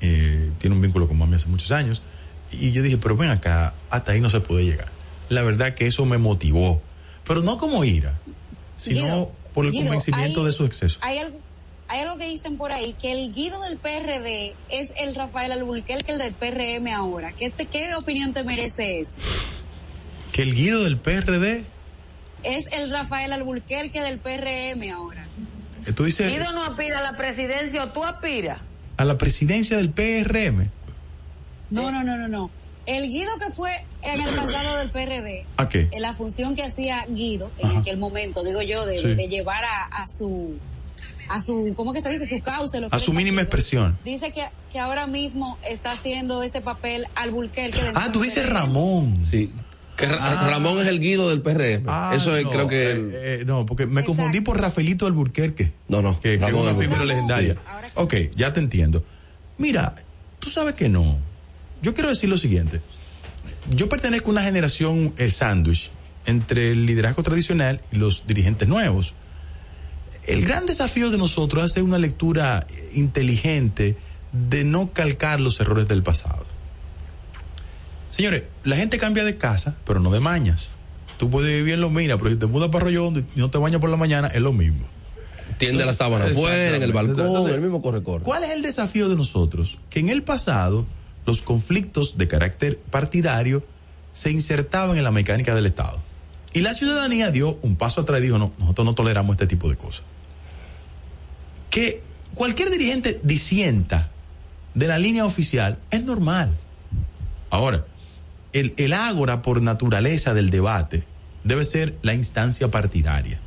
Eh, 0.00 0.50
tiene 0.58 0.74
un 0.74 0.82
vínculo 0.82 1.06
con 1.08 1.16
mami 1.16 1.36
hace 1.36 1.48
muchos 1.48 1.72
años. 1.72 2.02
Y 2.50 2.72
yo 2.72 2.82
dije, 2.82 2.98
pero 2.98 3.16
ven 3.16 3.30
acá, 3.30 3.74
hasta 3.88 4.12
ahí 4.12 4.20
no 4.20 4.30
se 4.30 4.40
puede 4.40 4.64
llegar. 4.64 4.88
La 5.28 5.42
verdad 5.42 5.74
que 5.74 5.86
eso 5.86 6.04
me 6.04 6.18
motivó. 6.18 6.82
Pero 7.26 7.40
no 7.42 7.56
como 7.56 7.84
ira, 7.84 8.18
sino 8.76 9.30
por 9.54 9.66
el 9.66 9.72
convencimiento 9.72 10.44
de 10.44 10.52
su 10.52 10.64
exceso. 10.64 10.98
Hay 11.02 11.18
algo, 11.18 11.38
hay 11.92 12.00
algo 12.00 12.16
que 12.16 12.26
dicen 12.26 12.56
por 12.56 12.72
ahí, 12.72 12.94
que 12.94 13.12
el 13.12 13.34
guido 13.34 13.60
del 13.60 13.76
PRD 13.76 14.54
es 14.70 14.94
el 14.96 15.14
Rafael 15.14 15.52
Alburquerque, 15.52 16.12
el 16.12 16.18
del 16.18 16.32
PRM 16.32 16.88
ahora. 16.88 17.32
¿Qué, 17.32 17.50
¿Qué 17.50 17.94
opinión 17.94 18.32
te 18.32 18.44
merece 18.44 18.98
eso? 18.98 19.20
¿Que 20.32 20.40
el 20.40 20.54
guido 20.54 20.84
del 20.84 20.96
PRD? 20.96 21.64
Es 22.44 22.64
el 22.72 22.88
Rafael 22.88 23.34
Alburquerque 23.34 24.00
del 24.00 24.20
PRM 24.20 24.90
ahora. 24.90 25.26
¿Tú 25.94 26.04
dices, 26.04 26.30
¿Guido 26.30 26.50
no 26.52 26.64
aspira 26.64 27.00
a 27.00 27.02
la 27.02 27.14
presidencia 27.14 27.84
o 27.84 27.88
tú 27.90 28.02
aspiras? 28.04 28.62
A 28.96 29.04
la 29.04 29.18
presidencia 29.18 29.76
del 29.76 29.90
PRM. 29.90 30.70
No, 31.68 31.90
no, 31.90 32.02
no, 32.02 32.16
no, 32.16 32.26
no. 32.26 32.50
El 32.86 33.10
Guido 33.10 33.38
que 33.38 33.50
fue 33.54 33.70
en 34.02 34.20
el 34.20 34.34
pasado 34.34 34.78
del 34.78 34.90
PRD, 34.90 35.44
¿A 35.58 35.68
qué? 35.68 35.88
en 35.92 36.02
la 36.02 36.14
función 36.14 36.56
que 36.56 36.64
hacía 36.64 37.04
Guido 37.06 37.50
en 37.58 37.76
aquel 37.76 37.98
momento, 37.98 38.42
digo 38.42 38.62
yo, 38.62 38.86
de, 38.86 38.96
llevar 39.28 39.64
a, 39.64 40.06
su 40.06 40.56
a 41.28 41.40
su, 41.40 41.72
¿cómo 41.76 41.92
que 41.92 42.00
se 42.00 42.10
dice? 42.10 42.26
Su 42.26 42.42
causa. 42.42 42.78
a 42.90 42.98
su 42.98 43.12
mínima 43.12 43.42
expresión. 43.42 43.98
Dice 44.04 44.32
que, 44.32 44.44
que 44.72 44.78
ahora 44.78 45.06
mismo 45.06 45.58
está 45.68 45.92
haciendo 45.92 46.42
ese 46.42 46.60
papel 46.60 47.06
al 47.14 47.30
Bulquerque. 47.30 47.80
Ah, 47.94 48.10
tú 48.12 48.20
dices 48.20 48.48
Ramón. 48.48 49.24
Sí. 49.24 49.50
Que 49.96 50.06
ah. 50.06 50.48
Ramón 50.50 50.80
es 50.80 50.86
el 50.86 51.00
guido 51.00 51.28
del 51.28 51.42
PRM. 51.42 51.84
Ah, 51.86 52.12
Eso 52.14 52.36
es, 52.36 52.46
creo 52.46 52.66
que. 52.68 52.92
Eh, 52.92 53.10
eh, 53.12 53.42
no, 53.44 53.66
porque 53.66 53.86
me 53.86 54.04
confundí 54.04 54.40
por 54.40 54.60
Rafaelito 54.60 55.06
Alburquerque. 55.06 55.72
No, 55.88 56.00
no. 56.00 56.18
Que, 56.20 56.34
es 56.34 56.42
una 56.42 56.74
figura 56.74 57.04
legendaria. 57.04 57.56
Ok, 57.94 58.14
ya 58.34 58.52
te 58.52 58.60
entiendo. 58.60 59.04
Mira, 59.58 59.94
tú 60.40 60.48
sabes 60.48 60.74
que 60.74 60.88
no 60.88 61.18
yo 61.82 61.94
quiero 61.94 62.08
decir 62.08 62.30
lo 62.30 62.38
siguiente. 62.38 62.80
Yo 63.70 63.88
pertenezco 63.88 64.28
a 64.28 64.30
una 64.30 64.42
generación 64.42 65.12
el 65.18 65.32
sándwich 65.32 65.90
entre 66.24 66.70
el 66.70 66.86
liderazgo 66.86 67.24
tradicional 67.24 67.80
y 67.90 67.96
los 67.96 68.24
dirigentes 68.26 68.68
nuevos. 68.68 69.14
El 70.26 70.44
gran 70.44 70.66
desafío 70.66 71.10
de 71.10 71.18
nosotros 71.18 71.64
es 71.64 71.72
hacer 71.72 71.82
una 71.82 71.98
lectura 71.98 72.66
inteligente 72.94 73.96
de 74.32 74.64
no 74.64 74.92
calcar 74.92 75.40
los 75.40 75.60
errores 75.60 75.88
del 75.88 76.02
pasado. 76.02 76.46
Señores, 78.08 78.44
la 78.62 78.76
gente 78.76 78.98
cambia 78.98 79.24
de 79.24 79.36
casa, 79.36 79.74
pero 79.84 79.98
no 79.98 80.10
de 80.10 80.20
mañas. 80.20 80.70
Tú 81.18 81.30
puedes 81.30 81.50
vivir 81.56 81.74
en 81.74 81.80
Los 81.80 81.90
Minas, 81.90 82.18
pero 82.18 82.30
si 82.30 82.36
te 82.36 82.46
mudas 82.46 82.68
para 82.68 82.84
Arroyo 82.84 83.10
y 83.10 83.38
no 83.38 83.50
te 83.50 83.58
bañas 83.58 83.80
por 83.80 83.90
la 83.90 83.96
mañana, 83.96 84.28
es 84.28 84.42
lo 84.42 84.52
mismo. 84.52 84.86
Tiende 85.58 85.84
la 85.84 85.94
sábana 85.94 86.26
fuera, 86.28 86.76
en 86.76 86.82
el 86.82 86.92
balcón, 86.92 87.48
el 87.48 87.60
mismo 87.60 87.82
corre-corre. 87.82 88.24
¿Cuál 88.24 88.44
es 88.44 88.50
el 88.50 88.62
desafío 88.62 89.08
de 89.08 89.16
nosotros? 89.16 89.78
Que 89.90 90.00
en 90.00 90.08
el 90.08 90.22
pasado 90.22 90.86
los 91.26 91.42
conflictos 91.42 92.18
de 92.18 92.28
carácter 92.28 92.78
partidario 92.90 93.64
se 94.12 94.30
insertaban 94.30 94.96
en 94.96 95.04
la 95.04 95.12
mecánica 95.12 95.54
del 95.54 95.66
Estado. 95.66 96.02
Y 96.52 96.60
la 96.60 96.74
ciudadanía 96.74 97.30
dio 97.30 97.58
un 97.62 97.76
paso 97.76 98.02
atrás 98.02 98.20
y 98.20 98.24
dijo, 98.24 98.38
no, 98.38 98.52
nosotros 98.58 98.84
no 98.84 98.94
toleramos 98.94 99.34
este 99.34 99.46
tipo 99.46 99.68
de 99.68 99.76
cosas. 99.76 100.04
Que 101.70 102.02
cualquier 102.34 102.70
dirigente 102.70 103.20
disienta 103.22 104.10
de 104.74 104.86
la 104.86 104.98
línea 104.98 105.24
oficial 105.24 105.78
es 105.90 106.04
normal. 106.04 106.50
Ahora, 107.50 107.86
el, 108.52 108.74
el 108.76 108.92
ágora 108.92 109.40
por 109.40 109.62
naturaleza 109.62 110.34
del 110.34 110.50
debate 110.50 111.04
debe 111.44 111.64
ser 111.64 111.96
la 112.02 112.14
instancia 112.14 112.70
partidaria. 112.70 113.40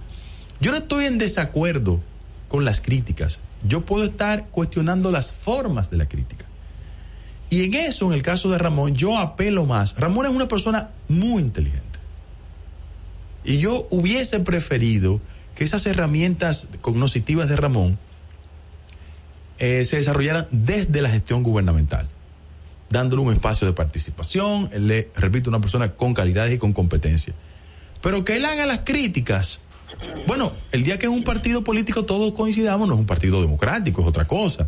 Yo 0.60 0.72
no 0.72 0.78
estoy 0.78 1.06
en 1.06 1.18
desacuerdo 1.18 2.02
con 2.48 2.66
las 2.66 2.82
críticas. 2.82 3.40
Yo 3.68 3.86
puedo 3.86 4.06
estar 4.06 4.48
cuestionando 4.50 5.12
las 5.12 5.32
formas 5.32 5.90
de 5.92 5.98
la 5.98 6.08
crítica. 6.08 6.46
Y 7.50 7.64
en 7.64 7.74
eso, 7.76 8.08
en 8.08 8.14
el 8.14 8.22
caso 8.22 8.50
de 8.50 8.58
Ramón, 8.58 8.96
yo 8.96 9.18
apelo 9.18 9.66
más. 9.66 9.96
Ramón 9.96 10.26
es 10.26 10.32
una 10.32 10.48
persona 10.48 10.90
muy 11.08 11.42
inteligente. 11.42 11.95
Y 13.46 13.60
yo 13.60 13.88
hubiese 13.92 14.40
preferido 14.40 15.22
que 15.56 15.64
esas 15.64 15.86
herramientas 15.86 16.68
cognitivas 16.82 17.48
de 17.48 17.56
Ramón 17.56 17.98
eh, 19.58 19.86
se 19.86 19.98
desarrollaran 19.98 20.48
desde 20.52 21.02
la 21.02 21.10
gestión 21.10 21.44
gubernamental, 21.44 22.08
dándole 22.90 23.22
un 23.22 23.34
espacio 23.34 23.68
de 23.68 23.74
participación, 23.74 24.70
le 24.78 25.10
repito, 25.16 25.50
una 25.50 25.62
persona 25.62 25.94
con 25.94 26.14
calidad 26.14 26.48
y 26.50 26.58
con 26.58 26.74
competencia. 26.74 27.34
Pero 28.02 28.26
que 28.26 28.36
él 28.36 28.46
haga 28.46 28.66
las 28.66 28.80
críticas. 28.80 29.62
Bueno, 30.28 30.52
el 30.72 30.84
día 30.84 31.00
que 31.00 31.06
en 31.06 31.14
un 31.14 31.24
partido 31.24 31.64
político 31.64 32.04
todos 32.06 32.34
coincidamos, 32.34 32.88
no 32.88 32.96
es 32.96 33.00
un 33.00 33.06
partido 33.06 33.40
democrático, 33.42 34.02
es 34.02 34.08
otra 34.08 34.26
cosa. 34.26 34.68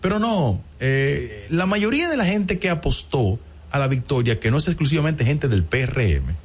Pero 0.00 0.18
no, 0.18 0.62
eh, 0.80 1.46
la 1.50 1.66
mayoría 1.66 2.08
de 2.08 2.16
la 2.16 2.24
gente 2.24 2.58
que 2.58 2.70
apostó 2.70 3.38
a 3.70 3.78
la 3.78 3.86
victoria, 3.86 4.40
que 4.40 4.50
no 4.50 4.56
es 4.56 4.66
exclusivamente 4.66 5.24
gente 5.24 5.48
del 5.48 5.64
PRM, 5.64 6.36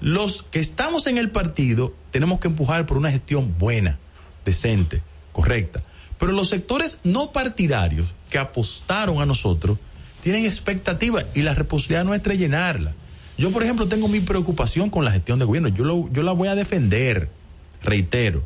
los 0.00 0.42
que 0.42 0.58
estamos 0.58 1.06
en 1.06 1.18
el 1.18 1.30
partido 1.30 1.94
tenemos 2.10 2.40
que 2.40 2.48
empujar 2.48 2.86
por 2.86 2.98
una 2.98 3.10
gestión 3.10 3.54
buena, 3.58 3.98
decente, 4.44 5.02
correcta. 5.32 5.82
Pero 6.18 6.32
los 6.32 6.48
sectores 6.48 6.98
no 7.04 7.32
partidarios 7.32 8.06
que 8.30 8.38
apostaron 8.38 9.20
a 9.20 9.26
nosotros 9.26 9.78
tienen 10.22 10.44
expectativas 10.44 11.26
y 11.34 11.42
la 11.42 11.54
responsabilidad 11.54 12.04
nuestra 12.04 12.32
es 12.32 12.38
llenarla. 12.38 12.94
Yo, 13.38 13.50
por 13.50 13.62
ejemplo, 13.62 13.86
tengo 13.86 14.08
mi 14.08 14.20
preocupación 14.20 14.88
con 14.88 15.04
la 15.04 15.12
gestión 15.12 15.38
de 15.38 15.44
gobierno. 15.44 15.68
Yo, 15.68 15.84
lo, 15.84 16.10
yo 16.10 16.22
la 16.22 16.32
voy 16.32 16.48
a 16.48 16.54
defender, 16.54 17.28
reitero, 17.82 18.42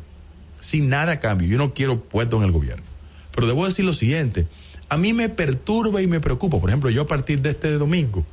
sin 0.59 0.89
nada 0.89 1.13
a 1.13 1.19
cambio. 1.19 1.47
Yo 1.47 1.57
no 1.57 1.73
quiero 1.73 2.01
puesto 2.01 2.37
en 2.37 2.43
el 2.43 2.51
gobierno. 2.51 2.83
Pero 3.33 3.47
debo 3.47 3.65
decir 3.65 3.85
lo 3.85 3.93
siguiente, 3.93 4.47
a 4.89 4.97
mí 4.97 5.13
me 5.13 5.29
perturba 5.29 6.01
y 6.01 6.07
me 6.07 6.19
preocupa. 6.19 6.59
Por 6.59 6.69
ejemplo, 6.69 6.89
yo 6.89 7.03
a 7.03 7.07
partir 7.07 7.41
de 7.41 7.51
este 7.51 7.71
domingo 7.77 8.25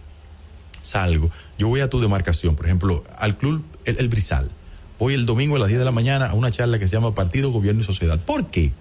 salgo, 0.82 1.30
yo 1.58 1.68
voy 1.68 1.80
a 1.80 1.90
tu 1.90 2.00
demarcación, 2.00 2.54
por 2.54 2.66
ejemplo, 2.66 3.04
al 3.16 3.36
club 3.36 3.64
El, 3.84 4.08
Brizal. 4.08 4.50
Voy 4.98 5.14
el 5.14 5.26
domingo 5.26 5.56
a 5.56 5.58
las 5.58 5.68
10 5.68 5.80
de 5.80 5.84
la 5.84 5.90
mañana 5.90 6.30
a 6.30 6.34
una 6.34 6.50
charla 6.50 6.78
que 6.78 6.86
se 6.86 6.96
llama 6.96 7.14
Partido, 7.14 7.50
Gobierno 7.50 7.82
y 7.82 7.84
Sociedad. 7.84 8.18
¿Por 8.18 8.46
qué? 8.46 8.72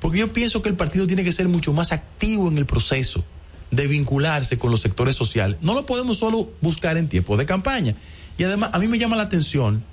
Porque 0.00 0.18
yo 0.20 0.32
pienso 0.32 0.62
que 0.62 0.68
el 0.68 0.76
partido 0.76 1.06
tiene 1.06 1.24
que 1.24 1.32
ser 1.32 1.48
mucho 1.48 1.72
más 1.72 1.92
activo 1.92 2.48
en 2.48 2.58
el 2.58 2.66
proceso 2.66 3.24
de 3.70 3.88
vincularse 3.88 4.58
con 4.58 4.70
los 4.70 4.80
sectores 4.80 5.16
sociales. 5.16 5.58
No 5.60 5.74
lo 5.74 5.84
podemos 5.84 6.18
solo 6.18 6.48
buscar 6.60 6.96
en 6.96 7.08
tiempos 7.08 7.38
de 7.38 7.46
campaña. 7.46 7.94
Y 8.38 8.44
además, 8.44 8.70
a 8.72 8.78
mí 8.78 8.86
me 8.86 8.98
llama 8.98 9.16
la 9.16 9.24
atención 9.24 9.84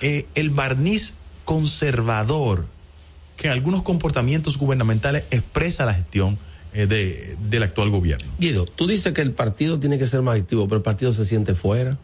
eh, 0.00 0.26
el 0.34 0.50
barniz 0.50 1.14
conservador 1.44 2.66
que 3.36 3.48
algunos 3.48 3.82
comportamientos 3.82 4.58
gubernamentales 4.58 5.24
expresa 5.30 5.84
la 5.84 5.94
gestión 5.94 6.38
eh, 6.74 6.86
de, 6.86 7.36
del 7.48 7.62
actual 7.62 7.90
gobierno. 7.90 8.30
Guido, 8.38 8.64
tú 8.64 8.86
dices 8.86 9.12
que 9.12 9.20
el 9.20 9.32
partido 9.32 9.78
tiene 9.78 9.98
que 9.98 10.06
ser 10.06 10.22
más 10.22 10.38
activo, 10.38 10.66
pero 10.66 10.78
el 10.78 10.82
partido 10.82 11.12
se 11.12 11.24
siente 11.24 11.54
fuera. 11.54 11.98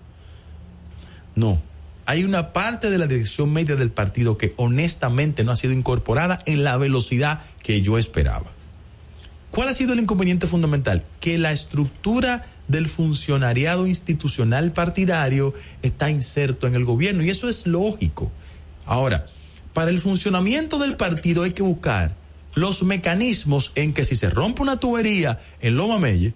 No, 1.35 1.63
hay 2.05 2.25
una 2.25 2.53
parte 2.53 2.91
de 2.91 2.99
la 2.99 3.07
dirección 3.07 3.53
media 3.53 3.77
del 3.77 3.91
partido 3.91 4.39
que 4.39 4.55
honestamente 4.57 5.45
no 5.45 5.53
ha 5.53 5.57
sido 5.57 5.73
incorporada 5.73 6.41
en 6.47 6.65
la 6.65 6.77
velocidad 6.77 7.43
que 7.63 7.83
yo 7.83 7.99
esperaba. 7.99 8.51
¿Cuál 9.51 9.69
ha 9.69 9.75
sido 9.75 9.93
el 9.93 10.01
inconveniente 10.01 10.47
fundamental? 10.47 11.05
Que 11.21 11.39
la 11.39 11.53
estructura 11.53 12.47
del 12.67 12.89
funcionariado 12.89 13.87
institucional 13.87 14.73
partidario 14.73 15.55
está 15.83 16.11
inserto 16.11 16.67
en 16.67 16.75
el 16.75 16.85
gobierno 16.85 17.23
y 17.23 17.31
eso 17.31 17.49
es 17.49 17.67
lógico. 17.67 18.31
Ahora, 18.85 19.27
para 19.73 19.91
el 19.91 19.99
funcionamiento 19.99 20.79
del 20.79 20.97
partido 20.97 21.43
hay 21.43 21.53
que 21.53 21.63
buscar 21.63 22.15
los 22.55 22.83
mecanismos 22.83 23.73
en 23.75 23.93
que 23.93 24.05
si 24.05 24.17
se 24.17 24.31
rompe 24.31 24.63
una 24.63 24.79
tubería 24.79 25.39
en 25.61 25.77
Loma 25.77 25.99
Melle, 25.99 26.35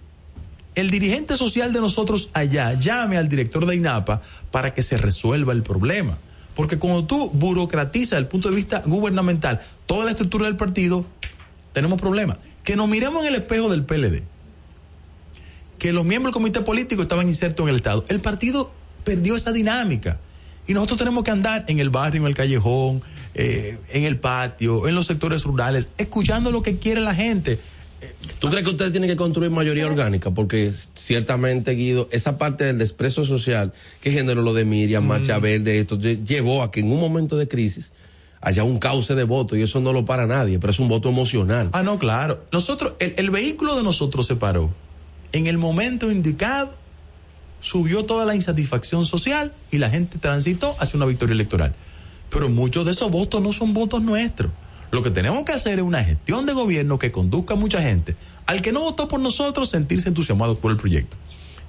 el 0.75 0.89
dirigente 0.89 1.35
social 1.35 1.71
de 1.73 1.81
nosotros 1.81 2.29
allá 2.33 2.73
llame 2.73 3.17
al 3.17 3.29
director 3.29 3.65
de 3.65 3.75
INAPA 3.75 4.21
para 4.51 4.73
que 4.73 4.81
se 4.81 4.97
resuelva 4.97 5.53
el 5.53 5.63
problema. 5.63 6.17
Porque 6.55 6.77
cuando 6.77 7.05
tú 7.05 7.29
burocratizas 7.31 8.11
desde 8.11 8.21
el 8.21 8.27
punto 8.27 8.49
de 8.49 8.55
vista 8.55 8.81
gubernamental 8.85 9.61
toda 9.85 10.05
la 10.05 10.11
estructura 10.11 10.45
del 10.45 10.55
partido, 10.55 11.05
tenemos 11.73 11.99
problemas. 11.99 12.37
Que 12.63 12.75
nos 12.75 12.87
miremos 12.87 13.21
en 13.23 13.29
el 13.29 13.35
espejo 13.35 13.69
del 13.69 13.83
PLD. 13.83 14.23
Que 15.77 15.91
los 15.91 16.05
miembros 16.05 16.31
del 16.31 16.41
comité 16.41 16.61
político 16.61 17.01
estaban 17.01 17.27
insertos 17.27 17.63
en 17.63 17.69
el 17.69 17.75
Estado. 17.75 18.05
El 18.07 18.21
partido 18.21 18.71
perdió 19.03 19.35
esa 19.35 19.51
dinámica. 19.51 20.19
Y 20.65 20.73
nosotros 20.73 20.99
tenemos 20.99 21.23
que 21.23 21.31
andar 21.31 21.65
en 21.67 21.79
el 21.79 21.89
barrio, 21.89 22.21
en 22.21 22.27
el 22.27 22.35
callejón, 22.35 23.01
eh, 23.35 23.77
en 23.89 24.03
el 24.03 24.19
patio, 24.19 24.87
en 24.87 24.95
los 24.95 25.07
sectores 25.07 25.43
rurales, 25.43 25.89
escuchando 25.97 26.51
lo 26.51 26.61
que 26.61 26.77
quiere 26.77 27.01
la 27.01 27.15
gente. 27.15 27.59
¿Tú 28.39 28.49
crees 28.49 28.63
que 28.63 28.71
ustedes 28.71 28.91
tienen 28.91 29.09
que 29.09 29.15
construir 29.15 29.49
mayoría 29.49 29.85
orgánica? 29.85 30.31
Porque 30.31 30.73
ciertamente, 30.95 31.71
Guido, 31.71 32.09
esa 32.11 32.37
parte 32.37 32.65
del 32.65 32.77
desprecio 32.77 33.23
social 33.23 33.73
que 34.01 34.11
generó 34.11 34.41
lo 34.41 34.53
de 34.53 34.65
Miriam, 34.65 35.05
Marcha 35.05 35.39
mm. 35.39 35.41
Verde, 35.41 35.79
esto 35.79 35.97
llevó 35.99 36.63
a 36.63 36.71
que 36.71 36.81
en 36.81 36.91
un 36.91 36.99
momento 36.99 37.37
de 37.37 37.47
crisis 37.47 37.91
haya 38.41 38.65
un 38.65 38.77
cauce 38.77 39.15
de 39.15 39.23
voto 39.23 39.55
y 39.55 39.61
eso 39.61 39.79
no 39.79 39.93
lo 39.93 40.05
para 40.05 40.27
nadie, 40.27 40.59
pero 40.59 40.71
es 40.71 40.79
un 40.79 40.89
voto 40.89 41.09
emocional. 41.09 41.69
Ah, 41.71 41.83
no, 41.83 41.97
claro. 41.97 42.43
Nosotros, 42.51 42.95
el, 42.99 43.13
el 43.15 43.29
vehículo 43.29 43.77
de 43.77 43.83
nosotros 43.83 44.27
se 44.27 44.35
paró. 44.35 44.69
En 45.31 45.47
el 45.47 45.57
momento 45.57 46.11
indicado, 46.11 46.73
subió 47.61 48.03
toda 48.03 48.25
la 48.25 48.35
insatisfacción 48.35 49.05
social 49.05 49.53
y 49.71 49.77
la 49.77 49.89
gente 49.89 50.17
transitó 50.19 50.75
hacia 50.79 50.97
una 50.97 51.05
victoria 51.05 51.33
electoral. 51.33 51.73
Pero 52.33 52.49
muchos 52.49 52.83
de 52.83 52.91
esos 52.91 53.11
votos 53.11 53.41
no 53.41 53.53
son 53.53 53.73
votos 53.73 54.01
nuestros. 54.01 54.51
Lo 54.91 55.03
que 55.03 55.11
tenemos 55.11 55.43
que 55.45 55.53
hacer 55.53 55.79
es 55.79 55.85
una 55.85 56.03
gestión 56.03 56.45
de 56.45 56.53
gobierno 56.53 56.99
que 56.99 57.11
conduzca 57.11 57.53
a 57.53 57.57
mucha 57.57 57.81
gente 57.81 58.15
al 58.45 58.61
que 58.61 58.71
no 58.71 58.81
votó 58.81 59.07
por 59.07 59.19
nosotros 59.19 59.69
sentirse 59.69 60.09
entusiasmado 60.09 60.57
por 60.57 60.71
el 60.71 60.77
proyecto. 60.77 61.15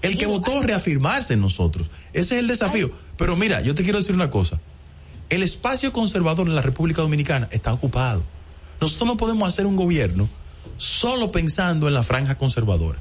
El 0.03 0.19
que 0.19 0.27
votó 0.27 0.61
reafirmarse 0.61 1.35
en 1.35 1.41
nosotros. 1.41 1.89
Ese 2.13 2.35
es 2.35 2.41
el 2.41 2.49
desafío. 2.49 2.91
Pero 3.17 3.37
mira, 3.37 3.61
yo 3.61 3.75
te 3.75 3.85
quiero 3.85 3.99
decir 3.99 4.15
una 4.15 4.31
cosa. 4.31 4.61
El 5.31 5.43
espacio 5.43 5.93
conservador 5.93 6.47
en 6.47 6.55
la 6.55 6.63
República 6.63 7.03
Dominicana 7.03 7.49
está 7.51 7.73
ocupado. 7.73 8.23
Nosotros 8.81 9.07
no 9.07 9.17
podemos 9.17 9.49
hacer 9.49 9.67
un 9.67 9.77
gobierno 9.77 10.29
solo 10.77 11.31
pensando 11.31 11.89
en 11.89 11.95
la 11.95 12.03
franja 12.03 12.37
conservadora. 12.37 12.99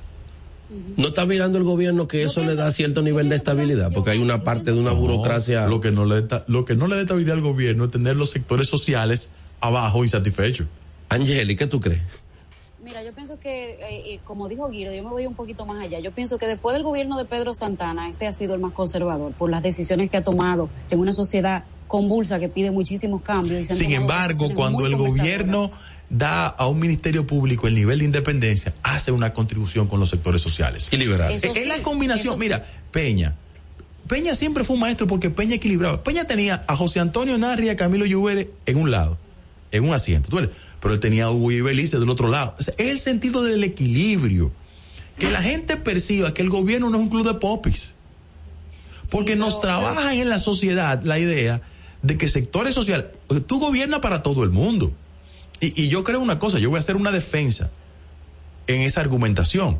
¿No 0.97 1.07
está 1.07 1.25
mirando 1.25 1.57
el 1.57 1.63
gobierno 1.63 2.07
que 2.07 2.23
eso 2.23 2.41
le 2.41 2.55
da 2.55 2.71
cierto 2.71 3.01
nivel 3.01 3.29
de 3.29 3.35
estabilidad? 3.35 3.91
Porque 3.93 4.11
hay 4.11 4.19
una 4.19 4.43
parte 4.43 4.71
de 4.71 4.79
una 4.79 4.91
burocracia. 4.91 5.67
Lo 5.67 5.81
que, 5.81 5.91
no 5.91 6.05
le 6.05 6.21
da, 6.23 6.43
lo 6.47 6.65
que 6.65 6.75
no 6.75 6.87
le 6.87 6.95
da 6.95 7.01
estabilidad 7.01 7.35
al 7.35 7.41
gobierno 7.41 7.85
es 7.85 7.91
tener 7.91 8.15
los 8.15 8.31
sectores 8.31 8.67
sociales 8.67 9.29
abajo 9.59 10.03
insatisfechos. 10.03 10.67
Angeli, 11.09 11.55
¿qué 11.55 11.67
tú 11.67 11.79
crees? 11.79 12.01
Mira, 12.83 13.01
yo 13.01 13.13
pienso 13.13 13.39
que, 13.39 13.71
eh, 13.71 14.13
eh, 14.13 14.19
como 14.25 14.49
dijo 14.49 14.67
Guido, 14.67 14.93
yo 14.93 15.03
me 15.03 15.09
voy 15.09 15.25
un 15.25 15.35
poquito 15.35 15.65
más 15.65 15.81
allá. 15.81 15.99
Yo 15.99 16.11
pienso 16.11 16.37
que 16.37 16.47
después 16.47 16.73
del 16.73 16.83
gobierno 16.83 17.17
de 17.17 17.23
Pedro 17.23 17.53
Santana, 17.53 18.09
este 18.09 18.27
ha 18.27 18.33
sido 18.33 18.55
el 18.55 18.59
más 18.59 18.73
conservador 18.73 19.31
por 19.33 19.49
las 19.49 19.63
decisiones 19.63 20.11
que 20.11 20.17
ha 20.17 20.23
tomado 20.23 20.69
en 20.89 20.99
una 20.99 21.13
sociedad 21.13 21.63
convulsa 21.87 22.39
que 22.39 22.49
pide 22.49 22.71
muchísimos 22.71 23.21
cambios. 23.21 23.67
Sin 23.67 23.93
embargo, 23.93 24.49
cuando 24.53 24.85
el 24.85 24.97
gobierno 24.97 25.71
da 26.13 26.45
a 26.45 26.67
un 26.67 26.79
ministerio 26.79 27.25
público 27.25 27.67
el 27.67 27.75
nivel 27.75 27.99
de 27.99 28.05
independencia, 28.05 28.73
hace 28.83 29.11
una 29.11 29.33
contribución 29.33 29.87
con 29.87 29.99
los 29.99 30.09
sectores 30.09 30.41
sociales. 30.41 30.87
Y 30.91 30.97
liberal. 30.97 31.31
es 31.31 31.67
la 31.67 31.81
combinación, 31.81 32.39
mira, 32.39 32.65
Peña. 32.91 33.35
Peña 34.07 34.35
siempre 34.35 34.63
fue 34.63 34.75
un 34.75 34.81
maestro 34.81 35.07
porque 35.07 35.29
Peña 35.29 35.55
equilibraba. 35.55 36.03
Peña 36.03 36.25
tenía 36.25 36.63
a 36.67 36.75
José 36.75 36.99
Antonio 36.99 37.37
Narri 37.37 37.67
y 37.67 37.69
a 37.69 37.75
Camilo 37.75 38.05
Lluvere 38.05 38.51
en 38.65 38.77
un 38.77 38.91
lado 38.91 39.17
en 39.73 39.83
un 39.83 39.93
asiento. 39.93 40.29
Pero 40.79 40.93
él 40.93 40.99
tenía 40.99 41.25
a 41.25 41.31
Hugo 41.31 41.51
y 41.51 41.61
Belice 41.61 41.99
del 41.99 42.09
otro 42.09 42.29
lado. 42.29 42.55
es 42.59 42.73
el 42.77 42.99
sentido 42.99 43.43
del 43.43 43.63
equilibrio. 43.63 44.53
Que 45.17 45.29
la 45.29 45.41
gente 45.41 45.77
perciba 45.77 46.33
que 46.33 46.41
el 46.41 46.49
gobierno 46.49 46.89
no 46.89 46.97
es 46.97 47.03
un 47.03 47.09
club 47.09 47.25
de 47.25 47.33
popis. 47.35 47.93
Porque 49.11 49.35
nos 49.35 49.59
trabaja 49.59 50.13
en 50.13 50.29
la 50.29 50.39
sociedad 50.39 51.01
la 51.03 51.19
idea 51.19 51.61
de 52.01 52.17
que 52.17 52.27
sectores 52.27 52.73
sociales, 52.73 53.07
tú 53.47 53.59
gobiernas 53.59 53.99
para 53.99 54.23
todo 54.23 54.43
el 54.43 54.49
mundo. 54.49 54.93
Y, 55.63 55.83
y 55.83 55.87
yo 55.87 56.03
creo 56.03 56.19
una 56.19 56.39
cosa, 56.39 56.59
yo 56.59 56.69
voy 56.69 56.77
a 56.77 56.79
hacer 56.81 56.97
una 56.97 57.11
defensa 57.11 57.71
en 58.67 58.81
esa 58.81 58.99
argumentación. 58.99 59.79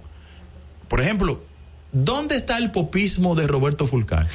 Por 0.88 1.02
ejemplo, 1.02 1.44
¿dónde 1.92 2.38
está 2.38 2.58
el 2.58 2.72
popismo 2.72 3.36
de 3.36 3.48
Roberto 3.48 3.86
Fulcán? 3.86 4.26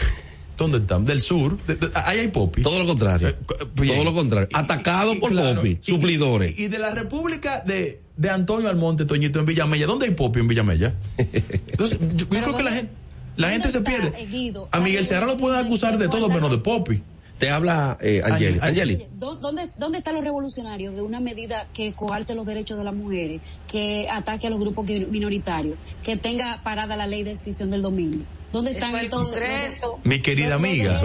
¿Dónde 0.58 0.78
están? 0.78 1.06
Del 1.06 1.20
sur. 1.20 1.56
ahí 1.94 2.18
hay 2.18 2.28
popi. 2.28 2.62
Todo 2.62 2.80
lo 2.80 2.86
contrario. 2.86 3.28
Eh, 3.28 3.36
todo 3.46 4.04
lo 4.04 4.12
contrario. 4.12 4.48
Atacado 4.52 5.18
por 5.20 5.34
popi, 5.34 5.78
suplidores. 5.80 6.58
Y, 6.58 6.66
de 6.66 6.78
la 6.78 6.90
República 6.90 7.62
de, 7.64 7.98
de 8.16 8.30
Antonio 8.30 8.68
Almonte, 8.68 9.06
Toñito, 9.06 9.38
en 9.38 9.46
Villamella. 9.46 9.86
¿Dónde 9.86 10.06
hay 10.06 10.14
popi 10.14 10.40
en 10.40 10.48
Villamella? 10.48 10.94
Entonces, 11.16 11.98
yo, 12.14 12.28
creo 12.28 12.56
que 12.56 12.62
la 12.62 12.72
gente, 12.72 12.92
la 13.36 13.50
gente 13.50 13.70
se 13.70 13.80
pierde. 13.80 14.12
Eh, 14.18 14.52
A 14.72 14.80
Miguel 14.80 15.06
Serra 15.06 15.26
lo 15.26 15.38
pueden 15.38 15.64
acusar 15.64 15.96
de 15.96 16.08
todo 16.08 16.28
menos 16.28 16.50
de 16.50 16.58
popi. 16.58 17.00
Te 17.38 17.50
habla 17.50 17.96
eh, 18.00 18.20
Angeli. 18.24 18.58
Angeli. 18.60 19.06
¿Dónde, 19.12 19.68
¿Dónde 19.76 19.98
están 19.98 20.14
los 20.14 20.24
revolucionarios 20.24 20.94
de 20.94 21.02
una 21.02 21.20
medida 21.20 21.68
que 21.72 21.92
coarte 21.92 22.34
los 22.34 22.46
derechos 22.46 22.78
de 22.78 22.84
las 22.84 22.94
mujeres, 22.94 23.40
que 23.68 24.08
ataque 24.10 24.48
a 24.48 24.50
los 24.50 24.58
grupos 24.58 24.86
minoritarios, 24.86 25.78
que 26.02 26.16
tenga 26.16 26.62
parada 26.64 26.96
la 26.96 27.06
ley 27.06 27.22
de 27.22 27.32
extinción 27.32 27.70
del 27.70 27.82
dominio? 27.82 28.24
¿Dónde 28.52 28.72
están 28.72 28.96
entonces? 28.96 29.82
Mi 30.04 30.20
querida 30.20 30.54
amiga, 30.54 31.00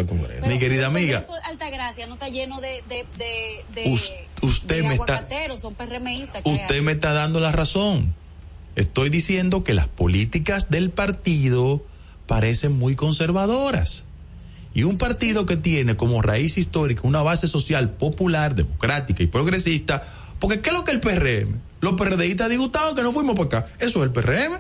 mi 0.48 0.58
querida 0.60 0.88
amiga. 0.88 1.24
Altagracia 1.46 2.08
no 2.08 2.14
está 2.14 2.30
lleno 2.30 2.62
de, 2.62 2.84
de, 2.88 3.06
de, 3.76 3.92
usted 4.42 4.84
me 4.84 4.96
está, 4.96 5.28
son 5.58 5.76
PRMistas. 5.76 6.42
Usted 6.46 6.82
me 6.82 6.94
está 6.94 7.14
dando 7.14 7.40
la 7.40 7.52
razón. 7.52 8.16
Estoy 8.76 9.10
diciendo 9.10 9.64
que 9.64 9.74
las 9.74 9.88
políticas 9.88 10.70
del 10.70 10.90
partido 10.90 11.86
parecen 12.26 12.72
muy 12.72 12.96
conservadoras. 12.96 14.06
Y 14.74 14.84
un 14.84 14.98
partido 14.98 15.46
que 15.46 15.56
tiene 15.56 15.96
como 15.96 16.22
raíz 16.22 16.58
histórica 16.58 17.02
una 17.04 17.22
base 17.22 17.48
social 17.48 17.92
popular, 17.92 18.56
democrática 18.56 19.22
y 19.22 19.28
progresista, 19.28 20.04
porque 20.40 20.62
¿qué 20.62 20.70
es 20.70 20.76
lo 20.76 20.84
que 20.84 20.92
el 20.92 21.00
PRM? 21.00 21.60
Los 21.80 21.94
PRDistas 21.94 22.50
disgustados 22.50 22.96
que 22.96 23.04
no 23.04 23.12
fuimos 23.12 23.36
por 23.36 23.48
acá. 23.48 23.68
Eso 23.80 24.00
es 24.00 24.06
el 24.06 24.12
PRM. 24.12 24.60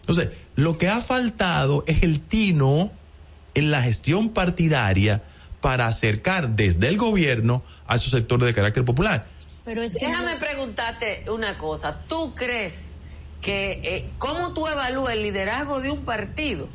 Entonces, 0.00 0.30
lo 0.56 0.78
que 0.78 0.88
ha 0.88 1.00
faltado 1.00 1.84
es 1.86 2.02
el 2.02 2.20
tino 2.20 2.90
en 3.54 3.70
la 3.70 3.82
gestión 3.82 4.30
partidaria 4.30 5.22
para 5.60 5.86
acercar 5.86 6.50
desde 6.50 6.88
el 6.88 6.96
gobierno 6.96 7.62
a 7.86 7.96
esos 7.96 8.10
sectores 8.10 8.46
de 8.46 8.54
carácter 8.54 8.84
popular. 8.84 9.26
Pero 9.64 9.82
Déjame 9.82 10.36
preguntarte 10.36 11.24
una 11.30 11.56
cosa. 11.56 12.00
¿Tú 12.08 12.34
crees 12.34 12.88
que, 13.40 13.80
eh, 13.84 14.10
cómo 14.18 14.54
tú 14.54 14.66
evalúas 14.66 15.14
el 15.14 15.22
liderazgo 15.22 15.80
de 15.80 15.90
un 15.90 16.04
partido 16.04 16.68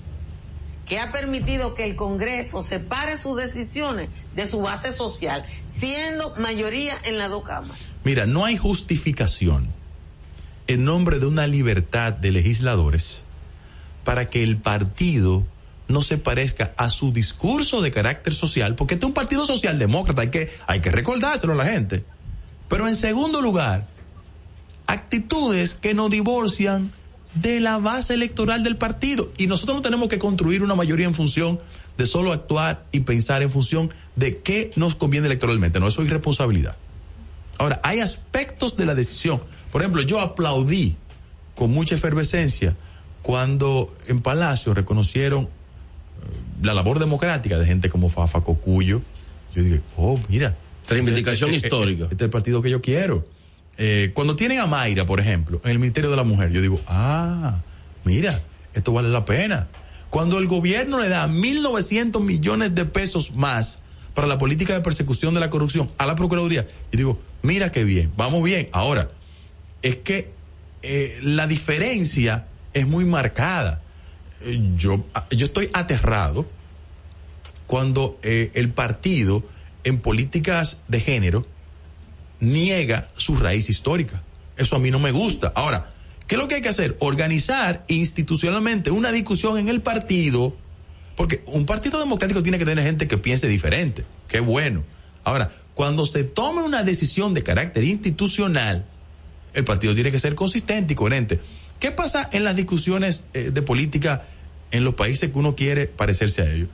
que 0.87 0.99
ha 0.99 1.11
permitido 1.11 1.73
que 1.73 1.85
el 1.85 1.95
Congreso 1.95 2.63
separe 2.63 3.17
sus 3.17 3.37
decisiones 3.37 4.09
de 4.35 4.47
su 4.47 4.61
base 4.61 4.93
social, 4.93 5.45
siendo 5.67 6.33
mayoría 6.35 6.95
en 7.03 7.17
las 7.17 7.29
dos 7.29 7.43
cámaras? 7.43 7.77
Mira, 8.03 8.25
no 8.25 8.45
hay 8.45 8.57
justificación 8.57 9.67
en 10.67 10.83
nombre 10.83 11.19
de 11.19 11.25
una 11.25 11.47
libertad 11.47 12.13
de 12.13 12.31
legisladores 12.31 13.23
para 14.03 14.29
que 14.29 14.43
el 14.43 14.57
partido 14.57 15.45
no 15.87 16.01
se 16.01 16.17
parezca 16.17 16.73
a 16.77 16.89
su 16.89 17.11
discurso 17.11 17.81
de 17.81 17.91
carácter 17.91 18.33
social, 18.33 18.75
porque 18.75 18.95
este 18.95 19.05
es 19.05 19.09
un 19.09 19.13
partido 19.13 19.45
socialdemócrata, 19.45 20.21
hay 20.21 20.29
que, 20.29 20.51
hay 20.67 20.81
que 20.81 20.91
recordárselo 20.91 21.53
a 21.53 21.57
la 21.57 21.65
gente. 21.65 22.03
Pero 22.67 22.87
en 22.87 22.95
segundo 22.95 23.41
lugar, 23.41 23.87
actitudes 24.85 25.73
que 25.73 25.93
nos 25.93 26.09
divorcian 26.09 26.91
de 27.35 27.59
la 27.59 27.77
base 27.77 28.13
electoral 28.13 28.63
del 28.63 28.77
partido. 28.77 29.31
Y 29.37 29.47
nosotros 29.47 29.77
no 29.77 29.81
tenemos 29.81 30.09
que 30.09 30.19
construir 30.19 30.63
una 30.63 30.75
mayoría 30.75 31.05
en 31.05 31.13
función 31.13 31.59
de 31.97 32.05
solo 32.05 32.31
actuar 32.31 32.85
y 32.91 33.01
pensar 33.01 33.41
en 33.41 33.51
función 33.51 33.91
de 34.15 34.37
qué 34.39 34.71
nos 34.75 34.95
conviene 34.95 35.27
electoralmente. 35.27 35.79
No, 35.79 35.87
eso 35.87 36.01
es 36.01 36.07
irresponsabilidad. 36.07 36.77
Ahora, 37.57 37.79
hay 37.83 38.01
aspectos 38.01 38.77
de 38.77 38.85
la 38.85 38.93
decisión 38.93 39.41
por 39.71 39.81
ejemplo, 39.81 40.01
yo 40.01 40.19
aplaudí 40.19 40.95
con 41.55 41.71
mucha 41.71 41.95
efervescencia 41.95 42.75
cuando 43.21 43.93
en 44.07 44.21
Palacio 44.21 44.73
reconocieron 44.73 45.45
eh, 45.45 45.47
la 46.63 46.73
labor 46.73 46.99
democrática 46.99 47.57
de 47.57 47.65
gente 47.65 47.89
como 47.89 48.09
Fafa 48.09 48.43
Cocuyo. 48.43 49.01
Yo 49.53 49.63
dije, 49.63 49.81
oh, 49.97 50.19
mira. 50.29 50.57
Reivindicación 50.89 51.53
este, 51.53 51.67
histórica. 51.67 52.05
Este 52.05 52.15
es 52.15 52.21
el 52.21 52.29
partido 52.29 52.61
que 52.61 52.69
yo 52.69 52.81
quiero. 52.81 53.27
Eh, 53.77 54.11
cuando 54.13 54.35
tienen 54.35 54.59
a 54.59 54.65
Mayra, 54.65 55.05
por 55.05 55.19
ejemplo, 55.19 55.61
en 55.63 55.71
el 55.71 55.79
Ministerio 55.79 56.09
de 56.09 56.17
la 56.17 56.23
Mujer, 56.23 56.51
yo 56.51 56.61
digo, 56.61 56.81
ah, 56.87 57.61
mira, 58.03 58.41
esto 58.73 58.91
vale 58.91 59.09
la 59.09 59.25
pena. 59.25 59.67
Cuando 60.09 60.39
el 60.39 60.47
gobierno 60.47 60.99
le 60.99 61.09
da 61.09 61.27
1.900 61.27 62.19
millones 62.21 62.73
de 62.73 62.85
pesos 62.85 63.33
más 63.35 63.79
para 64.15 64.27
la 64.27 64.39
política 64.39 64.73
de 64.73 64.81
persecución 64.81 65.33
de 65.33 65.39
la 65.39 65.49
corrupción 65.49 65.91
a 65.99 66.07
la 66.07 66.15
Procuraduría, 66.15 66.65
yo 66.91 66.97
digo, 66.97 67.21
mira 67.43 67.71
qué 67.71 67.83
bien, 67.83 68.11
vamos 68.17 68.43
bien. 68.43 68.67
Ahora, 68.71 69.11
es 69.83 69.97
que 69.97 70.31
eh, 70.81 71.19
la 71.21 71.45
diferencia 71.45 72.47
es 72.73 72.87
muy 72.87 73.05
marcada. 73.05 73.81
eh, 74.41 74.59
yo, 74.75 75.05
yo 75.31 75.45
estoy 75.45 75.69
aterrado 75.73 76.47
cuando 77.67 78.17
el 78.23 78.69
partido 78.69 79.43
en 79.83 79.99
políticas 79.99 80.77
de 80.87 81.01
género 81.01 81.45
niega 82.39 83.09
su 83.15 83.35
raíz 83.35 83.69
histórica. 83.69 84.23
Eso 84.57 84.75
a 84.75 84.79
mí 84.79 84.91
no 84.91 84.99
me 84.99 85.11
gusta. 85.11 85.51
Ahora, 85.55 85.91
¿qué 86.25 86.35
es 86.35 86.41
lo 86.41 86.47
que 86.47 86.55
hay 86.55 86.61
que 86.61 86.69
hacer? 86.69 86.97
Organizar 86.99 87.85
institucionalmente 87.87 88.91
una 88.91 89.11
discusión 89.11 89.57
en 89.57 89.69
el 89.69 89.81
partido, 89.81 90.55
porque 91.15 91.43
un 91.45 91.65
partido 91.65 91.99
democrático 91.99 92.43
tiene 92.43 92.57
que 92.57 92.65
tener 92.65 92.83
gente 92.83 93.07
que 93.07 93.17
piense 93.17 93.47
diferente. 93.47 94.05
Qué 94.27 94.39
bueno. 94.39 94.83
Ahora, 95.23 95.51
cuando 95.73 96.05
se 96.05 96.23
tome 96.23 96.63
una 96.63 96.83
decisión 96.83 97.33
de 97.33 97.43
carácter 97.43 97.83
institucional, 97.83 98.85
el 99.53 99.63
partido 99.63 99.93
tiene 99.93 100.11
que 100.11 100.19
ser 100.19 100.35
consistente 100.35 100.93
y 100.93 100.95
coherente. 100.95 101.39
¿Qué 101.79 101.91
pasa 101.91 102.29
en 102.31 102.43
las 102.43 102.55
discusiones 102.55 103.25
eh, 103.33 103.51
de 103.51 103.61
política 103.61 104.23
en 104.71 104.83
los 104.83 104.95
países 104.95 105.31
que 105.31 105.37
uno 105.37 105.55
quiere 105.55 105.87
parecerse 105.87 106.41
a 106.41 106.51
ellos? 106.51 106.69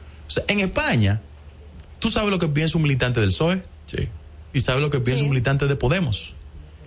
En 0.48 0.62
España, 0.62 1.22
¿tú 2.00 2.10
sabes 2.10 2.30
lo 2.30 2.40
que 2.40 2.48
piensa 2.48 2.78
un 2.78 2.84
militante 2.84 3.20
del 3.20 3.30
PSOE? 3.30 3.64
Sí. 3.86 4.10
¿Y 4.54 4.62
sabes 4.62 4.82
lo 4.82 4.90
que 4.90 5.00
piensa 5.00 5.24
un 5.24 5.30
militante 5.30 5.68
de 5.68 5.76
Podemos? 5.76 6.36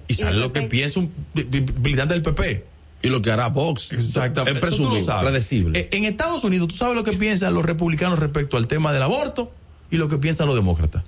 ¿Y 0.08 0.14
sabes 0.14 0.36
lo 0.36 0.52
que 0.52 0.62
piensa 0.62 1.00
un 1.00 1.12
militante 1.34 2.14
del 2.14 2.22
PP? 2.22 2.64
Y 3.02 3.08
lo 3.08 3.22
que 3.22 3.30
hará 3.30 3.48
Vox. 3.48 3.92
Exactamente. 3.92 4.58
Es 4.58 4.60
presumible, 4.60 5.12
predecible. 5.20 5.78
Eh, 5.78 5.88
en 5.92 6.04
Estados 6.04 6.42
Unidos, 6.44 6.68
¿tú 6.68 6.76
sabes 6.76 6.94
lo 6.94 7.04
que 7.04 7.12
piensan 7.12 7.54
los 7.54 7.64
republicanos 7.64 8.18
respecto 8.18 8.56
al 8.56 8.68
tema 8.68 8.92
del 8.92 9.02
aborto 9.02 9.52
y 9.90 9.96
lo 9.96 10.08
que 10.08 10.16
piensan 10.18 10.46
los 10.46 10.56
demócratas? 10.56 11.02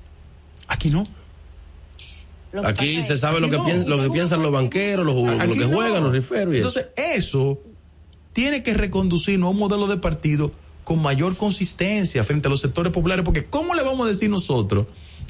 Aquí 0.67 0.91
no. 0.91 1.07
Aquí 2.65 3.03
se 3.03 3.19
sabe 3.19 3.41
lo 3.41 3.51
que, 3.51 3.85
lo 3.87 4.03
que 4.03 4.11
piensan 4.11 4.43
los 4.43 4.51
banqueros, 4.51 5.05
los, 5.05 5.17
lo 5.17 5.55
que 5.55 5.65
juegan, 5.65 6.03
los 6.03 6.13
riferos. 6.13 6.55
Entonces, 6.55 6.89
eso. 6.97 7.61
tiene 8.33 8.63
que 8.63 8.75
reconducirnos 8.75 9.49
a 9.49 9.51
un 9.51 9.59
modelo 9.59 9.87
de 9.87 9.97
partido 9.97 10.51
con 10.85 11.03
mayor 11.03 11.37
consistencia 11.37 12.25
frente 12.25 12.49
a 12.49 12.51
los 12.51 12.61
sectores 12.61 12.93
populares, 12.93 13.25
porque 13.25 13.45
¿cómo 13.45 13.75
le 13.75 13.83
vamos 13.83 14.07
a 14.07 14.09
decir 14.09 14.31
nosotros 14.31 14.87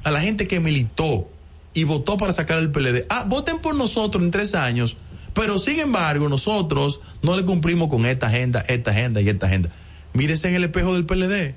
a 0.09 0.12
la 0.12 0.20
gente 0.20 0.47
que 0.47 0.60
militó 0.60 1.28
y 1.74 1.85
votó 1.85 2.16
para 2.16 2.32
sacar 2.32 2.59
el 2.59 2.70
PLD? 2.70 3.06
Ah, 3.09 3.24
voten 3.26 3.60
por 3.60 3.74
nosotros 3.74 4.22
en 4.22 4.30
tres 4.30 4.55
años, 4.55 4.97
pero 5.35 5.59
sin 5.59 5.80
embargo 5.80 6.28
nosotros 6.28 7.01
no 7.22 7.36
le 7.36 7.44
cumplimos 7.44 7.89
con 7.89 8.06
esta 8.06 8.26
agenda, 8.26 8.60
esta 8.68 8.90
agenda 8.90 9.20
y 9.20 9.28
esta 9.28 9.47
agenda. 9.47 9.70
Mírese 10.12 10.48
en 10.48 10.55
el 10.55 10.64
espejo 10.64 10.94
del 10.94 11.06
PLD. 11.06 11.55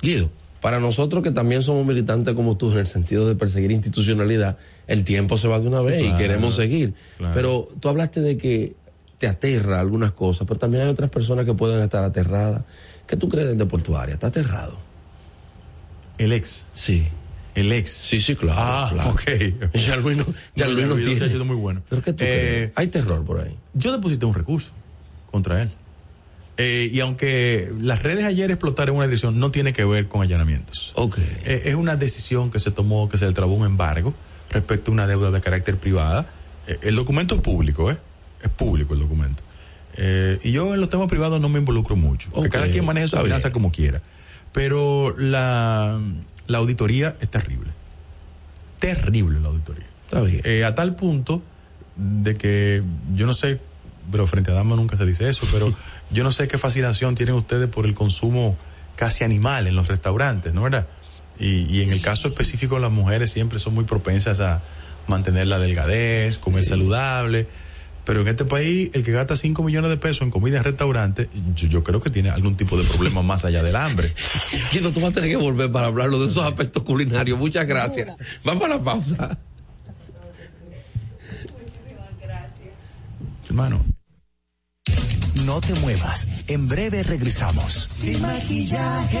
Guido, 0.00 0.30
para 0.60 0.80
nosotros 0.80 1.22
que 1.22 1.30
también 1.30 1.62
somos 1.62 1.86
militantes 1.86 2.34
como 2.34 2.56
tú 2.56 2.70
en 2.72 2.78
el 2.78 2.86
sentido 2.86 3.26
de 3.26 3.34
perseguir 3.34 3.70
institucionalidad, 3.70 4.58
el 4.86 5.04
tiempo 5.04 5.36
se 5.36 5.48
va 5.48 5.58
de 5.58 5.68
una 5.68 5.80
vez 5.80 6.04
y 6.04 6.12
queremos 6.16 6.56
seguir. 6.56 6.94
Pero 7.34 7.68
tú 7.80 7.88
hablaste 7.88 8.20
de 8.20 8.36
que 8.38 8.74
te 9.18 9.26
aterra 9.26 9.80
algunas 9.80 10.12
cosas, 10.12 10.46
pero 10.46 10.58
también 10.58 10.84
hay 10.84 10.90
otras 10.90 11.10
personas 11.10 11.44
que 11.44 11.54
pueden 11.54 11.82
estar 11.82 12.04
aterradas. 12.04 12.64
¿Qué 13.06 13.16
tú 13.16 13.28
crees 13.28 13.48
del 13.48 13.58
de 13.58 13.66
portuaria? 13.66 14.14
¿Está 14.14 14.28
aterrado? 14.28 14.78
El 16.16 16.32
ex. 16.32 16.64
Sí. 16.72 17.06
El 17.54 17.72
ex. 17.72 17.90
Sí, 17.90 18.20
sí, 18.20 18.36
claro. 18.36 18.58
Ah, 18.60 19.08
ok. 19.10 19.22
Ya 19.74 19.96
Luis 19.96 20.18
no, 20.18 20.26
ya 20.54 20.68
Luis 20.68 20.86
no 20.86 20.96
tiene. 20.96 21.44
muy 21.44 21.56
bueno. 21.56 21.82
¿Pero 21.88 22.02
qué 22.02 22.12
tú? 22.12 22.24
Eh, 22.26 22.72
Hay 22.76 22.88
terror 22.88 23.24
por 23.24 23.40
ahí. 23.40 23.54
Yo 23.74 23.92
deposité 23.92 24.26
un 24.26 24.34
recurso 24.34 24.70
contra 25.30 25.62
él. 25.62 25.70
Eh, 26.62 26.90
y 26.92 27.00
aunque 27.00 27.72
las 27.80 28.02
redes 28.02 28.24
ayer 28.24 28.50
explotaron 28.50 28.96
una 28.96 29.06
decisión, 29.06 29.38
no 29.38 29.50
tiene 29.50 29.72
que 29.72 29.82
ver 29.84 30.08
con 30.08 30.20
allanamientos. 30.20 30.92
Ok. 30.94 31.16
Eh, 31.18 31.62
es 31.64 31.74
una 31.74 31.96
decisión 31.96 32.50
que 32.50 32.60
se 32.60 32.70
tomó, 32.70 33.08
que 33.08 33.16
se 33.16 33.26
le 33.26 33.32
trabó 33.32 33.54
un 33.54 33.64
embargo 33.64 34.12
respecto 34.50 34.90
a 34.90 34.94
una 34.94 35.06
deuda 35.06 35.30
de 35.30 35.40
carácter 35.40 35.78
privada. 35.78 36.26
Eh, 36.66 36.78
el 36.82 36.96
documento 36.96 37.34
es 37.34 37.40
público, 37.40 37.90
¿eh? 37.90 37.96
Es 38.42 38.50
público 38.50 38.92
el 38.92 39.00
documento. 39.00 39.42
Y 40.42 40.52
yo 40.52 40.72
en 40.72 40.80
los 40.80 40.88
temas 40.88 41.08
privados 41.08 41.40
no 41.42 41.48
me 41.50 41.58
involucro 41.58 41.94
mucho. 41.94 42.30
Que 42.32 42.48
cada 42.48 42.68
quien 42.68 42.86
maneje 42.86 43.08
su 43.08 43.16
finanza 43.18 43.52
como 43.52 43.70
quiera. 43.70 44.00
Pero 44.52 45.14
la, 45.18 46.00
la 46.50 46.58
auditoría 46.58 47.16
es 47.20 47.30
terrible. 47.30 47.70
Terrible 48.80 49.38
la 49.38 49.48
auditoría. 49.48 49.86
Está 50.06 50.20
bien. 50.20 50.40
Eh, 50.44 50.64
a 50.64 50.74
tal 50.74 50.96
punto 50.96 51.42
de 51.94 52.36
que 52.36 52.82
yo 53.14 53.26
no 53.26 53.34
sé, 53.34 53.60
pero 54.10 54.26
frente 54.26 54.50
a 54.50 54.54
Dama 54.54 54.74
nunca 54.74 54.96
se 54.96 55.06
dice 55.06 55.28
eso, 55.28 55.46
pero 55.52 55.72
yo 56.10 56.24
no 56.24 56.32
sé 56.32 56.48
qué 56.48 56.58
fascinación 56.58 57.14
tienen 57.14 57.36
ustedes 57.36 57.68
por 57.68 57.86
el 57.86 57.94
consumo 57.94 58.56
casi 58.96 59.22
animal 59.22 59.68
en 59.68 59.76
los 59.76 59.86
restaurantes, 59.86 60.52
¿no 60.52 60.62
verdad? 60.62 60.88
Y, 61.38 61.80
en 61.80 61.90
el 61.90 62.02
caso 62.02 62.28
específico, 62.28 62.78
las 62.78 62.90
mujeres 62.90 63.30
siempre 63.30 63.58
son 63.58 63.72
muy 63.72 63.84
propensas 63.84 64.40
a 64.40 64.60
mantener 65.06 65.46
la 65.46 65.58
delgadez, 65.58 66.36
comer 66.36 66.66
saludable. 66.66 67.46
Pero 68.04 68.22
en 68.22 68.28
este 68.28 68.44
país, 68.44 68.90
el 68.94 69.04
que 69.04 69.12
gasta 69.12 69.36
5 69.36 69.62
millones 69.62 69.90
de 69.90 69.96
pesos 69.96 70.22
en 70.22 70.30
comida 70.30 70.58
en 70.58 70.64
restaurantes, 70.64 71.28
yo, 71.54 71.84
creo 71.84 72.00
que 72.00 72.10
tiene 72.10 72.30
algún 72.30 72.56
tipo 72.56 72.76
de 72.76 72.84
problema 72.84 73.22
más 73.22 73.44
allá 73.44 73.62
del 73.62 73.76
hambre. 73.76 74.12
Guido, 74.72 74.92
tú 74.92 75.00
vas 75.00 75.10
a 75.10 75.14
tener 75.14 75.30
que 75.30 75.36
volver 75.36 75.70
para 75.70 75.86
hablarlo 75.86 76.18
de 76.18 76.26
esos 76.26 76.44
aspectos 76.44 76.82
culinarios. 76.82 77.38
Muchas 77.38 77.66
gracias. 77.66 78.16
Vamos 78.44 78.64
a 78.64 78.68
la 78.68 78.82
pausa. 78.82 79.38
Hermano. 83.46 83.84
No 85.44 85.60
te 85.60 85.74
muevas. 85.74 86.28
En 86.46 86.68
breve 86.68 87.02
regresamos. 87.02 87.72
Sin 87.72 88.20
maquillaje 88.22 89.20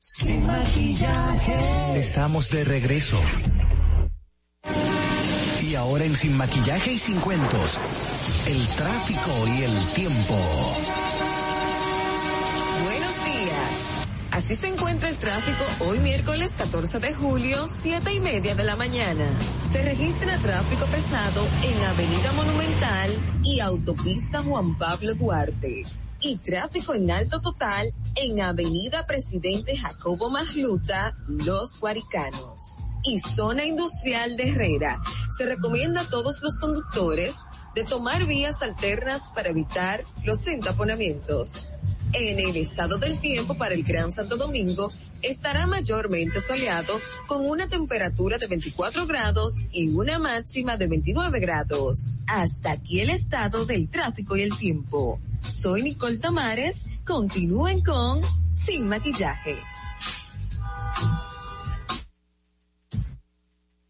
Sin 0.00 0.46
maquillaje. 0.46 1.98
Estamos 1.98 2.50
de 2.50 2.62
regreso. 2.62 3.20
Y 5.60 5.74
ahora 5.74 6.04
en 6.04 6.14
Sin 6.14 6.36
maquillaje 6.36 6.92
y 6.92 6.98
sin 6.98 7.18
cuentos, 7.18 7.76
el 8.46 8.66
tráfico 8.76 9.30
y 9.56 9.62
el 9.64 9.86
tiempo. 9.94 10.36
Buenos 12.84 13.24
días. 13.24 14.06
Así 14.30 14.54
se 14.54 14.68
encuentra 14.68 15.08
el 15.08 15.16
tráfico 15.16 15.64
hoy 15.80 15.98
miércoles 15.98 16.54
14 16.56 17.00
de 17.00 17.14
julio, 17.14 17.66
7 17.66 18.12
y 18.12 18.20
media 18.20 18.54
de 18.54 18.62
la 18.62 18.76
mañana. 18.76 19.28
Se 19.60 19.82
registra 19.82 20.36
tráfico 20.38 20.86
pesado 20.86 21.44
en 21.64 21.84
Avenida 21.86 22.32
Monumental 22.34 23.10
y 23.42 23.58
Autopista 23.58 24.44
Juan 24.44 24.78
Pablo 24.78 25.16
Duarte. 25.16 25.82
Y 26.20 26.36
tráfico 26.38 26.94
en 26.94 27.10
alto 27.10 27.40
total 27.40 27.92
en 28.16 28.40
Avenida 28.40 29.06
Presidente 29.06 29.76
Jacobo 29.76 30.30
Magluta, 30.30 31.16
Los 31.28 31.78
Guaricanos. 31.78 32.76
Y 33.04 33.20
zona 33.20 33.64
industrial 33.64 34.36
de 34.36 34.50
Herrera. 34.50 35.00
Se 35.36 35.46
recomienda 35.46 36.00
a 36.00 36.08
todos 36.08 36.42
los 36.42 36.56
conductores 36.56 37.36
de 37.74 37.84
tomar 37.84 38.26
vías 38.26 38.60
alternas 38.62 39.30
para 39.30 39.50
evitar 39.50 40.02
los 40.24 40.44
entaponamientos. 40.48 41.68
En 42.12 42.40
el 42.40 42.56
estado 42.56 42.96
del 42.96 43.20
tiempo 43.20 43.54
para 43.54 43.74
el 43.74 43.84
Gran 43.84 44.10
Santo 44.10 44.36
Domingo 44.36 44.90
estará 45.22 45.66
mayormente 45.66 46.40
soleado 46.40 46.98
con 47.26 47.46
una 47.46 47.68
temperatura 47.68 48.38
de 48.38 48.46
24 48.46 49.06
grados 49.06 49.54
y 49.70 49.90
una 49.90 50.18
máxima 50.18 50.76
de 50.76 50.88
29 50.88 51.38
grados. 51.38 52.18
Hasta 52.26 52.72
aquí 52.72 53.00
el 53.00 53.10
estado 53.10 53.66
del 53.66 53.88
tráfico 53.88 54.36
y 54.36 54.42
el 54.42 54.56
tiempo. 54.56 55.20
Soy 55.48 55.82
Nicole 55.82 56.18
Tamares. 56.18 56.86
Continúen 57.04 57.82
con 57.82 58.20
Sin 58.52 58.88
Maquillaje. 58.88 59.56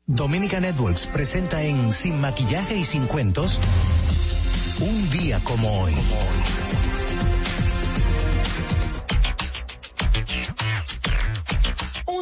Dominica 0.06 0.58
Networks 0.60 1.06
presenta 1.06 1.62
en 1.62 1.92
Sin 1.92 2.20
Maquillaje 2.20 2.78
y 2.78 2.84
Sin 2.84 3.06
Cuentos 3.06 3.58
un 4.80 5.10
día 5.10 5.40
como 5.44 5.82
hoy. 5.82 5.92
Un 5.92 6.67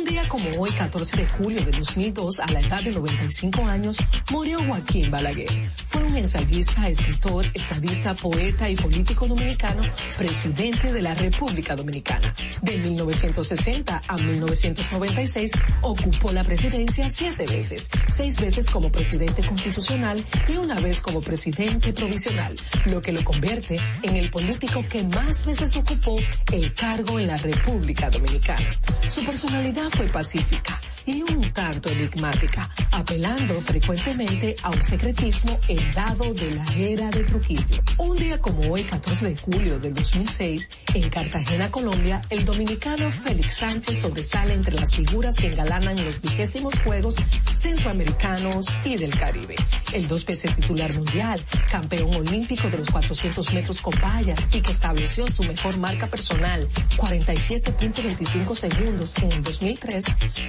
día 0.06 0.28
como 0.28 0.48
hoy, 0.58 0.70
14 0.70 1.16
de 1.16 1.26
julio 1.26 1.64
de 1.64 1.72
2002, 1.72 2.38
a 2.38 2.46
la 2.46 2.60
edad 2.60 2.82
de 2.82 2.92
95 2.92 3.64
años, 3.66 3.96
murió 4.30 4.58
Joaquín 4.66 5.10
Balaguer. 5.10 5.48
Fue 5.88 6.04
un 6.04 6.16
ensayista, 6.16 6.88
escritor, 6.88 7.44
estadista, 7.52 8.14
poeta 8.14 8.70
y 8.70 8.76
político 8.76 9.26
dominicano, 9.26 9.82
presidente 10.16 10.92
de 10.92 11.02
la 11.02 11.14
República 11.14 11.74
Dominicana. 11.74 12.32
De 12.62 12.78
1960 12.78 14.02
a 14.06 14.16
1996 14.16 15.50
ocupó 15.82 16.32
la 16.32 16.44
presidencia 16.44 17.10
siete 17.10 17.44
veces, 17.46 17.88
seis 18.08 18.36
veces 18.36 18.66
como 18.66 18.90
presidente 18.90 19.42
constitucional 19.44 20.24
y 20.48 20.56
una 20.56 20.78
vez 20.80 21.00
como 21.00 21.20
presidente 21.20 21.92
provisional, 21.92 22.54
lo 22.84 23.02
que 23.02 23.12
lo 23.12 23.24
convierte 23.24 23.76
en 24.02 24.16
el 24.16 24.30
político 24.30 24.84
que 24.88 25.02
más 25.02 25.44
veces 25.44 25.74
ocupó 25.74 26.16
el 26.52 26.72
cargo 26.74 27.18
en 27.18 27.26
la 27.26 27.36
República 27.36 28.08
Dominicana. 28.08 28.66
Su 29.08 29.24
personalidad 29.24 29.90
fue 29.97 30.06
pacífica 30.09 30.78
y 31.06 31.22
un 31.22 31.52
tanto 31.52 31.88
enigmática, 31.88 32.68
apelando 32.90 33.60
frecuentemente 33.62 34.54
a 34.62 34.70
un 34.70 34.82
secretismo 34.82 35.58
heredado 35.68 36.34
de 36.34 36.52
la 36.52 36.64
era 36.76 37.10
de 37.10 37.24
Trujillo. 37.24 37.82
Un 37.98 38.16
día 38.16 38.38
como 38.40 38.72
hoy, 38.72 38.84
14 38.84 39.28
de 39.30 39.36
julio 39.36 39.78
del 39.78 39.94
2006, 39.94 40.68
en 40.94 41.08
Cartagena, 41.08 41.70
Colombia, 41.70 42.20
el 42.28 42.44
dominicano 42.44 43.10
Félix 43.10 43.54
Sánchez 43.54 43.98
sobresale 43.98 44.54
entre 44.54 44.74
las 44.74 44.94
figuras 44.94 45.36
que 45.36 45.46
engalanan 45.46 46.04
los 46.04 46.20
vigésimos 46.20 46.74
Juegos 46.82 47.16
Centroamericanos 47.54 48.66
y 48.84 48.96
del 48.96 49.16
Caribe. 49.16 49.54
El 49.92 50.08
dos 50.08 50.26
veces 50.26 50.54
titular 50.56 50.92
mundial, 50.94 51.40
campeón 51.70 52.14
olímpico 52.14 52.68
de 52.68 52.78
los 52.78 52.90
400 52.90 53.54
metros 53.54 53.80
con 53.80 53.94
vallas 54.00 54.40
y 54.52 54.60
que 54.60 54.72
estableció 54.72 55.26
su 55.28 55.44
mejor 55.44 55.78
marca 55.78 56.06
personal, 56.08 56.68
47.25 56.96 58.54
segundos 58.54 59.14
en 59.18 59.32
el 59.32 59.42
2003, 59.42 60.04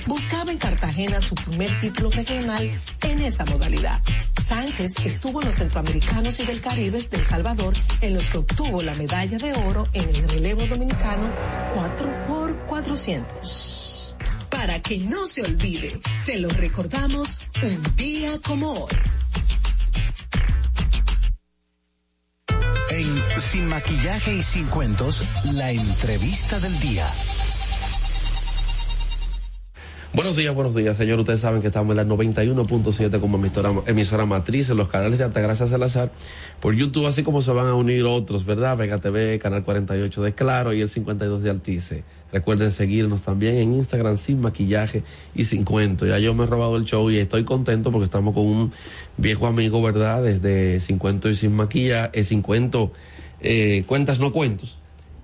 buscaba 0.07 0.46
en 0.49 0.57
Cartagena 0.57 1.21
su 1.21 1.35
primer 1.35 1.69
título 1.81 2.09
regional 2.09 2.81
en 3.01 3.21
esa 3.21 3.45
modalidad. 3.45 4.01
Sánchez 4.41 4.95
estuvo 5.03 5.41
en 5.41 5.47
los 5.47 5.55
Centroamericanos 5.55 6.39
y 6.39 6.45
del 6.45 6.61
Caribe 6.61 7.01
de 7.01 7.17
El 7.17 7.25
Salvador, 7.25 7.75
en 8.01 8.13
los 8.13 8.31
que 8.31 8.37
obtuvo 8.37 8.81
la 8.81 8.93
medalla 8.95 9.37
de 9.37 9.51
oro 9.53 9.85
en 9.93 10.15
el 10.15 10.29
relevo 10.29 10.65
dominicano 10.67 11.29
4x400. 11.75 14.15
Para 14.49 14.81
que 14.81 14.99
no 14.99 15.27
se 15.27 15.43
olvide, 15.43 15.99
te 16.25 16.39
lo 16.39 16.47
recordamos 16.49 17.41
un 17.61 17.95
día 17.95 18.39
como 18.39 18.71
hoy. 18.71 18.95
En 22.89 23.21
Sin 23.41 23.67
Maquillaje 23.67 24.35
y 24.35 24.41
Sin 24.41 24.65
Cuentos, 24.67 25.21
la 25.53 25.71
entrevista 25.71 26.57
del 26.59 26.79
día. 26.79 27.05
Buenos 30.13 30.37
días, 30.37 30.55
buenos 30.55 30.73
días, 30.73 30.95
señor. 30.95 31.19
Ustedes 31.19 31.41
saben 31.41 31.61
que 31.61 31.67
estamos 31.67 31.91
en 31.91 31.97
la 31.97 32.15
91.7 32.15 33.19
como 33.19 33.37
emisora, 33.37 33.73
emisora 33.87 34.25
matriz 34.25 34.69
en 34.69 34.77
los 34.77 34.87
canales 34.87 35.17
de 35.17 35.25
Altagracia 35.25 35.67
Salazar 35.67 36.11
por 36.61 36.73
YouTube, 36.73 37.07
así 37.07 37.23
como 37.23 37.41
se 37.41 37.51
van 37.51 37.67
a 37.67 37.75
unir 37.75 38.05
otros, 38.05 38.45
¿verdad? 38.45 38.77
Vega 38.77 38.99
TV, 38.99 39.37
Canal 39.37 39.65
48 39.65 40.23
de 40.23 40.33
Claro 40.33 40.73
y 40.73 40.79
el 40.79 40.87
52 40.87 41.43
de 41.43 41.49
Altice. 41.49 42.03
Recuerden 42.31 42.71
seguirnos 42.71 43.21
también 43.23 43.55
en 43.55 43.73
Instagram 43.73 44.17
sin 44.17 44.39
maquillaje 44.39 45.03
y 45.35 45.43
sin 45.43 45.65
cuento. 45.65 46.05
Ya 46.05 46.19
yo 46.19 46.33
me 46.33 46.45
he 46.45 46.47
robado 46.47 46.77
el 46.77 46.85
show 46.85 47.11
y 47.11 47.17
estoy 47.17 47.43
contento 47.43 47.91
porque 47.91 48.05
estamos 48.05 48.33
con 48.33 48.45
un 48.45 48.71
viejo 49.17 49.45
amigo, 49.45 49.81
¿verdad? 49.81 50.23
Desde 50.23 50.79
sin 50.79 50.99
cuento 50.99 51.29
y 51.29 51.35
sin 51.35 51.51
maquillaje, 51.51 52.23
sin 52.23 52.41
cuento, 52.41 52.93
eh, 53.41 53.83
cuentas 53.85 54.21
no 54.21 54.31
cuentos. 54.31 54.79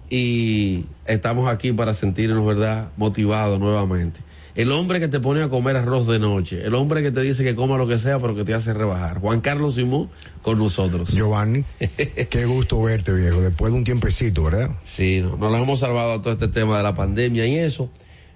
Y 0.09 0.83
estamos 1.05 1.49
aquí 1.49 1.71
para 1.71 1.93
sentirnos, 1.93 2.45
¿verdad? 2.45 2.89
Motivados 2.97 3.59
nuevamente 3.61 4.19
el 4.55 4.71
hombre 4.71 4.99
que 4.99 5.07
te 5.07 5.19
pone 5.19 5.41
a 5.41 5.49
comer 5.49 5.77
arroz 5.77 6.07
de 6.07 6.19
noche, 6.19 6.63
el 6.63 6.75
hombre 6.75 7.01
que 7.01 7.11
te 7.11 7.21
dice 7.21 7.43
que 7.43 7.55
coma 7.55 7.77
lo 7.77 7.87
que 7.87 7.97
sea, 7.97 8.19
pero 8.19 8.35
que 8.35 8.43
te 8.43 8.53
hace 8.53 8.73
rebajar. 8.73 9.19
Juan 9.19 9.41
Carlos 9.41 9.75
Simú 9.75 10.09
con 10.41 10.59
nosotros. 10.59 11.09
Giovanni, 11.09 11.63
qué 12.29 12.45
gusto 12.45 12.81
verte, 12.81 13.13
viejo, 13.13 13.41
después 13.41 13.71
de 13.71 13.79
un 13.79 13.83
tiempecito, 13.83 14.43
¿verdad? 14.43 14.69
Sí, 14.83 15.21
no, 15.21 15.37
nos 15.37 15.61
hemos 15.61 15.79
salvado 15.79 16.13
a 16.13 16.21
todo 16.21 16.33
este 16.33 16.47
tema 16.47 16.77
de 16.77 16.83
la 16.83 16.95
pandemia 16.95 17.45
y 17.47 17.57
eso. 17.57 17.89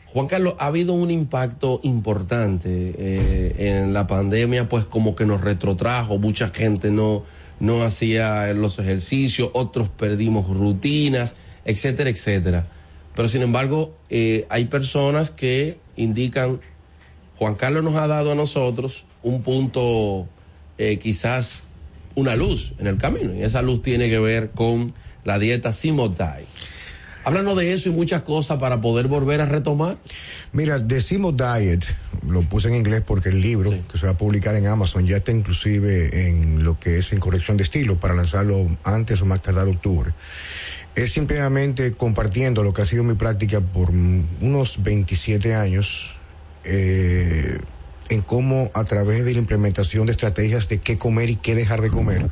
Juan 0.07 0.27
Carlos, 0.27 0.55
ha 0.57 0.67
habido 0.67 0.93
un 0.93 1.11
impacto 1.11 1.79
importante 1.83 2.95
eh, 2.97 3.55
en 3.57 3.93
la 3.93 4.07
pandemia, 4.07 4.67
pues 4.69 4.85
como 4.85 5.15
que 5.15 5.25
nos 5.25 5.41
retrotrajo, 5.41 6.17
mucha 6.17 6.49
gente 6.49 6.89
no, 6.89 7.23
no 7.59 7.83
hacía 7.83 8.51
los 8.53 8.79
ejercicios, 8.79 9.51
otros 9.53 9.89
perdimos 9.89 10.49
rutinas, 10.49 11.35
etcétera, 11.65 12.09
etcétera. 12.09 12.65
Pero 13.17 13.29
sin 13.29 13.41
embargo, 13.41 13.97
eh, 14.11 14.45
hay 14.51 14.65
personas 14.65 15.31
que 15.31 15.79
indican, 15.95 16.59
Juan 17.39 17.55
Carlos 17.55 17.83
nos 17.83 17.95
ha 17.95 18.05
dado 18.05 18.31
a 18.31 18.35
nosotros 18.35 19.05
un 19.23 19.41
punto, 19.41 20.27
eh, 20.77 20.99
quizás 20.99 21.63
una 22.13 22.35
luz 22.35 22.75
en 22.77 22.85
el 22.85 22.99
camino, 22.99 23.33
y 23.33 23.41
esa 23.41 23.63
luz 23.63 23.81
tiene 23.81 24.07
que 24.11 24.19
ver 24.19 24.51
con 24.51 24.93
la 25.23 25.39
dieta 25.39 25.73
Simotai. 25.73 26.45
Háblanos 27.25 27.57
de 27.57 27.73
eso 27.73 27.89
y 27.89 27.91
muchas 27.91 28.21
cosas 28.21 28.59
para 28.59 28.81
poder 28.81 29.07
volver 29.07 29.41
a 29.41 29.47
retomar. 29.47 29.97
Mira, 30.51 30.77
decimos 30.77 31.33
diet, 31.35 31.83
lo 32.25 32.43
puse 32.43 32.67
en 32.67 32.75
inglés 32.75 33.01
porque 33.03 33.29
el 33.29 33.41
libro 33.41 33.73
que 33.91 33.97
se 33.97 34.05
va 34.05 34.11
a 34.11 34.17
publicar 34.17 34.55
en 34.55 34.67
Amazon 34.67 35.07
ya 35.07 35.17
está 35.17 35.31
inclusive 35.31 36.29
en 36.29 36.63
lo 36.63 36.79
que 36.79 36.99
es 36.99 37.11
en 37.13 37.19
corrección 37.19 37.57
de 37.57 37.63
estilo 37.63 37.99
para 37.99 38.13
lanzarlo 38.13 38.77
antes 38.83 39.23
o 39.23 39.25
más 39.25 39.41
tardar 39.41 39.67
octubre 39.67 40.13
es 40.97 41.11
simplemente 41.13 41.91
compartiendo 41.91 42.63
lo 42.63 42.73
que 42.73 42.81
ha 42.81 42.85
sido 42.85 43.03
mi 43.03 43.13
práctica 43.13 43.61
por 43.61 43.91
unos 43.91 44.81
27 44.81 45.53
años 45.53 46.15
eh, 46.63 47.59
en 48.09 48.21
cómo 48.23 48.71
a 48.73 48.83
través 48.83 49.23
de 49.23 49.33
la 49.33 49.37
implementación 49.37 50.07
de 50.07 50.13
estrategias 50.13 50.67
de 50.69 50.79
qué 50.79 50.97
comer 50.97 51.29
y 51.29 51.35
qué 51.35 51.53
dejar 51.53 51.81
de 51.81 51.91
comer, 51.91 52.27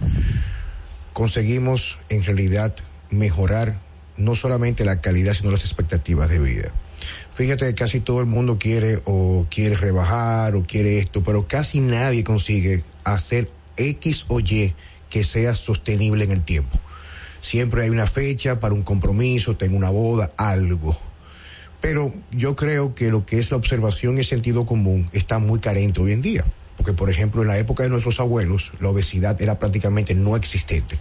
conseguimos 1.13 1.99
en 2.09 2.23
realidad 2.23 2.75
mejorar 3.11 3.79
no 4.17 4.33
solamente 4.33 4.83
la 4.83 4.99
calidad, 4.99 5.35
sino 5.35 5.51
las 5.51 5.61
expectativas 5.61 6.27
de 6.27 6.39
vida. 6.39 6.71
Fíjate 7.33 7.67
que 7.67 7.75
casi 7.75 7.99
todo 7.99 8.19
el 8.19 8.25
mundo 8.25 8.57
quiere 8.57 8.99
o 9.05 9.45
quiere 9.51 9.75
rebajar 9.75 10.55
o 10.55 10.63
quiere 10.63 10.97
esto, 10.97 11.21
pero 11.21 11.47
casi 11.47 11.81
nadie 11.81 12.23
consigue 12.23 12.83
hacer 13.03 13.51
X 13.77 14.25
o 14.27 14.39
Y 14.39 14.73
que 15.07 15.23
sea 15.23 15.53
sostenible 15.53 16.23
en 16.23 16.31
el 16.31 16.43
tiempo. 16.43 16.79
Siempre 17.45 17.83
hay 17.83 17.91
una 17.91 18.07
fecha 18.07 18.59
para 18.59 18.73
un 18.73 18.81
compromiso, 18.81 19.55
tengo 19.55 19.77
una 19.77 19.91
boda, 19.91 20.31
algo. 20.35 20.97
Pero 21.79 22.11
yo 22.31 22.55
creo 22.55 22.95
que 22.95 23.11
lo 23.11 23.23
que 23.27 23.37
es 23.37 23.51
la 23.51 23.57
observación 23.57 24.15
y 24.15 24.21
el 24.21 24.25
sentido 24.25 24.65
común 24.65 25.07
está 25.13 25.37
muy 25.37 25.59
carente 25.59 26.01
hoy 26.01 26.13
en 26.13 26.23
día. 26.23 26.43
Porque, 26.75 26.93
por 26.93 27.11
ejemplo, 27.11 27.43
en 27.43 27.49
la 27.49 27.59
época 27.59 27.83
de 27.83 27.89
nuestros 27.89 28.19
abuelos, 28.19 28.71
la 28.79 28.89
obesidad 28.89 29.39
era 29.39 29.59
prácticamente 29.59 30.15
no 30.15 30.35
existente. 30.35 30.95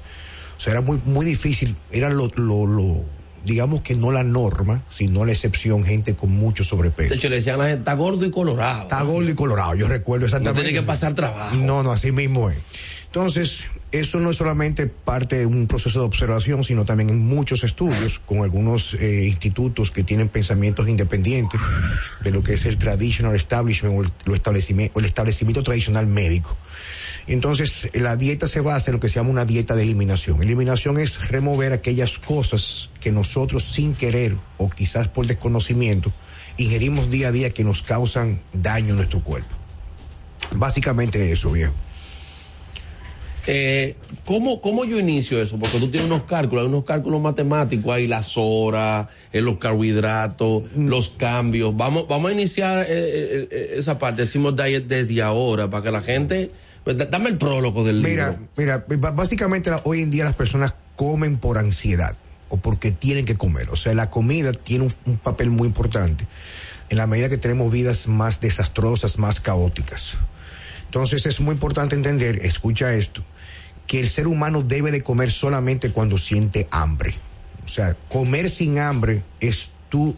O 0.58 0.60
sea, 0.60 0.72
era 0.72 0.82
muy, 0.82 1.00
muy 1.06 1.24
difícil, 1.24 1.76
era 1.90 2.10
lo, 2.10 2.30
lo, 2.36 2.66
lo 2.66 3.04
digamos 3.44 3.82
que 3.82 3.94
no 3.94 4.10
la 4.12 4.24
norma, 4.24 4.82
sino 4.90 5.24
la 5.24 5.32
excepción, 5.32 5.84
gente 5.84 6.14
con 6.14 6.30
mucho 6.30 6.64
sobrepeso. 6.64 7.10
De 7.10 7.16
hecho, 7.16 7.28
le 7.28 7.36
decían 7.36 7.56
a 7.56 7.64
la 7.64 7.68
gente, 7.70 7.80
está 7.80 7.94
gordo 7.94 8.24
y 8.24 8.30
colorado. 8.30 8.82
Está 8.82 9.02
gordo 9.02 9.30
y 9.30 9.34
colorado, 9.34 9.74
yo 9.74 9.88
recuerdo 9.88 10.26
exactamente. 10.26 10.60
No 10.60 10.64
tiene 10.64 10.80
que 10.80 10.86
pasar 10.86 11.14
trabajo. 11.14 11.54
No, 11.56 11.82
no, 11.82 11.92
así 11.92 12.12
mismo 12.12 12.50
es. 12.50 12.58
Entonces, 13.06 13.64
eso 13.92 14.18
no 14.18 14.30
es 14.30 14.36
solamente 14.36 14.88
parte 14.88 15.38
de 15.38 15.46
un 15.46 15.68
proceso 15.68 16.00
de 16.00 16.06
observación, 16.06 16.64
sino 16.64 16.84
también 16.84 17.10
en 17.10 17.24
muchos 17.24 17.62
estudios 17.62 18.18
con 18.18 18.40
algunos 18.40 18.94
eh, 18.94 19.26
institutos 19.26 19.92
que 19.92 20.02
tienen 20.02 20.28
pensamientos 20.28 20.88
independientes 20.88 21.60
de 22.22 22.32
lo 22.32 22.42
que 22.42 22.54
es 22.54 22.66
el 22.66 22.76
traditional 22.76 23.36
establishment 23.36 23.96
o 23.96 24.02
el, 24.02 24.34
establecimiento, 24.34 24.98
el 24.98 25.04
establecimiento 25.04 25.62
tradicional 25.62 26.08
médico. 26.08 26.56
Entonces, 27.26 27.88
la 27.94 28.16
dieta 28.16 28.46
se 28.46 28.60
basa 28.60 28.90
en 28.90 28.94
lo 28.94 29.00
que 29.00 29.08
se 29.08 29.16
llama 29.16 29.30
una 29.30 29.44
dieta 29.44 29.74
de 29.74 29.82
eliminación. 29.82 30.42
Eliminación 30.42 30.98
es 30.98 31.28
remover 31.28 31.72
aquellas 31.72 32.18
cosas 32.18 32.90
que 33.00 33.12
nosotros 33.12 33.64
sin 33.64 33.94
querer 33.94 34.36
o 34.58 34.68
quizás 34.68 35.08
por 35.08 35.26
desconocimiento 35.26 36.12
ingerimos 36.56 37.10
día 37.10 37.28
a 37.28 37.32
día 37.32 37.50
que 37.50 37.64
nos 37.64 37.82
causan 37.82 38.40
daño 38.52 38.90
en 38.90 38.96
nuestro 38.96 39.22
cuerpo. 39.22 39.54
Básicamente 40.52 41.32
eso, 41.32 41.50
viejo. 41.50 41.72
Eh, 43.46 43.96
¿cómo, 44.24 44.60
¿Cómo 44.62 44.84
yo 44.84 44.98
inicio 44.98 45.42
eso? 45.42 45.58
Porque 45.58 45.78
tú 45.78 45.90
tienes 45.90 46.08
unos 46.08 46.22
cálculos, 46.22 46.62
hay 46.62 46.68
unos 46.68 46.84
cálculos 46.84 47.20
matemáticos, 47.20 47.92
hay 47.92 48.06
las 48.06 48.32
horas, 48.36 49.08
eh, 49.32 49.42
los 49.42 49.58
carbohidratos, 49.58 50.64
mm. 50.74 50.88
los 50.88 51.10
cambios. 51.10 51.76
Vamos, 51.76 52.06
vamos 52.08 52.30
a 52.30 52.34
iniciar 52.34 52.86
eh, 52.88 53.48
eh, 53.50 53.74
esa 53.76 53.98
parte, 53.98 54.22
decimos 54.22 54.56
diet 54.56 54.86
desde 54.86 55.22
ahora, 55.22 55.70
para 55.70 55.82
que 55.82 55.90
la 55.90 56.02
gente... 56.02 56.50
Pues, 56.84 57.10
dame 57.10 57.30
el 57.30 57.38
prólogo 57.38 57.82
del 57.82 58.02
libro. 58.02 58.38
Mira, 58.56 58.84
básicamente 58.86 59.70
hoy 59.84 60.02
en 60.02 60.10
día 60.10 60.24
las 60.24 60.34
personas 60.34 60.74
comen 60.96 61.38
por 61.38 61.58
ansiedad 61.58 62.16
o 62.48 62.58
porque 62.58 62.92
tienen 62.92 63.24
que 63.24 63.36
comer. 63.36 63.70
O 63.70 63.76
sea, 63.76 63.94
la 63.94 64.10
comida 64.10 64.52
tiene 64.52 64.88
un 65.06 65.16
papel 65.16 65.50
muy 65.50 65.66
importante 65.66 66.26
en 66.90 66.98
la 66.98 67.06
medida 67.06 67.28
que 67.28 67.38
tenemos 67.38 67.72
vidas 67.72 68.06
más 68.06 68.40
desastrosas, 68.40 69.18
más 69.18 69.40
caóticas. 69.40 70.18
Entonces 70.84 71.26
es 71.26 71.40
muy 71.40 71.54
importante 71.54 71.96
entender, 71.96 72.44
escucha 72.44 72.94
esto, 72.94 73.24
que 73.86 74.00
el 74.00 74.08
ser 74.08 74.26
humano 74.26 74.62
debe 74.62 74.90
de 74.90 75.02
comer 75.02 75.32
solamente 75.32 75.90
cuando 75.90 76.18
siente 76.18 76.68
hambre. 76.70 77.14
O 77.64 77.68
sea, 77.68 77.96
comer 78.08 78.50
sin 78.50 78.78
hambre 78.78 79.24
es 79.40 79.70
tú, 79.88 80.14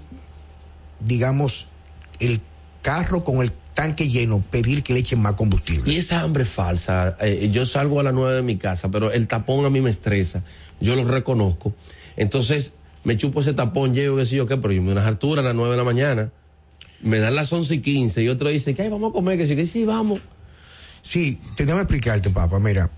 digamos, 1.01 1.69
el 2.19 2.43
carro 2.87 3.25
con 3.25 3.43
el 3.43 3.51
tanque 3.75 4.09
lleno, 4.09 4.45
pedir 4.49 4.85
que 4.85 4.95
le 4.95 5.01
echen 5.01 5.21
más 5.21 5.35
combustible. 5.35 5.93
Y 5.93 5.97
esa 5.97 6.21
hambre 6.21 6.45
falsa, 6.45 7.17
eh, 7.21 7.51
yo 7.53 7.67
salgo 7.67 7.99
a 7.99 8.05
las 8.05 8.15
nueve 8.15 8.37
de 8.37 8.43
mi 8.43 8.59
casa, 8.59 8.93
pero 8.93 9.11
el 9.11 9.27
tapón 9.27 9.65
a 9.65 9.71
mí 9.71 9.81
me 9.81 9.91
estresa, 9.91 10.45
yo 10.81 10.95
lo 10.95 11.05
reconozco. 11.05 11.75
Entonces, 12.17 12.75
me 13.03 13.17
chupo 13.17 13.41
ese 13.41 13.55
tapón, 13.55 13.93
llego, 13.93 14.17
qué 14.19 14.25
sé 14.25 14.37
yo 14.37 14.47
qué, 14.47 14.57
pero 14.57 14.73
yo 14.73 14.83
me 14.83 14.93
unas 14.93 15.05
alturas 15.05 15.45
a 15.45 15.49
las 15.49 15.57
nueve 15.57 15.73
de 15.73 15.79
la 15.79 15.83
mañana, 15.83 16.31
me 17.03 17.19
dan 17.19 17.35
las 17.35 17.53
once 17.53 17.75
y 17.75 17.81
quince 17.81 18.23
y 18.23 18.29
otro 18.29 18.51
dice, 18.51 18.73
¿qué? 18.73 18.89
Vamos 18.89 19.11
a 19.11 19.13
comer, 19.13 19.37
que 19.37 19.49
sí, 19.49 19.57
que 19.57 19.67
sí, 19.67 19.85
vamos. 19.85 20.21
Sí, 21.03 21.41
que 21.57 21.65
explicarte, 21.65 22.31
papá, 22.31 22.61
mira, 22.61 22.89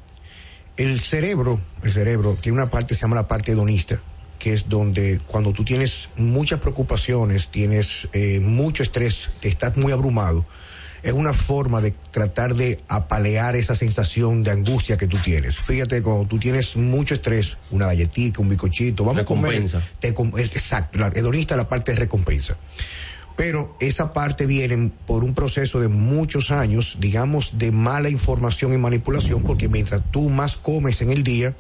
el 0.77 1.01
cerebro, 1.01 1.59
el 1.82 1.93
cerebro 1.93 2.36
tiene 2.39 2.59
una 2.59 2.70
parte, 2.70 2.94
se 2.94 3.01
llama 3.01 3.16
la 3.16 3.27
parte 3.27 3.52
hedonista, 3.52 4.02
que 4.39 4.52
es 4.52 4.69
donde 4.69 5.20
cuando 5.27 5.52
tú 5.52 5.65
tienes 5.65 6.09
muchas 6.16 6.60
preocupaciones, 6.60 7.48
tienes 7.48 8.09
eh, 8.12 8.40
mucho 8.40 8.82
estrés, 8.82 9.31
te 9.40 9.48
estás 9.48 9.77
muy 9.77 9.93
abrumado, 9.93 10.47
es 11.02 11.12
una 11.12 11.32
forma 11.32 11.81
de 11.81 11.93
tratar 12.10 12.55
de 12.55 12.81
apalear 12.89 13.56
esa 13.56 13.74
sensación 13.74 14.43
de 14.43 14.51
angustia 14.51 14.97
que 14.97 15.06
tú 15.06 15.16
tienes. 15.19 15.59
Fíjate, 15.59 16.02
cuando 16.02 16.27
tú 16.27 16.39
tienes 16.39 16.77
mucho 16.77 17.15
estrés, 17.15 17.56
una 17.70 17.86
galletita, 17.86 18.40
un 18.40 18.48
bicochito, 18.48 19.05
vamos 19.05 19.23
a 19.23 19.24
comer. 19.24 19.65
Te, 20.01 20.09
exacto, 20.09 20.98
la 20.98 21.09
hedonista 21.09 21.56
la 21.56 21.69
parte 21.69 21.93
de 21.93 21.98
recompensa. 21.98 22.56
Pero 23.36 23.77
esa 23.78 24.12
parte 24.12 24.47
viene 24.47 24.90
por 25.06 25.23
un 25.23 25.32
proceso 25.32 25.78
de 25.78 25.86
muchos 25.86 26.51
años, 26.51 26.97
digamos, 26.98 27.56
de 27.56 27.70
mala 27.70 28.09
información 28.09 28.73
y 28.73 28.78
manipulación, 28.78 29.44
porque 29.44 29.69
mientras 29.69 30.02
tú 30.10 30.28
más 30.28 30.56
comes 30.56 31.01
en 31.02 31.12
el 31.12 31.23
día, 31.23 31.55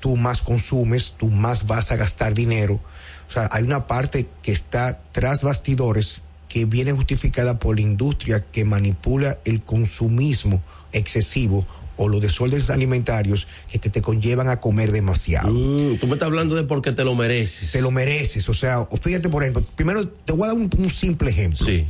tú 0.00 0.16
más 0.16 0.42
consumes, 0.42 1.14
tú 1.18 1.28
más 1.28 1.66
vas 1.66 1.92
a 1.92 1.96
gastar 1.96 2.34
dinero. 2.34 2.80
O 3.28 3.32
sea, 3.32 3.48
hay 3.52 3.62
una 3.62 3.86
parte 3.86 4.28
que 4.42 4.52
está 4.52 5.00
tras 5.12 5.42
bastidores 5.42 6.22
que 6.48 6.64
viene 6.64 6.92
justificada 6.92 7.58
por 7.58 7.76
la 7.76 7.82
industria 7.82 8.44
que 8.50 8.64
manipula 8.64 9.38
el 9.44 9.62
consumismo 9.62 10.62
excesivo 10.92 11.66
o 11.98 12.08
los 12.08 12.20
desórdenes 12.20 12.70
alimentarios 12.70 13.48
que, 13.70 13.78
te 13.78 14.00
conllevan 14.00 14.48
a 14.48 14.60
comer 14.60 14.92
demasiado. 14.92 15.52
Mm, 15.52 15.98
tú 15.98 16.06
me 16.06 16.14
estás 16.14 16.26
hablando 16.26 16.54
de 16.54 16.62
porque 16.62 16.92
te 16.92 17.04
lo 17.04 17.14
mereces. 17.14 17.72
Te 17.72 17.82
lo 17.82 17.90
mereces, 17.90 18.48
o 18.48 18.54
sea, 18.54 18.86
fíjate 19.02 19.28
por 19.28 19.42
ejemplo, 19.42 19.66
primero 19.74 20.08
te 20.08 20.32
voy 20.32 20.44
a 20.44 20.54
dar 20.54 20.56
un, 20.56 20.90
simple 20.90 21.30
ejemplo. 21.30 21.66
Sí. 21.66 21.84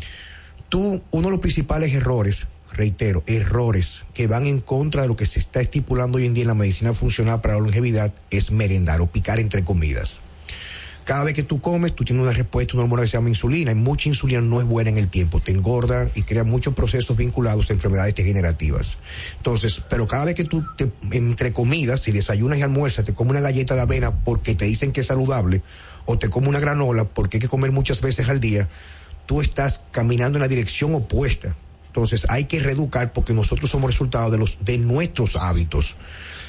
Tú, 0.69 1.01
uno 1.11 1.29
de 1.29 1.31
los 1.31 1.41
principales 1.41 1.95
errores, 1.95 2.47
reitero, 2.73 3.23
errores 3.27 4.05
que 4.15 4.27
van 4.27 4.47
en 4.47 4.61
contra 4.61 5.03
de 5.03 5.09
lo 5.09 5.17
que 5.17 5.27
se 5.27 5.39
está 5.39 5.61
estipulando 5.61 6.19
hoy 6.19 6.27
en 6.27 6.35
día 6.35 6.43
en 6.43 6.49
la 6.49 6.55
medicina 6.55 6.95
funcional 6.95 7.41
para 7.41 7.55
la 7.55 7.61
longevidad 7.61 8.15
es 8.31 8.51
merendar 8.51 9.01
o 9.01 9.07
picar 9.07 9.41
entre 9.41 9.65
comidas. 9.65 10.21
Cada 11.09 11.25
vez 11.25 11.33
que 11.33 11.43
tú 11.43 11.63
comes, 11.63 11.95
tú 11.95 12.05
tienes 12.05 12.23
una 12.23 12.35
respuesta, 12.35 12.75
una 12.75 12.83
hormona 12.83 13.01
que 13.01 13.09
se 13.09 13.17
llama 13.17 13.31
insulina, 13.31 13.73
y 13.73 13.75
mucha 13.75 14.11
insulina 14.11 14.43
no 14.43 14.61
es 14.61 14.67
buena 14.67 14.91
en 14.91 14.99
el 14.99 15.09
tiempo, 15.09 15.41
te 15.41 15.53
engorda 15.53 16.11
y 16.15 16.21
crea 16.21 16.45
muchos 16.45 16.75
procesos 16.75 17.17
vinculados 17.17 17.71
a 17.71 17.73
enfermedades 17.73 18.15
degenerativas. 18.15 18.99
Entonces, 19.39 19.83
pero 19.89 20.07
cada 20.07 20.27
vez 20.27 20.35
que 20.35 20.45
tú, 20.45 20.63
te, 20.77 20.93
entre 21.13 21.55
comidas, 21.55 22.01
si 22.01 22.13
desayunas 22.13 22.59
y 22.59 22.63
almuerzas, 22.63 23.07
te 23.07 23.15
comes 23.15 23.31
una 23.31 23.41
galleta 23.41 23.75
de 23.75 23.81
avena 23.81 24.23
porque 24.23 24.55
te 24.55 24.67
dicen 24.67 24.93
que 24.93 25.01
es 25.01 25.07
saludable, 25.07 25.63
o 26.05 26.19
te 26.19 26.29
comes 26.29 26.51
una 26.51 26.61
granola 26.61 27.05
porque 27.05 27.39
hay 27.39 27.41
que 27.41 27.49
comer 27.49 27.73
muchas 27.73 28.03
veces 28.03 28.29
al 28.29 28.39
día, 28.39 28.69
tú 29.25 29.41
estás 29.41 29.85
caminando 29.93 30.37
en 30.37 30.43
la 30.43 30.49
dirección 30.49 30.95
opuesta. 30.95 31.57
Entonces 31.99 32.27
hay 32.29 32.45
que 32.45 32.61
reeducar 32.61 33.13
porque 33.13 33.35
nosotros 33.35 33.69
somos 33.69 33.91
resultado 33.91 34.31
de 34.31 34.39
los 34.39 34.59
de 34.65 34.79
nuestros 34.79 35.35
hábitos. 35.35 35.97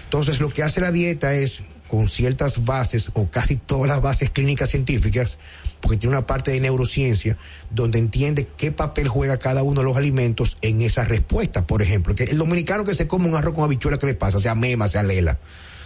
Entonces 0.03 0.39
lo 0.39 0.49
que 0.49 0.61
hace 0.61 0.79
la 0.79 0.91
dieta 0.91 1.33
es 1.33 1.63
con 1.87 2.07
ciertas 2.07 2.65
bases 2.65 3.09
o 3.15 3.31
casi 3.31 3.55
todas 3.55 3.87
las 3.87 3.99
bases 3.99 4.29
clínicas 4.29 4.69
científicas, 4.69 5.39
porque 5.81 5.97
tiene 5.97 6.15
una 6.15 6.27
parte 6.27 6.51
de 6.51 6.59
neurociencia 6.59 7.35
donde 7.71 7.97
entiende 7.97 8.47
qué 8.57 8.71
papel 8.71 9.07
juega 9.07 9.39
cada 9.39 9.63
uno 9.63 9.81
de 9.81 9.85
los 9.85 9.97
alimentos 9.97 10.55
en 10.61 10.81
esa 10.81 11.03
respuesta. 11.03 11.65
Por 11.65 11.81
ejemplo, 11.81 12.13
que 12.13 12.25
el 12.25 12.37
dominicano 12.37 12.85
que 12.85 12.93
se 12.93 13.07
come 13.07 13.27
un 13.27 13.35
arroz 13.35 13.55
con 13.55 13.63
habichuela, 13.63 13.97
¿qué 13.97 14.05
le 14.05 14.13
pasa? 14.13 14.39
Sea 14.39 14.53
mema, 14.53 14.87
sea 14.87 15.01
lela. 15.01 15.39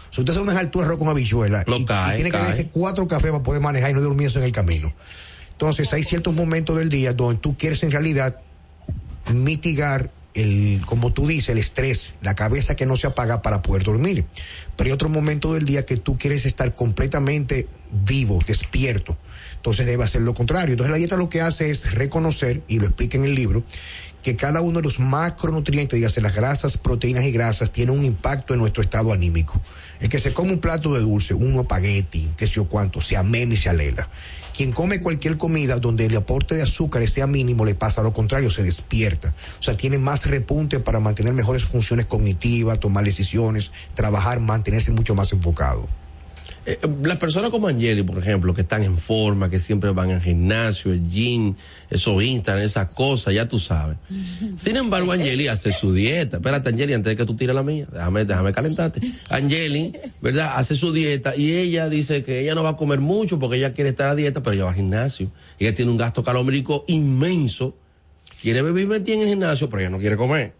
Si 0.09 0.19
usted 0.19 0.33
hace 0.33 0.41
unas 0.41 0.57
alturas 0.57 0.87
arroz 0.87 0.99
con 0.99 1.07
habichuela 1.07 1.63
y, 1.65 1.85
tiene 1.85 2.31
que 2.31 2.37
darse 2.37 2.67
cuatro 2.67 3.07
cafés 3.07 3.31
para 3.31 3.43
poder 3.43 3.61
manejar 3.61 3.91
y 3.91 3.93
no 3.93 4.01
dormirse 4.01 4.39
en 4.39 4.43
el 4.43 4.51
camino. 4.51 4.93
Entonces 5.51 5.93
hay 5.93 6.03
ciertos 6.03 6.35
momentos 6.35 6.77
del 6.77 6.89
día 6.89 7.13
donde 7.13 7.39
tú 7.39 7.55
quieres 7.57 7.81
en 7.83 7.91
realidad 7.91 8.41
mitigar 9.31 10.11
el, 10.33 10.81
como 10.85 11.13
tú 11.13 11.27
dices, 11.27 11.49
el 11.49 11.57
estrés, 11.57 12.15
la 12.21 12.35
cabeza 12.35 12.75
que 12.75 12.85
no 12.85 12.97
se 12.97 13.07
apaga 13.07 13.41
para 13.41 13.61
poder 13.61 13.83
dormir. 13.83 14.25
Pero 14.75 14.87
hay 14.87 14.91
otro 14.91 15.09
momento 15.09 15.53
del 15.53 15.65
día 15.65 15.85
que 15.85 15.97
tú 15.97 16.17
quieres 16.17 16.45
estar 16.45 16.73
completamente 16.73 17.67
vivo, 17.91 18.39
despierto. 18.45 19.17
Entonces 19.55 19.85
debe 19.85 20.03
hacer 20.03 20.21
lo 20.21 20.33
contrario. 20.33 20.73
Entonces 20.73 20.91
la 20.91 20.97
dieta 20.97 21.17
lo 21.17 21.29
que 21.29 21.41
hace 21.41 21.69
es 21.69 21.93
reconocer, 21.93 22.63
y 22.67 22.79
lo 22.79 22.87
explica 22.87 23.17
en 23.17 23.25
el 23.25 23.35
libro, 23.35 23.63
que 24.23 24.35
cada 24.35 24.61
uno 24.61 24.79
de 24.79 24.83
los 24.83 24.99
macronutrientes, 24.99 25.97
dígase 25.97 26.21
las 26.21 26.33
grasas, 26.33 26.77
proteínas 26.77 27.25
y 27.25 27.31
grasas, 27.31 27.71
tiene 27.71 27.91
un 27.91 28.03
impacto 28.03 28.53
en 28.53 28.61
nuestro 28.61 28.81
estado 28.81 29.11
anímico. 29.11 29.61
El 29.99 30.09
que 30.09 30.17
se 30.17 30.33
come 30.33 30.53
un 30.53 30.59
plato 30.59 30.93
de 30.93 31.01
dulce, 31.01 31.33
un 31.33 31.59
espagueti, 31.59 32.31
qué 32.37 32.47
sé 32.47 32.55
yo 32.55 32.65
cuánto, 32.69 33.01
se 33.01 33.17
ameme 33.17 33.55
y 33.55 33.57
se 33.57 33.69
alela. 33.69 34.09
Quien 34.55 34.71
come 34.71 35.01
cualquier 35.01 35.37
comida 35.37 35.77
donde 35.77 36.05
el 36.05 36.15
aporte 36.15 36.55
de 36.55 36.61
azúcar 36.61 37.07
sea 37.07 37.25
mínimo 37.25 37.65
le 37.65 37.75
pasa 37.75 38.03
lo 38.03 38.13
contrario, 38.13 38.51
se 38.51 38.63
despierta. 38.63 39.33
O 39.59 39.63
sea, 39.63 39.75
tiene 39.75 39.97
más 39.97 40.27
repunte 40.27 40.79
para 40.79 40.99
mantener 40.99 41.33
mejores 41.33 41.63
funciones 41.63 42.05
cognitivas, 42.05 42.79
tomar 42.79 43.03
decisiones, 43.03 43.71
trabajar, 43.95 44.39
mantenerse 44.39 44.91
mucho 44.91 45.15
más 45.15 45.33
enfocado. 45.33 45.87
Eh, 46.65 46.77
las 47.03 47.17
personas 47.17 47.51
como 47.51 47.67
Angeli, 47.67 48.03
por 48.03 48.17
ejemplo, 48.17 48.53
que 48.53 48.61
están 48.61 48.83
en 48.83 48.97
forma, 48.97 49.49
que 49.49 49.59
siempre 49.59 49.91
van 49.91 50.11
al 50.11 50.21
gimnasio, 50.21 50.93
el 50.93 51.09
gym, 51.09 51.55
eso 51.89 52.21
Instagram, 52.21 52.63
esas 52.63 52.93
cosas, 52.93 53.33
ya 53.33 53.47
tú 53.49 53.59
sabes. 53.59 53.97
Sin 54.07 54.77
embargo, 54.77 55.11
Angeli 55.11 55.49
hace 55.49 55.73
su 55.73 55.93
dieta. 55.93 56.37
Espérate, 56.37 56.69
Angeli, 56.69 56.93
antes 56.93 57.11
de 57.11 57.15
que 57.17 57.25
tú 57.25 57.35
tires 57.35 57.53
la 57.53 57.63
mía, 57.63 57.85
déjame, 57.91 58.23
déjame 58.23 58.53
calentarte. 58.53 59.01
Angeli, 59.29 59.93
¿verdad? 60.21 60.53
Hace 60.55 60.75
su 60.75 60.93
dieta 60.93 61.35
y 61.35 61.53
ella 61.53 61.89
dice 61.89 62.23
que 62.23 62.39
ella 62.39 62.55
no 62.55 62.63
va 62.63 62.71
a 62.71 62.77
comer 62.77 63.01
mucho 63.01 63.39
porque 63.39 63.57
ella 63.57 63.73
quiere 63.73 63.89
estar 63.89 64.07
a 64.07 64.15
dieta, 64.15 64.41
pero 64.41 64.53
ella 64.53 64.63
va 64.63 64.69
al 64.69 64.77
gimnasio. 64.77 65.31
Ella 65.59 65.75
tiene 65.75 65.91
un 65.91 65.97
gasto 65.97 66.23
calórico 66.23 66.85
inmenso. 66.87 67.75
Quiere 68.41 68.61
vivir 68.61 68.87
metida 68.87 69.15
en 69.15 69.21
el 69.23 69.27
gimnasio, 69.27 69.69
pero 69.69 69.81
ella 69.81 69.89
no 69.89 69.99
quiere 69.99 70.15
comer. 70.15 70.53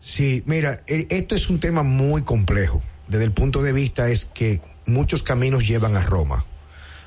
Sí, 0.00 0.42
mira, 0.46 0.82
esto 0.86 1.34
es 1.34 1.50
un 1.50 1.60
tema 1.60 1.82
muy 1.82 2.22
complejo 2.22 2.82
desde 3.08 3.24
el 3.24 3.32
punto 3.32 3.62
de 3.62 3.72
vista 3.72 4.08
es 4.08 4.24
que 4.24 4.60
muchos 4.86 5.22
caminos 5.22 5.66
llevan 5.66 5.96
a 5.96 6.02
Roma. 6.02 6.44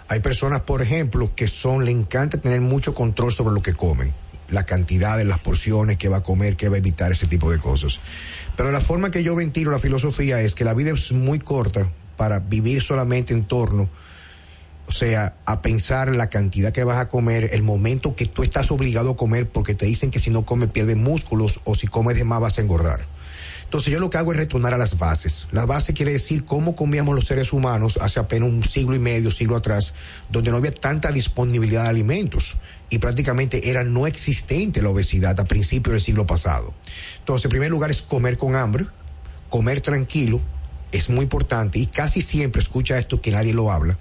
Hay 0.10 0.20
personas, 0.22 0.62
por 0.62 0.82
ejemplo, 0.82 1.34
que 1.36 1.48
son, 1.48 1.86
le 1.86 1.92
encanta 1.92 2.40
tener 2.40 2.62
mucho 2.62 2.94
control 2.94 3.34
sobre 3.34 3.54
lo 3.54 3.62
que 3.62 3.74
comen, 3.74 4.14
la 4.50 4.66
cantidad 4.66 5.18
de 5.18 5.26
las 5.26 5.40
porciones 5.40 5.98
que 5.98 6.08
va 6.08 6.18
a 6.18 6.24
comer, 6.24 6.56
que 6.56 6.70
va 6.70 6.76
a 6.76 6.80
evitar 6.80 7.12
ese 7.12 7.28
tipo 7.28 7.52
de 7.52 7.60
cosas. 7.60 8.00
Pero 8.56 8.72
la 8.72 8.80
forma 8.80 9.12
que 9.12 9.24
yo 9.24 9.36
ventilo 9.36 9.72
la 9.72 9.80
filosofía 9.80 10.40
es 10.42 10.56
que 10.56 10.64
la 10.64 10.74
vida 10.74 10.92
es 10.92 11.12
muy 11.12 11.40
corta 11.40 11.92
para 12.16 12.40
vivir 12.40 12.82
solamente 12.82 13.34
en 13.34 13.46
torno, 13.46 13.90
o 14.88 14.92
sea, 14.94 15.36
a 15.46 15.62
pensar 15.62 16.16
la 16.16 16.30
cantidad 16.30 16.72
que 16.72 16.86
vas 16.86 16.98
a 16.98 17.10
comer, 17.10 17.50
el 17.52 17.62
momento 17.62 18.16
que 18.16 18.26
tú 18.26 18.44
estás 18.44 18.72
obligado 18.72 19.12
a 19.12 19.18
comer 19.18 19.50
porque 19.50 19.76
te 19.76 19.86
dicen 19.86 20.12
que 20.12 20.20
si 20.20 20.30
no 20.30 20.46
comes 20.46 20.70
pierdes 20.70 20.96
músculos 20.96 21.60
o 21.66 21.76
si 21.76 21.88
comes 21.88 22.16
de 22.16 22.24
más 22.24 22.40
vas 22.40 22.58
a 22.58 22.62
engordar. 22.62 23.06
Entonces 23.68 23.92
yo 23.92 24.00
lo 24.00 24.10
que 24.10 24.18
hago 24.18 24.32
es 24.32 24.38
retornar 24.38 24.74
a 24.74 24.78
las 24.78 24.98
bases. 24.98 25.50
La 25.52 25.66
base 25.66 25.94
quiere 25.94 26.14
decir 26.14 26.46
cómo 26.46 26.74
comíamos 26.74 27.14
los 27.14 27.26
seres 27.26 27.52
humanos 27.52 28.00
hace 28.02 28.18
apenas 28.18 28.48
un 28.48 28.64
siglo 28.64 28.96
y 28.96 29.00
medio, 29.00 29.30
siglo 29.30 29.58
atrás, 29.58 29.94
donde 30.30 30.52
no 30.52 30.58
había 30.58 30.74
tanta 30.74 31.12
disponibilidad 31.12 31.84
de 31.84 31.90
alimentos 31.90 32.56
y 32.90 33.00
prácticamente 33.00 33.70
era 33.70 33.84
no 33.84 34.08
existente 34.08 34.82
la 34.82 34.90
obesidad 34.90 35.38
a 35.42 35.44
principios 35.44 35.92
del 35.96 36.02
siglo 36.02 36.26
pasado. 36.26 36.74
Entonces, 37.20 37.44
en 37.44 37.50
primer 37.50 37.70
lugar 37.70 37.92
es 37.92 38.02
comer 38.02 38.38
con 38.38 38.56
hambre, 38.56 38.88
comer 39.50 39.82
tranquilo, 39.82 40.40
es 40.94 41.10
muy 41.10 41.24
importante 41.24 41.78
y 41.78 41.88
casi 41.88 42.22
siempre 42.22 42.62
escucha 42.62 42.98
esto 42.98 43.20
que 43.20 43.32
nadie 43.32 43.54
lo 43.54 43.70
habla. 43.70 44.00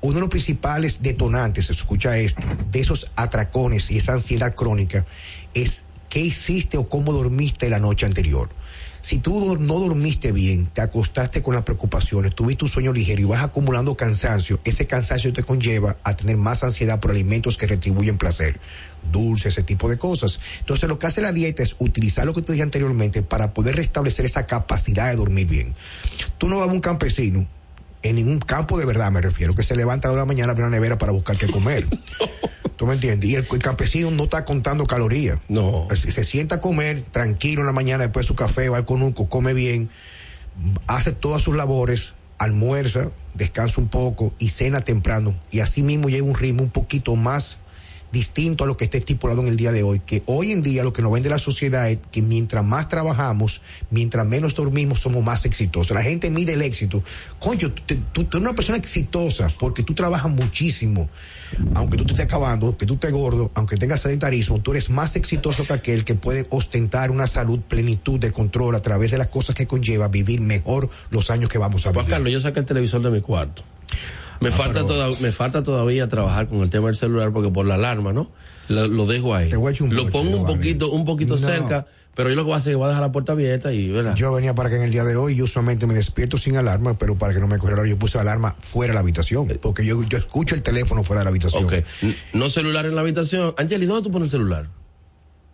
Uno 0.00 0.14
de 0.14 0.20
los 0.20 0.30
principales 0.30 1.02
detonantes, 1.02 1.70
escucha 1.70 2.18
esto, 2.18 2.42
de 2.70 2.78
esos 2.78 3.10
atracones 3.16 3.90
y 3.90 3.98
esa 3.98 4.12
ansiedad 4.12 4.54
crónica 4.54 5.04
es 5.54 5.86
qué 6.08 6.20
hiciste 6.20 6.78
o 6.78 6.88
cómo 6.88 7.12
dormiste 7.12 7.68
la 7.68 7.80
noche 7.80 8.06
anterior. 8.06 8.48
Si 9.02 9.18
tú 9.18 9.58
no 9.58 9.80
dormiste 9.80 10.30
bien, 10.30 10.66
te 10.66 10.80
acostaste 10.80 11.42
con 11.42 11.54
las 11.54 11.64
preocupaciones, 11.64 12.36
tuviste 12.36 12.64
un 12.64 12.70
sueño 12.70 12.92
ligero 12.92 13.20
y 13.20 13.24
vas 13.24 13.42
acumulando 13.42 13.96
cansancio, 13.96 14.60
ese 14.62 14.86
cansancio 14.86 15.32
te 15.32 15.42
conlleva 15.42 15.96
a 16.04 16.14
tener 16.14 16.36
más 16.36 16.62
ansiedad 16.62 17.00
por 17.00 17.10
alimentos 17.10 17.58
que 17.58 17.66
retribuyen 17.66 18.16
placer, 18.16 18.60
dulces, 19.10 19.54
ese 19.54 19.62
tipo 19.62 19.90
de 19.90 19.98
cosas. 19.98 20.38
Entonces 20.60 20.88
lo 20.88 21.00
que 21.00 21.08
hace 21.08 21.20
la 21.20 21.32
dieta 21.32 21.64
es 21.64 21.74
utilizar 21.80 22.26
lo 22.26 22.32
que 22.32 22.42
te 22.42 22.52
dije 22.52 22.62
anteriormente 22.62 23.22
para 23.22 23.52
poder 23.52 23.74
restablecer 23.74 24.24
esa 24.24 24.46
capacidad 24.46 25.10
de 25.10 25.16
dormir 25.16 25.48
bien. 25.48 25.74
Tú 26.38 26.48
no 26.48 26.58
vas 26.58 26.68
a 26.68 26.72
un 26.72 26.80
campesino, 26.80 27.48
en 28.04 28.14
ningún 28.14 28.38
campo 28.38 28.78
de 28.78 28.84
verdad 28.84 29.10
me 29.10 29.20
refiero, 29.20 29.56
que 29.56 29.64
se 29.64 29.74
levanta 29.74 30.10
a 30.10 30.12
la 30.12 30.24
mañana 30.26 30.52
a 30.52 30.54
una 30.54 30.68
nevera 30.68 30.96
para 30.96 31.10
buscar 31.10 31.36
qué 31.36 31.48
comer. 31.48 31.88
¿Tú 32.82 32.88
me 32.88 32.94
entiendes? 32.94 33.30
Y 33.30 33.36
el, 33.36 33.46
campesino 33.46 34.10
no 34.10 34.24
está 34.24 34.44
contando 34.44 34.86
calorías. 34.86 35.38
No. 35.48 35.86
Se, 35.94 36.24
sienta 36.24 36.56
a 36.56 36.60
comer 36.60 37.02
tranquilo 37.02 37.60
en 37.60 37.66
la 37.66 37.72
mañana 37.72 38.02
después 38.02 38.24
de 38.24 38.26
su 38.26 38.34
café, 38.34 38.68
va 38.70 38.78
al 38.78 38.84
conuco, 38.84 39.28
come 39.28 39.54
bien, 39.54 39.88
hace 40.88 41.12
todas 41.12 41.42
sus 41.42 41.54
labores, 41.54 42.14
almuerza, 42.38 43.12
descansa 43.34 43.80
un 43.80 43.86
poco 43.86 44.34
y 44.40 44.48
cena 44.48 44.80
temprano. 44.80 45.38
Y 45.52 45.60
así 45.60 45.84
mismo 45.84 46.08
llega 46.08 46.24
un 46.24 46.34
ritmo 46.34 46.64
un 46.64 46.70
poquito 46.70 47.14
más 47.14 47.60
distinto 48.12 48.64
a 48.64 48.66
lo 48.66 48.76
que 48.76 48.84
está 48.84 48.98
estipulado 48.98 49.40
en 49.40 49.48
el 49.48 49.56
día 49.56 49.72
de 49.72 49.82
hoy, 49.82 50.00
que 50.00 50.22
hoy 50.26 50.52
en 50.52 50.60
día 50.60 50.84
lo 50.84 50.92
que 50.92 51.02
nos 51.02 51.10
vende 51.10 51.30
la 51.30 51.38
sociedad 51.38 51.90
es 51.90 51.98
que 52.10 52.20
mientras 52.20 52.64
más 52.64 52.88
trabajamos, 52.88 53.62
mientras 53.90 54.26
menos 54.26 54.54
dormimos, 54.54 55.00
somos 55.00 55.24
más 55.24 55.46
exitosos. 55.46 55.94
La 55.94 56.02
gente 56.02 56.30
mide 56.30 56.52
el 56.52 56.62
éxito. 56.62 57.02
Coño, 57.38 57.72
tú, 57.72 57.96
tú, 58.12 58.20
eres 58.20 58.34
una 58.34 58.52
persona 58.52 58.76
exitosa 58.78 59.48
porque 59.58 59.82
tú 59.82 59.94
trabajas 59.94 60.30
muchísimo. 60.30 61.08
Aunque 61.74 61.96
tú 61.96 62.04
te 62.04 62.12
estés 62.12 62.26
acabando, 62.26 62.76
que 62.76 62.86
tú 62.86 62.94
estés 62.94 63.12
gordo, 63.12 63.50
aunque 63.54 63.76
tengas 63.76 64.00
sedentarismo, 64.00 64.60
tú 64.60 64.72
eres 64.72 64.90
más 64.90 65.16
exitoso 65.16 65.66
que 65.66 65.72
aquel 65.72 66.04
que 66.04 66.14
puede 66.14 66.46
ostentar 66.50 67.10
una 67.10 67.26
salud, 67.26 67.60
plenitud 67.60 68.20
de 68.20 68.30
control 68.30 68.74
a 68.74 68.80
través 68.80 69.10
de 69.10 69.18
las 69.18 69.28
cosas 69.28 69.54
que 69.54 69.66
conlleva 69.66 70.08
vivir 70.08 70.40
mejor 70.40 70.90
los 71.10 71.30
años 71.30 71.48
que 71.48 71.58
vamos 71.58 71.86
a 71.86 71.90
vivir. 71.90 72.02
Juan 72.02 72.10
Carlos, 72.10 72.32
yo 72.32 72.40
saqué 72.40 72.60
el 72.60 72.66
televisor 72.66 73.02
de 73.02 73.10
mi 73.10 73.20
cuarto. 73.20 73.62
Me, 74.42 74.48
ah, 74.48 74.52
falta 74.52 74.84
me 75.20 75.32
falta 75.32 75.62
todavía 75.62 76.08
trabajar 76.08 76.48
con 76.48 76.60
el 76.60 76.70
tema 76.70 76.86
del 76.86 76.96
celular 76.96 77.32
porque 77.32 77.50
por 77.50 77.66
la 77.66 77.76
alarma, 77.76 78.12
¿no? 78.12 78.30
Lo, 78.68 79.06
dejo 79.06 79.34
ahí. 79.34 79.50
lo 79.50 80.10
pongo 80.10 80.38
un 80.38 80.46
poquito, 80.46 80.90
un 80.90 81.04
poquito 81.04 81.36
cerca, 81.36 81.86
pero 82.14 82.28
yo 82.28 82.36
lo 82.36 82.42
que 82.42 82.46
voy 82.46 82.54
a 82.54 82.58
hacer 82.58 82.72
es 82.72 82.78
voy 82.78 82.86
a 82.86 82.88
dejar 82.88 83.02
la 83.02 83.12
puerta 83.12 83.32
abierta 83.32 83.72
y, 83.72 83.90
¿verdad? 83.90 84.14
Yo 84.14 84.32
venía 84.32 84.54
para 84.54 84.70
que 84.70 84.76
en 84.76 84.82
el 84.82 84.90
día 84.90 85.04
de 85.04 85.16
hoy, 85.16 85.36
yo 85.36 85.44
usualmente 85.44 85.86
me 85.86 85.94
despierto 85.94 86.36
sin 86.38 86.56
alarma, 86.56 86.98
pero 86.98 87.16
para 87.16 87.34
que 87.34 87.40
no 87.40 87.46
me 87.46 87.58
cogiera 87.58 87.86
yo 87.86 87.98
puse 87.98 88.18
alarma 88.18 88.56
fuera 88.60 88.92
de 88.92 88.94
la 88.94 89.00
habitación, 89.00 89.50
eh. 89.50 89.58
porque 89.60 89.84
yo, 89.84 90.02
yo 90.04 90.18
escucho 90.18 90.54
el 90.54 90.62
teléfono 90.62 91.02
fuera 91.02 91.20
de 91.20 91.24
la 91.24 91.30
habitación. 91.30 91.64
Ok. 91.64 91.74
No 92.32 92.48
celular 92.50 92.86
en 92.86 92.94
la 92.94 93.00
habitación. 93.00 93.54
Angeli, 93.56 93.86
¿dónde 93.86 94.02
tú 94.02 94.10
pones 94.10 94.26
el 94.26 94.40
celular? 94.40 94.68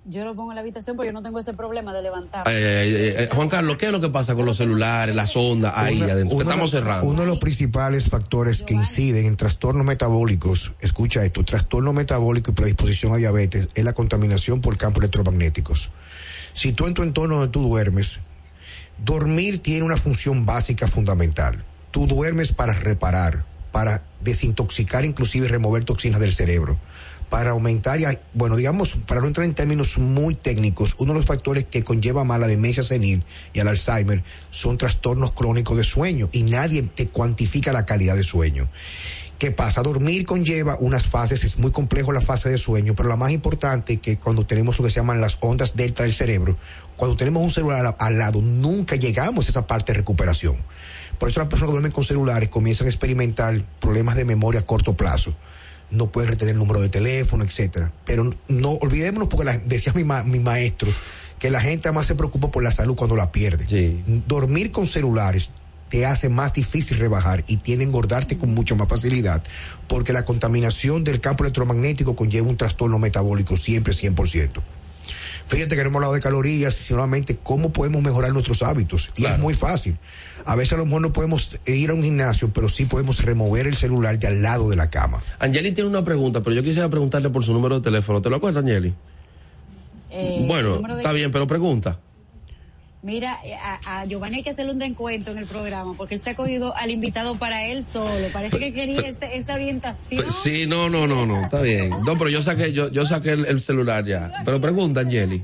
Yo 0.08 0.24
lo 0.24 0.34
pongo 0.34 0.52
en 0.52 0.54
la 0.54 0.62
habitación 0.62 0.96
porque 0.96 1.08
yo 1.08 1.12
no 1.12 1.22
tengo 1.22 1.38
ese 1.38 1.52
problema 1.52 1.92
de 1.92 2.00
levantar. 2.00 2.46
Juan 3.34 3.48
Carlos, 3.50 3.76
¿qué 3.76 3.86
es 3.86 3.92
lo 3.92 4.00
que 4.00 4.08
pasa 4.08 4.34
con 4.34 4.46
los 4.46 4.56
celulares, 4.56 5.14
las 5.14 5.36
ondas 5.36 5.74
ahí 5.76 6.00
adentro? 6.00 6.40
estamos 6.40 6.70
cerrando. 6.70 7.06
Uno 7.06 7.20
de 7.20 7.26
los 7.26 7.38
principales 7.38 8.08
factores 8.08 8.62
que 8.62 8.72
inciden 8.72 9.26
en 9.26 9.36
trastornos 9.36 9.84
metabólicos, 9.84 10.72
escucha 10.80 11.22
esto, 11.26 11.44
trastorno 11.44 11.92
metabólico 11.92 12.52
y 12.52 12.54
predisposición 12.54 13.12
a 13.12 13.16
diabetes 13.16 13.68
es 13.74 13.84
la 13.84 13.92
contaminación 13.92 14.62
por 14.62 14.78
campos 14.78 15.02
electromagnéticos. 15.02 15.90
Si 16.54 16.72
tú 16.72 16.86
en 16.86 16.94
tu 16.94 17.02
entorno 17.02 17.36
donde 17.36 17.52
tú 17.52 17.62
duermes, 17.62 18.20
dormir 19.04 19.58
tiene 19.58 19.84
una 19.84 19.98
función 19.98 20.46
básica 20.46 20.88
fundamental. 20.88 21.62
Tú 21.90 22.06
duermes 22.06 22.52
para 22.52 22.72
reparar, 22.72 23.44
para 23.72 24.04
desintoxicar 24.22 25.04
inclusive 25.04 25.46
y 25.46 25.50
remover 25.50 25.84
toxinas 25.84 26.18
del 26.18 26.32
cerebro 26.32 26.78
para 27.30 27.50
aumentar, 27.50 28.00
y, 28.00 28.04
bueno, 28.34 28.56
digamos, 28.56 28.96
para 29.06 29.20
no 29.20 29.26
entrar 29.26 29.44
en 29.44 29.54
términos 29.54 29.98
muy 29.98 30.34
técnicos, 30.34 30.94
uno 30.98 31.12
de 31.12 31.18
los 31.18 31.26
factores 31.26 31.66
que 31.66 31.84
conlleva 31.84 32.24
más 32.24 32.40
la 32.40 32.46
demencia 32.46 32.82
senil 32.82 33.22
y 33.52 33.60
al 33.60 33.68
Alzheimer 33.68 34.22
son 34.50 34.78
trastornos 34.78 35.32
crónicos 35.32 35.76
de 35.76 35.84
sueño 35.84 36.28
y 36.32 36.44
nadie 36.44 36.82
te 36.82 37.08
cuantifica 37.08 37.72
la 37.72 37.86
calidad 37.86 38.16
de 38.16 38.22
sueño. 38.22 38.68
¿Qué 39.38 39.52
pasa? 39.52 39.82
Dormir 39.82 40.26
conlleva 40.26 40.76
unas 40.80 41.06
fases, 41.06 41.44
es 41.44 41.58
muy 41.58 41.70
complejo 41.70 42.10
la 42.10 42.20
fase 42.20 42.48
de 42.48 42.58
sueño, 42.58 42.96
pero 42.96 43.08
la 43.08 43.14
más 43.14 43.30
importante 43.30 43.94
es 43.94 44.00
que 44.00 44.18
cuando 44.18 44.44
tenemos 44.44 44.76
lo 44.78 44.84
que 44.84 44.90
se 44.90 44.96
llaman 44.96 45.20
las 45.20 45.38
ondas 45.40 45.76
delta 45.76 46.02
del 46.02 46.12
cerebro, 46.12 46.56
cuando 46.96 47.16
tenemos 47.16 47.44
un 47.44 47.50
celular 47.50 47.94
al 48.00 48.18
lado, 48.18 48.42
nunca 48.42 48.96
llegamos 48.96 49.46
a 49.46 49.50
esa 49.50 49.66
parte 49.66 49.92
de 49.92 49.98
recuperación. 49.98 50.56
Por 51.18 51.28
eso 51.28 51.38
las 51.38 51.48
personas 51.48 51.70
que 51.70 51.72
duermen 51.72 51.92
con 51.92 52.02
celulares 52.02 52.48
comienzan 52.48 52.88
a 52.88 52.90
experimentar 52.90 53.64
problemas 53.78 54.16
de 54.16 54.24
memoria 54.24 54.60
a 54.60 54.66
corto 54.66 54.96
plazo 54.96 55.34
no 55.90 56.10
puede 56.10 56.28
retener 56.28 56.52
el 56.52 56.58
número 56.58 56.80
de 56.80 56.88
teléfono, 56.88 57.44
etcétera. 57.44 57.92
Pero 58.04 58.30
no 58.48 58.70
olvidémonos, 58.72 59.28
porque 59.28 59.60
decía 59.66 59.92
mi, 59.94 60.04
mi 60.04 60.38
maestro, 60.38 60.90
que 61.38 61.50
la 61.50 61.60
gente 61.60 61.90
más 61.92 62.06
se 62.06 62.14
preocupa 62.14 62.50
por 62.50 62.62
la 62.62 62.70
salud 62.70 62.96
cuando 62.96 63.16
la 63.16 63.32
pierde. 63.32 63.66
Dormir 64.26 64.70
con 64.70 64.86
celulares 64.86 65.50
te 65.88 66.04
hace 66.04 66.28
más 66.28 66.52
difícil 66.52 66.98
rebajar 66.98 67.44
y 67.46 67.58
tiene 67.58 67.84
engordarte 67.84 68.36
con 68.36 68.52
mucha 68.52 68.74
más 68.74 68.88
facilidad, 68.88 69.42
porque 69.86 70.12
la 70.12 70.24
contaminación 70.24 71.04
del 71.04 71.20
campo 71.20 71.44
electromagnético 71.44 72.14
conlleva 72.14 72.48
un 72.48 72.56
trastorno 72.56 72.98
metabólico 72.98 73.56
siempre 73.56 73.94
100%. 73.94 74.60
Fíjate 75.48 75.76
que 75.76 75.82
no 75.82 75.88
hemos 75.88 75.96
hablado 75.96 76.14
de 76.14 76.20
calorías, 76.20 76.74
sino 76.74 76.98
solamente 76.98 77.38
cómo 77.42 77.72
podemos 77.72 78.02
mejorar 78.02 78.32
nuestros 78.32 78.62
hábitos. 78.62 79.10
Y 79.16 79.24
es 79.24 79.38
muy 79.38 79.54
fácil. 79.54 79.96
A 80.44 80.54
veces 80.54 80.74
a 80.74 80.76
lo 80.76 80.84
mejor 80.84 81.02
no 81.02 81.12
podemos 81.12 81.58
ir 81.66 81.90
a 81.90 81.94
un 81.94 82.02
gimnasio, 82.02 82.52
pero 82.52 82.68
sí 82.68 82.84
podemos 82.84 83.22
remover 83.24 83.66
el 83.66 83.76
celular 83.76 84.18
de 84.18 84.26
al 84.26 84.42
lado 84.42 84.68
de 84.68 84.76
la 84.76 84.90
cama. 84.90 85.22
Angeli 85.38 85.72
tiene 85.72 85.88
una 85.88 86.04
pregunta, 86.04 86.40
pero 86.40 86.54
yo 86.54 86.62
quisiera 86.62 86.88
preguntarle 86.88 87.30
por 87.30 87.44
su 87.44 87.52
número 87.52 87.76
de 87.76 87.82
teléfono. 87.82 88.20
¿Te 88.20 88.30
lo 88.30 88.36
acuerdas, 88.36 88.62
Angeli? 88.62 88.94
Eh, 90.10 90.44
bueno, 90.46 90.80
está 90.96 91.12
bien, 91.12 91.30
pero 91.32 91.46
pregunta. 91.46 91.98
Mira, 93.00 93.38
eh, 93.44 93.54
a, 93.54 94.04
Giovanni 94.06 94.38
hay 94.38 94.42
que 94.42 94.50
hacerle 94.50 94.72
un 94.72 94.80
descuento 94.80 95.30
en 95.30 95.38
el 95.38 95.46
programa 95.46 95.94
porque 95.94 96.14
él 96.14 96.20
se 96.20 96.30
ha 96.30 96.34
cogido 96.34 96.74
al 96.76 96.90
invitado 96.90 97.38
para 97.38 97.64
él 97.66 97.84
solo. 97.84 98.12
Parece 98.32 98.58
que 98.58 98.72
quería 98.72 99.00
esa 99.08 99.54
orientación. 99.54 100.24
Sí, 100.26 100.66
no, 100.66 100.90
no, 100.90 101.06
no, 101.06 101.24
no, 101.24 101.44
está 101.44 101.60
bien. 101.60 101.90
No, 101.90 102.18
pero 102.18 102.28
yo 102.28 102.42
saqué, 102.42 102.72
yo, 102.72 102.90
yo 102.90 103.06
saqué 103.06 103.32
el, 103.32 103.60
celular 103.60 104.04
ya. 104.04 104.42
Pero 104.44 104.60
pregunta, 104.60 105.00
Angeli. 105.00 105.42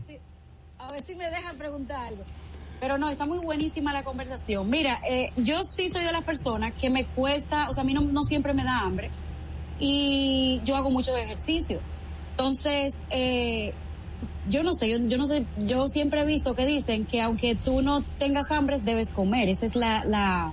A 0.79 0.91
ver 0.91 1.03
si 1.03 1.15
me 1.15 1.31
dejan 1.31 1.57
preguntar 1.57 2.07
algo. 2.09 2.25
Pero 2.81 2.99
no, 2.99 3.09
está 3.09 3.25
muy 3.25 3.39
buenísima 3.39 3.93
la 3.93 4.03
conversación. 4.03 4.69
Mira, 4.69 5.01
eh, 5.09 5.33
yo 5.37 5.63
sí 5.63 5.89
soy 5.89 6.05
de 6.05 6.13
las 6.13 6.25
personas 6.25 6.73
que 6.79 6.91
me 6.91 7.05
cuesta, 7.05 7.69
o 7.69 7.73
sea, 7.73 7.83
a 7.83 7.87
mí 7.87 7.95
no, 7.95 8.01
no 8.01 8.25
siempre 8.25 8.53
me 8.53 8.65
da 8.65 8.81
hambre 8.81 9.11
y 9.79 10.61
yo 10.65 10.77
hago 10.77 10.91
mucho 10.91 11.17
ejercicio. 11.17 11.81
Entonces, 12.33 13.01
eh, 13.11 13.73
yo 14.49 14.63
no 14.63 14.75
sé, 14.75 14.89
yo, 15.09 15.19
no 15.19 15.27
sé, 15.27 15.47
yo 15.59 15.89
siempre 15.89 16.23
he 16.23 16.27
visto 16.27 16.55
que 16.55 16.67
dicen 16.67 17.07
que 17.07 17.23
aunque 17.23 17.55
tú 17.55 17.83
no 17.83 18.03
tengas 18.19 18.51
hambre, 18.51 18.79
debes 18.81 19.11
comer. 19.11 19.49
Esa 19.49 19.67
es 19.67 19.77
la, 19.77 20.05
la, 20.05 20.53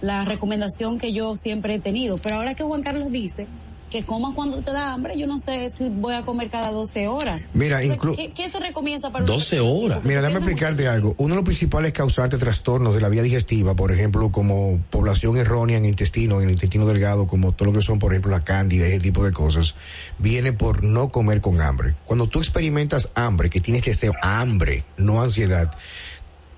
la 0.00 0.24
recomendación 0.24 0.98
que 0.98 1.12
yo 1.12 1.34
siempre 1.34 1.74
he 1.74 1.78
tenido. 1.78 2.16
Pero 2.16 2.36
ahora 2.36 2.54
que 2.54 2.64
Juan 2.64 2.82
Carlos 2.82 3.10
dice 3.10 3.46
que 3.90 4.04
comas 4.04 4.34
cuando 4.34 4.60
te 4.62 4.72
da 4.72 4.92
hambre, 4.92 5.18
yo 5.18 5.26
no 5.26 5.38
sé 5.38 5.68
si 5.70 5.88
voy 5.88 6.14
a 6.14 6.24
comer 6.24 6.50
cada 6.50 6.70
12 6.70 7.08
horas. 7.08 7.44
Mira, 7.54 7.82
incluso... 7.84 8.20
¿qué, 8.34 8.48
se 8.48 8.58
recomienda 8.58 9.10
para 9.10 9.24
12 9.24 9.60
horas? 9.60 10.04
Mira, 10.04 10.20
déjame 10.20 10.38
explicarte 10.38 10.88
algo. 10.88 11.14
Uno 11.18 11.30
de 11.30 11.36
los 11.36 11.44
principales 11.44 11.92
causantes 11.92 12.40
de 12.40 12.44
trastornos 12.44 12.94
de 12.94 13.00
la 13.00 13.08
vía 13.08 13.22
digestiva, 13.22 13.74
por 13.74 13.92
ejemplo, 13.92 14.30
como 14.30 14.78
población 14.90 15.36
errónea 15.36 15.78
en 15.78 15.84
el 15.84 15.90
intestino, 15.90 16.36
en 16.36 16.44
el 16.44 16.50
intestino 16.54 16.86
delgado, 16.86 17.26
como 17.26 17.52
todo 17.52 17.70
lo 17.70 17.78
que 17.78 17.84
son, 17.84 17.98
por 17.98 18.12
ejemplo, 18.12 18.30
la 18.30 18.40
cándida, 18.40 18.86
ese 18.86 19.00
tipo 19.00 19.24
de 19.24 19.32
cosas, 19.32 19.74
viene 20.18 20.52
por 20.52 20.84
no 20.84 21.08
comer 21.08 21.40
con 21.40 21.60
hambre. 21.60 21.94
Cuando 22.04 22.28
tú 22.28 22.38
experimentas 22.38 23.10
hambre, 23.14 23.50
que 23.50 23.60
tienes 23.60 23.82
que 23.82 23.94
ser 23.94 24.12
hambre, 24.22 24.84
no 24.96 25.22
ansiedad, 25.22 25.74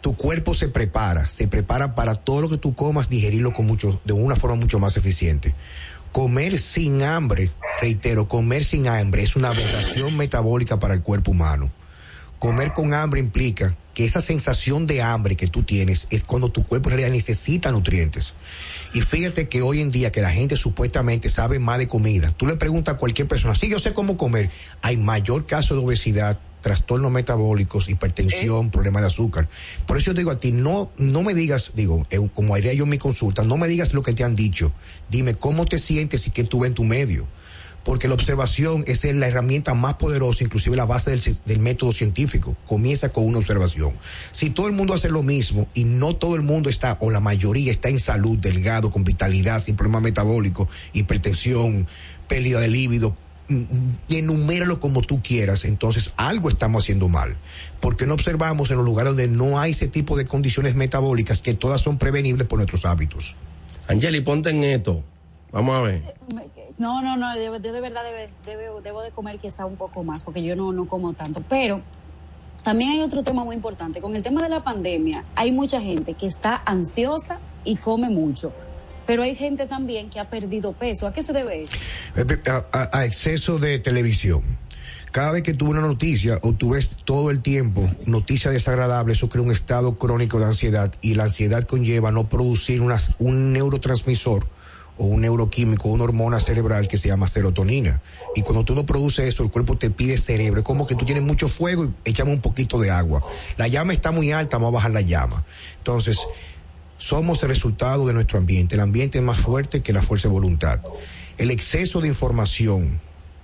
tu 0.00 0.16
cuerpo 0.16 0.54
se 0.54 0.68
prepara, 0.68 1.28
se 1.28 1.46
prepara 1.46 1.94
para 1.94 2.14
todo 2.14 2.40
lo 2.42 2.48
que 2.48 2.56
tú 2.56 2.74
comas, 2.74 3.08
digerirlo 3.08 3.52
con 3.52 3.66
mucho, 3.66 4.00
de 4.04 4.12
una 4.12 4.36
forma 4.36 4.56
mucho 4.56 4.78
más 4.78 4.96
eficiente. 4.96 5.54
Comer 6.12 6.58
sin 6.58 7.02
hambre, 7.04 7.52
reitero, 7.80 8.26
comer 8.26 8.64
sin 8.64 8.88
hambre 8.88 9.22
es 9.22 9.36
una 9.36 9.50
aberración 9.50 10.16
metabólica 10.16 10.80
para 10.80 10.94
el 10.94 11.02
cuerpo 11.02 11.30
humano. 11.30 11.70
Comer 12.40 12.72
con 12.72 12.94
hambre 12.94 13.20
implica 13.20 13.76
que 13.94 14.04
esa 14.04 14.20
sensación 14.20 14.88
de 14.88 15.02
hambre 15.02 15.36
que 15.36 15.46
tú 15.46 15.62
tienes 15.62 16.08
es 16.10 16.24
cuando 16.24 16.50
tu 16.50 16.64
cuerpo 16.64 16.88
en 16.88 16.96
realidad 16.96 17.14
necesita 17.14 17.70
nutrientes. 17.70 18.34
Y 18.92 19.02
fíjate 19.02 19.48
que 19.48 19.62
hoy 19.62 19.80
en 19.80 19.92
día 19.92 20.10
que 20.10 20.20
la 20.20 20.32
gente 20.32 20.56
supuestamente 20.56 21.28
sabe 21.28 21.60
más 21.60 21.78
de 21.78 21.86
comida, 21.86 22.32
tú 22.32 22.46
le 22.48 22.56
preguntas 22.56 22.96
a 22.96 22.98
cualquier 22.98 23.28
persona, 23.28 23.54
sí, 23.54 23.70
yo 23.70 23.78
sé 23.78 23.92
cómo 23.92 24.16
comer, 24.16 24.50
hay 24.82 24.96
mayor 24.96 25.46
caso 25.46 25.74
de 25.74 25.80
obesidad 25.80 26.40
trastornos 26.60 27.10
metabólicos, 27.10 27.88
hipertensión, 27.88 28.70
problemas 28.70 29.02
de 29.02 29.08
azúcar. 29.08 29.48
Por 29.86 29.96
eso 29.96 30.12
yo 30.12 30.14
digo 30.14 30.30
a 30.30 30.40
ti, 30.40 30.52
no, 30.52 30.90
no 30.96 31.22
me 31.22 31.34
digas, 31.34 31.72
digo, 31.74 32.06
eh, 32.10 32.18
como 32.34 32.54
haría 32.54 32.72
yo 32.72 32.84
en 32.84 32.90
mi 32.90 32.98
consulta, 32.98 33.42
no 33.42 33.56
me 33.56 33.68
digas 33.68 33.94
lo 33.94 34.02
que 34.02 34.12
te 34.12 34.24
han 34.24 34.34
dicho. 34.34 34.72
Dime 35.08 35.34
cómo 35.34 35.66
te 35.66 35.78
sientes 35.78 36.26
y 36.26 36.30
qué 36.30 36.44
tú 36.44 36.60
ves 36.60 36.68
en 36.68 36.74
tu 36.74 36.84
medio 36.84 37.26
porque 37.84 38.08
la 38.08 38.14
observación 38.14 38.84
es 38.86 39.04
la 39.04 39.26
herramienta 39.26 39.74
más 39.74 39.94
poderosa, 39.94 40.44
inclusive 40.44 40.76
la 40.76 40.84
base 40.84 41.16
del, 41.46 41.60
método 41.60 41.92
científico. 41.92 42.56
Comienza 42.66 43.10
con 43.10 43.24
una 43.24 43.38
observación. 43.38 43.94
Si 44.32 44.50
todo 44.50 44.66
el 44.66 44.74
mundo 44.74 44.94
hace 44.94 45.08
lo 45.08 45.22
mismo 45.22 45.68
y 45.74 45.84
no 45.84 46.14
todo 46.14 46.36
el 46.36 46.42
mundo 46.42 46.68
está, 46.68 46.98
o 47.00 47.10
la 47.10 47.20
mayoría 47.20 47.72
está 47.72 47.88
en 47.88 47.98
salud, 47.98 48.38
delgado, 48.38 48.90
con 48.90 49.04
vitalidad, 49.04 49.62
sin 49.62 49.76
problemas 49.76 50.02
metabólicos, 50.02 50.68
hipertensión, 50.92 51.86
pérdida 52.28 52.60
de 52.60 52.68
líbido, 52.68 53.16
enuméralo 54.08 54.80
como 54.80 55.02
tú 55.02 55.20
quieras, 55.22 55.64
entonces 55.64 56.12
algo 56.16 56.48
estamos 56.48 56.84
haciendo 56.84 57.08
mal. 57.08 57.36
Porque 57.80 58.06
no 58.06 58.14
observamos 58.14 58.70
en 58.70 58.76
los 58.76 58.84
lugares 58.84 59.10
donde 59.10 59.28
no 59.28 59.58
hay 59.58 59.72
ese 59.72 59.88
tipo 59.88 60.16
de 60.16 60.26
condiciones 60.26 60.74
metabólicas 60.74 61.42
que 61.42 61.54
todas 61.54 61.80
son 61.80 61.98
prevenibles 61.98 62.46
por 62.46 62.58
nuestros 62.58 62.84
hábitos? 62.86 63.34
Angeli, 63.88 64.20
ponte 64.20 64.50
en 64.50 64.62
esto. 64.64 65.02
Vamos 65.52 65.76
a 65.76 65.80
ver. 65.82 66.02
No, 66.78 67.02
no, 67.02 67.16
no, 67.16 67.34
yo, 67.36 67.58
de 67.58 67.80
verdad 67.80 68.02
debo, 68.46 68.80
debo, 68.80 69.02
de 69.02 69.10
comer 69.10 69.38
quizá 69.38 69.66
un 69.66 69.76
poco 69.76 70.02
más, 70.02 70.22
porque 70.22 70.42
yo 70.42 70.56
no, 70.56 70.72
no 70.72 70.86
como 70.86 71.12
tanto. 71.12 71.42
Pero 71.48 71.82
también 72.62 72.92
hay 72.92 73.00
otro 73.00 73.22
tema 73.22 73.44
muy 73.44 73.56
importante. 73.56 74.00
Con 74.00 74.16
el 74.16 74.22
tema 74.22 74.42
de 74.42 74.48
la 74.48 74.62
pandemia, 74.62 75.24
hay 75.34 75.52
mucha 75.52 75.80
gente 75.80 76.14
que 76.14 76.26
está 76.26 76.62
ansiosa 76.64 77.40
y 77.64 77.76
come 77.76 78.08
mucho. 78.08 78.52
Pero 79.10 79.24
hay 79.24 79.34
gente 79.34 79.66
también 79.66 80.08
que 80.08 80.20
ha 80.20 80.30
perdido 80.30 80.72
peso. 80.72 81.08
¿A 81.08 81.12
qué 81.12 81.24
se 81.24 81.32
debe 81.32 81.64
eso? 81.64 81.72
Eh, 82.14 82.24
a, 82.70 83.04
exceso 83.04 83.58
de 83.58 83.80
televisión 83.80 84.40
cada 85.10 85.32
vez 85.32 85.42
que 85.42 85.52
tuve 85.52 85.70
una 85.70 85.80
noticia 85.80 86.38
o 86.42 86.52
tú 86.52 86.70
ves 86.70 86.90
todo 87.04 87.32
el 87.32 87.42
tiempo 87.42 87.90
noticias 88.06 88.54
desagradables, 88.54 89.16
eso 89.16 89.28
crea 89.28 89.42
un 89.42 89.50
estado 89.50 89.98
crónico 89.98 90.38
de 90.38 90.44
ansiedad 90.44 90.94
y 91.00 91.14
la 91.14 91.24
ansiedad 91.24 91.64
conlleva 91.64 92.12
no 92.12 92.28
producir 92.28 92.80
un 93.18 93.52
neurotransmisor 93.52 94.46
o 94.96 95.06
un 95.06 95.22
neuroquímico, 95.22 95.88
una 95.88 96.04
hormona 96.04 96.38
cerebral 96.38 96.86
que 96.86 96.96
se 96.96 97.08
llama 97.08 97.26
serotonina. 97.26 98.00
Y 98.36 98.42
cuando 98.42 98.64
tú 98.64 98.76
no 98.76 98.86
produces 98.86 99.26
eso, 99.26 99.42
el 99.42 99.50
cuerpo 99.50 99.76
te 99.76 99.90
pide 99.90 100.18
cerebro. 100.18 100.60
Es 100.60 100.64
como 100.64 100.86
que 100.86 100.94
tú 100.94 101.04
tienes 101.04 101.24
mucho 101.24 101.48
fuego 101.48 101.86
y 101.86 102.10
echamos 102.10 102.32
un 102.32 102.40
poquito 102.40 102.78
de 102.78 102.92
agua. 102.92 103.24
La 103.56 103.66
llama 103.66 103.92
está 103.92 104.12
muy 104.12 104.30
alta, 104.30 104.58
vamos 104.58 104.68
a 104.68 104.74
bajar 104.74 104.92
la 104.92 105.00
llama. 105.00 105.44
Entonces, 105.78 106.20
somos 107.00 107.42
el 107.42 107.48
resultado 107.48 108.06
de 108.06 108.12
nuestro 108.12 108.38
ambiente. 108.38 108.74
El 108.74 108.82
ambiente 108.82 109.18
es 109.18 109.24
más 109.24 109.40
fuerte 109.40 109.80
que 109.80 109.92
la 109.92 110.02
fuerza 110.02 110.28
de 110.28 110.34
voluntad. 110.34 110.80
El 111.38 111.50
exceso 111.50 112.02
de 112.02 112.08
información, 112.08 113.00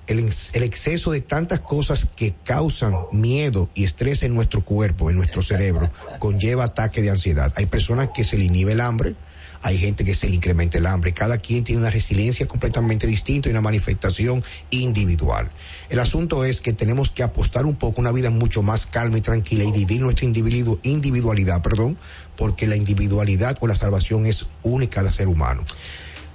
el, 0.06 0.30
el, 0.52 0.62
exceso 0.62 1.10
de 1.10 1.22
tantas 1.22 1.60
cosas 1.60 2.06
que 2.14 2.34
causan 2.44 2.94
miedo 3.12 3.70
y 3.74 3.84
estrés 3.84 4.22
en 4.22 4.34
nuestro 4.34 4.62
cuerpo, 4.62 5.08
en 5.08 5.16
nuestro 5.16 5.40
cerebro, 5.40 5.90
conlleva 6.18 6.64
ataque 6.64 7.00
de 7.00 7.08
ansiedad. 7.08 7.50
Hay 7.56 7.64
personas 7.64 8.10
que 8.14 8.24
se 8.24 8.36
le 8.36 8.44
inhibe 8.44 8.72
el 8.72 8.80
hambre, 8.82 9.14
hay 9.62 9.78
gente 9.78 10.04
que 10.04 10.14
se 10.14 10.28
le 10.28 10.36
incrementa 10.36 10.78
el 10.78 10.86
hambre. 10.86 11.12
Cada 11.12 11.38
quien 11.38 11.64
tiene 11.64 11.80
una 11.80 11.90
resiliencia 11.90 12.46
completamente 12.46 13.06
distinta 13.06 13.48
y 13.48 13.52
una 13.52 13.60
manifestación 13.60 14.42
individual. 14.70 15.50
El 15.88 15.98
asunto 15.98 16.44
es 16.44 16.60
que 16.60 16.72
tenemos 16.72 17.10
que 17.10 17.22
apostar 17.22 17.66
un 17.66 17.74
poco 17.74 18.00
una 18.00 18.12
vida 18.12 18.30
mucho 18.30 18.62
más 18.62 18.86
calma 18.86 19.18
y 19.18 19.20
tranquila 19.20 19.64
y 19.64 19.72
vivir 19.72 20.00
nuestra 20.00 20.26
individualidad, 20.26 21.62
perdón, 21.62 21.96
porque 22.36 22.66
la 22.66 22.76
individualidad 22.76 23.56
o 23.60 23.66
la 23.66 23.74
salvación 23.74 24.26
es 24.26 24.46
única 24.62 25.02
del 25.02 25.12
ser 25.12 25.28
humano. 25.28 25.64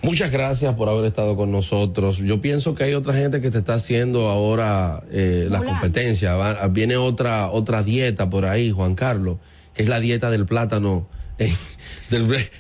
Muchas 0.04 0.32
gracias 0.32 0.74
por 0.76 0.90
haber 0.90 1.06
estado 1.06 1.36
con 1.36 1.52
nosotros. 1.52 2.18
Yo 2.18 2.42
pienso 2.42 2.74
que 2.74 2.84
hay 2.84 2.96
otra 2.96 3.14
gente 3.14 3.40
que 3.40 3.52
te 3.52 3.60
está 3.60 3.76
haciendo 3.76 4.30
ahora 4.30 5.04
eh, 5.12 5.48
la 5.50 5.62
competencia. 5.64 6.36
viene 6.70 6.98
otra 6.98 7.52
otra 7.52 7.84
dieta 7.84 8.28
por 8.28 8.46
ahí, 8.46 8.72
Juan 8.72 8.96
Carlos, 8.96 9.38
que 9.76 9.84
es 9.84 9.90
la 9.90 10.00
dieta 10.00 10.32
del 10.32 10.48
plátano 10.48 11.08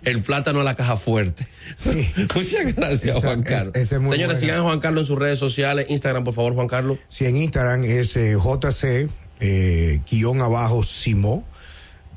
el 0.03 0.21
plátano 0.23 0.61
a 0.61 0.63
la 0.63 0.75
caja 0.75 0.97
fuerte. 0.97 1.47
Muchas 2.35 2.75
gracias, 2.75 3.17
Juan 3.17 3.43
Carlos. 3.43 3.73
Señores, 3.87 4.39
sigan 4.39 4.59
a 4.59 4.61
Juan 4.61 4.79
Carlos 4.79 5.03
en 5.03 5.07
sus 5.07 5.19
redes 5.19 5.39
sociales. 5.39 5.87
Instagram, 5.89 6.23
por 6.23 6.33
favor, 6.33 6.53
Juan 6.53 6.67
Carlos. 6.67 6.97
Sí, 7.09 7.25
en 7.25 7.37
Instagram 7.37 7.83
es 7.83 8.15
eh, 8.15 8.35
JC, 8.35 9.09
eh, 9.39 9.99
guion 10.09 10.41
abajo, 10.41 10.83
Simo 10.83 11.45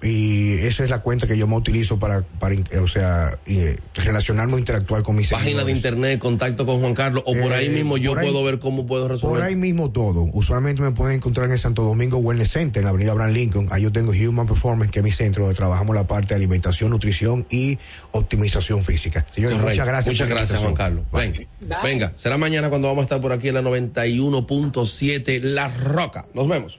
y 0.05 0.53
esa 0.67 0.85
es 0.85 0.91
la 0.91 1.01
cuenta 1.01 1.27
que 1.27 1.39
yo 1.39 1.47
me 1.47 1.57
utilizo 1.57 1.99
para, 1.99 2.23
para 2.23 2.55
o 2.83 2.87
sea, 2.87 3.39
eh, 3.47 3.79
relacionarme 3.95 4.55
o 4.55 4.59
interactuar 4.59 5.03
con 5.03 5.17
mis 5.17 5.31
Página 5.31 5.65
de 5.65 5.73
internet, 5.73 6.19
contacto 6.19 6.67
con 6.67 6.81
Juan 6.81 6.95
Carlos, 6.95 7.23
o 7.27 7.33
por 7.33 7.55
ahí 7.55 7.67
eh, 7.67 7.71
mismo 7.71 7.97
yo 7.97 8.15
puedo 8.15 8.45
ver 8.45 8.59
cómo 8.59 8.87
puedo 8.87 9.09
resolver. 9.09 9.39
Por 9.39 9.43
ahí 9.43 9.57
mismo 9.57 9.91
todo. 9.91 10.29
Usualmente 10.33 10.83
me 10.83 10.91
pueden 10.91 11.17
encontrar 11.17 11.47
en 11.47 11.53
el 11.53 11.59
Santo 11.59 11.83
Domingo 11.83 12.19
Wellness 12.19 12.51
Center, 12.51 12.81
en 12.81 12.85
la 12.85 12.91
avenida 12.91 13.13
Abraham 13.13 13.33
Lincoln. 13.33 13.69
Ahí 13.71 13.83
yo 13.83 13.93
tengo 13.93 14.13
Human 14.13 14.47
Performance, 14.47 14.91
que 14.93 14.99
es 14.99 15.05
mi 15.05 15.11
centro, 15.11 15.45
donde 15.45 15.57
trabajamos 15.57 15.97
la 15.97 16.07
parte 16.07 16.29
de 16.29 16.35
alimentación, 16.35 16.91
nutrición 16.91 17.47
y 17.49 17.79
optimización 18.13 18.83
física. 18.83 19.25
Señores, 19.31 19.59
muchas 19.59 19.87
gracias. 19.87 20.15
Muchas 20.15 20.29
gracias, 20.29 20.59
Juan 20.59 20.75
Carlos. 20.75 21.05
Venga, 21.13 21.47
venga, 21.83 22.13
será 22.15 22.37
mañana 22.37 22.69
cuando 22.69 22.89
vamos 22.89 23.03
a 23.03 23.05
estar 23.05 23.21
por 23.23 23.33
aquí 23.33 23.49
en 23.49 23.55
la 23.55 23.63
91.7 23.63 25.41
La 25.41 25.69
Roca. 25.69 26.27
Nos 26.35 26.47
vemos. 26.47 26.79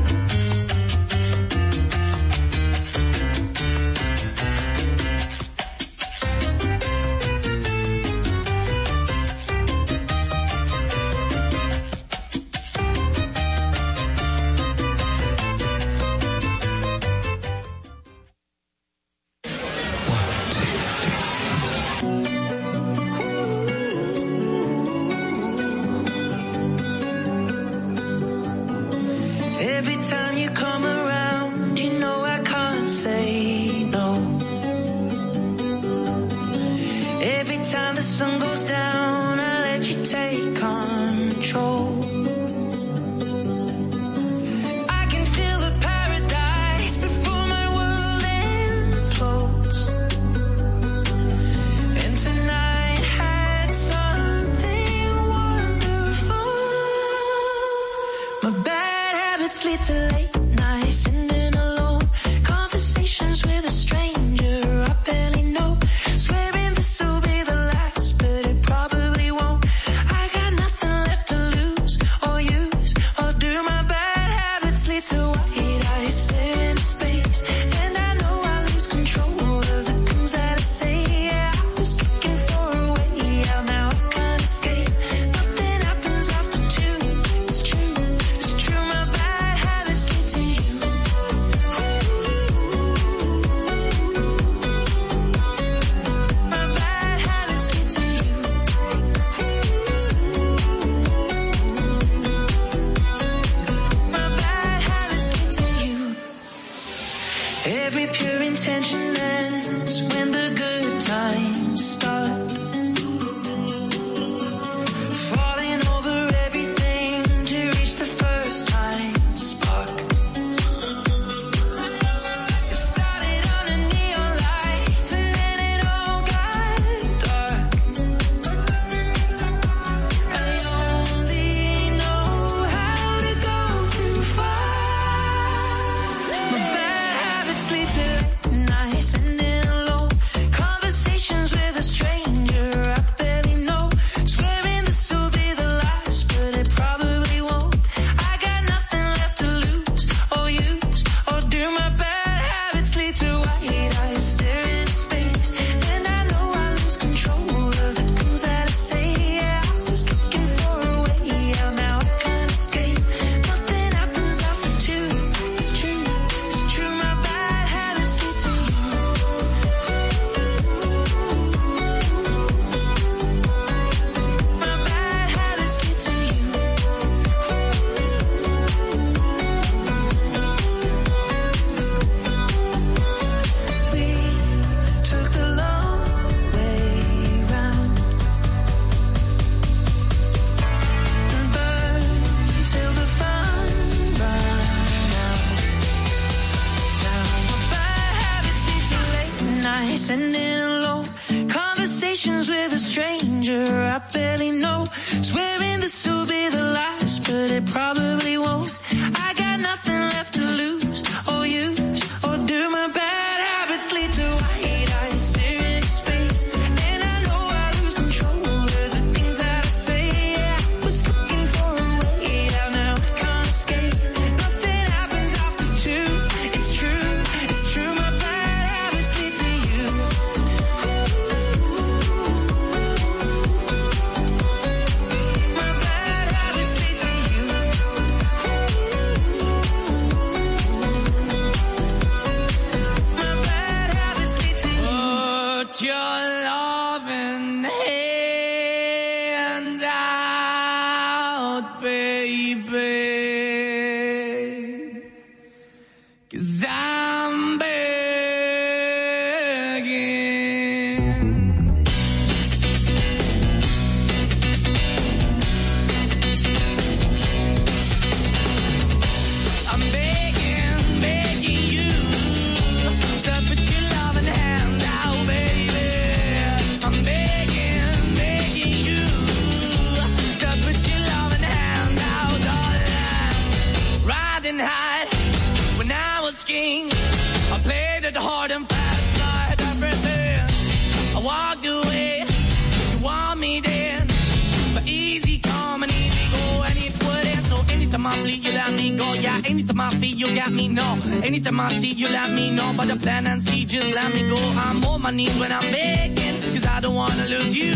in 301.51 301.57
my 301.57 301.71
seat, 301.73 301.97
you 301.97 302.07
let 302.07 302.31
me 302.31 302.49
know 302.49 302.69
about 302.71 302.87
the 302.87 302.95
plan 302.95 303.27
and 303.27 303.41
see, 303.43 303.65
just 303.65 303.93
let 303.93 304.13
me 304.13 304.27
go. 304.29 304.37
I'm 304.37 304.83
on 304.85 305.01
my 305.01 305.11
knees 305.11 305.37
when 305.37 305.51
I'm 305.51 305.69
begging, 305.71 306.35
cause 306.53 306.65
I 306.65 306.79
don't 306.79 306.95
wanna 306.95 307.25
lose 307.25 307.57
you. 307.57 307.75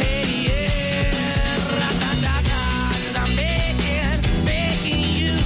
Hey, 0.00 0.22
yeah, 0.46 1.10
da 1.80 1.90
da 2.02 2.10
da 2.26 2.34
da, 2.50 2.62
I'm 3.22 3.32
begging, 3.42 4.44
begging 4.44 5.04
you. 5.20 5.36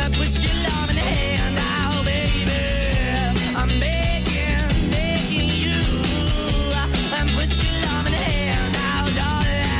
Uh, 0.00 0.10
put 0.18 0.32
your 0.44 0.56
love 0.68 0.88
in 0.90 0.96
the 1.00 1.06
hand 1.16 1.54
now, 1.56 1.90
baby. 2.10 2.60
I'm 3.60 3.72
begging, 3.84 4.90
begging 4.94 5.50
you. 5.64 5.80
Uh, 6.78 7.26
put 7.36 7.50
your 7.64 7.74
love 7.86 8.04
in 8.06 8.12
the 8.12 8.22
hand 8.30 8.72
now, 8.80 9.02
darling. 9.18 9.70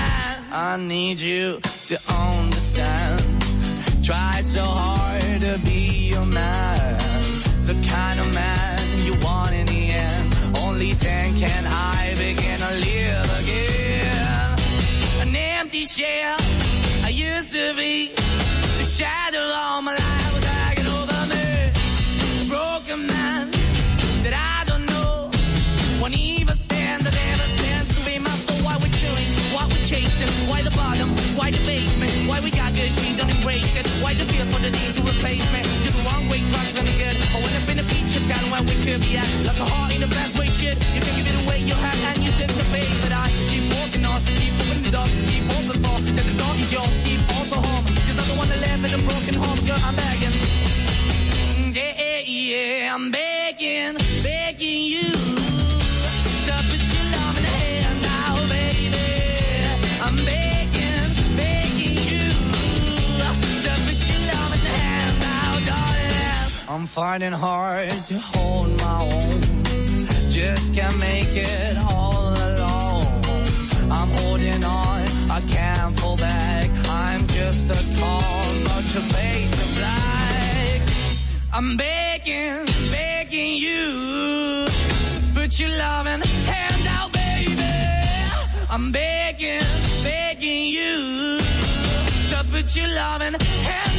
I 0.53 0.77
need 0.93 1.21
you. 1.21 1.61
yeah, 15.99 16.37
I 17.05 17.09
used 17.09 17.53
to 17.53 17.75
be 17.75 18.13
the 18.13 18.85
shadow 18.85 19.41
all 19.41 19.81
my 19.81 19.93
life 19.93 20.35
was 20.35 20.45
hanging 20.45 20.89
over 20.93 21.21
me. 21.33 22.49
Broken 22.49 23.07
man 23.07 23.51
that 24.25 24.35
I 24.37 24.65
don't 24.69 24.85
know 24.85 25.31
won't 26.01 26.17
even 26.17 26.57
stand 26.57 27.03
that 27.05 27.17
ever 27.17 27.49
stands 27.57 27.89
to 27.97 28.05
be 28.05 28.19
my 28.19 28.29
soul. 28.45 28.61
Why 28.67 28.77
we're 28.77 28.93
chilling, 28.93 29.31
why 29.55 29.65
we're 29.73 29.85
chasing, 29.85 30.29
why 30.49 30.63
the 30.63 30.71
bottom, 30.71 31.17
why 31.37 31.51
the 31.51 31.63
basement, 31.65 32.13
why 32.29 32.41
we 32.41 32.51
got 32.51 32.75
good, 32.75 32.93
she 32.93 33.17
don't 33.17 33.31
embrace 33.31 33.77
it, 33.77 33.87
why 34.03 34.13
the 34.13 34.25
feel 34.27 34.47
for 34.47 34.61
the 34.61 34.71
need 34.71 34.93
to 34.97 35.01
replace 35.01 35.47
me. 35.53 35.63
You're 35.81 35.97
the 35.97 36.05
wrong 36.13 36.29
way, 36.29 36.41
trying 36.45 36.75
to 36.77 36.83
be 36.85 36.93
good. 36.99 37.17
I 37.33 37.41
went 37.41 37.57
up 37.57 37.69
in 37.73 37.79
a 37.79 37.85
feature 37.89 38.21
town 38.21 38.45
where 38.53 38.63
we 38.69 38.77
could 38.85 39.01
be 39.01 39.17
at, 39.17 39.29
like 39.49 39.61
a 39.61 39.65
heart 39.65 39.93
in 39.95 40.01
the 40.03 40.09
best 40.09 40.37
way, 40.37 40.49
shit. 40.49 40.77
You 40.93 41.01
can 41.01 41.15
give 41.17 41.29
it 41.33 41.37
away, 41.45 41.61
you 41.61 41.75
have, 41.75 41.99
and 42.13 42.25
you 42.25 42.33
tend 42.33 42.53
to 42.53 42.65
face, 42.69 42.97
but 43.03 43.13
I 43.13 43.31
keep 43.49 43.65
walking 43.73 44.05
on, 44.05 44.21
keep 44.37 44.53
moving 44.53 44.83
the 44.83 44.91
dog, 44.91 45.09
keep 45.09 45.45
walking. 45.45 45.66
I'm 49.29 49.97
begging. 49.97 50.31
Yeah, 51.75 51.93
yeah, 51.97 52.19
yeah, 52.21 52.95
I'm 52.95 53.11
begging, 53.11 53.97
begging 54.23 54.85
you 54.85 55.03
to 55.03 56.55
put 56.71 56.95
your 56.95 57.07
love 57.11 57.37
in 57.37 57.45
hand 57.45 58.03
now, 58.03 58.49
baby. 58.49 58.97
I'm 60.01 60.17
begging, 60.25 61.37
begging 61.37 61.97
you 62.07 62.29
to 63.19 63.73
put 63.83 64.09
your 64.09 64.23
love 64.31 64.53
in 64.55 64.61
hand 64.61 65.19
now, 65.19 65.59
darling. 65.67 66.69
I'm 66.69 66.87
finding 66.87 67.33
hard 67.33 67.91
to 67.91 68.19
hold 68.21 68.81
my 68.81 69.11
own. 69.13 70.31
Just 70.31 70.73
can't 70.73 70.99
make 71.01 71.31
it 71.31 71.77
to 78.97 79.03
make 79.13 79.51
them 79.51 79.73
like. 79.89 80.83
I'm 81.53 81.77
begging, 81.77 82.65
begging 82.91 83.57
you, 83.57 84.65
put 85.35 85.61
your 85.61 85.69
loving 85.69 86.23
hand 86.51 86.87
out, 86.97 87.13
baby. 87.13 87.75
I'm 88.71 88.93
begging, 88.93 89.67
begging 90.03 90.67
you 90.79 91.39
to 92.31 92.39
put 92.51 92.75
your 92.75 92.89
loving 92.89 93.35
hand 93.69 93.96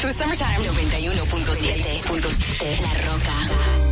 through 0.00 0.12
summertime. 0.12 0.62
91.7. 0.62 2.80
La 2.80 3.12
Roca. 3.12 3.89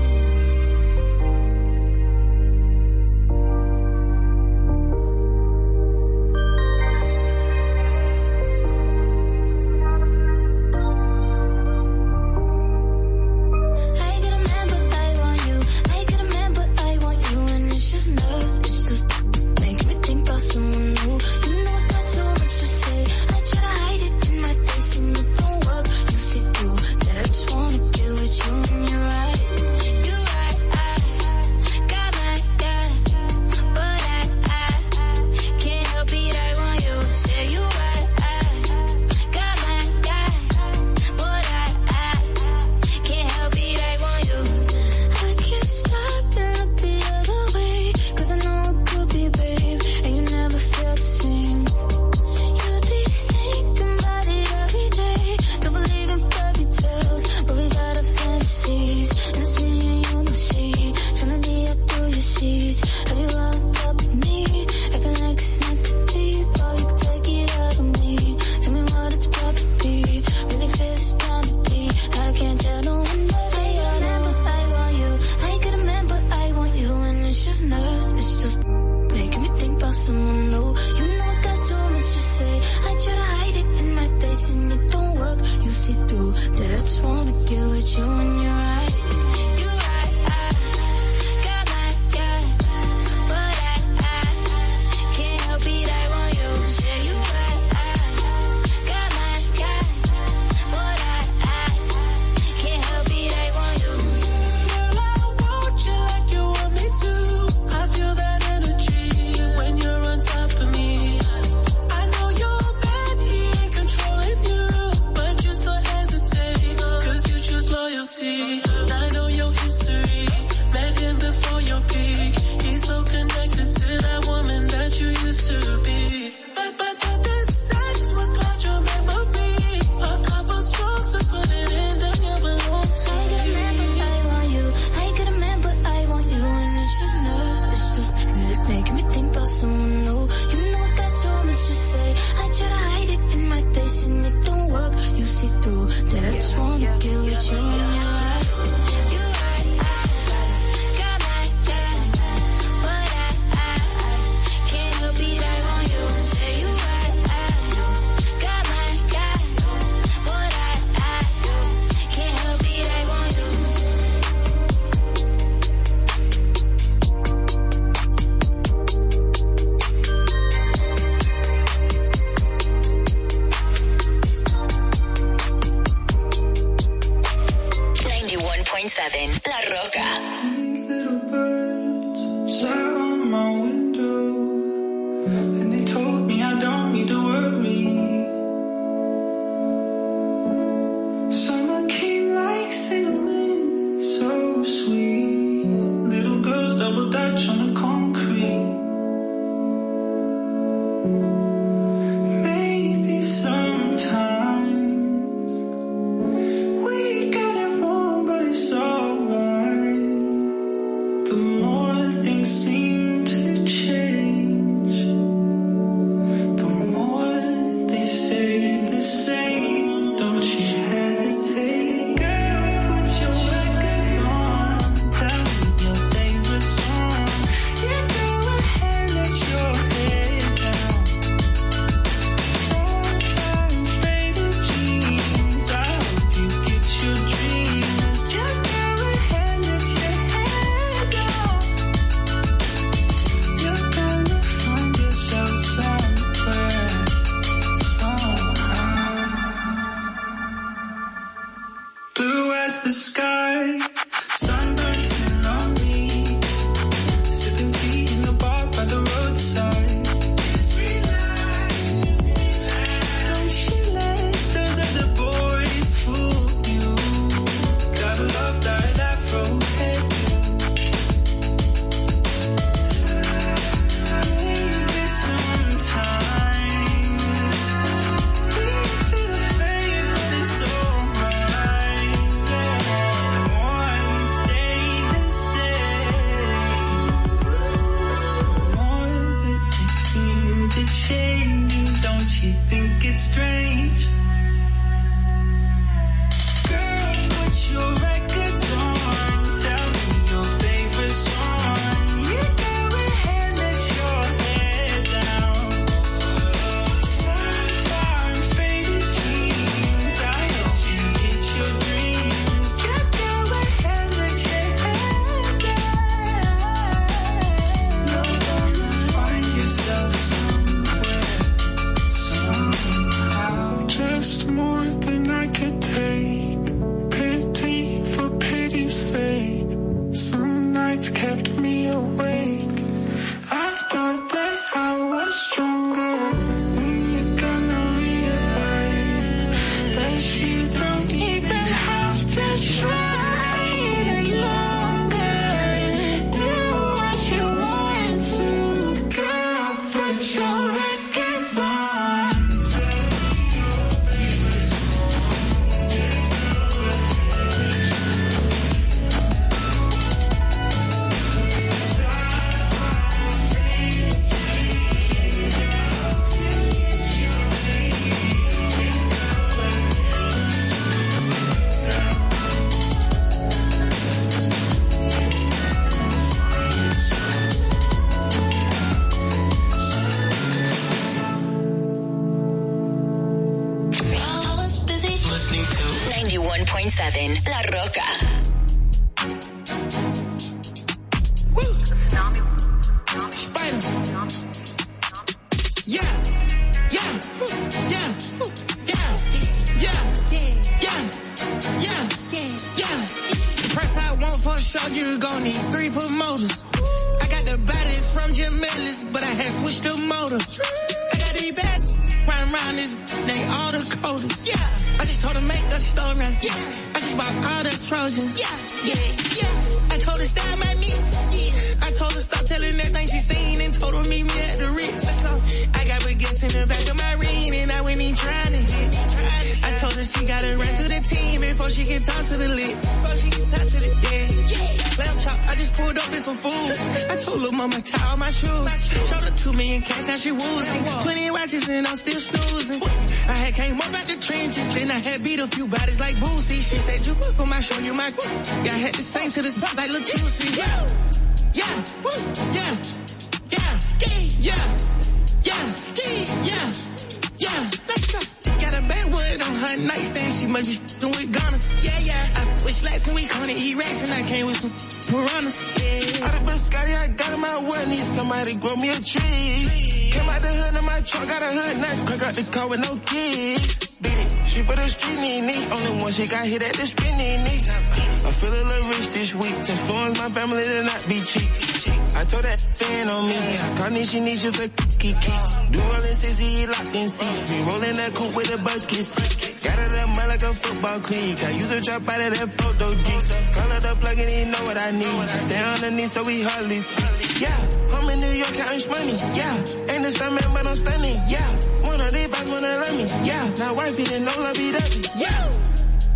Football 490.98 491.18
clique. 491.18 491.44
I 491.44 491.50
use 491.50 491.72
a 491.72 491.80
drop 491.80 492.08
out 492.08 492.26
of 492.26 492.38
that 492.38 492.50
photo 492.60 492.94
geek. 492.94 493.54
Call 493.54 493.70
it 493.72 493.84
up 493.84 494.00
plug 494.00 494.18
and 494.18 494.30
he 494.30 494.44
know 494.44 494.62
what 494.64 494.78
I 494.78 494.90
need. 494.90 495.28
Stay 495.28 495.62
on 495.62 495.80
the 495.80 495.90
knee 495.90 496.06
so 496.06 496.22
we 496.24 496.42
hardly 496.42 496.80
speak. 496.80 497.40
Yeah, 497.40 497.68
I'm 497.94 498.08
in 498.10 498.18
New 498.18 498.32
York 498.32 498.54
counting 498.54 498.90
money, 498.90 499.14
yeah. 499.34 499.54
Ain't 499.94 500.02
the 500.02 500.12
same 500.12 500.34
man, 500.34 500.48
but 500.52 500.66
I'm 500.66 500.76
stunning, 500.76 501.14
yeah. 501.28 501.48
One 501.86 502.00
of 502.00 502.12
these 502.12 502.28
guys 502.28 502.50
wanna 502.50 502.78
let 502.82 502.94
me, 502.94 503.06
yeah. 503.26 503.54
Now 503.58 503.74
wifey 503.74 504.04
didn't 504.04 504.24
know 504.24 504.36
love 504.40 504.54
be 504.54 504.72
dovey, 504.72 505.02
yeah. 505.18 505.50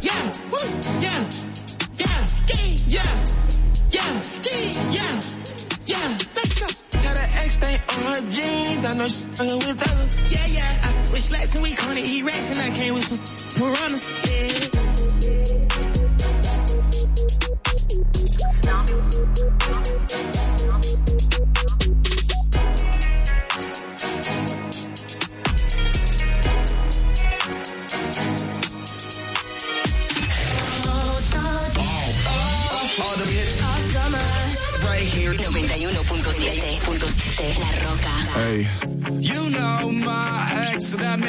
Yeah, 0.02 0.24
woo, 0.50 0.58
yeah, 0.98 1.22
yeah, 1.98 2.26
yeah, 2.88 3.12
yeah, 3.90 4.20
ski, 4.22 4.58
yeah, 4.90 4.90
yeah, 4.90 4.91
on 7.98 8.14
her 8.14 8.20
jeans, 8.30 8.84
I 8.84 8.94
know 8.94 9.08
she's 9.08 9.28
fucking 9.36 9.56
with 9.56 9.90
others. 9.90 10.16
Yeah, 10.30 10.46
yeah, 10.46 10.80
I 10.82 11.12
wish 11.12 11.24
slacks 11.24 11.54
and 11.54 11.62
we 11.62 11.74
gonna 11.74 12.00
eat 12.00 12.22
rats 12.24 12.50
and 12.52 12.72
I 12.72 12.78
came 12.78 12.94
with 12.94 13.04
some 13.04 13.18
piranhas, 13.60 14.74
yeah. 14.74 14.91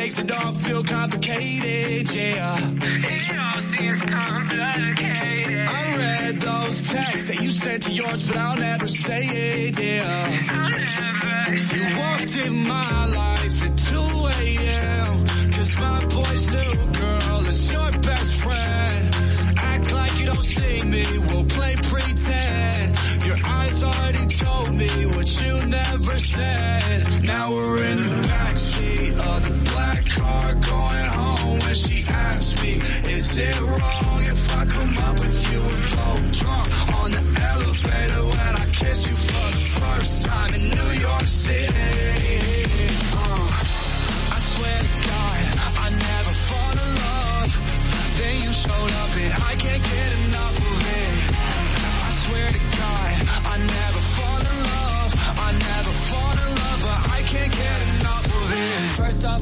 Makes 0.04 0.20
it 0.20 0.32
all 0.34 0.52
feel 0.52 0.84
complicated, 0.84 2.14
yeah. 2.14 2.58
It 2.60 3.38
all 3.40 3.62
seems 3.62 4.02
complicated. 4.02 5.68
I 5.80 5.96
read 5.96 6.42
those 6.42 6.90
texts 6.90 7.28
that 7.30 7.40
you 7.42 7.52
sent 7.52 7.84
to 7.84 7.92
yours, 7.92 8.22
but 8.24 8.36
I'll 8.36 8.58
never 8.58 8.88
say 8.88 9.22
it, 9.22 9.80
yeah. 9.80 10.50
I'll 10.52 10.72
never 10.72 11.58
say 11.58 11.78
You 11.78 11.98
walked 11.98 12.36
in 12.46 12.54
my 12.68 13.06
life 13.22 13.58
at 13.68 13.78
2 13.78 13.96
a.m. 14.42 15.28
Cause 15.56 15.72
my 15.80 16.00
boy's 16.18 16.52
new 16.52 16.74
girl 17.00 17.48
is 17.48 17.72
your 17.72 17.92
best 18.10 18.44
friend. 18.44 19.04
Act 19.58 19.94
like 19.94 20.20
you 20.20 20.26
don't 20.26 20.48
see 20.58 20.84
me, 20.84 21.06
we'll 21.30 21.46
play 21.46 21.76
pretend. 21.82 22.88
Your 23.26 23.38
eyes 23.48 23.82
already 23.82 24.26
told 24.26 24.74
me 24.74 25.06
what 25.16 25.28
you 25.42 25.54
never 25.68 26.16
said. 26.18 27.24
Now 27.24 27.52
we're 27.56 27.86
in 27.86 28.00
the 28.02 28.33
it 33.38 33.60
wrong 33.62 34.03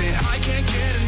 it. 0.00 0.22
I 0.24 0.38
can't 0.38 0.66
get 0.66 0.96
enough. 0.96 1.07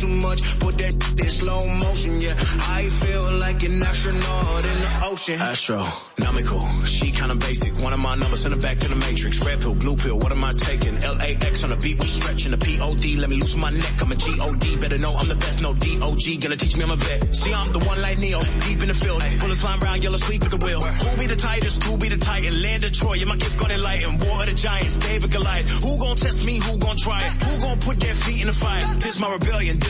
too 0.00 0.08
much, 0.08 0.40
put 0.58 0.74
that 0.78 0.94
in 1.20 1.28
slow 1.28 1.60
motion. 1.66 2.20
Yeah, 2.20 2.32
I 2.72 2.88
feel 2.88 3.32
like 3.36 3.62
an 3.62 3.82
astronaut 3.82 4.64
in 4.64 4.78
the 4.80 4.90
ocean. 5.04 5.36
Astronomical, 5.40 6.60
she 6.86 7.12
kinda 7.12 7.36
basic. 7.36 7.72
One 7.84 7.92
of 7.92 8.02
my 8.02 8.14
numbers 8.16 8.44
in 8.46 8.52
the 8.52 8.56
back 8.56 8.78
to 8.78 8.88
the 8.88 8.96
matrix. 8.96 9.44
Red 9.44 9.60
pill, 9.60 9.74
blue 9.74 9.96
pill, 9.96 10.18
what 10.18 10.32
am 10.32 10.42
I 10.42 10.52
taking? 10.52 10.94
LAX 11.00 11.64
on 11.64 11.70
the 11.70 11.76
beat, 11.76 12.00
we 12.00 12.06
stretching 12.06 12.52
the 12.52 12.58
POD. 12.58 13.20
Let 13.20 13.28
me 13.28 13.36
loosen 13.36 13.60
my 13.60 13.68
neck, 13.68 13.96
I'm 14.00 14.12
a 14.12 14.16
GOD. 14.16 14.80
Better 14.80 14.98
know 14.98 15.12
I'm 15.16 15.28
the 15.28 15.36
best, 15.36 15.60
no 15.60 15.74
DOG. 15.74 16.24
Gonna 16.40 16.56
teach 16.56 16.76
me 16.76 16.84
I'm 16.84 16.92
a 16.92 16.96
vet. 16.96 17.36
See, 17.36 17.52
I'm 17.52 17.72
the 17.72 17.84
one 17.84 18.00
like 18.00 18.18
Neo, 18.18 18.40
deep 18.64 18.80
in 18.80 18.88
the 18.88 18.94
field. 18.94 19.22
Bullets 19.40 19.60
flying 19.60 19.82
around, 19.82 20.02
yellow 20.02 20.16
sleep 20.16 20.42
at 20.44 20.50
the 20.50 20.60
wheel. 20.64 20.80
Who 20.80 21.16
be 21.18 21.26
the 21.26 21.36
tightest? 21.36 21.82
Who 21.84 21.98
be 21.98 22.08
the 22.08 22.16
titan? 22.16 22.62
Land 22.62 22.84
of 22.84 22.92
Troy, 22.92 23.14
yeah, 23.20 23.26
my 23.26 23.36
gift 23.36 23.58
gonna 23.60 23.74
enlighten. 23.74 24.16
War 24.24 24.40
of 24.40 24.46
the 24.46 24.54
Giants, 24.54 24.96
David 24.96 25.30
Goliath. 25.30 25.68
Who 25.84 25.98
gon' 25.98 26.16
test 26.16 26.46
me? 26.46 26.58
Who 26.58 26.78
gon' 26.78 26.96
try 26.96 27.20
it? 27.20 27.32
Who 27.44 27.60
gon' 27.60 27.78
put 27.78 28.00
their 28.00 28.14
feet 28.14 28.40
in 28.40 28.48
the 28.48 28.54
fire? 28.54 28.84
This 29.00 29.20
my 29.20 29.30
rebellion, 29.32 29.78
this 29.78 29.89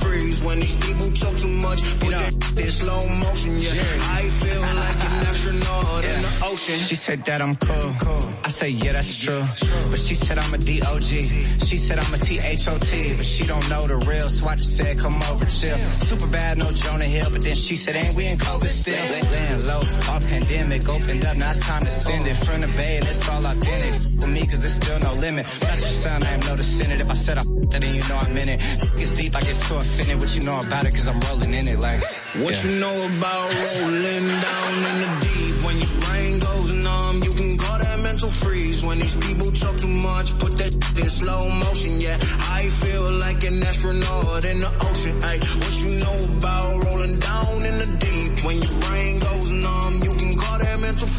freeze. 0.00 0.44
When 0.44 0.60
these 0.60 0.76
people 0.76 1.10
talk 1.12 1.36
too 1.36 1.48
much, 1.48 1.80
put 2.00 2.10
that 2.10 2.34
in 2.58 2.70
slow 2.70 3.00
motion. 3.06 3.52
Yeah, 3.58 3.70
I 4.18 4.22
feel 4.42 4.60
like 4.82 5.00
an 5.06 5.26
astronaut 5.28 6.04
in 6.04 6.20
the 6.22 6.32
ocean. 6.44 6.78
She 6.78 6.94
said 6.94 7.24
that 7.24 7.42
I'm 7.42 7.56
cool. 7.56 8.20
I 8.44 8.48
say, 8.48 8.70
yeah, 8.70 8.92
that's 8.92 9.18
true. 9.22 9.42
But 9.90 10.00
she 10.00 10.14
said 10.14 10.38
I'm 10.38 10.52
a 10.54 10.58
D.O.G. 10.58 11.40
She 11.66 11.78
said 11.78 11.98
I'm 11.98 12.14
a 12.14 12.18
T-H-O-T. 12.18 13.14
But 13.16 13.24
she 13.24 13.44
don't 13.44 13.68
know 13.68 13.82
the 13.86 13.96
real, 14.08 14.28
so 14.28 14.48
I 14.48 14.56
just 14.56 14.76
said, 14.76 14.98
come 14.98 15.14
over, 15.30 15.46
chill. 15.46 15.78
Super 16.08 16.26
bad, 16.28 16.58
no 16.58 16.66
Jonah 16.70 17.04
Hill. 17.04 17.30
But 17.30 17.42
then 17.42 17.54
she 17.54 17.76
said, 17.76 17.96
ain't 17.96 18.14
we 18.16 18.26
in 18.26 18.38
COVID 18.38 18.68
still? 18.68 19.04
Laying 19.30 19.66
low, 19.66 19.80
our 20.10 20.20
pandemic 20.20 20.88
opened 20.88 21.24
up. 21.24 21.36
Now 21.36 21.50
it's 21.50 21.60
time 21.60 21.82
to 21.82 21.90
send 21.90 22.26
it. 22.26 22.36
From 22.36 22.60
the 22.60 22.68
bay, 22.68 22.98
that's 23.00 23.28
all 23.28 23.46
I've 23.46 23.60
been 23.60 23.94
in. 23.94 24.00
For 24.20 24.26
me, 24.26 24.40
cause 24.46 24.60
there's 24.62 24.74
still 24.74 24.98
no 24.98 25.14
limit. 25.14 25.46
Not 25.62 25.80
your 25.80 25.90
son, 25.90 26.22
I 26.24 26.32
am 26.32 26.40
noticing 26.40 26.90
it. 26.90 27.00
If 27.00 27.10
I 27.10 27.14
said 27.14 27.38
I 27.38 27.40
f***ed 27.40 27.74
it, 27.76 27.80
then 27.80 27.94
you 27.94 28.08
know 28.08 28.16
I'm 28.16 28.36
in 28.36 28.48
it. 28.48 28.60
It's 28.98 29.12
deep, 29.12 29.36
I 29.36 29.40
get 29.40 29.54
so 29.54 29.78
offended. 29.90 30.18
What 30.20 30.34
you 30.34 30.42
know 30.42 30.58
about 30.58 30.84
it, 30.84 30.94
cause 30.94 31.06
I'm 31.06 31.20
rolling 31.20 31.54
in 31.54 31.68
it 31.68 31.78
like. 31.78 32.02
What 32.42 32.54
yeah. 32.54 32.70
you 32.70 32.80
know 32.80 32.96
about 33.06 33.48
rolling 33.62 34.26
down 34.46 34.74
in 34.90 34.96
the 35.02 35.10
deep? 35.20 35.54
When 35.64 35.76
your 35.82 35.94
brain 36.00 36.38
goes 36.38 36.72
numb, 36.72 37.16
you 37.22 37.32
can 37.32 37.58
call 37.58 37.78
that 37.78 38.02
mental 38.02 38.28
freeze 38.28 38.84
when 38.84 38.98
these 38.98 39.16
people 39.16 39.52
talk 39.52 39.76
too 39.78 39.88
much. 39.88 40.38
Put 40.38 40.52
that 40.58 40.74
in 40.74 41.08
slow 41.08 41.48
motion, 41.48 42.00
yeah. 42.00 42.18
I 42.50 42.62
feel 42.68 43.10
like 43.12 43.44
an 43.44 43.64
astronaut 43.64 44.44
in 44.44 44.60
the 44.60 44.72
ocean. 44.88 45.16
Ay, 45.24 45.38
what 45.60 45.74
you 45.82 45.90
know 46.02 46.18
about 46.36 46.84
rolling 46.84 47.16
down 47.18 47.56
in 47.68 47.74
the 47.82 47.88
deep? 47.98 48.44
When 48.44 48.56
your 48.62 48.76
brain 48.80 49.18
goes 49.18 49.52
numb, 49.52 49.89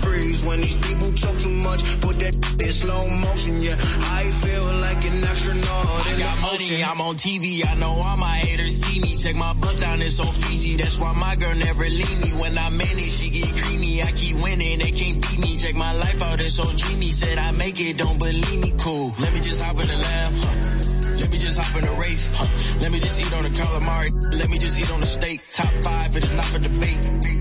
freeze. 0.02 0.46
When 0.46 0.60
these 0.62 0.78
people 0.78 1.12
talk 1.14 1.38
too 1.38 1.56
much, 1.68 1.82
put 2.02 2.16
that 2.20 2.36
in 2.60 2.72
slow 2.72 3.02
motion, 3.10 3.62
yeah. 3.62 3.78
I 4.20 4.24
feel 4.44 4.66
like 4.86 5.02
an 5.06 5.24
astronaut 5.24 5.86
I 6.08 6.20
got 6.20 6.42
money, 6.42 6.84
I'm 6.84 7.02
on 7.02 7.16
TV. 7.16 7.66
I 7.66 7.76
know 7.76 7.94
all 8.04 8.18
my 8.18 8.38
haters 8.44 8.82
see 8.82 9.00
me. 9.02 9.18
Check 9.18 9.36
my 9.36 9.54
bust 9.54 9.82
down, 9.82 10.02
it's 10.02 10.20
on 10.20 10.28
Fiji. 10.28 10.76
That's 10.78 10.98
why 10.98 11.14
my 11.14 11.36
girl 11.36 11.56
never 11.56 11.84
leave 11.84 12.20
me. 12.24 12.32
When 12.42 12.58
I'm 12.58 12.74
in 12.74 12.98
it, 12.98 13.12
she 13.12 13.30
get 13.30 13.50
creamy. 13.56 14.02
I 14.02 14.12
keep 14.12 14.36
winning, 14.44 14.80
they 14.80 14.92
can't 14.92 15.22
beat 15.22 15.40
me. 15.40 15.58
Check 15.58 15.76
my 15.76 15.94
life 15.94 16.22
out, 16.24 16.40
it's 16.40 16.60
on 16.60 16.76
dreamy. 16.76 17.12
Said 17.12 17.38
I 17.38 17.52
make 17.52 17.80
it, 17.80 17.98
don't 17.98 18.18
believe 18.18 18.62
me. 18.64 18.74
Cool. 18.80 19.14
Let 19.20 19.34
me 19.34 19.40
just 19.40 19.64
hop 19.64 19.80
in 19.80 19.88
the 19.88 19.98
lamb. 19.98 20.34
Huh? 20.36 21.18
Let 21.22 21.32
me 21.32 21.38
just 21.38 21.58
hop 21.60 21.76
in 21.76 21.82
the 21.82 21.94
Wraith. 22.02 22.36
Huh? 22.36 22.80
Let 22.82 22.92
me 22.92 23.00
just 23.00 23.20
eat 23.20 23.34
on 23.34 23.44
the 23.44 23.50
calamari. 23.50 24.12
Let 24.40 24.50
me 24.50 24.58
just 24.58 24.80
eat 24.80 24.92
on 24.92 25.00
the 25.02 25.08
steak. 25.08 25.42
Top 25.52 25.72
five, 25.84 26.16
it 26.18 26.24
is 26.24 26.36
not 26.36 26.46
for 26.46 26.60
debate. 26.60 27.41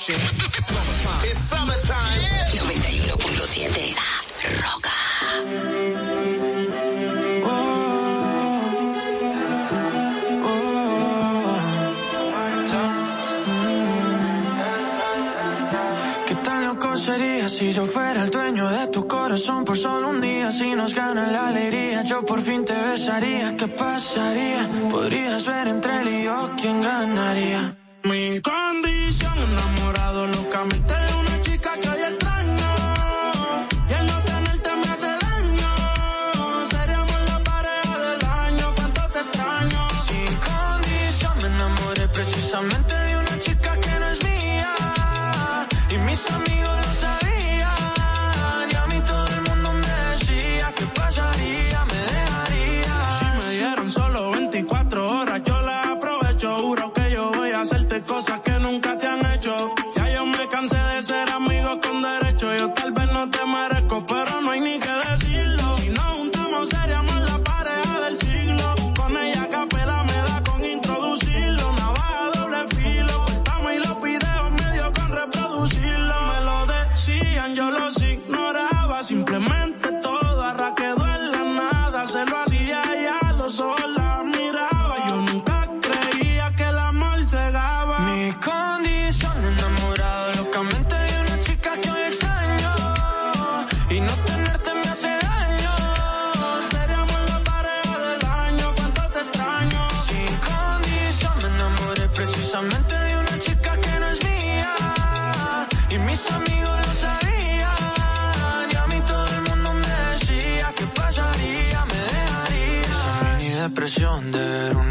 ocean. 0.00 0.20
It's 1.24 1.38
summertime. 1.50 2.20
91.7 2.52 3.94
Roca. 4.62 4.90
¿Qué 16.26 16.34
tan 16.36 16.64
loco 16.64 16.96
sería 16.96 17.48
si 17.48 17.72
yo 17.72 17.84
fuera 17.86 18.24
el 18.24 18.30
dueño 18.30 18.68
de 18.70 18.86
tu 18.88 19.06
corazón 19.06 19.64
por 19.64 19.76
solo 19.76 20.08
un 20.08 20.20
día? 20.20 20.50
Si 20.52 20.74
nos 20.74 20.94
gana 20.94 21.30
la 21.30 21.48
alegría, 21.48 22.02
yo 22.02 22.24
por 22.24 22.40
fin 22.42 22.64
te 22.64 22.74
besaría. 22.74 23.56
¿Qué 23.56 23.68
pasaría? 23.68 24.68
Podrías 24.90 25.44
ver 25.46 25.68
entre 25.68 26.00
él 26.00 26.08
y 26.08 26.24
yo 26.24 26.52
quién 26.56 26.80
ganaría. 26.80 27.79
Mi 28.02 28.40
condición 28.40 29.38
enamorado 29.38 30.26
locamente 30.26 30.94
de 30.94 31.29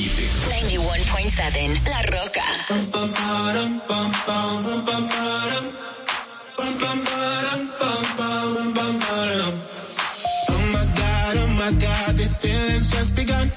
91.7 0.00 1.76
La 1.90 2.00
Roca. 2.16 2.40
Oh 2.72 2.86
my 10.72 10.84
God, 10.96 11.36
oh 11.36 11.46
my 11.48 11.72
God, 11.72 12.16
this 12.16 12.36
feeling's 12.38 12.90
just 12.90 13.14
begun. 13.14 13.52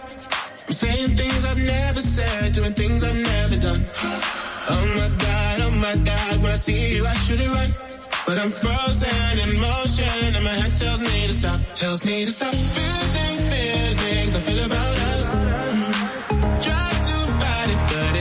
I'm 0.68 0.74
saying 0.74 1.16
things 1.16 1.46
I've 1.46 1.64
never 1.64 2.02
said, 2.02 2.52
doing 2.52 2.74
things 2.74 3.04
I've 3.06 3.16
never 3.16 3.56
done. 3.56 3.86
Oh 3.96 4.86
my 4.98 5.10
God, 5.24 5.62
oh 5.62 5.72
my 5.72 5.96
God, 5.96 6.42
when 6.42 6.52
I 6.52 6.56
see 6.56 6.96
you 6.98 7.06
I 7.06 7.14
should 7.14 7.40
it 7.40 7.48
run. 7.48 7.74
But 8.26 8.40
I'm 8.40 8.52
frozen 8.52 9.40
in 9.40 9.60
motion 9.62 10.36
and 10.36 10.44
my 10.44 10.52
head 10.52 10.78
tells 10.78 11.00
me 11.00 11.28
to 11.28 11.34
stop, 11.34 11.62
tells 11.74 12.04
me 12.06 12.26
to 12.26 12.32
stop 12.32 12.54
feeling 12.54 13.40
feelings 13.50 14.36
I 14.36 14.40
feel 14.42 14.66
about 14.66 14.98
us 14.98 15.53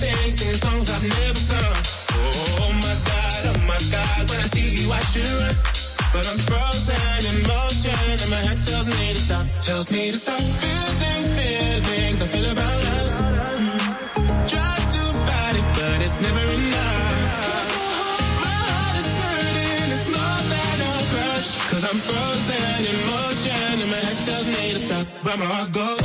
thing, 0.00 0.30
singing 0.32 0.56
songs 0.56 0.90
I've 0.90 1.02
never 1.02 1.40
sung. 1.40 1.76
Oh 2.60 2.72
my 2.84 2.96
God, 3.08 3.40
oh 3.50 3.58
my 3.70 3.80
God, 3.94 4.20
when 4.28 4.38
I 4.44 4.48
see 4.52 4.68
you 4.76 4.92
I 4.92 5.00
should 5.10 5.28
run. 5.40 5.54
But 6.12 6.24
I'm 6.30 6.40
frozen 6.48 7.20
in 7.30 7.38
motion 7.46 8.10
and 8.22 8.30
my 8.30 8.42
head 8.46 8.60
tells 8.64 8.86
me 8.88 9.14
to 9.14 9.20
stop, 9.20 9.46
tells 9.60 9.90
me 9.90 10.10
to 10.12 10.18
stop. 10.18 10.40
Feeling, 10.62 11.24
feelings 11.86 12.20
I 12.22 12.26
feel 12.34 12.48
about 12.56 12.82
us. 13.00 13.12
Try 14.52 14.74
to 14.94 15.02
fight 15.26 15.56
it, 15.60 15.66
but 15.76 15.98
it's 16.04 16.18
never 16.20 16.44
enough. 16.56 17.64
So 17.68 17.80
my 18.44 18.56
heart 18.68 18.96
is 19.00 19.10
hurting, 19.20 19.88
it's 19.96 20.06
more 20.16 20.40
than 20.52 20.76
a 20.88 20.92
crush. 21.12 21.50
Cause 21.70 21.84
I'm 21.88 22.00
frozen 22.08 22.78
in 22.90 22.98
motion 23.12 23.72
and 23.82 23.90
my 23.92 24.00
head 24.06 24.18
tells 24.28 24.46
me 24.54 24.62
to 24.76 24.80
stop, 24.86 25.06
but 25.24 25.36
my 25.38 25.46
heart 25.46 25.72
goes. 25.72 25.95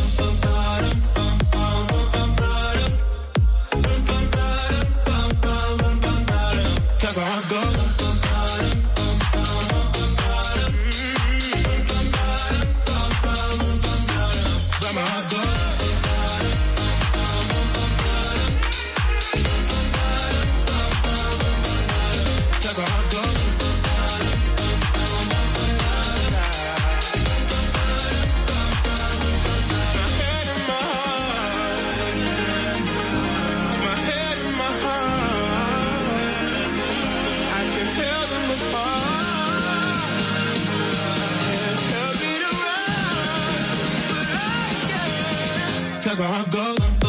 cause 46.01 46.19
where 46.19 46.27
I 46.27 46.43
go. 46.49 47.00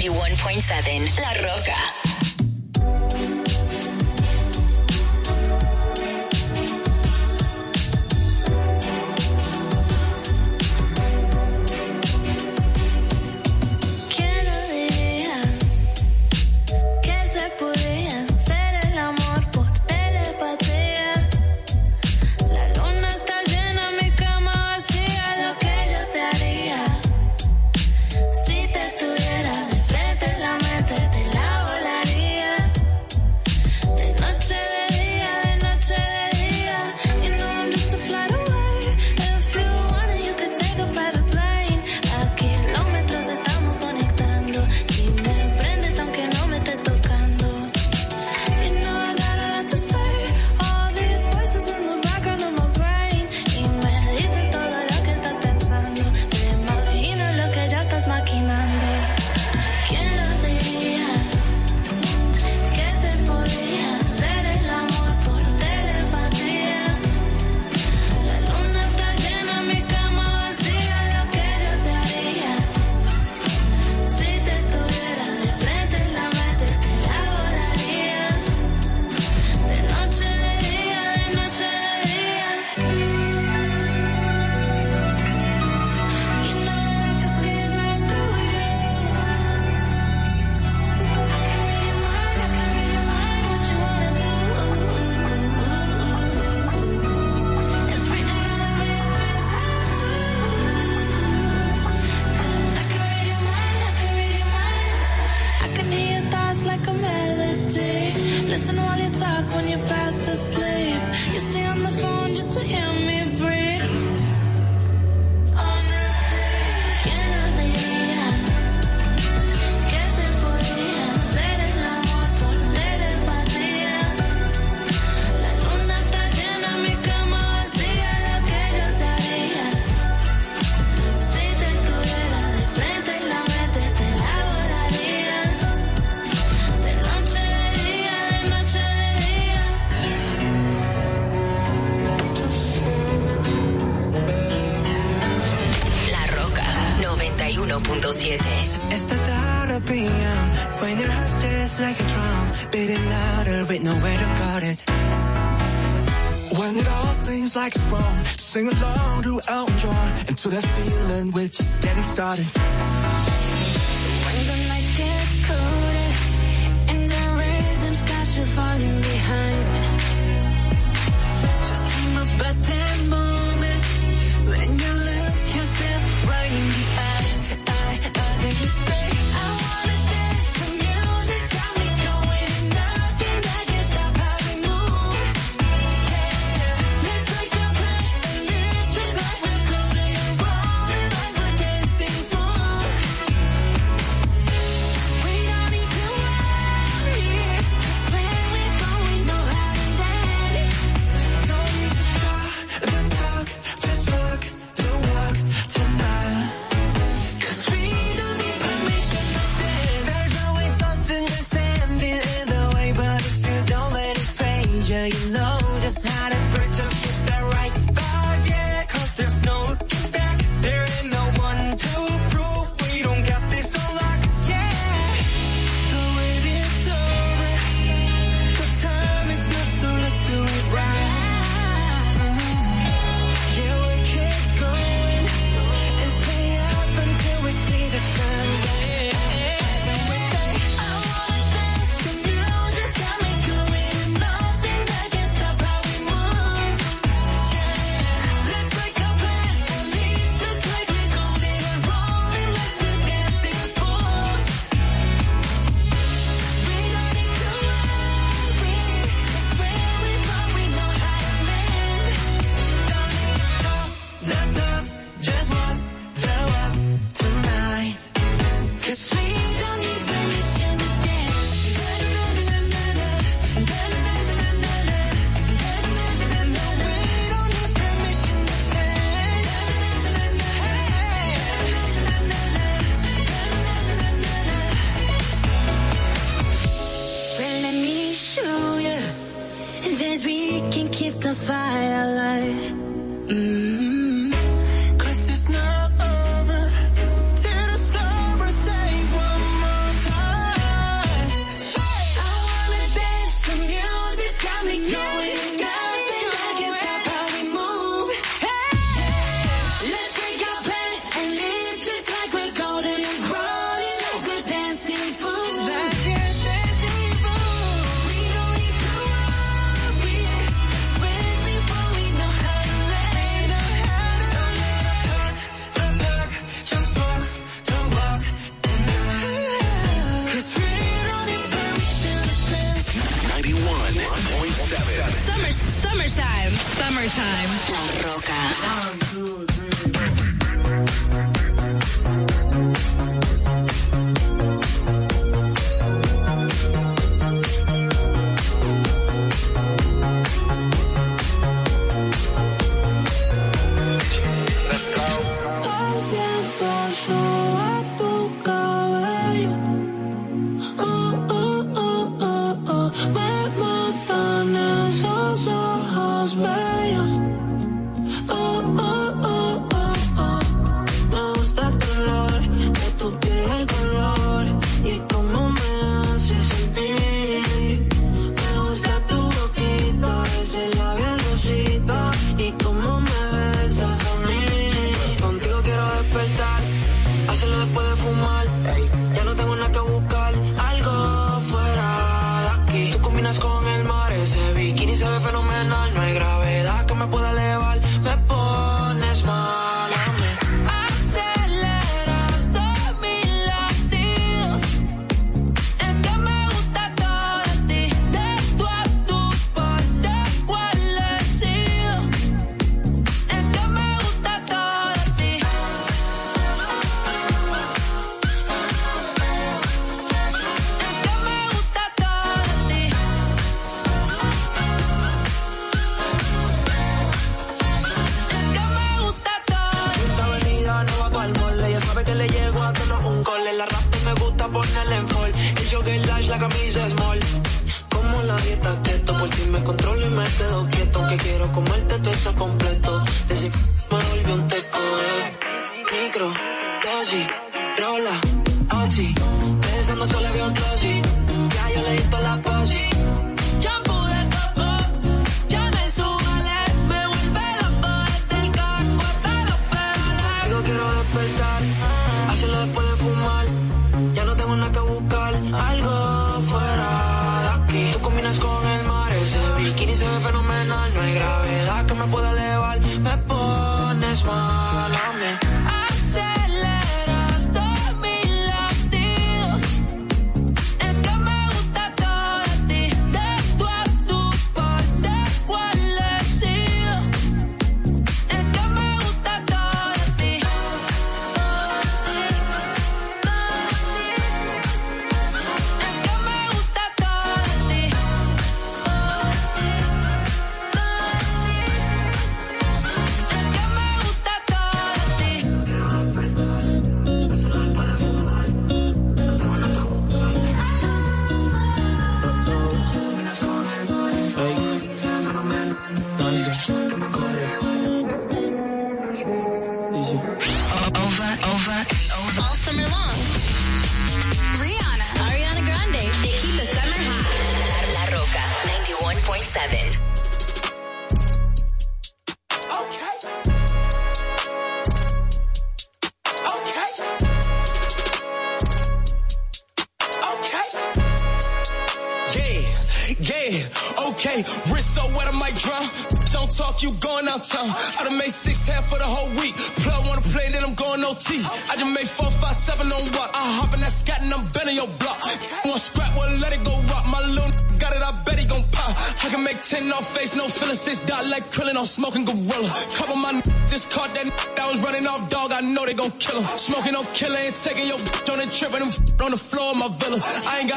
91.7 0.00 1.20
La 1.20 1.34
Roca. 1.34 1.99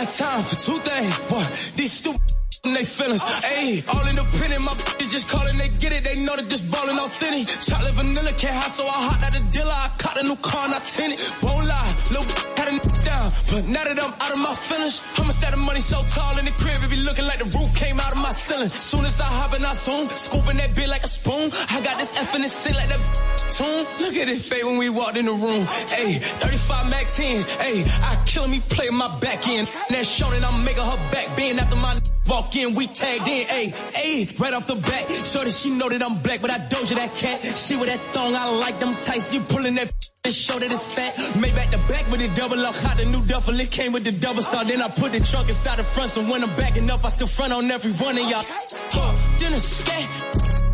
I 0.04 0.06
time 0.06 0.42
for 0.42 0.56
two 0.60 0.78
things. 0.80 1.16
What? 1.32 1.48
These 1.78 1.94
stupid 1.94 2.20
and 2.66 2.76
they 2.76 2.84
feelings. 2.84 3.24
Ayy, 3.24 3.88
all 3.88 4.06
independent, 4.06 4.66
my 4.66 4.74
bitches 4.76 5.12
just 5.12 5.30
calling, 5.30 5.56
they 5.56 5.70
get 5.80 5.94
it, 5.94 6.04
they 6.04 6.18
know 6.18 6.36
that 6.36 6.50
this 6.50 6.60
ballin' 6.60 7.00
authentic. 7.00 7.48
Chocolate 7.64 7.94
vanilla 7.94 8.34
can't 8.36 8.54
hide, 8.54 8.72
so 8.72 8.84
I 8.84 9.00
hot 9.08 9.24
out 9.24 9.32
the 9.32 9.40
dealer, 9.56 9.72
I 9.72 9.88
caught 9.98 10.18
a 10.20 10.24
new 10.24 10.36
car, 10.36 10.68
not 10.68 10.84
tinted. 10.84 11.24
Won't 11.42 11.68
lie, 11.72 11.96
little 12.12 12.28
had 12.60 12.68
a 12.68 12.76
down, 13.00 13.32
but 13.48 13.64
now 13.64 13.84
that 13.88 13.98
I'm 14.04 14.12
out 14.12 14.32
of 14.36 14.40
my 14.44 14.54
feelings, 14.54 15.00
I'ma 15.16 15.32
stack 15.32 15.52
the 15.52 15.64
money 15.64 15.80
so 15.80 16.04
tall 16.04 16.38
in 16.38 16.44
the 16.44 16.52
crib, 16.52 16.84
it 16.84 16.90
be 16.90 17.00
looking 17.00 17.24
like 17.24 17.40
the 17.40 17.48
roof 17.58 17.72
came 17.74 17.98
out 17.98 18.12
of 18.12 18.20
my 18.20 18.32
ceiling. 18.32 18.68
Soon 18.68 19.06
as 19.06 19.16
I 19.22 19.32
hop 19.32 19.56
in, 19.56 19.64
I 19.64 19.72
zoom, 19.72 20.10
scooping 20.10 20.58
that 20.58 20.76
bit 20.76 20.90
like 20.90 21.04
a 21.04 21.08
spoon. 21.08 21.48
I 21.72 21.80
got 21.80 21.96
this 21.98 22.12
the 22.12 22.48
sit 22.50 22.76
like 22.76 22.90
that 22.90 23.33
tune. 23.56 23.86
Look 24.02 24.16
at 24.16 24.28
it 24.30 24.42
fade 24.42 24.64
when 24.64 24.78
we 24.78 24.90
walked 24.90 25.18
in 25.18 25.26
the 25.26 25.34
room. 25.34 25.66
Ayy, 25.66 26.20
35 26.22 26.90
Mac 26.90 27.06
10s, 27.08 27.46
ayy, 27.58 27.86
I 28.02 28.24
kill 28.26 28.48
me, 28.48 28.60
play 28.62 28.90
my 28.90 29.20
back 29.20 29.48
end. 29.48 29.68
That 29.90 30.06
shown 30.06 30.34
and 30.34 30.46
I'm 30.46 30.64
making 30.64 30.84
her 30.84 30.98
back 31.12 31.38
bend 31.38 31.60
after 31.60 31.76
my 31.76 32.02
walk 32.28 32.56
in, 32.56 32.74
we 32.76 32.88
tagged 32.88 33.28
in, 33.28 33.48
ayy, 33.48 33.74
ayy, 33.94 34.40
right 34.40 34.54
off 34.54 34.68
the 34.68 34.76
bat. 34.76 35.10
So 35.26 35.40
that 35.44 35.52
she 35.52 35.70
know 35.70 35.90
that 35.90 36.02
I'm 36.02 36.22
black, 36.22 36.42
but 36.42 36.52
I 36.52 36.60
doja 36.60 36.96
that 36.96 37.16
cat. 37.16 37.40
She 37.42 37.76
with 37.76 37.90
that 37.90 38.00
thong, 38.14 38.36
I 38.36 38.50
like 38.50 38.80
them 38.80 38.96
tights, 38.96 39.34
you 39.34 39.42
pulling 39.42 39.76
that 39.76 39.92
show 40.32 40.58
that 40.58 40.72
it's 40.72 40.86
fat. 40.86 41.14
Made 41.40 41.54
back 41.54 41.70
the 41.72 41.78
back 41.90 42.10
with 42.10 42.22
the 42.22 42.30
double 42.36 42.66
up, 42.66 42.76
hot 42.76 42.98
the 42.98 43.06
new 43.06 43.24
duffel, 43.26 43.60
it 43.60 43.72
came 43.72 43.92
with 43.92 44.04
the 44.04 44.12
double 44.12 44.42
star. 44.42 44.66
Then 44.66 44.82
I 44.82 44.88
put 44.90 45.12
the 45.12 45.20
trunk 45.20 45.48
inside 45.50 45.80
the 45.80 45.84
front, 45.84 46.12
so 46.12 46.24
when 46.24 46.44
I'm 46.44 46.56
backing 46.56 46.90
up, 46.90 47.04
I 47.06 47.10
still 47.10 47.28
front 47.28 47.54
on 47.54 47.70
every 47.70 47.92
one 47.92 48.18
of 48.18 48.30
y'all. 48.30 48.44
Talk, 48.90 49.20
dinner, 49.38 49.60
scat, 49.60 50.08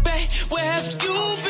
back, 0.03 0.31
where 0.51 0.63
have 0.63 0.87
you 1.03 1.35
been? 1.43 1.48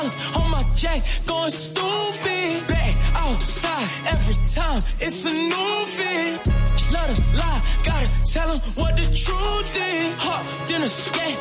Dollars 0.00 0.16
on 0.34 0.50
my 0.50 0.64
jack, 0.76 1.04
going 1.26 1.50
stupid. 1.50 2.66
Back 2.68 2.94
outside 3.16 3.88
every 4.08 4.34
time, 4.46 4.80
it's 4.98 5.24
a 5.26 5.30
new 5.30 5.86
fit. 5.92 6.48
Love 6.94 7.14
to 7.14 7.22
lie, 7.36 7.62
gotta 7.84 8.08
tell 8.32 8.50
'em 8.50 8.58
what 8.80 8.96
the 8.96 9.04
truth 9.04 9.76
is. 9.76 10.22
Hot 10.22 10.48
dinner, 10.66 10.88
scat, 10.88 11.36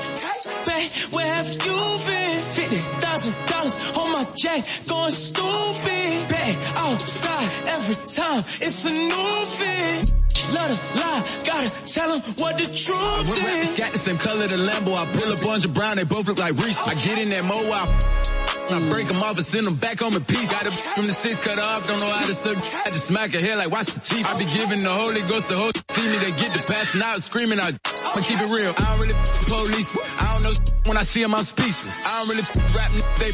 back, 0.66 0.92
where 1.16 1.34
have 1.36 1.50
you 1.52 2.00
been? 2.06 2.42
Fifty 2.52 2.76
thousand 3.00 3.34
dollars 3.48 3.78
on 3.98 4.12
my 4.12 4.28
jack, 4.36 4.66
going 4.88 5.12
stupid. 5.12 6.28
Back 6.28 6.58
outside 6.80 7.50
every 7.76 7.96
time, 8.14 8.42
it's 8.60 8.84
a 8.84 8.92
new 8.92 9.46
fit. 9.56 10.14
Love 10.54 10.78
to 10.78 11.00
lie, 11.00 11.24
gotta 11.46 11.70
tell 11.86 12.12
'em 12.12 12.22
what 12.40 12.58
the 12.58 12.68
truth 12.68 13.30
When 13.30 13.38
is. 13.38 13.78
got 13.78 13.92
the 13.94 14.00
same 14.00 14.18
color, 14.18 14.48
the 14.48 14.58
Lambo, 14.58 14.96
I 14.98 15.06
pull 15.16 15.32
up 15.32 15.46
orange 15.46 15.64
and 15.64 15.74
brown, 15.74 15.96
they 15.96 16.04
both 16.04 16.28
look 16.28 16.40
like 16.40 16.58
Reese. 16.62 16.86
I 16.88 16.94
get 16.96 17.20
in 17.20 17.30
that 17.30 17.46
mo, 17.46 17.72
I, 17.72 17.88
I 18.72 18.90
break 18.90 19.08
them 19.08 19.22
off 19.24 19.38
and 19.38 19.46
send 19.46 19.66
them 19.66 19.76
back 19.76 20.00
home 20.00 20.16
in 20.16 20.24
peace. 20.24 20.52
Got 20.52 20.68
a 20.68 20.72
from 20.96 21.06
the 21.06 21.14
six 21.14 21.38
cut 21.38 21.58
off, 21.58 21.88
don't 21.88 22.00
know 22.00 22.08
how 22.08 22.26
to 22.26 22.34
suck. 22.34 22.58
I 22.86 22.92
just 22.92 23.06
smack 23.08 23.32
her 23.34 23.40
head 23.40 23.58
like 23.58 23.72
watch 23.72 23.88
the 23.88 24.00
teeth. 24.00 24.26
I 24.26 24.38
be 24.38 24.46
giving 24.46 24.82
the 24.82 24.90
Holy 24.94 25.22
Ghost 25.22 25.50
the 25.50 25.58
whole 25.58 25.72
see 25.96 26.10
me, 26.10 26.18
they 26.18 26.32
get 26.32 26.52
the 26.52 26.64
passing 26.68 27.02
out, 27.02 27.22
screaming 27.22 27.60
out. 27.60 27.74
I'ma 28.06 28.22
keep 28.22 28.40
it 28.40 28.46
real. 28.46 28.74
I 28.78 28.82
don't 28.82 29.00
really 29.00 29.18
police. 29.50 29.98
I 30.22 30.34
don't 30.34 30.44
know 30.44 30.54
when 30.86 30.98
I 30.98 31.04
see 31.04 31.22
them, 31.22 31.36
I'm 31.36 31.44
speechless. 31.44 31.90
I 32.06 32.12
don't 32.20 32.30
really 32.30 32.46
rap, 32.78 32.92
they. 33.20 33.32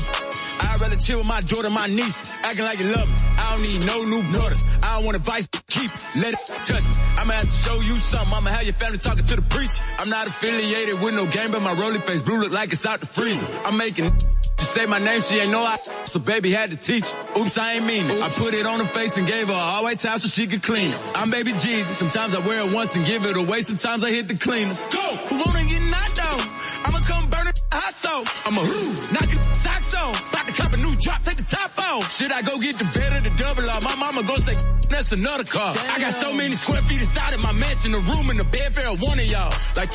I'd 0.60 0.82
rather 0.82 0.96
chill 0.96 1.20
with 1.20 1.28
my 1.28 1.42
daughter, 1.42 1.70
my 1.70 1.88
niece, 1.88 2.34
acting 2.44 2.66
like 2.66 2.80
you 2.80 2.92
love 2.96 3.08
me. 3.08 3.16
I 3.38 3.56
don't 3.56 3.64
need 3.64 3.86
no 3.86 4.04
new 4.04 4.24
brothers. 4.32 4.64
I 4.84 4.96
don't 4.96 5.06
want 5.06 5.16
advice, 5.16 5.48
keep 5.68 5.92
it, 5.92 6.06
let 6.16 6.34
it 6.34 6.40
touch 6.66 6.84
me. 6.84 6.94
I'ma 7.18 7.34
have 7.34 7.44
to 7.44 7.50
show 7.50 7.80
you 7.82 8.00
something. 8.00 8.34
I'ma 8.34 8.50
have 8.52 8.64
your 8.64 8.74
family 8.74 8.98
talking 8.98 9.26
to 9.26 9.36
the 9.36 9.42
preacher. 9.44 9.84
I'm 10.00 10.10
not 10.10 10.28
affiliated 10.28 11.02
with 11.02 11.14
no 11.14 11.26
game, 11.28 11.52
but 11.52 11.62
my 11.62 11.74
rolling 11.74 12.02
face 12.02 12.22
blue 12.22 12.40
look 12.40 12.52
like 12.52 12.72
it's 12.74 12.86
out 12.86 13.00
the 13.00 13.06
freezer. 13.08 13.48
I'm 13.64 13.78
making 13.78 14.12
she 14.58 14.66
say 14.66 14.86
my 14.86 15.00
name, 15.00 15.22
she 15.22 15.36
ain't 15.40 15.52
know 15.52 15.62
I, 15.62 15.76
so 15.76 16.20
baby 16.20 16.52
had 16.52 16.72
to 16.72 16.78
teach. 16.78 17.12
Oops, 17.38 17.58
I 17.58 17.74
ain't 17.74 17.86
mean 17.86 18.10
it. 18.10 18.22
I 18.22 18.30
put 18.30 18.54
it 18.54 18.66
on 18.66 18.80
her 18.80 18.86
face 18.86 19.18
and 19.18 19.28
gave 19.28 19.48
her 19.48 19.54
a 19.54 19.58
all 19.58 19.84
white 19.84 20.00
towel 20.00 20.20
so 20.20 20.28
she 20.28 20.48
could 20.48 20.64
clean 20.64 20.92
it. 20.92 21.00
I'm 21.16 21.30
baby 21.30 21.52
Jesus. 21.52 21.98
Sometimes 21.98 22.36
I 22.36 22.40
wear 22.40 22.60
it 22.68 22.72
once 22.74 22.96
and 22.96 23.06
give 23.06 23.26
it 23.26 23.36
away. 23.36 23.62
Sometimes 23.62 24.04
I 24.04 24.12
hit 24.12 24.28
the 24.28 24.36
cleaners. 24.36 24.86
Go! 24.86 25.00
Who 25.00 25.38
wanna 25.44 25.66
get 25.66 25.82
knocked 25.82 26.20
out? 26.20 26.48
I'ma 26.86 27.00
come 27.00 27.30
burn 27.30 27.48
it 27.48 27.62
hot 27.72 27.94
sauce. 27.94 28.48
I'ma 28.48 28.62
knock 28.62 29.34
it 29.34 29.46
socks 29.64 29.96
off. 29.96 30.30
About 30.32 30.48
to 30.48 30.54
cop 30.54 30.74
a 30.74 30.78
new 30.78 30.96
drop, 30.96 31.24
take 31.24 31.38
the 31.38 31.44
top 31.44 31.72
off. 31.78 32.12
Should 32.14 32.32
I 32.32 32.42
go 32.42 32.60
get 32.60 32.78
the 32.78 32.86
bed 32.98 33.14
or 33.14 33.30
the 33.30 33.36
double 33.38 33.70
R? 33.70 33.82
My 33.82 33.96
mama 33.96 34.24
go 34.24 34.36
say 34.36 34.54
that's 34.90 35.12
another 35.12 35.44
car. 35.44 35.74
I 35.92 36.00
got 36.00 36.14
so 36.14 36.34
many 36.34 36.56
square 36.56 36.82
feet 36.84 37.00
inside 37.00 37.34
of 37.34 37.44
my 37.44 37.52
mansion, 37.52 37.92
the 37.92 38.00
room 38.00 38.30
and 38.30 38.40
the 38.40 38.44
bed 38.44 38.74
for 38.74 38.82
one 39.06 39.20
of 39.20 39.26
y'all. 39.26 39.54
Like, 39.76 39.90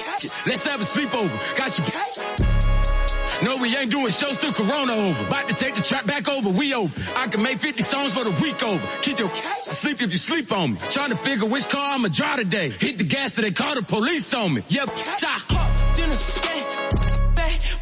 let's 0.47 0.67
have 0.67 0.81
a 0.81 0.85
sleepover. 0.85 1.57
Got 1.57 1.79
you. 1.79 2.60
No, 3.43 3.57
we 3.57 3.75
ain't 3.77 3.91
doing 3.91 4.11
shows 4.11 4.37
till 4.37 4.53
Corona 4.53 4.95
over. 4.95 5.27
About 5.27 5.49
to 5.49 5.55
take 5.55 5.75
the 5.75 5.83
trap 5.83 6.07
back 6.07 6.29
over, 6.29 6.51
we 6.51 6.75
open. 6.75 7.03
I 7.17 7.27
can 7.27 7.43
make 7.43 7.59
50 7.59 7.83
songs 7.83 8.15
for 8.15 8.25
the 8.25 8.33
week 8.43 8.63
over. 8.63 8.87
Keep 9.03 9.19
your 9.19 9.31
asleep 9.31 10.03
if 10.03 10.13
you 10.13 10.19
sleep 10.19 10.53
on 10.53 10.75
me. 10.75 10.79
Trying 10.91 11.11
to 11.11 11.17
figure 11.17 11.47
which 11.47 11.69
car 11.69 11.95
I'ma 11.95 12.09
drive 12.09 12.39
today. 12.39 12.69
Hit 12.71 12.99
the 12.99 13.05
gas 13.05 13.35
till 13.35 13.43
they 13.43 13.53
call 13.53 13.75
the 13.75 13.83
police 13.83 14.33
on 14.35 14.55
me. 14.55 14.63
Yep, 14.69 14.97
shot. 14.97 15.49
dinner 15.97 16.17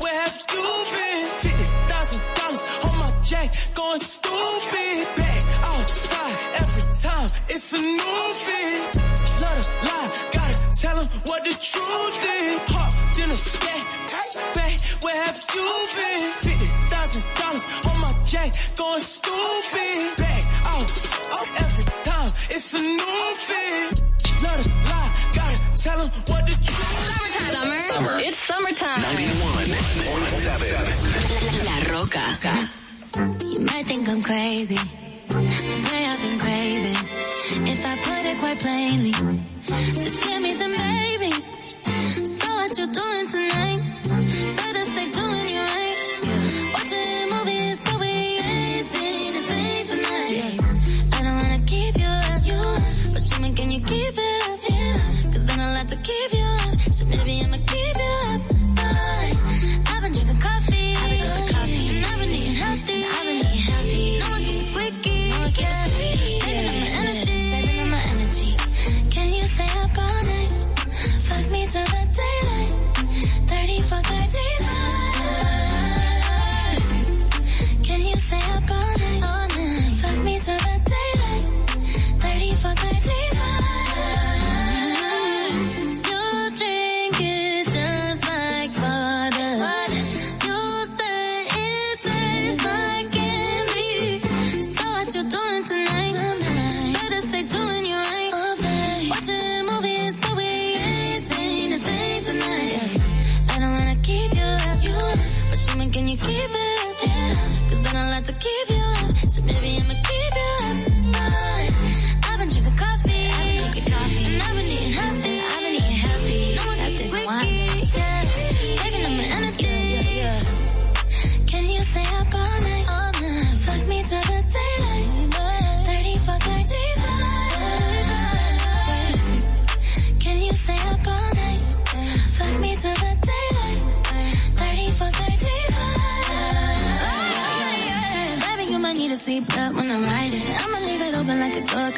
where 0.01 0.23
have 0.23 0.39
you 0.53 0.85
been? 0.95 1.29
Fifty 1.41 1.65
thousand 1.89 2.23
dollars 2.37 2.65
on 2.87 2.99
my 2.99 3.21
jack, 3.23 3.55
going 3.75 3.99
stupid. 3.99 5.58
Outside 6.29 6.61
every 6.61 6.85
time, 7.01 7.29
it's 7.49 7.73
a 7.73 7.79
new 7.79 8.35
fit. 8.45 8.97
Love 9.41 9.63
to 9.63 9.71
lie, 9.87 10.11
gotta 10.33 10.57
tell 10.81 10.99
'em 10.99 11.07
what 11.27 11.41
the 11.45 11.55
truth 11.55 12.25
is. 12.37 12.59
Hot 12.75 12.93
dinner 13.15 13.37
skate. 13.37 13.85
Back, 14.55 14.81
where 15.05 15.25
have 15.25 15.39
you 15.55 15.87
been? 15.97 16.33
Fifty 16.47 16.67
thousand 16.89 17.23
dollars 17.39 17.65
on 17.89 17.97
my 18.01 18.13
jack, 18.25 18.51
going 18.77 19.01
stupid. 19.01 20.17
Back 20.17 20.45
out 20.67 20.91
every 21.63 21.85
time, 22.05 22.31
it's 22.51 22.75
a 22.75 22.77
new 22.79 23.35
fit. 23.47 24.03
Love 24.43 24.63
to 24.63 24.69
lie, 24.91 25.11
gotta 25.35 25.59
tell 25.83 25.99
'em 26.01 26.11
what 26.29 26.43
the 26.47 26.55
truth 26.67 27.41
is. 27.41 27.47
Summer. 27.89 28.17
It's 28.21 28.39
summertime. 28.39 29.03
91.7. 29.03 31.67
La 31.67 31.77
Roca. 31.93 32.25
You 33.45 33.61
might 33.61 33.87
think 33.87 34.09
I'm 34.09 34.23
crazy, 34.23 34.79
the 35.31 35.91
way 35.93 36.07
I've 36.07 36.21
been 36.23 36.39
craving. 36.39 36.97
If 37.69 37.85
I 37.85 37.97
put 37.97 38.25
it 38.27 38.39
quite 38.39 38.59
plainly, 38.59 39.13
just 39.13 40.21
give 40.21 40.43
me 40.43 40.55
the 40.55 40.69
babies. 40.69 41.47
So 42.39 42.49
what 42.55 42.79
you 42.79 42.87
doing 42.93 43.29
tonight? 43.29 43.81
Better 44.57 44.85
doing 45.13 45.49
you 45.49 45.61
right. 45.61 45.97
Watching 46.73 47.29
movies, 47.33 47.79
but 47.85 48.01
we 48.01 48.07
ain't 48.09 48.87
a 49.37 49.43
thing 49.49 49.87
tonight. 49.87 50.63
I 51.13 51.23
don't 51.23 51.37
wanna 51.43 51.63
keep 51.67 51.97
you 51.97 52.07
up, 52.07 52.45
you 52.45 52.59
but 53.13 53.23
show 53.23 53.41
me 53.41 53.53
can 53.53 53.71
you 53.71 53.81
keep 53.83 54.15
it 54.17 54.49
up? 54.49 54.61
Yeah. 54.69 55.33
Cause 55.33 55.45
then 55.47 55.61
I'll 55.61 55.77
have 55.77 55.87
to 55.89 55.97
keep 55.97 56.33
you 56.33 56.45
up. 56.45 56.93
So 56.93 57.05
maybe 57.05 57.45
I'ma 57.45 57.68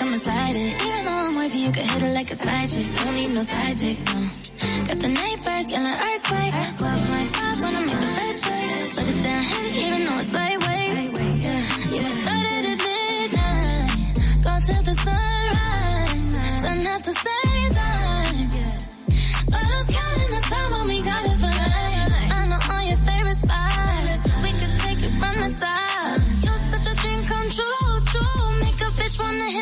I'm 0.01 0.13
inside 0.15 0.55
it. 0.57 0.83
Even 0.83 1.05
though 1.05 1.13
I'm 1.13 1.37
with 1.39 1.55
you, 1.55 1.67
you 1.67 1.73
can 1.73 1.87
hit 1.87 2.03
it 2.03 2.15
like 2.15 2.31
a 2.31 2.35
side 2.35 2.69
chick. 2.69 2.87
Don't 3.05 3.15
need 3.15 3.31
no 3.31 3.43
side 3.43 3.77
dick, 3.79 3.99
no. 4.07 4.21
Got 4.89 4.99
the 5.01 5.09
night 5.09 5.43
birds, 5.45 5.73
got 5.73 5.83
an 5.91 5.97
earthquake. 6.09 6.55
Well, 6.81 6.99
my 7.13 7.25
vibe 7.35 7.63
wanna 7.63 7.81
make 7.81 7.91
the 7.91 8.07
best 8.19 8.45
shake. 8.45 8.97
Put 8.97 9.09
it 9.15 9.23
down 9.23 9.43
heavy, 9.43 9.71
even 9.85 10.05
though 10.07 10.19
it's 10.19 10.33
lightweight. 10.33 11.45
Yeah, 11.45 11.63
yeah. 11.95 12.11
Started 12.23 12.65
at 12.73 12.79
midnight, 12.87 14.43
go 14.45 14.53
till 14.67 14.83
the 14.89 14.95
sunrise. 15.05 16.63
Done 16.65 16.87
at 16.87 17.03
the 17.05 17.13
same 17.13 17.60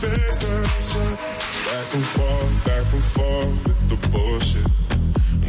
Back 0.00 1.94
and 1.94 2.04
forth, 2.04 2.64
back 2.64 2.92
and 2.92 3.02
forth 3.02 3.66
with 3.66 3.88
the 3.88 4.08
bullshit. 4.12 4.66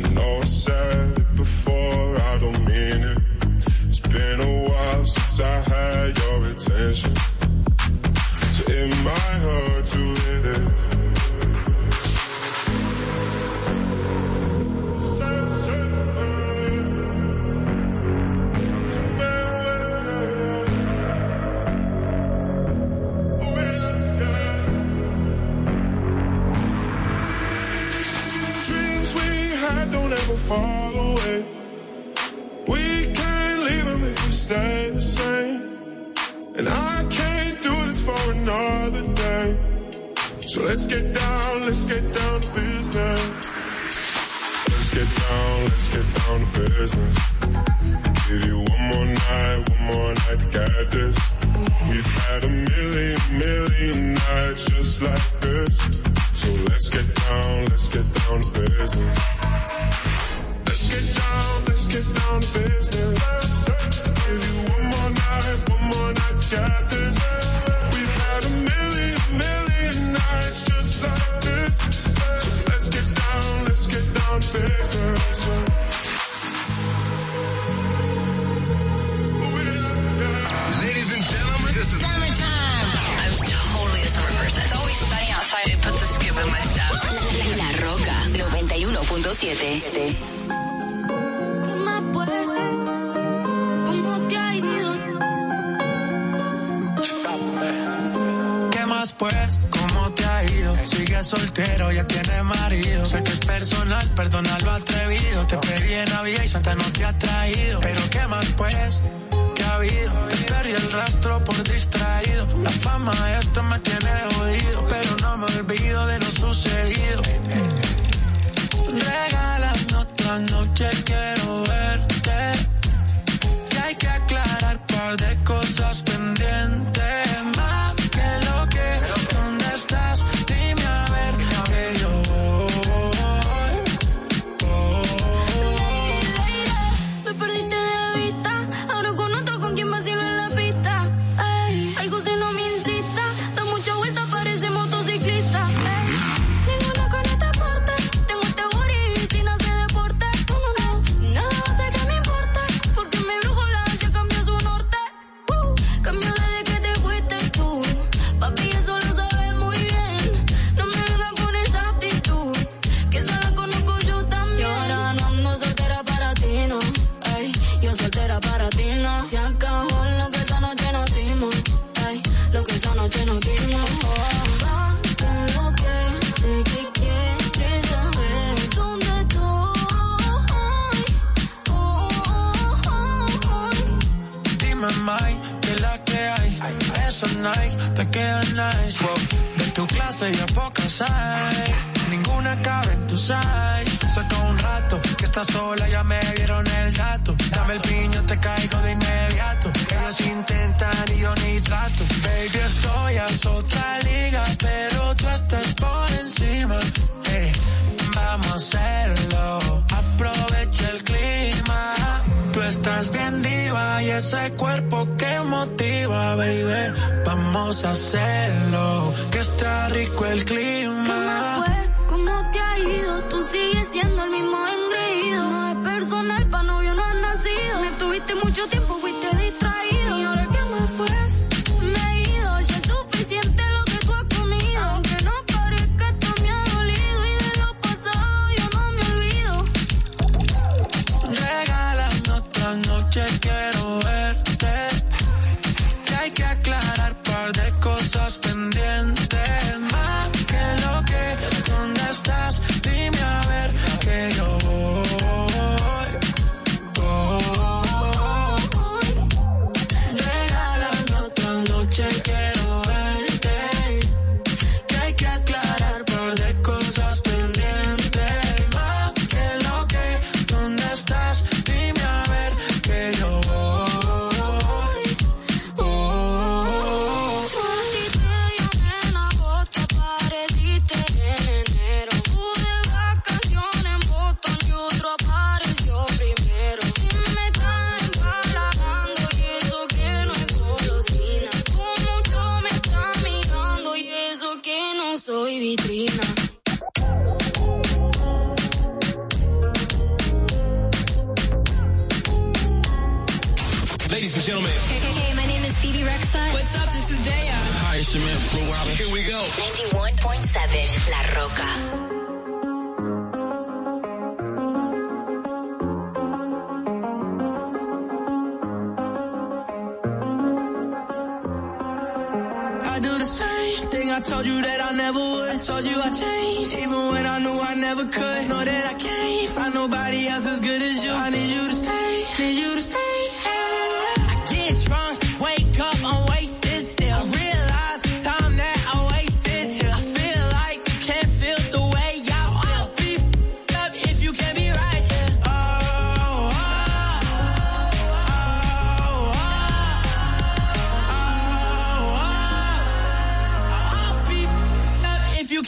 I 0.03 0.09
know 0.09 0.39
I 0.39 0.43
said 0.43 1.17
it 1.19 1.35
before, 1.35 2.17
I 2.19 2.39
don't 2.39 2.65
mean 2.65 3.03
it. 3.03 3.21
It's 3.87 3.99
been 3.99 4.41
a 4.41 4.69
while 4.69 5.05
since 5.05 5.39
I 5.39 5.59
had 5.59 6.17
your 6.17 6.45
attention. 6.45 7.28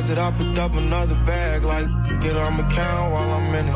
deposit, 0.00 0.18
I 0.18 0.30
picked 0.32 0.58
up 0.58 0.72
another 0.74 1.14
bag, 1.26 1.62
like 1.62 1.86
get 2.20 2.36
on 2.36 2.56
my 2.56 2.68
count 2.70 3.12
while 3.12 3.30
I'm 3.30 3.54
in 3.54 3.68
it. 3.68 3.74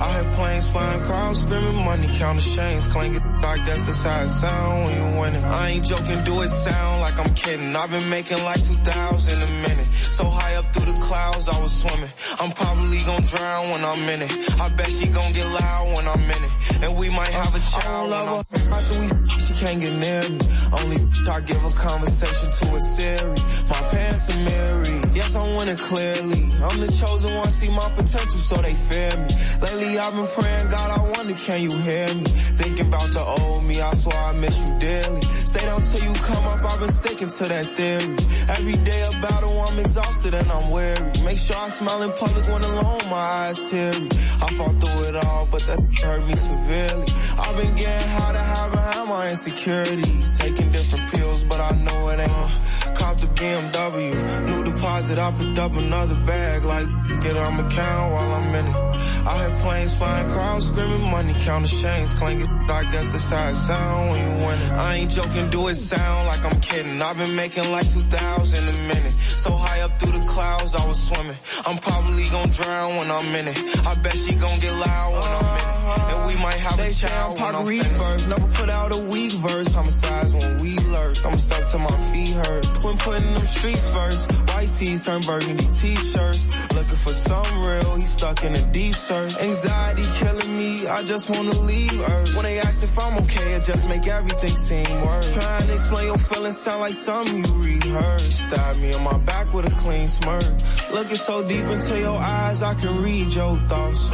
I 0.00 0.22
hear 0.22 0.30
planes 0.32 0.70
flying, 0.70 1.00
crowds 1.02 1.40
screaming, 1.40 1.84
money 1.84 2.08
counting 2.18 2.54
chains 2.54 2.86
clanking. 2.86 3.22
Like 3.40 3.64
that's 3.66 3.86
the 3.86 4.08
how 4.08 4.22
it 4.22 4.28
sound 4.28 4.84
when 4.84 4.94
you 4.96 5.20
winning. 5.20 5.44
I 5.44 5.70
ain't 5.70 5.84
joking, 5.84 6.24
do 6.24 6.42
it 6.42 6.48
sound 6.48 7.00
like 7.00 7.18
I'm 7.18 7.34
kidding. 7.34 7.74
I've 7.74 7.90
been 7.90 8.08
making 8.08 8.42
like 8.44 8.62
2,000 8.64 9.42
a 9.42 9.52
minute. 9.62 9.88
So 10.14 10.24
high 10.24 10.54
up 10.56 10.72
through 10.72 10.92
the 10.92 11.00
clouds, 11.00 11.48
I 11.48 11.60
was 11.60 11.72
swimming. 11.72 12.10
I'm 12.38 12.52
probably 12.52 12.98
gonna 12.98 13.26
drown 13.26 13.70
when 13.70 13.84
I'm 13.84 14.08
in 14.08 14.22
it. 14.22 14.60
I 14.60 14.68
bet 14.74 14.90
she 14.90 15.06
gonna 15.06 15.32
get 15.32 15.46
loud 15.46 15.96
when 15.96 16.06
I'm 16.06 16.22
in 16.22 16.44
it. 16.44 16.52
And 16.82 16.98
we 16.98 17.10
might 17.10 17.34
have 17.40 17.54
a 17.54 17.60
child. 17.60 18.12
I 18.12 18.22
love 18.22 18.46
her. 18.50 18.74
After 18.74 19.00
we, 19.00 19.08
she 19.40 19.54
can't 19.54 19.80
get 19.80 19.94
near 19.96 20.22
me. 20.30 20.38
Only 20.72 20.98
I 21.30 21.40
give 21.40 21.62
a 21.64 21.72
conversation 21.76 22.50
to 22.58 22.76
a 22.76 22.80
Siri. 22.80 23.34
My 23.68 23.80
pants 23.90 24.30
are 24.30 24.44
married. 24.50 25.03
Yes, 25.14 25.36
I'm 25.36 25.56
winning 25.56 25.76
clearly. 25.76 26.42
I'm 26.58 26.80
the 26.80 26.90
chosen 26.90 27.34
one, 27.34 27.50
see 27.50 27.70
my 27.70 27.88
potential, 27.90 28.30
so 28.30 28.56
they 28.56 28.74
fear 28.74 29.10
me. 29.16 29.30
Lately 29.62 29.98
I've 29.98 30.12
been 30.12 30.26
praying, 30.26 30.70
God, 30.70 30.90
I 30.90 31.10
wonder, 31.16 31.34
can 31.34 31.62
you 31.62 31.76
hear 31.78 32.12
me? 32.14 32.24
Thinking 32.58 32.88
about 32.88 33.08
the 33.14 33.22
old 33.22 33.64
me, 33.64 33.80
I 33.80 33.94
swear 33.94 34.16
I 34.16 34.32
miss 34.32 34.58
you 34.58 34.78
dearly. 34.80 35.20
Stay 35.22 35.64
down 35.66 35.82
till 35.82 36.02
you 36.02 36.12
come 36.14 36.44
up, 36.44 36.72
I've 36.72 36.80
been 36.80 36.92
sticking 36.92 37.28
to 37.28 37.44
that 37.44 37.64
theory. 37.76 38.16
Every 38.58 38.76
day 38.76 39.00
a 39.06 39.20
battle, 39.20 39.60
I'm 39.60 39.78
exhausted 39.78 40.34
and 40.34 40.50
I'm 40.50 40.70
weary. 40.70 41.12
Make 41.22 41.38
sure 41.38 41.56
I 41.56 41.68
smile 41.68 42.02
in 42.02 42.12
public 42.12 42.44
when 42.50 42.62
alone, 42.64 43.06
my 43.08 43.24
eyes 43.46 43.70
teary. 43.70 44.08
I 44.42 44.46
fought 44.58 44.80
through 44.82 45.08
it 45.08 45.16
all, 45.24 45.46
but 45.52 45.62
that 45.68 45.78
hurt 46.02 46.26
me 46.26 46.34
severely. 46.34 47.06
I've 47.38 47.56
been 47.56 47.74
getting 47.76 48.08
high 48.18 48.32
to 48.32 48.42
hide 48.50 48.70
behind 48.72 49.08
my 49.08 49.30
insecurities. 49.30 50.38
Taking 50.38 50.72
different 50.72 51.10
pills, 51.12 51.44
but 51.44 51.60
I 51.60 51.70
know 51.86 52.08
it 52.08 52.18
ain't. 52.18 52.50
Cop 52.94 53.16
the 53.16 53.26
BMW, 53.26 54.46
new 54.46 54.62
deposit, 54.64 55.03
I 55.12 55.30
picked 55.32 55.58
up 55.58 55.72
another 55.72 56.16
bag. 56.24 56.64
Like, 56.64 56.88
get 57.20 57.36
on 57.36 57.56
my 57.56 57.68
count 57.68 58.12
while 58.12 58.32
I'm 58.34 58.54
in 58.54 58.66
it. 58.66 58.94
I 59.26 59.38
hear 59.38 59.56
planes 59.60 59.96
flying, 59.96 60.30
crowds 60.32 60.66
screaming, 60.66 61.00
money 61.10 61.34
counting 61.40 61.68
chains 61.68 62.12
clanking. 62.12 62.66
Like 62.66 62.90
that's 62.92 63.12
the 63.12 63.18
side 63.18 63.54
sound 63.54 64.10
when 64.10 64.20
you 64.20 64.46
winning. 64.46 64.70
I 64.72 64.96
ain't 64.96 65.10
joking, 65.10 65.48
do 65.50 65.68
it 65.68 65.76
sound 65.76 66.26
like 66.26 66.44
I'm 66.44 66.60
kidding. 66.60 67.00
I've 67.00 67.16
been 67.16 67.34
making 67.34 67.70
like 67.70 67.90
2,000 67.90 68.58
a 68.58 68.82
minute. 68.82 69.14
So 69.44 69.52
high 69.52 69.80
up 69.80 69.98
through 69.98 70.12
the 70.12 70.26
clouds, 70.26 70.74
I 70.74 70.86
was 70.86 71.02
swimming. 71.02 71.36
I'm 71.66 71.78
probably 71.78 72.28
gonna 72.28 72.52
drown 72.52 72.96
when 72.96 73.10
I'm 73.10 73.34
in 73.34 73.48
it. 73.48 73.58
I 73.86 73.94
bet 73.96 74.16
she 74.16 74.34
gonna 74.34 74.60
get 74.60 74.74
loud 74.74 75.12
when 75.12 75.32
I'm 75.32 75.56
in 75.56 75.64
it. 75.64 76.16
And 76.16 76.26
we 76.26 76.42
might 76.42 76.60
have 76.60 76.78
a 76.78 76.90
child 76.92 77.40
when 77.40 77.54
I'm 77.54 77.66
finished. 77.66 78.28
Never 78.28 78.48
put 78.48 78.68
out 78.70 78.94
a 78.94 78.98
weak 78.98 79.32
verse. 79.32 79.68
Homicides 79.68 80.32
when 80.34 80.58
we 80.58 80.76
lurk. 81.04 81.24
I'm 81.24 81.38
stuck 81.38 81.66
to 81.66 81.78
my 81.78 81.96
feet 82.10 82.30
hurt. 82.30 82.84
When 82.84 82.96
putting 82.98 83.32
them 83.34 83.46
streets 83.46 83.94
first. 83.94 84.32
White 84.54 84.68
tees 84.78 85.04
turn 85.04 85.20
burgundy 85.22 85.66
t-shirts. 85.66 86.46
Looking 86.74 87.00
for 87.04 87.12
some 87.12 87.64
real, 87.64 87.96
he 87.96 88.06
stuck 88.06 88.44
in 88.44 88.54
a 88.54 88.72
deep 88.72 88.96
search. 88.96 89.34
Anxiety 89.36 90.04
killing 90.20 90.58
me, 90.58 90.86
I 90.86 91.02
just 91.02 91.28
wanna 91.30 91.58
leave 91.60 92.00
Earth. 92.00 92.34
When 92.34 92.44
they 92.44 92.60
ask 92.60 92.82
if 92.84 92.98
I'm 92.98 93.18
okay, 93.24 93.54
it 93.54 93.64
just 93.64 93.88
make 93.88 94.06
everything 94.06 94.56
seem 94.56 94.90
worse. 95.06 95.34
Trying 95.34 95.66
to 95.66 95.72
explain 95.72 96.06
your 96.06 96.18
feelings 96.18 96.58
sound 96.58 96.80
like 96.80 96.92
something 96.92 97.44
you 97.44 97.54
rehearsed. 97.62 98.32
Stab 98.44 98.76
me 98.78 98.94
on 98.94 99.02
my 99.02 99.18
back 99.18 99.52
with 99.52 99.66
a 99.66 99.74
clean 99.82 100.08
smirk. 100.08 100.44
Looking 100.92 101.16
so 101.16 101.42
deep 101.42 101.66
into 101.66 101.98
your 101.98 102.18
eyes, 102.18 102.62
I 102.62 102.74
can 102.74 103.02
read 103.02 103.34
your 103.34 103.56
thoughts. 103.68 104.10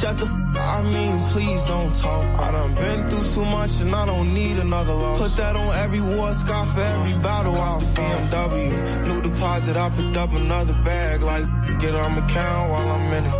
Shut 0.00 0.18
the 0.18 0.46
I 0.58 0.82
mean, 0.82 1.18
please 1.30 1.62
don't 1.64 1.94
talk. 1.94 2.40
I 2.40 2.50
done 2.50 2.74
been 2.74 3.08
through 3.08 3.26
too 3.26 3.44
much 3.44 3.80
and 3.80 3.94
I 3.94 4.06
don't 4.06 4.32
need 4.32 4.56
another 4.58 4.94
loss. 4.94 5.20
Put 5.20 5.36
that 5.36 5.54
on 5.54 5.74
every 5.74 6.00
war 6.26 6.34
scar 6.34 6.66
for 6.66 6.80
every 6.80 7.12
battle 7.22 7.54
I'll 7.54 7.80
BMW. 7.80 9.06
New 9.06 9.22
deposit, 9.22 9.76
I 9.76 9.90
picked 9.90 10.16
up 10.16 10.32
another 10.32 10.74
bag. 10.82 11.22
Like, 11.22 11.46
get 11.78 11.94
on 11.94 12.12
my 12.16 12.26
count 12.26 12.70
while 12.70 12.88
I'm 12.88 13.12
in 13.12 13.24
it. 13.24 13.34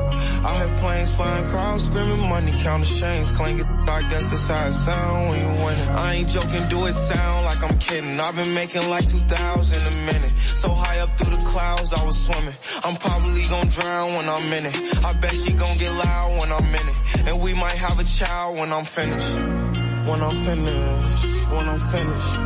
I 0.48 0.58
hear 0.58 0.78
planes 0.78 1.14
flying, 1.14 1.46
crowds 1.50 1.84
screaming, 1.86 2.20
money 2.28 2.52
counting 2.62 2.94
chains 2.98 3.30
clanking. 3.32 3.66
Like 3.86 4.08
that's 4.08 4.30
the 4.30 4.36
side 4.36 4.72
sound 4.72 5.30
when 5.30 5.40
you 5.40 5.64
winning. 5.64 5.88
I 5.88 6.14
ain't 6.14 6.28
joking, 6.28 6.68
do 6.68 6.86
it 6.86 6.92
sound 6.92 7.44
like 7.44 7.62
I'm 7.64 7.78
kidding. 7.78 8.18
I've 8.20 8.36
been 8.36 8.54
making 8.54 8.88
like 8.88 9.08
2,000 9.08 9.92
a 9.92 9.96
minute. 10.06 10.34
So 10.62 10.70
high 10.70 11.00
up 11.00 11.18
through 11.18 11.36
the 11.36 11.44
clouds, 11.44 11.92
I 11.92 12.04
was 12.04 12.18
swimming. 12.26 12.54
I'm 12.84 12.96
probably 12.96 13.42
gonna 13.48 13.70
drown 13.70 14.14
when 14.14 14.28
I'm 14.28 14.52
in 14.52 14.66
it. 14.66 14.76
I 15.04 15.12
bet 15.18 15.34
she 15.34 15.52
gonna 15.52 15.78
get 15.78 15.92
loud 15.92 16.40
when 16.40 16.52
I'm 16.52 16.74
in 16.80 16.88
it. 16.88 17.28
And 17.28 17.42
we 17.42 17.52
might 17.54 17.78
have 17.86 17.98
a 17.98 18.04
child 18.04 18.58
when 18.58 18.72
I'm 18.72 18.84
finished. 18.84 19.75
When 20.06 20.22
I'm 20.22 20.44
finished. 20.44 21.50
When 21.50 21.68
I'm 21.68 21.80
finished. 21.80 22.36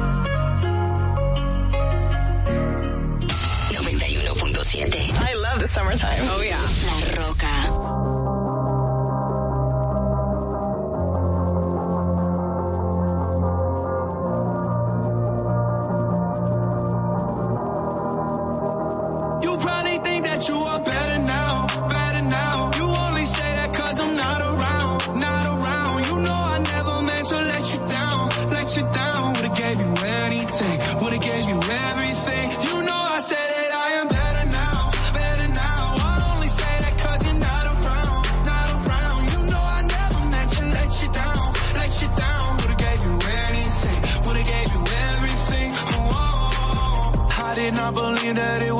91.7. 4.01 5.11
I 5.13 5.35
love 5.35 5.61
the 5.61 5.69
summertime. 5.69 6.19
Oh 6.23 6.43
yeah. 6.43 6.59
La 6.87 7.27
Roca. 7.27 8.50
That 48.37 48.63
it 48.63 48.80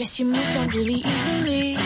Guess 0.00 0.18
you 0.18 0.24
moved 0.24 0.56
on 0.56 0.66
really 0.68 0.94
easily. 0.94 1.76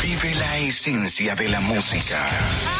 Vive 0.00 0.34
la 0.34 0.58
esencia 0.58 1.34
de 1.34 1.48
la 1.50 1.60
música. 1.60 2.79